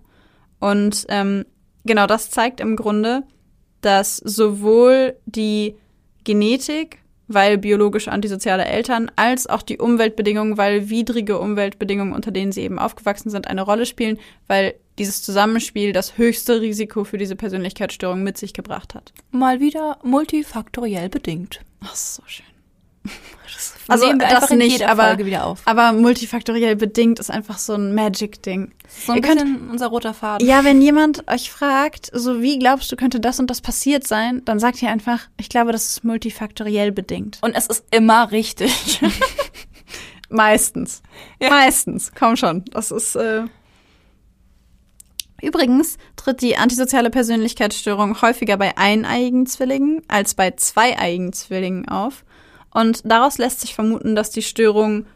Und 0.60 1.06
ähm, 1.08 1.44
genau 1.84 2.06
das 2.06 2.30
zeigt 2.30 2.60
im 2.60 2.76
Grunde, 2.76 3.24
dass 3.80 4.16
sowohl 4.16 5.16
die 5.26 5.76
Genetik, 6.22 6.98
weil 7.26 7.58
biologisch 7.58 8.08
antisoziale 8.08 8.64
Eltern, 8.64 9.10
als 9.16 9.46
auch 9.46 9.62
die 9.62 9.78
Umweltbedingungen, 9.78 10.56
weil 10.56 10.88
widrige 10.88 11.38
Umweltbedingungen, 11.38 12.14
unter 12.14 12.30
denen 12.30 12.52
sie 12.52 12.62
eben 12.62 12.78
aufgewachsen 12.78 13.30
sind, 13.30 13.48
eine 13.48 13.62
Rolle 13.62 13.86
spielen, 13.86 14.18
weil 14.46 14.74
dieses 14.98 15.22
Zusammenspiel 15.22 15.92
das 15.92 16.16
höchste 16.16 16.60
Risiko 16.60 17.04
für 17.04 17.18
diese 17.18 17.36
Persönlichkeitsstörung 17.36 18.22
mit 18.22 18.38
sich 18.38 18.54
gebracht 18.54 18.94
hat. 18.94 19.12
Mal 19.32 19.60
wieder 19.60 19.98
multifaktoriell 20.02 21.08
bedingt. 21.08 21.60
Ach, 21.80 21.96
so 21.96 22.22
schön. 22.26 22.53
Also 23.88 24.12
das 24.14 24.50
nicht, 24.50 24.82
aber, 24.82 25.16
aber 25.66 25.92
multifaktoriell 25.92 26.76
bedingt 26.76 27.18
ist 27.18 27.30
einfach 27.30 27.58
so 27.58 27.74
ein 27.74 27.94
Magic-Ding. 27.94 28.72
So 28.88 29.12
ein 29.12 29.16
Ihr 29.16 29.22
bisschen 29.22 29.38
könnt, 29.38 29.70
unser 29.70 29.88
roter 29.88 30.14
Faden. 30.14 30.46
Ja, 30.46 30.64
wenn 30.64 30.80
jemand 30.80 31.30
euch 31.30 31.50
fragt, 31.50 32.10
so 32.12 32.40
wie 32.40 32.58
glaubst 32.58 32.90
du, 32.90 32.96
könnte 32.96 33.20
das 33.20 33.40
und 33.40 33.50
das 33.50 33.60
passiert 33.60 34.06
sein, 34.06 34.42
dann 34.44 34.58
sagt 34.58 34.80
ihr 34.80 34.90
einfach, 34.90 35.20
ich 35.36 35.48
glaube, 35.48 35.72
das 35.72 35.86
ist 35.88 36.04
multifaktoriell 36.04 36.92
bedingt. 36.92 37.38
Und 37.42 37.54
es 37.54 37.66
ist 37.66 37.84
immer 37.90 38.30
richtig. 38.30 39.00
Meistens. 40.30 41.02
Ja. 41.40 41.50
Meistens. 41.50 42.12
Komm 42.18 42.36
schon. 42.36 42.64
Das 42.72 42.90
ist. 42.90 43.16
Äh 43.16 43.44
Übrigens 45.42 45.98
tritt 46.16 46.40
die 46.40 46.56
antisoziale 46.56 47.10
Persönlichkeitsstörung 47.10 48.22
häufiger 48.22 48.56
bei 48.56 48.78
eineiigen 48.78 49.44
Zwillingen 49.44 50.00
als 50.08 50.34
bei 50.34 50.52
zweieiigen 50.52 51.34
Zwillingen 51.34 51.86
auf. 51.86 52.24
Und 52.74 53.00
daraus 53.04 53.38
lässt 53.38 53.60
sich 53.60 53.74
vermuten, 53.74 54.14
dass 54.14 54.30
die 54.30 54.42
Störung 54.42 55.06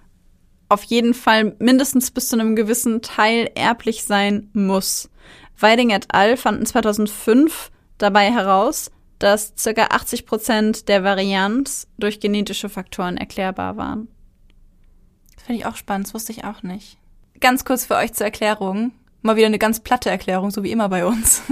auf 0.69 0.85
jeden 0.85 1.13
Fall 1.13 1.57
mindestens 1.59 2.11
bis 2.11 2.29
zu 2.29 2.39
einem 2.39 2.57
gewissen 2.57 3.03
Teil 3.03 3.51
erblich 3.55 4.05
sein 4.05 4.49
muss. 4.53 5.11
Weiding 5.59 5.91
et 5.91 6.07
al. 6.15 6.37
fanden 6.37 6.65
2005 6.65 7.71
dabei 7.99 8.31
heraus, 8.31 8.91
dass 9.19 9.55
ca. 9.63 9.89
80 9.91 10.25
Prozent 10.25 10.89
der 10.89 11.03
Varianz 11.03 11.89
durch 11.99 12.21
genetische 12.21 12.69
Faktoren 12.69 13.17
erklärbar 13.17 13.77
waren. 13.77 14.09
Das 15.35 15.45
finde 15.45 15.61
ich 15.61 15.67
auch 15.67 15.77
spannend, 15.77 16.07
das 16.07 16.15
wusste 16.15 16.33
ich 16.33 16.45
auch 16.45 16.63
nicht. 16.63 16.97
Ganz 17.41 17.65
kurz 17.65 17.87
für 17.87 17.97
euch 17.97 18.13
zur 18.13 18.27
Erklärung. 18.27 18.93
Mal 19.23 19.37
wieder 19.37 19.47
eine 19.47 19.59
ganz 19.59 19.81
platte 19.81 20.11
Erklärung, 20.11 20.53
so 20.53 20.63
wie 20.63 20.71
immer 20.71 20.89
bei 20.89 21.05
uns. 21.05 21.43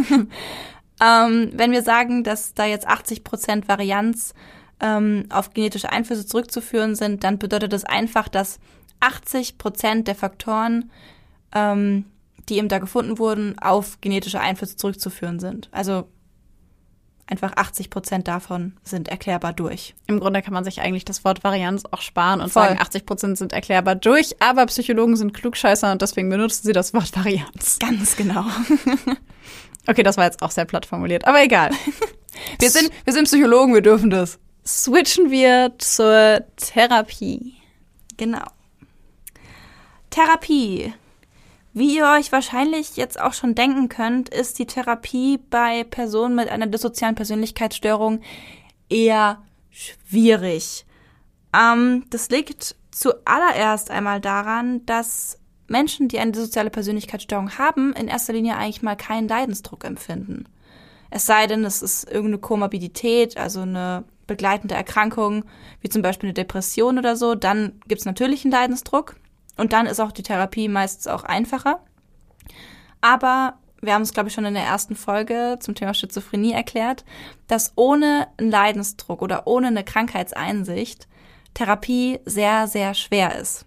ähm, 1.02 1.50
wenn 1.52 1.72
wir 1.72 1.82
sagen, 1.82 2.22
dass 2.22 2.54
da 2.54 2.64
jetzt 2.64 2.86
80 2.86 3.24
Prozent 3.24 3.66
Varianz 3.66 4.34
ähm, 4.80 5.24
auf 5.30 5.54
genetische 5.54 5.90
Einflüsse 5.90 6.26
zurückzuführen 6.26 6.94
sind, 6.94 7.24
dann 7.24 7.38
bedeutet 7.38 7.72
das 7.72 7.84
einfach, 7.84 8.28
dass 8.28 8.58
80 9.00 9.58
Prozent 9.58 10.08
der 10.08 10.14
Faktoren, 10.14 10.90
ähm, 11.54 12.04
die 12.48 12.58
eben 12.58 12.68
da 12.68 12.78
gefunden 12.78 13.18
wurden, 13.18 13.58
auf 13.58 14.00
genetische 14.00 14.40
Einflüsse 14.40 14.76
zurückzuführen 14.76 15.40
sind. 15.40 15.68
Also 15.72 16.08
einfach 17.26 17.56
80 17.56 17.90
Prozent 17.90 18.28
davon 18.28 18.74
sind 18.84 19.08
erklärbar 19.08 19.52
durch. 19.52 19.94
Im 20.06 20.20
Grunde 20.20 20.42
kann 20.42 20.54
man 20.54 20.64
sich 20.64 20.80
eigentlich 20.80 21.04
das 21.04 21.24
Wort 21.24 21.42
Varianz 21.42 21.82
auch 21.90 22.00
sparen 22.00 22.40
und 22.40 22.52
Voll. 22.52 22.62
sagen, 22.62 22.80
80 22.80 23.06
Prozent 23.06 23.38
sind 23.38 23.52
erklärbar 23.52 23.96
durch, 23.96 24.40
aber 24.40 24.66
Psychologen 24.66 25.16
sind 25.16 25.34
Klugscheißer 25.34 25.90
und 25.90 26.02
deswegen 26.02 26.28
benutzen 26.28 26.66
sie 26.66 26.72
das 26.72 26.94
Wort 26.94 27.16
Varianz. 27.16 27.78
Ganz 27.80 28.16
genau. 28.16 28.44
okay, 29.88 30.04
das 30.04 30.16
war 30.16 30.24
jetzt 30.24 30.42
auch 30.42 30.52
sehr 30.52 30.66
platt 30.66 30.86
formuliert, 30.86 31.26
aber 31.26 31.42
egal. 31.42 31.70
wir 32.60 32.70
sind, 32.70 32.90
wir 33.04 33.12
sind 33.12 33.24
Psychologen, 33.24 33.74
wir 33.74 33.82
dürfen 33.82 34.10
das 34.10 34.38
switchen 34.66 35.30
wir 35.30 35.74
zur 35.78 36.44
Therapie. 36.56 37.54
Genau. 38.16 38.46
Therapie. 40.10 40.92
Wie 41.72 41.96
ihr 41.96 42.06
euch 42.06 42.32
wahrscheinlich 42.32 42.96
jetzt 42.96 43.20
auch 43.20 43.34
schon 43.34 43.54
denken 43.54 43.90
könnt, 43.90 44.30
ist 44.30 44.58
die 44.58 44.66
Therapie 44.66 45.38
bei 45.50 45.84
Personen 45.84 46.34
mit 46.34 46.48
einer 46.48 46.66
dissozialen 46.66 47.14
Persönlichkeitsstörung 47.14 48.20
eher 48.88 49.42
schwierig. 49.70 50.86
Ähm, 51.54 52.04
das 52.08 52.30
liegt 52.30 52.76
zuallererst 52.90 53.90
einmal 53.90 54.22
daran, 54.22 54.86
dass 54.86 55.38
Menschen, 55.68 56.08
die 56.08 56.18
eine 56.18 56.34
soziale 56.34 56.70
Persönlichkeitsstörung 56.70 57.58
haben, 57.58 57.92
in 57.92 58.08
erster 58.08 58.32
Linie 58.32 58.56
eigentlich 58.56 58.82
mal 58.82 58.96
keinen 58.96 59.28
Leidensdruck 59.28 59.84
empfinden. 59.84 60.46
Es 61.10 61.26
sei 61.26 61.46
denn, 61.46 61.64
es 61.64 61.82
ist 61.82 62.04
irgendeine 62.04 62.38
Komorbidität, 62.38 63.36
also 63.36 63.60
eine 63.60 64.04
begleitende 64.26 64.74
Erkrankung, 64.74 65.44
wie 65.80 65.88
zum 65.88 66.02
Beispiel 66.02 66.28
eine 66.28 66.34
Depression 66.34 66.98
oder 66.98 67.16
so, 67.16 67.34
dann 67.34 67.80
gibt 67.86 68.00
es 68.00 68.06
natürlich 68.06 68.44
einen 68.44 68.52
Leidensdruck 68.52 69.16
und 69.56 69.72
dann 69.72 69.86
ist 69.86 70.00
auch 70.00 70.12
die 70.12 70.22
Therapie 70.22 70.68
meistens 70.68 71.06
auch 71.06 71.24
einfacher. 71.24 71.80
Aber 73.00 73.58
wir 73.80 73.94
haben 73.94 74.02
es, 74.02 74.12
glaube 74.12 74.28
ich, 74.28 74.34
schon 74.34 74.44
in 74.44 74.54
der 74.54 74.64
ersten 74.64 74.96
Folge 74.96 75.58
zum 75.60 75.74
Thema 75.74 75.94
Schizophrenie 75.94 76.52
erklärt, 76.52 77.04
dass 77.46 77.72
ohne 77.76 78.28
einen 78.36 78.50
Leidensdruck 78.50 79.22
oder 79.22 79.46
ohne 79.46 79.68
eine 79.68 79.84
Krankheitseinsicht 79.84 81.06
Therapie 81.54 82.20
sehr, 82.24 82.66
sehr 82.66 82.94
schwer 82.94 83.38
ist. 83.38 83.64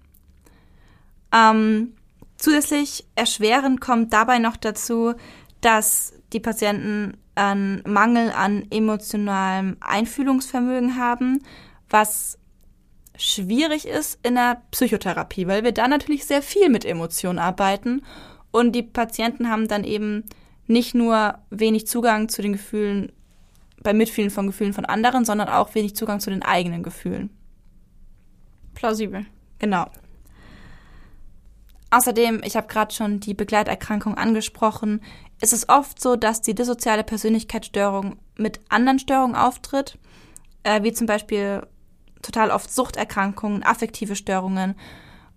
Ähm, 1.34 1.96
zusätzlich 2.38 3.06
erschwerend 3.16 3.82
kommt 3.82 4.14
dabei 4.14 4.40
noch 4.40 4.58
dazu, 4.58 5.14
dass 5.62 6.14
die 6.34 6.40
Patienten 6.40 7.18
einen 7.36 7.82
Mangel 7.88 8.32
an 8.32 8.66
emotionalem 8.70 9.78
Einfühlungsvermögen 9.80 10.98
haben, 10.98 11.44
was 11.90 12.38
schwierig 13.16 13.88
ist 13.88 14.20
in 14.24 14.36
der 14.36 14.62
Psychotherapie, 14.72 15.48
weil 15.48 15.64
wir 15.64 15.72
da 15.72 15.88
natürlich 15.88 16.26
sehr 16.26 16.42
viel 16.42 16.70
mit 16.70 16.86
Emotionen 16.86 17.40
arbeiten 17.40 18.02
und 18.52 18.74
die 18.74 18.84
Patienten 18.84 19.50
haben 19.50 19.68
dann 19.68 19.84
eben 19.84 20.24
nicht 20.68 20.96
nur 20.96 21.40
wenig 21.50 21.88
Zugang 21.88 22.30
zu 22.30 22.42
den 22.42 22.54
Gefühlen 22.54 23.12
beim 23.82 23.98
Mitfühlen 23.98 24.30
von 24.30 24.48
Gefühlen 24.48 24.74
von 24.74 24.86
anderen, 24.86 25.26
sondern 25.26 25.50
auch 25.50 25.74
wenig 25.76 25.96
Zugang 25.96 26.20
zu 26.20 26.30
den 26.30 26.44
eigenen 26.44 26.84
Gefühlen. 26.84 27.30
Plausibel. 28.76 29.26
Genau. 29.58 29.88
Außerdem, 31.92 32.42
ich 32.44 32.56
habe 32.56 32.68
gerade 32.68 32.94
schon 32.94 33.20
die 33.20 33.34
Begleiterkrankung 33.34 34.16
angesprochen, 34.16 35.02
ist 35.42 35.54
es 35.54 35.70
oft 35.70 36.02
so, 36.02 36.16
dass 36.16 36.42
die 36.42 36.56
dissoziale 36.56 37.04
Persönlichkeitsstörung 37.04 38.18
mit 38.38 38.60
anderen 38.70 39.00
Störungen 39.00 39.36
auftritt, 39.36 39.98
äh, 40.64 40.84
wie 40.84 40.94
zum 40.94 41.08
Beispiel 41.08 41.66
total 42.22 42.52
oft 42.52 42.74
Suchterkrankungen, 42.74 43.64
affektive 43.64 44.16
Störungen 44.16 44.76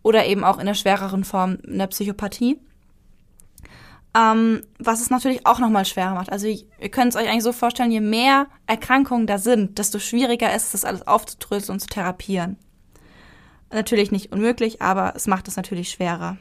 oder 0.03 0.27
eben 0.27 0.45
auch 0.45 0.59
in 0.59 0.66
der 0.66 0.74
schwereren 0.74 1.24
Form 1.24 1.59
eine 1.66 1.87
Psychopathie. 1.89 2.59
Ähm, 4.15 4.62
was 4.79 5.01
es 5.01 5.09
natürlich 5.09 5.47
auch 5.47 5.59
nochmal 5.59 5.87
schwerer 5.87 6.15
macht. 6.15 6.31
Also 6.31 6.47
ihr 6.47 6.91
könnt 6.91 7.15
es 7.15 7.16
euch 7.16 7.29
eigentlich 7.29 7.45
so 7.45 7.53
vorstellen, 7.53 7.91
je 7.91 8.01
mehr 8.01 8.47
Erkrankungen 8.66 9.27
da 9.27 9.39
sind, 9.39 9.79
desto 9.79 9.99
schwieriger 9.99 10.55
ist 10.55 10.65
es, 10.65 10.73
das 10.73 10.85
alles 10.85 11.07
aufzudröseln 11.07 11.77
und 11.77 11.81
zu 11.81 11.87
therapieren. 11.87 12.59
Natürlich 13.70 14.11
nicht 14.12 14.31
unmöglich, 14.31 14.83
aber 14.83 15.15
es 15.16 15.27
macht 15.27 15.49
es 15.49 15.57
natürlich 15.57 15.91
schwerer. 15.91 16.37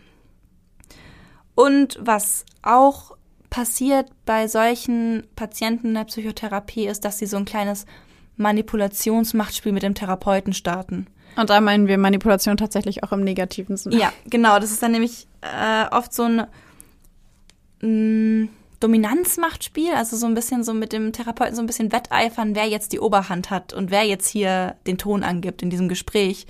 Und 1.55 1.97
was 2.01 2.45
auch 2.61 3.15
passiert 3.51 4.09
bei 4.25 4.47
solchen 4.47 5.27
Patienten 5.35 5.89
in 5.89 5.93
der 5.93 6.05
Psychotherapie 6.05 6.87
ist, 6.87 7.05
dass 7.05 7.19
sie 7.19 7.27
so 7.27 7.37
ein 7.37 7.45
kleines 7.45 7.85
Manipulationsmachtspiel 8.37 9.73
mit 9.73 9.83
dem 9.83 9.93
Therapeuten 9.93 10.53
starten. 10.53 11.05
Und 11.35 11.49
da 11.49 11.61
meinen 11.61 11.87
wir 11.87 11.97
Manipulation 11.97 12.57
tatsächlich 12.57 13.03
auch 13.03 13.11
im 13.11 13.23
negativen 13.23 13.77
Sinne. 13.77 13.97
Ja, 13.97 14.11
genau. 14.25 14.57
Das 14.57 14.71
ist 14.71 14.81
dann 14.81 14.93
nämlich 14.93 15.27
äh, 15.41 15.85
oft 15.93 16.13
so 16.13 16.23
ein 16.23 16.47
mh, 17.81 17.87
mm, 17.87 18.49
Dominanzmachtspiel, 18.79 19.93
also 19.93 20.17
so 20.17 20.25
ein 20.25 20.33
bisschen 20.33 20.63
so 20.63 20.73
mit 20.73 20.91
dem 20.91 21.13
Therapeuten 21.13 21.55
so 21.55 21.61
ein 21.61 21.67
bisschen 21.67 21.91
wetteifern, 21.91 22.55
wer 22.55 22.67
jetzt 22.67 22.93
die 22.93 22.99
Oberhand 22.99 23.49
hat 23.51 23.73
und 23.73 23.91
wer 23.91 24.03
jetzt 24.03 24.27
hier 24.27 24.75
den 24.87 24.97
Ton 24.97 25.23
angibt 25.23 25.61
in 25.61 25.69
diesem 25.69 25.87
Gespräch. 25.87 26.47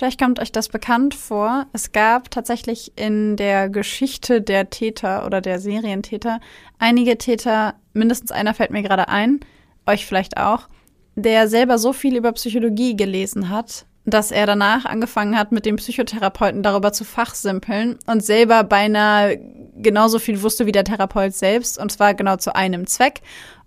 Vielleicht 0.00 0.18
kommt 0.18 0.40
euch 0.40 0.50
das 0.50 0.70
bekannt 0.70 1.14
vor. 1.14 1.66
Es 1.74 1.92
gab 1.92 2.30
tatsächlich 2.30 2.92
in 2.96 3.36
der 3.36 3.68
Geschichte 3.68 4.40
der 4.40 4.70
Täter 4.70 5.26
oder 5.26 5.42
der 5.42 5.60
Serientäter 5.60 6.40
einige 6.78 7.18
Täter, 7.18 7.74
mindestens 7.92 8.32
einer 8.32 8.54
fällt 8.54 8.70
mir 8.70 8.82
gerade 8.82 9.08
ein, 9.08 9.40
euch 9.84 10.06
vielleicht 10.06 10.38
auch, 10.38 10.70
der 11.16 11.48
selber 11.48 11.76
so 11.76 11.92
viel 11.92 12.16
über 12.16 12.32
Psychologie 12.32 12.96
gelesen 12.96 13.50
hat, 13.50 13.84
dass 14.06 14.30
er 14.30 14.46
danach 14.46 14.86
angefangen 14.86 15.36
hat, 15.36 15.52
mit 15.52 15.66
dem 15.66 15.76
Psychotherapeuten 15.76 16.62
darüber 16.62 16.94
zu 16.94 17.04
fachsimpeln 17.04 17.98
und 18.06 18.24
selber 18.24 18.64
beinahe 18.64 19.38
genauso 19.76 20.18
viel 20.18 20.40
wusste 20.40 20.64
wie 20.64 20.72
der 20.72 20.84
Therapeut 20.84 21.34
selbst, 21.34 21.78
und 21.78 21.92
zwar 21.92 22.14
genau 22.14 22.36
zu 22.36 22.54
einem 22.56 22.86
Zweck 22.86 23.20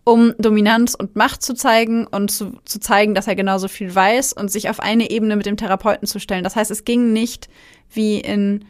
um 0.04 0.34
Dominanz 0.38 0.96
und 0.96 1.16
Macht 1.16 1.42
zu 1.44 1.54
zeigen 1.54 2.06
und 2.08 2.30
zu, 2.30 2.58
zu 2.66 2.80
zeigen, 2.80 3.16
dass 3.16 3.28
er 3.28 3.36
genauso 3.36 3.68
viel 3.68 3.94
weiß 3.94 4.34
und 4.34 4.52
sich 4.52 4.70
auf 4.70 4.80
eine 4.80 5.10
Ebene 5.10 5.36
mit 5.36 5.46
dem 5.46 5.58
Therapeuten 5.58 6.08
zu 6.08 6.20
stellen. 6.20 6.44
Das 6.44 6.56
heißt, 6.56 6.72
es 6.72 6.84
ging 6.84 7.14
nicht 7.14 7.48
wie 7.90 8.20
in, 8.20 8.66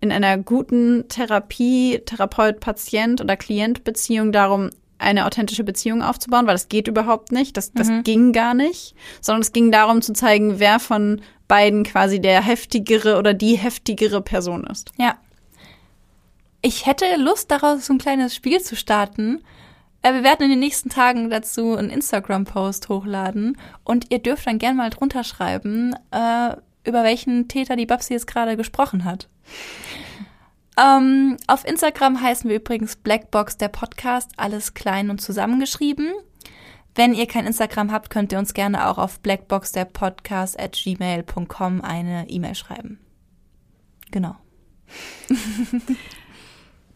in 0.00 0.12
einer 0.12 0.36
guten 0.36 1.08
Therapie, 1.08 2.00
Therapeut-Patient 2.04 3.20
oder 3.20 3.36
Klient-Beziehung 3.36 4.32
darum, 4.32 4.70
eine 4.98 5.26
authentische 5.26 5.64
Beziehung 5.64 6.02
aufzubauen, 6.02 6.46
weil 6.46 6.54
das 6.54 6.68
geht 6.68 6.88
überhaupt 6.88 7.32
nicht. 7.32 7.56
Das, 7.56 7.72
das 7.72 7.88
mhm. 7.88 8.02
ging 8.02 8.32
gar 8.32 8.54
nicht. 8.54 8.94
Sondern 9.20 9.42
es 9.42 9.52
ging 9.52 9.70
darum 9.70 10.02
zu 10.02 10.12
zeigen, 10.12 10.58
wer 10.58 10.78
von 10.78 11.20
beiden 11.48 11.84
quasi 11.84 12.20
der 12.20 12.42
heftigere 12.42 13.18
oder 13.18 13.34
die 13.34 13.56
heftigere 13.56 14.20
Person 14.20 14.64
ist. 14.64 14.92
Ja. 14.96 15.16
Ich 16.62 16.86
hätte 16.86 17.04
Lust 17.18 17.50
daraus, 17.50 17.86
so 17.86 17.92
ein 17.92 17.98
kleines 17.98 18.34
Spiel 18.34 18.60
zu 18.60 18.74
starten, 18.74 19.42
äh, 20.06 20.14
wir 20.14 20.22
werden 20.22 20.44
in 20.44 20.50
den 20.50 20.58
nächsten 20.60 20.88
Tagen 20.88 21.30
dazu 21.30 21.74
einen 21.74 21.90
Instagram-Post 21.90 22.88
hochladen 22.88 23.58
und 23.84 24.10
ihr 24.10 24.20
dürft 24.20 24.46
dann 24.46 24.58
gerne 24.58 24.76
mal 24.76 24.90
drunter 24.90 25.24
schreiben, 25.24 25.94
äh, 26.12 26.56
über 26.84 27.02
welchen 27.02 27.48
Täter 27.48 27.76
die 27.76 27.86
Babsi 27.86 28.12
jetzt 28.12 28.28
gerade 28.28 28.56
gesprochen 28.56 29.04
hat. 29.04 29.28
Ähm, 30.78 31.36
auf 31.46 31.66
Instagram 31.66 32.20
heißen 32.20 32.48
wir 32.48 32.56
übrigens 32.56 32.96
Blackbox 32.96 33.56
der 33.56 33.68
Podcast, 33.68 34.30
alles 34.36 34.74
klein 34.74 35.10
und 35.10 35.20
zusammengeschrieben. 35.20 36.12
Wenn 36.94 37.12
ihr 37.12 37.26
kein 37.26 37.46
Instagram 37.46 37.90
habt, 37.90 38.10
könnt 38.10 38.32
ihr 38.32 38.38
uns 38.38 38.54
gerne 38.54 38.88
auch 38.88 38.98
auf 38.98 39.20
Blackbox 39.20 39.72
der 39.72 39.86
Podcast 39.86 40.58
at 40.60 40.72
gmail.com 40.72 41.80
eine 41.80 42.28
E-Mail 42.28 42.54
schreiben. 42.54 43.00
Genau. 44.10 44.36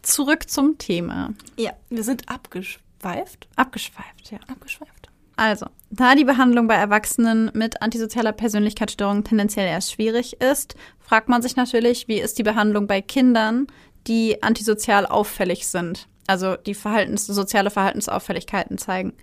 Zurück 0.01 0.49
zum 0.49 0.77
Thema. 0.77 1.33
Ja, 1.57 1.73
wir 1.89 2.03
sind 2.03 2.29
abgeschweift. 2.29 2.90
Abgeschweift? 3.03 3.47
Abgeschweift, 3.55 4.31
ja. 4.31 4.39
Abgeschweift. 4.47 5.09
Also, 5.35 5.65
da 5.89 6.13
die 6.13 6.23
Behandlung 6.23 6.67
bei 6.67 6.75
Erwachsenen 6.75 7.49
mit 7.53 7.81
antisozialer 7.81 8.31
Persönlichkeitsstörung 8.31 9.23
tendenziell 9.23 9.67
erst 9.67 9.91
schwierig 9.91 10.39
ist, 10.41 10.75
fragt 10.99 11.29
man 11.29 11.41
sich 11.41 11.55
natürlich, 11.55 12.07
wie 12.07 12.19
ist 12.19 12.37
die 12.37 12.43
Behandlung 12.43 12.85
bei 12.85 13.01
Kindern, 13.01 13.67
die 14.07 14.43
antisozial 14.43 15.05
auffällig 15.05 15.67
sind, 15.67 16.07
also 16.27 16.55
die 16.55 16.73
Verhaltens 16.73 17.25
soziale 17.27 17.71
Verhaltensauffälligkeiten 17.71 18.77
zeigen. 18.77 19.13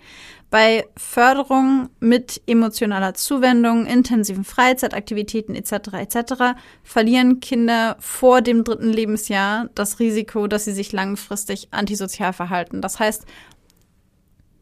Bei 0.51 0.87
Förderung 0.97 1.91
mit 2.01 2.41
emotionaler 2.47 3.15
Zuwendung, 3.15 3.87
intensiven 3.87 4.45
Freizeitaktivitäten 4.45 5.55
etc. 5.55 5.73
etc. 5.93 6.59
verlieren 6.83 7.41
Kinder 7.41 7.97
vor 8.01 8.41
dem 8.41 8.65
dritten 8.65 8.89
Lebensjahr 8.89 9.69
das 9.75 10.01
Risiko, 10.01 10.47
dass 10.47 10.65
sie 10.65 10.73
sich 10.73 10.93
langfristig 10.93 11.69
antisozial 11.71 12.33
verhalten. 12.33 12.81
Das 12.81 12.99
heißt, 12.99 13.27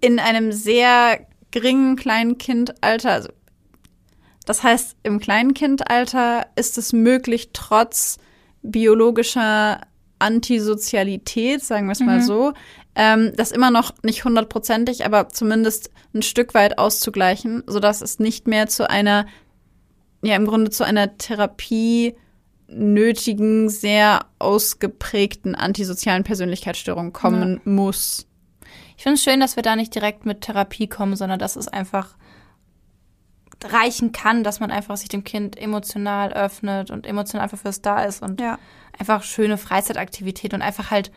in 0.01 0.18
einem 0.18 0.52
sehr 0.52 1.27
geringen 1.51 1.97
Kleinkindalter, 1.97 3.10
also 3.10 3.28
das 4.44 4.62
heißt, 4.62 4.97
im 5.02 5.18
Kleinkindalter 5.18 6.47
ist 6.55 6.78
es 6.78 6.93
möglich, 6.93 7.51
trotz 7.52 8.18
biologischer 8.62 9.81
Antisozialität, 10.18 11.62
sagen 11.62 11.86
wir 11.86 11.93
es 11.93 12.01
mhm. 12.01 12.06
mal 12.06 12.23
so, 12.23 12.52
ähm, 12.94 13.32
das 13.36 13.52
immer 13.52 13.70
noch 13.70 13.93
nicht 14.02 14.24
hundertprozentig, 14.24 15.05
aber 15.05 15.28
zumindest 15.28 15.90
ein 16.14 16.23
Stück 16.23 16.55
weit 16.55 16.78
auszugleichen, 16.78 17.62
sodass 17.66 18.01
es 18.01 18.18
nicht 18.18 18.47
mehr 18.47 18.68
zu 18.68 18.89
einer, 18.89 19.27
ja, 20.23 20.36
im 20.36 20.47
Grunde 20.47 20.70
zu 20.70 20.85
einer 20.85 21.18
Therapie 21.18 22.14
nötigen, 22.68 23.68
sehr 23.68 24.27
ausgeprägten 24.39 25.55
antisozialen 25.55 26.24
Persönlichkeitsstörung 26.24 27.12
kommen 27.12 27.60
ja. 27.64 27.70
muss. 27.70 28.27
Ich 28.97 29.02
finde 29.02 29.14
es 29.14 29.23
schön, 29.23 29.40
dass 29.40 29.56
wir 29.56 29.62
da 29.62 29.77
nicht 29.77 29.94
direkt 29.94 30.27
mit 30.27 30.43
Therapie 30.43 30.89
kommen, 30.89 31.16
sondern 31.16 31.39
dass 31.39 31.56
es 31.56 31.68
einfach 31.68 32.16
reichen 33.64 34.12
kann, 34.12 34.44
dass 34.44 34.60
man 34.60 34.70
einfach 34.70 34.97
sich 34.97 35.09
dem 35.09 35.24
Kind 35.24 35.59
emotional 35.59 36.32
öffnet 36.32 36.90
und 36.90 37.06
emotional 37.06 37.44
einfach 37.44 37.59
fürs 37.59 37.82
da 37.82 38.05
ist 38.05 38.23
und 38.23 38.40
ja. 38.40 38.59
einfach 38.98 39.23
schöne 39.23 39.59
Freizeitaktivität 39.59 40.55
und 40.55 40.62
einfach 40.62 40.90
halt 40.90 41.10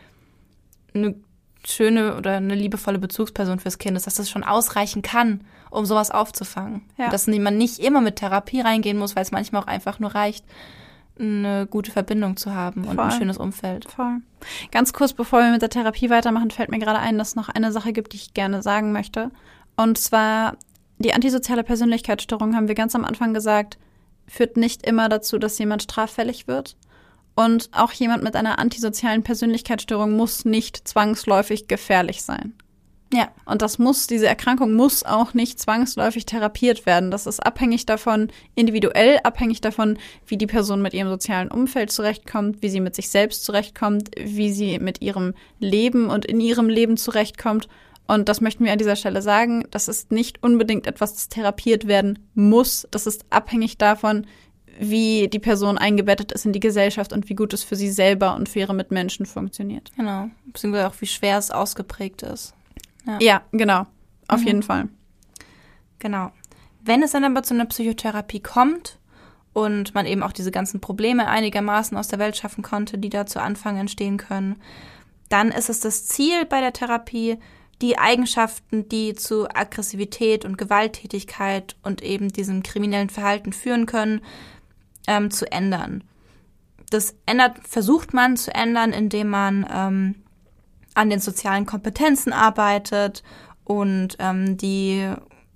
eine 0.94 1.14
schöne 1.66 2.16
oder 2.16 2.36
eine 2.36 2.54
liebevolle 2.54 2.98
Bezugsperson 2.98 3.60
fürs 3.60 3.78
Kind 3.78 3.96
ist, 3.96 4.06
dass 4.06 4.14
das 4.14 4.30
schon 4.30 4.44
ausreichen 4.44 5.02
kann, 5.02 5.44
um 5.70 5.84
sowas 5.84 6.10
aufzufangen. 6.10 6.82
Ja. 6.96 7.10
Dass 7.10 7.26
man 7.26 7.58
nicht 7.58 7.78
immer 7.78 8.00
mit 8.00 8.16
Therapie 8.16 8.60
reingehen 8.60 8.98
muss, 8.98 9.14
weil 9.14 9.22
es 9.22 9.30
manchmal 9.30 9.62
auch 9.62 9.66
einfach 9.66 9.98
nur 9.98 10.14
reicht, 10.14 10.44
eine 11.20 11.66
gute 11.66 11.90
Verbindung 11.90 12.36
zu 12.36 12.54
haben 12.54 12.84
und 12.84 12.98
ein 12.98 13.10
schönes 13.12 13.38
Umfeld. 13.38 13.90
Voll. 13.90 14.20
Ganz 14.70 14.92
kurz, 14.92 15.12
bevor 15.12 15.40
wir 15.40 15.50
mit 15.50 15.62
der 15.62 15.70
Therapie 15.70 16.10
weitermachen, 16.10 16.50
fällt 16.50 16.70
mir 16.70 16.78
gerade 16.78 16.98
ein, 16.98 17.18
dass 17.18 17.28
es 17.28 17.36
noch 17.36 17.48
eine 17.48 17.72
Sache 17.72 17.92
gibt, 17.92 18.12
die 18.12 18.16
ich 18.16 18.34
gerne 18.34 18.62
sagen 18.62 18.92
möchte. 18.92 19.30
Und 19.76 19.98
zwar 19.98 20.56
die 20.98 21.14
antisoziale 21.14 21.64
Persönlichkeitsstörung, 21.64 22.54
haben 22.54 22.68
wir 22.68 22.74
ganz 22.74 22.94
am 22.94 23.04
Anfang 23.04 23.34
gesagt, 23.34 23.78
führt 24.26 24.56
nicht 24.56 24.86
immer 24.86 25.08
dazu, 25.08 25.38
dass 25.38 25.58
jemand 25.58 25.82
straffällig 25.82 26.46
wird. 26.46 26.76
Und 27.34 27.70
auch 27.72 27.92
jemand 27.92 28.22
mit 28.22 28.36
einer 28.36 28.58
antisozialen 28.58 29.22
Persönlichkeitsstörung 29.22 30.12
muss 30.12 30.44
nicht 30.44 30.86
zwangsläufig 30.88 31.68
gefährlich 31.68 32.22
sein. 32.22 32.54
Ja. 33.12 33.28
Und 33.44 33.62
das 33.62 33.78
muss, 33.78 34.06
diese 34.06 34.28
Erkrankung 34.28 34.74
muss 34.74 35.04
auch 35.04 35.34
nicht 35.34 35.58
zwangsläufig 35.58 36.26
therapiert 36.26 36.86
werden. 36.86 37.10
Das 37.10 37.26
ist 37.26 37.44
abhängig 37.44 37.86
davon, 37.86 38.28
individuell 38.54 39.18
abhängig 39.24 39.60
davon, 39.60 39.98
wie 40.26 40.36
die 40.36 40.46
Person 40.46 40.80
mit 40.80 40.94
ihrem 40.94 41.08
sozialen 41.08 41.50
Umfeld 41.50 41.90
zurechtkommt, 41.90 42.62
wie 42.62 42.68
sie 42.68 42.80
mit 42.80 42.94
sich 42.94 43.10
selbst 43.10 43.44
zurechtkommt, 43.44 44.10
wie 44.16 44.52
sie 44.52 44.78
mit 44.78 45.02
ihrem 45.02 45.34
Leben 45.58 46.08
und 46.08 46.24
in 46.24 46.40
ihrem 46.40 46.68
Leben 46.68 46.96
zurechtkommt. 46.96 47.68
Und 48.06 48.28
das 48.28 48.40
möchten 48.40 48.64
wir 48.64 48.72
an 48.72 48.78
dieser 48.78 48.96
Stelle 48.96 49.22
sagen. 49.22 49.64
Das 49.70 49.88
ist 49.88 50.12
nicht 50.12 50.42
unbedingt 50.42 50.86
etwas, 50.86 51.14
das 51.14 51.28
therapiert 51.28 51.86
werden 51.86 52.18
muss. 52.34 52.86
Das 52.90 53.06
ist 53.06 53.24
abhängig 53.30 53.78
davon, 53.78 54.26
wie 54.78 55.28
die 55.28 55.38
Person 55.38 55.78
eingebettet 55.78 56.32
ist 56.32 56.46
in 56.46 56.52
die 56.52 56.60
Gesellschaft 56.60 57.12
und 57.12 57.28
wie 57.28 57.34
gut 57.34 57.52
es 57.52 57.62
für 57.62 57.76
sie 57.76 57.90
selber 57.90 58.34
und 58.34 58.48
für 58.48 58.60
ihre 58.60 58.74
Mitmenschen 58.74 59.26
funktioniert. 59.26 59.90
Genau. 59.96 60.30
Beziehungsweise 60.46 60.88
auch, 60.88 61.00
wie 61.00 61.06
schwer 61.06 61.38
es 61.38 61.50
ausgeprägt 61.50 62.22
ist. 62.22 62.54
Ja, 63.06 63.18
ja 63.20 63.42
genau. 63.52 63.86
Auf 64.28 64.40
mhm. 64.40 64.46
jeden 64.46 64.62
Fall. 64.62 64.88
Genau. 65.98 66.32
Wenn 66.82 67.02
es 67.02 67.12
dann 67.12 67.24
aber 67.24 67.42
zu 67.42 67.54
einer 67.54 67.66
Psychotherapie 67.66 68.40
kommt 68.40 68.98
und 69.52 69.94
man 69.94 70.06
eben 70.06 70.22
auch 70.22 70.32
diese 70.32 70.50
ganzen 70.50 70.80
Probleme 70.80 71.28
einigermaßen 71.28 71.96
aus 71.96 72.08
der 72.08 72.18
Welt 72.18 72.36
schaffen 72.36 72.62
konnte, 72.62 72.98
die 72.98 73.10
da 73.10 73.26
zu 73.26 73.40
Anfang 73.40 73.76
entstehen 73.76 74.16
können, 74.16 74.56
dann 75.28 75.50
ist 75.50 75.68
es 75.68 75.80
das 75.80 76.06
Ziel 76.06 76.44
bei 76.46 76.60
der 76.60 76.72
Therapie, 76.72 77.38
die 77.82 77.98
Eigenschaften, 77.98 78.88
die 78.88 79.14
zu 79.14 79.48
Aggressivität 79.48 80.44
und 80.44 80.58
Gewalttätigkeit 80.58 81.76
und 81.82 82.02
eben 82.02 82.28
diesem 82.28 82.62
kriminellen 82.62 83.10
Verhalten 83.10 83.52
führen 83.52 83.86
können, 83.86 84.20
ähm, 85.06 85.30
zu 85.30 85.50
ändern. 85.50 86.04
Das 86.90 87.14
ändert, 87.26 87.56
versucht 87.66 88.12
man 88.12 88.36
zu 88.36 88.54
ändern, 88.54 88.92
indem 88.92 89.28
man 89.28 89.66
ähm, 89.72 90.14
an 90.94 91.10
den 91.10 91.20
sozialen 91.20 91.66
Kompetenzen 91.66 92.32
arbeitet 92.32 93.22
und 93.64 94.16
ähm, 94.18 94.56
die 94.56 95.08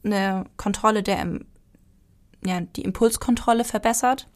eine 0.04 0.44
Kontrolle 0.56 1.02
der 1.02 1.40
ja, 2.46 2.60
die 2.60 2.82
Impulskontrolle 2.82 3.64
verbessert. 3.64 4.28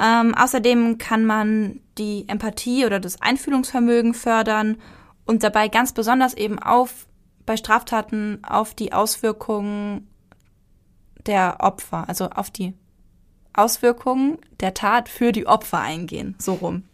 Ähm, 0.00 0.34
außerdem 0.34 0.98
kann 0.98 1.24
man 1.24 1.80
die 1.98 2.28
Empathie 2.28 2.86
oder 2.86 3.00
das 3.00 3.20
Einfühlungsvermögen 3.20 4.14
fördern 4.14 4.76
und 5.24 5.42
dabei 5.42 5.68
ganz 5.68 5.92
besonders 5.92 6.34
eben 6.34 6.58
auf 6.58 7.06
bei 7.46 7.56
Straftaten 7.56 8.42
auf 8.42 8.74
die 8.74 8.92
Auswirkungen 8.92 10.08
der 11.26 11.58
Opfer, 11.60 12.08
also 12.08 12.30
auf 12.30 12.50
die 12.50 12.74
Auswirkungen 13.52 14.38
der 14.60 14.74
Tat 14.74 15.08
für 15.08 15.30
die 15.30 15.46
Opfer 15.46 15.78
eingehen, 15.78 16.34
so 16.38 16.54
rum. 16.54 16.84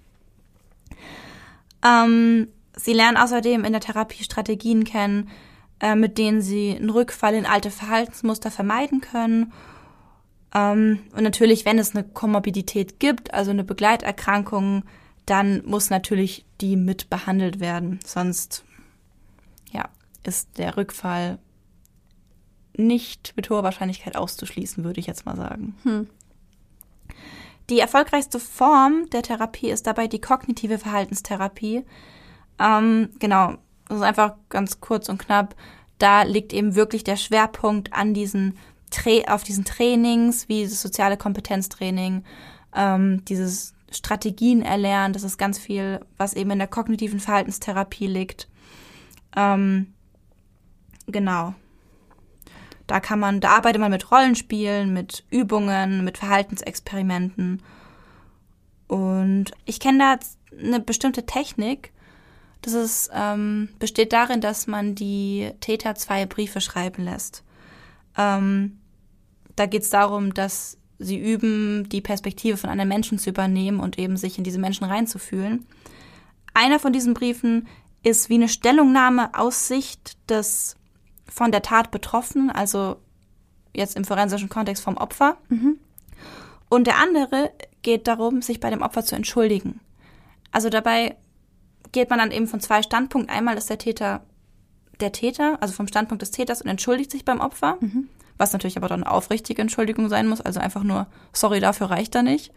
Ähm, 1.85 2.49
Sie 2.83 2.93
lernen 2.93 3.17
außerdem 3.17 3.65
in 3.65 3.73
der 3.73 3.81
Therapie 3.81 4.25
Strategien 4.25 4.85
kennen, 4.85 5.29
äh, 5.81 5.95
mit 5.95 6.19
denen 6.19 6.41
sie 6.41 6.77
einen 6.77 6.91
Rückfall 6.91 7.35
in 7.35 7.47
alte 7.47 7.71
Verhaltensmuster 7.71 8.51
vermeiden 8.51 9.01
können. 9.01 9.53
Ähm, 10.55 11.01
und 11.15 11.23
natürlich, 11.23 11.65
wenn 11.65 11.79
es 11.79 11.95
eine 11.95 12.05
Komorbidität 12.05 12.99
gibt, 12.99 13.35
also 13.35 13.51
eine 13.51 13.65
Begleiterkrankung, 13.65 14.85
dann 15.27 15.63
muss 15.65 15.91
natürlich 15.91 16.45
die 16.61 16.77
mit 16.77 17.11
behandelt 17.11 17.61
werden. 17.61 18.01
Sonst, 18.05 18.65
ja, 19.73 19.89
ist 20.25 20.59
der 20.59 20.77
Rückfall 20.77 21.39
nicht 22.77 23.35
mit 23.37 23.51
hoher 23.51 23.63
Wahrscheinlichkeit 23.63 24.17
auszuschließen, 24.17 24.85
würde 24.85 25.01
ich 25.01 25.07
jetzt 25.07 25.27
mal 25.27 25.37
sagen. 25.37 25.77
Hm. 25.83 26.09
Die 27.69 27.79
erfolgreichste 27.79 28.41
Form 28.41 29.09
der 29.11 29.23
Therapie 29.23 29.71
ist 29.71 29.87
dabei 29.87 30.09
die 30.09 30.21
kognitive 30.21 30.79
Verhaltenstherapie. 30.79 31.85
Ähm, 32.61 33.09
genau, 33.19 33.55
das 33.89 33.99
ist 33.99 34.05
einfach 34.05 34.35
ganz 34.49 34.81
kurz 34.81 35.09
und 35.09 35.19
knapp. 35.19 35.57
Da 35.99 36.23
liegt 36.23 36.53
eben 36.53 36.75
wirklich 36.75 37.03
der 37.03 37.17
Schwerpunkt 37.17 37.93
an 37.93 38.15
diesen 38.15 38.57
Tra 38.91 39.35
auf 39.35 39.45
diesen 39.45 39.65
Trainings, 39.65 40.49
wie 40.49 40.65
das 40.65 40.83
soziale 40.83 41.17
Kompetenztraining, 41.17 42.25
ähm, 42.75 43.25
dieses 43.25 43.75
Strategien 43.91 44.63
erlernen. 44.63 45.13
Das 45.13 45.23
ist 45.23 45.39
ganz 45.39 45.59
viel, 45.59 46.01
was 46.17 46.35
eben 46.35 46.51
in 46.51 46.59
der 46.59 46.69
kognitiven 46.69 47.21
Verhaltenstherapie 47.21 48.07
liegt. 48.07 48.49
Ähm, 49.37 49.95
genau. 51.07 51.55
Da 52.87 52.99
kann 52.99 53.21
man, 53.21 53.41
da 53.41 53.51
arbeitet 53.51 53.81
man 53.81 53.93
mit 53.93 54.11
Rollenspielen, 54.11 54.93
mit 54.93 55.25
Übungen, 55.31 56.05
mit 56.05 56.19
Verhaltensexperimenten. 56.19 57.63
Und 58.89 59.53
ich 59.65 59.79
kenne 59.79 59.99
da 59.99 60.19
eine 60.59 60.81
bestimmte 60.81 61.25
Technik, 61.25 61.93
das 62.63 62.75
ist, 62.75 63.11
ähm, 63.15 63.71
besteht 63.79 64.13
darin, 64.13 64.41
dass 64.41 64.67
man 64.67 64.95
die 64.95 65.51
Täter 65.61 65.95
zwei 65.95 66.27
Briefe 66.27 66.61
schreiben 66.61 67.05
lässt. 67.05 67.43
Ähm, 68.17 68.79
da 69.57 69.67
geht 69.67 69.83
es 69.83 69.91
darum, 69.91 70.35
dass 70.35 70.77
sie 70.99 71.19
üben, 71.19 71.89
die 71.89 72.03
Perspektive 72.03 72.57
von 72.57 72.69
einem 72.69 72.89
Menschen 72.89 73.19
zu 73.19 73.31
übernehmen 73.31 73.81
und 73.81 73.99
eben 73.99 74.17
sich 74.17 74.37
in 74.37 74.45
diese 74.45 74.59
Menschen 74.59 74.85
reinzufühlen. 74.85 75.67
Einer 76.53 76.79
von 76.79 76.93
diesen 76.93 77.15
Briefen 77.15 77.67
ist 78.03 78.29
wie 78.29 78.35
eine 78.35 78.49
Stellungnahme 78.49 79.31
aus 79.35 79.69
Sicht 79.69 80.17
des 80.29 80.77
von 81.27 81.53
der 81.53 81.63
Tat 81.63 81.91
Betroffenen, 81.91 82.51
also 82.51 82.97
jetzt 83.73 83.97
im 83.97 84.05
forensischen 84.05 84.49
Kontext 84.49 84.83
vom 84.83 84.97
Opfer. 84.97 85.37
Mhm. 85.49 85.79
Und 86.69 86.87
der 86.87 86.99
andere 86.99 87.51
geht 87.83 88.09
darum, 88.09 88.43
sich 88.43 88.61
bei 88.61 88.69
dem 88.69 88.83
Opfer 88.83 89.05
zu 89.05 89.15
entschuldigen. 89.15 89.81
Also 90.53 90.69
dabei 90.69 91.17
geht 91.93 92.11
man 92.11 92.19
dann 92.19 92.31
eben 92.31 92.47
von 92.47 92.61
zwei 92.61 92.83
Standpunkten. 92.83 93.35
Einmal 93.35 93.57
ist 93.57 93.71
der 93.71 93.79
Täter 93.79 94.23
der 95.01 95.13
Täter, 95.13 95.59
also 95.61 95.75
vom 95.75 95.89
Standpunkt 95.89 96.23
des 96.23 96.31
Täters 96.31 96.63
und 96.63 96.69
entschuldigt 96.69 97.11
sich 97.11 97.25
beim 97.25 97.41
Opfer, 97.41 97.79
mhm. 97.81 98.09
was 98.39 98.53
natürlich 98.53 98.77
aber 98.77 98.89
dann 98.89 99.05
eine 99.05 99.13
aufrichtige 99.13 99.63
Entschuldigung 99.63 100.09
sein 100.09 100.29
muss, 100.29 100.41
also 100.41 100.61
einfach 100.61 100.83
nur, 100.83 101.07
sorry, 101.33 101.61
dafür 101.61 101.91
reicht 101.91 102.15
er 102.15 102.23
nicht. 102.23 102.53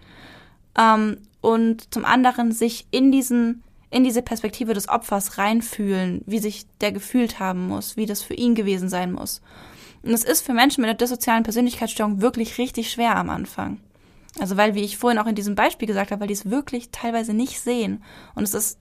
Ähm, 0.77 1.17
und 1.41 1.93
zum 1.93 2.05
anderen 2.05 2.51
sich 2.51 2.87
in 2.91 3.11
diesen, 3.11 3.63
in 3.89 4.03
diese 4.03 4.21
Perspektive 4.21 4.73
des 4.73 4.89
Opfers 4.89 5.37
reinfühlen, 5.37 6.21
wie 6.25 6.39
sich 6.39 6.65
der 6.81 6.91
gefühlt 6.91 7.39
haben 7.39 7.67
muss, 7.67 7.97
wie 7.97 8.05
das 8.05 8.21
für 8.21 8.33
ihn 8.33 8.55
gewesen 8.55 8.89
sein 8.89 9.11
muss. 9.11 9.41
Und 10.03 10.11
es 10.11 10.23
ist 10.23 10.41
für 10.41 10.53
Menschen 10.53 10.81
mit 10.81 10.89
einer 10.89 10.97
dissozialen 10.97 11.43
Persönlichkeitsstörung 11.43 12.21
wirklich 12.21 12.57
richtig 12.57 12.91
schwer 12.91 13.15
am 13.15 13.29
Anfang. 13.29 13.79
Also 14.39 14.57
weil, 14.57 14.73
wie 14.73 14.81
ich 14.81 14.97
vorhin 14.97 15.19
auch 15.19 15.27
in 15.27 15.35
diesem 15.35 15.55
Beispiel 15.55 15.87
gesagt 15.87 16.11
habe, 16.11 16.21
weil 16.21 16.27
die 16.27 16.33
es 16.33 16.49
wirklich 16.49 16.89
teilweise 16.91 17.33
nicht 17.33 17.59
sehen. 17.61 18.03
Und 18.35 18.43
es 18.43 18.53
ist 18.53 18.79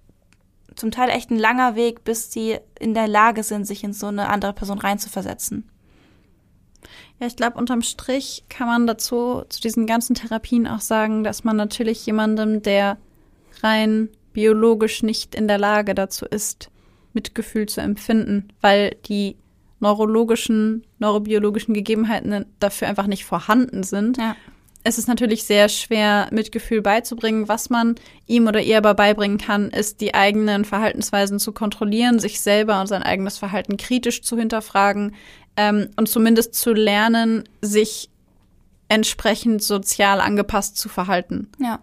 zum 0.76 0.90
Teil 0.90 1.10
echt 1.10 1.30
ein 1.30 1.38
langer 1.38 1.76
Weg, 1.76 2.04
bis 2.04 2.32
sie 2.32 2.58
in 2.78 2.94
der 2.94 3.08
Lage 3.08 3.42
sind, 3.42 3.66
sich 3.66 3.84
in 3.84 3.92
so 3.92 4.06
eine 4.06 4.28
andere 4.28 4.52
Person 4.52 4.78
reinzuversetzen. 4.78 5.68
Ja, 7.20 7.26
ich 7.26 7.36
glaube, 7.36 7.58
unterm 7.58 7.82
Strich 7.82 8.44
kann 8.48 8.66
man 8.66 8.86
dazu, 8.86 9.42
zu 9.48 9.60
diesen 9.60 9.86
ganzen 9.86 10.14
Therapien 10.14 10.66
auch 10.66 10.80
sagen, 10.80 11.24
dass 11.24 11.44
man 11.44 11.56
natürlich 11.56 12.04
jemandem, 12.04 12.62
der 12.62 12.98
rein 13.62 14.08
biologisch 14.32 15.02
nicht 15.02 15.34
in 15.34 15.46
der 15.46 15.58
Lage 15.58 15.94
dazu 15.94 16.26
ist, 16.26 16.70
Mitgefühl 17.12 17.66
zu 17.66 17.80
empfinden, 17.80 18.48
weil 18.60 18.96
die 19.06 19.36
neurologischen, 19.78 20.84
neurobiologischen 20.98 21.74
Gegebenheiten 21.74 22.46
dafür 22.58 22.88
einfach 22.88 23.06
nicht 23.06 23.24
vorhanden 23.24 23.82
sind, 23.82 24.16
ja 24.16 24.36
es 24.84 24.98
ist 24.98 25.06
natürlich 25.08 25.44
sehr 25.44 25.68
schwer, 25.68 26.28
Mitgefühl 26.32 26.82
beizubringen. 26.82 27.48
Was 27.48 27.70
man 27.70 27.94
ihm 28.26 28.46
oder 28.46 28.60
ihr 28.60 28.78
aber 28.78 28.94
beibringen 28.94 29.38
kann, 29.38 29.70
ist, 29.70 30.00
die 30.00 30.14
eigenen 30.14 30.64
Verhaltensweisen 30.64 31.38
zu 31.38 31.52
kontrollieren, 31.52 32.18
sich 32.18 32.40
selber 32.40 32.80
und 32.80 32.88
sein 32.88 33.02
eigenes 33.02 33.38
Verhalten 33.38 33.76
kritisch 33.76 34.22
zu 34.22 34.36
hinterfragen 34.36 35.14
ähm, 35.56 35.90
und 35.96 36.08
zumindest 36.08 36.54
zu 36.54 36.72
lernen, 36.72 37.44
sich 37.60 38.10
entsprechend 38.88 39.62
sozial 39.62 40.20
angepasst 40.20 40.76
zu 40.76 40.88
verhalten. 40.88 41.48
Ja. 41.58 41.80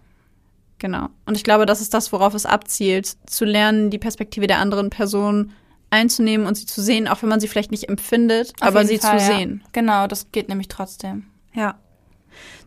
Genau. 0.77 1.09
Und 1.25 1.35
ich 1.35 1.43
glaube, 1.43 1.65
das 1.65 1.81
ist 1.81 1.93
das, 1.93 2.11
worauf 2.13 2.33
es 2.33 2.45
abzielt, 2.45 3.17
zu 3.29 3.43
lernen, 3.43 3.89
die 3.89 3.97
Perspektive 3.97 4.47
der 4.47 4.59
anderen 4.59 4.89
Person 4.89 5.51
einzunehmen 5.89 6.47
und 6.47 6.55
sie 6.55 6.65
zu 6.65 6.81
sehen, 6.81 7.07
auch 7.07 7.21
wenn 7.21 7.29
man 7.29 7.39
sie 7.39 7.47
vielleicht 7.47 7.71
nicht 7.71 7.89
empfindet, 7.89 8.53
Auf 8.61 8.69
aber 8.69 8.85
sie 8.85 8.97
Fall, 8.97 9.19
zu 9.19 9.25
ja. 9.25 9.37
sehen. 9.37 9.63
Genau, 9.73 10.07
das 10.07 10.31
geht 10.31 10.47
nämlich 10.47 10.67
trotzdem. 10.67 11.25
Ja. 11.53 11.79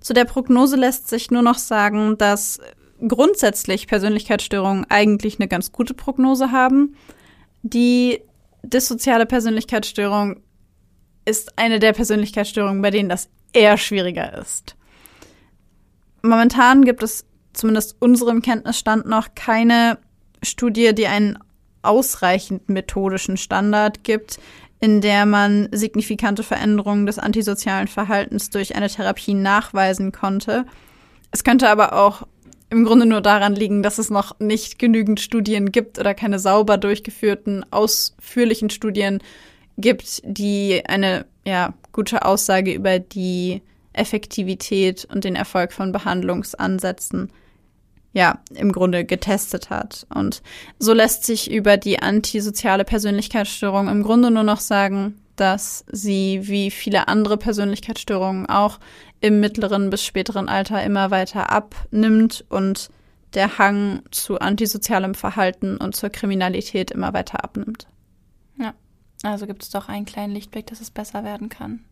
Zu 0.00 0.12
der 0.12 0.24
Prognose 0.24 0.76
lässt 0.76 1.08
sich 1.08 1.30
nur 1.30 1.42
noch 1.42 1.58
sagen, 1.58 2.18
dass 2.18 2.60
grundsätzlich 3.06 3.86
Persönlichkeitsstörungen 3.86 4.86
eigentlich 4.88 5.38
eine 5.38 5.48
ganz 5.48 5.72
gute 5.72 5.94
Prognose 5.94 6.52
haben. 6.52 6.96
Die 7.62 8.20
dissoziale 8.62 9.26
Persönlichkeitsstörung 9.26 10.40
ist 11.24 11.58
eine 11.58 11.78
der 11.78 11.92
Persönlichkeitsstörungen, 11.92 12.82
bei 12.82 12.90
denen 12.90 13.08
das 13.08 13.28
eher 13.52 13.76
schwieriger 13.76 14.38
ist. 14.38 14.76
Momentan 16.22 16.84
gibt 16.84 17.02
es 17.02 17.26
zumindest 17.52 17.96
unserem 18.00 18.42
Kenntnisstand 18.42 19.06
noch 19.06 19.34
keine 19.34 19.98
Studie, 20.42 20.94
die 20.94 21.06
einen 21.06 21.38
ausreichend 21.82 22.68
methodischen 22.68 23.36
Standard 23.36 24.04
gibt, 24.04 24.38
in 24.82 25.00
der 25.00 25.26
man 25.26 25.68
signifikante 25.70 26.42
Veränderungen 26.42 27.06
des 27.06 27.20
antisozialen 27.20 27.86
Verhaltens 27.86 28.50
durch 28.50 28.74
eine 28.74 28.88
Therapie 28.88 29.32
nachweisen 29.32 30.10
konnte. 30.10 30.66
Es 31.30 31.44
könnte 31.44 31.68
aber 31.68 31.92
auch 31.92 32.26
im 32.68 32.84
Grunde 32.84 33.06
nur 33.06 33.20
daran 33.20 33.54
liegen, 33.54 33.84
dass 33.84 33.98
es 33.98 34.10
noch 34.10 34.40
nicht 34.40 34.80
genügend 34.80 35.20
Studien 35.20 35.70
gibt 35.70 36.00
oder 36.00 36.14
keine 36.14 36.40
sauber 36.40 36.78
durchgeführten, 36.78 37.64
ausführlichen 37.70 38.70
Studien 38.70 39.22
gibt, 39.78 40.20
die 40.24 40.82
eine 40.84 41.26
ja, 41.46 41.74
gute 41.92 42.24
Aussage 42.24 42.72
über 42.72 42.98
die 42.98 43.62
Effektivität 43.92 45.04
und 45.04 45.22
den 45.22 45.36
Erfolg 45.36 45.72
von 45.72 45.92
Behandlungsansätzen 45.92 47.30
ja, 48.12 48.40
im 48.54 48.72
Grunde 48.72 49.04
getestet 49.04 49.70
hat. 49.70 50.06
Und 50.14 50.42
so 50.78 50.92
lässt 50.92 51.24
sich 51.24 51.50
über 51.50 51.76
die 51.76 52.00
antisoziale 52.00 52.84
Persönlichkeitsstörung 52.84 53.88
im 53.88 54.02
Grunde 54.02 54.30
nur 54.30 54.42
noch 54.42 54.60
sagen, 54.60 55.22
dass 55.36 55.84
sie 55.90 56.40
wie 56.42 56.70
viele 56.70 57.08
andere 57.08 57.36
Persönlichkeitsstörungen 57.38 58.46
auch 58.46 58.78
im 59.20 59.40
mittleren 59.40 59.88
bis 59.88 60.04
späteren 60.04 60.48
Alter 60.48 60.82
immer 60.82 61.10
weiter 61.10 61.50
abnimmt 61.50 62.44
und 62.48 62.90
der 63.34 63.56
Hang 63.58 64.02
zu 64.10 64.40
antisozialem 64.40 65.14
Verhalten 65.14 65.78
und 65.78 65.96
zur 65.96 66.10
Kriminalität 66.10 66.90
immer 66.90 67.14
weiter 67.14 67.42
abnimmt. 67.42 67.86
Ja, 68.58 68.74
also 69.22 69.46
gibt 69.46 69.62
es 69.62 69.70
doch 69.70 69.88
einen 69.88 70.04
kleinen 70.04 70.34
Lichtblick, 70.34 70.66
dass 70.66 70.80
es 70.80 70.90
besser 70.90 71.24
werden 71.24 71.48
kann. 71.48 71.84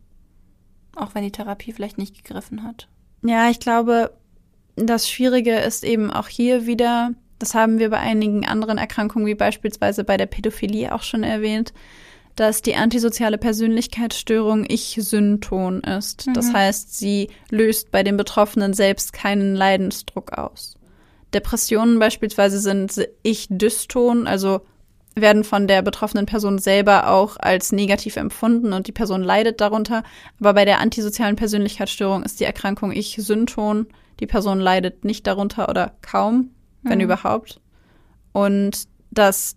Auch 0.96 1.14
wenn 1.14 1.22
die 1.22 1.32
Therapie 1.32 1.72
vielleicht 1.72 1.96
nicht 1.96 2.16
gegriffen 2.16 2.62
hat. 2.64 2.88
Ja, 3.22 3.48
ich 3.48 3.60
glaube, 3.60 4.12
das 4.86 5.08
Schwierige 5.08 5.56
ist 5.56 5.84
eben 5.84 6.10
auch 6.10 6.28
hier 6.28 6.66
wieder, 6.66 7.12
das 7.38 7.54
haben 7.54 7.78
wir 7.78 7.90
bei 7.90 7.98
einigen 7.98 8.46
anderen 8.46 8.78
Erkrankungen, 8.78 9.26
wie 9.26 9.34
beispielsweise 9.34 10.04
bei 10.04 10.16
der 10.16 10.26
Pädophilie 10.26 10.94
auch 10.94 11.02
schon 11.02 11.22
erwähnt, 11.22 11.72
dass 12.36 12.62
die 12.62 12.76
antisoziale 12.76 13.38
Persönlichkeitsstörung 13.38 14.64
Ich-Synton 14.68 15.80
ist. 15.80 16.26
Mhm. 16.26 16.34
Das 16.34 16.52
heißt, 16.52 16.96
sie 16.96 17.28
löst 17.50 17.90
bei 17.90 18.02
den 18.02 18.16
Betroffenen 18.16 18.72
selbst 18.72 19.12
keinen 19.12 19.54
Leidensdruck 19.54 20.32
aus. 20.32 20.76
Depressionen 21.34 21.98
beispielsweise 21.98 22.58
sind 22.60 23.06
Ich-Dyston, 23.22 24.26
also 24.26 24.62
werden 25.14 25.44
von 25.44 25.66
der 25.66 25.82
betroffenen 25.82 26.26
Person 26.26 26.58
selber 26.58 27.10
auch 27.10 27.36
als 27.36 27.72
negativ 27.72 28.16
empfunden 28.16 28.72
und 28.72 28.86
die 28.86 28.92
Person 28.92 29.22
leidet 29.22 29.60
darunter. 29.60 30.02
Aber 30.38 30.54
bei 30.54 30.64
der 30.64 30.80
antisozialen 30.80 31.36
Persönlichkeitsstörung 31.36 32.22
ist 32.22 32.40
die 32.40 32.44
Erkrankung 32.44 32.92
Ich-Synton. 32.92 33.86
Die 34.20 34.26
Person 34.26 34.60
leidet 34.60 35.04
nicht 35.04 35.26
darunter 35.26 35.68
oder 35.68 35.92
kaum, 36.02 36.50
wenn 36.82 36.98
mhm. 36.98 37.04
überhaupt. 37.04 37.60
Und 38.32 38.88
das 39.10 39.56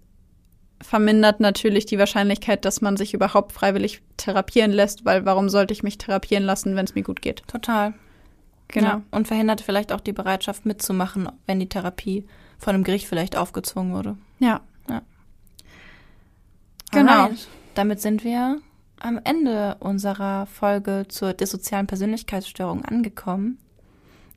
vermindert 0.82 1.40
natürlich 1.40 1.86
die 1.86 2.00
Wahrscheinlichkeit, 2.00 2.66
dass 2.66 2.82
man 2.82 2.98
sich 2.98 3.14
überhaupt 3.14 3.52
freiwillig 3.52 4.02
therapieren 4.18 4.72
lässt, 4.72 5.06
weil 5.06 5.26
warum 5.26 5.50
sollte 5.50 5.74
ich 5.74 5.84
mich 5.84 5.98
therapieren 5.98 6.44
lassen, 6.44 6.76
wenn 6.76 6.86
es 6.86 6.96
mir 6.96 7.04
gut 7.04 7.22
geht? 7.22 7.44
Total. 7.48 7.94
Genau. 8.68 8.88
Ja, 8.88 9.02
und 9.12 9.28
verhindert 9.28 9.62
vielleicht 9.62 9.92
auch 9.92 10.02
die 10.02 10.14
Bereitschaft 10.14 10.66
mitzumachen, 10.66 11.30
wenn 11.46 11.60
die 11.60 11.70
Therapie 11.70 12.26
von 12.58 12.74
einem 12.74 12.84
Gericht 12.84 13.08
vielleicht 13.08 13.38
aufgezwungen 13.38 13.94
wurde. 13.94 14.18
Ja. 14.40 14.62
ja. 14.90 15.02
Genau. 16.92 17.12
Alright. 17.12 17.48
Damit 17.76 18.02
sind 18.02 18.24
wir 18.24 18.60
am 19.00 19.20
Ende 19.24 19.76
unserer 19.80 20.46
Folge 20.46 21.06
zur 21.08 21.34
dissozialen 21.34 21.88
Persönlichkeitsstörung 21.88 22.86
angekommen. 22.86 23.60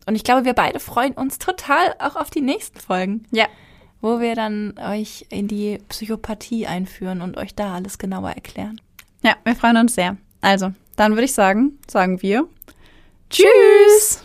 Und 0.06 0.14
ich 0.14 0.24
glaube, 0.24 0.44
wir 0.44 0.54
beide 0.54 0.80
freuen 0.80 1.12
uns 1.12 1.38
total 1.38 1.94
auch 1.98 2.16
auf 2.16 2.30
die 2.30 2.40
nächsten 2.40 2.80
Folgen. 2.80 3.26
Ja. 3.32 3.46
Wo 4.00 4.20
wir 4.20 4.34
dann 4.34 4.74
euch 4.78 5.26
in 5.30 5.48
die 5.48 5.78
Psychopathie 5.88 6.66
einführen 6.66 7.22
und 7.22 7.36
euch 7.36 7.54
da 7.54 7.74
alles 7.74 7.98
genauer 7.98 8.30
erklären. 8.30 8.80
Ja, 9.22 9.34
wir 9.44 9.56
freuen 9.56 9.76
uns 9.78 9.94
sehr. 9.94 10.16
Also, 10.40 10.72
dann 10.96 11.12
würde 11.12 11.24
ich 11.24 11.34
sagen, 11.34 11.78
sagen 11.88 12.22
wir 12.22 12.46
Tschüss! 13.30 14.22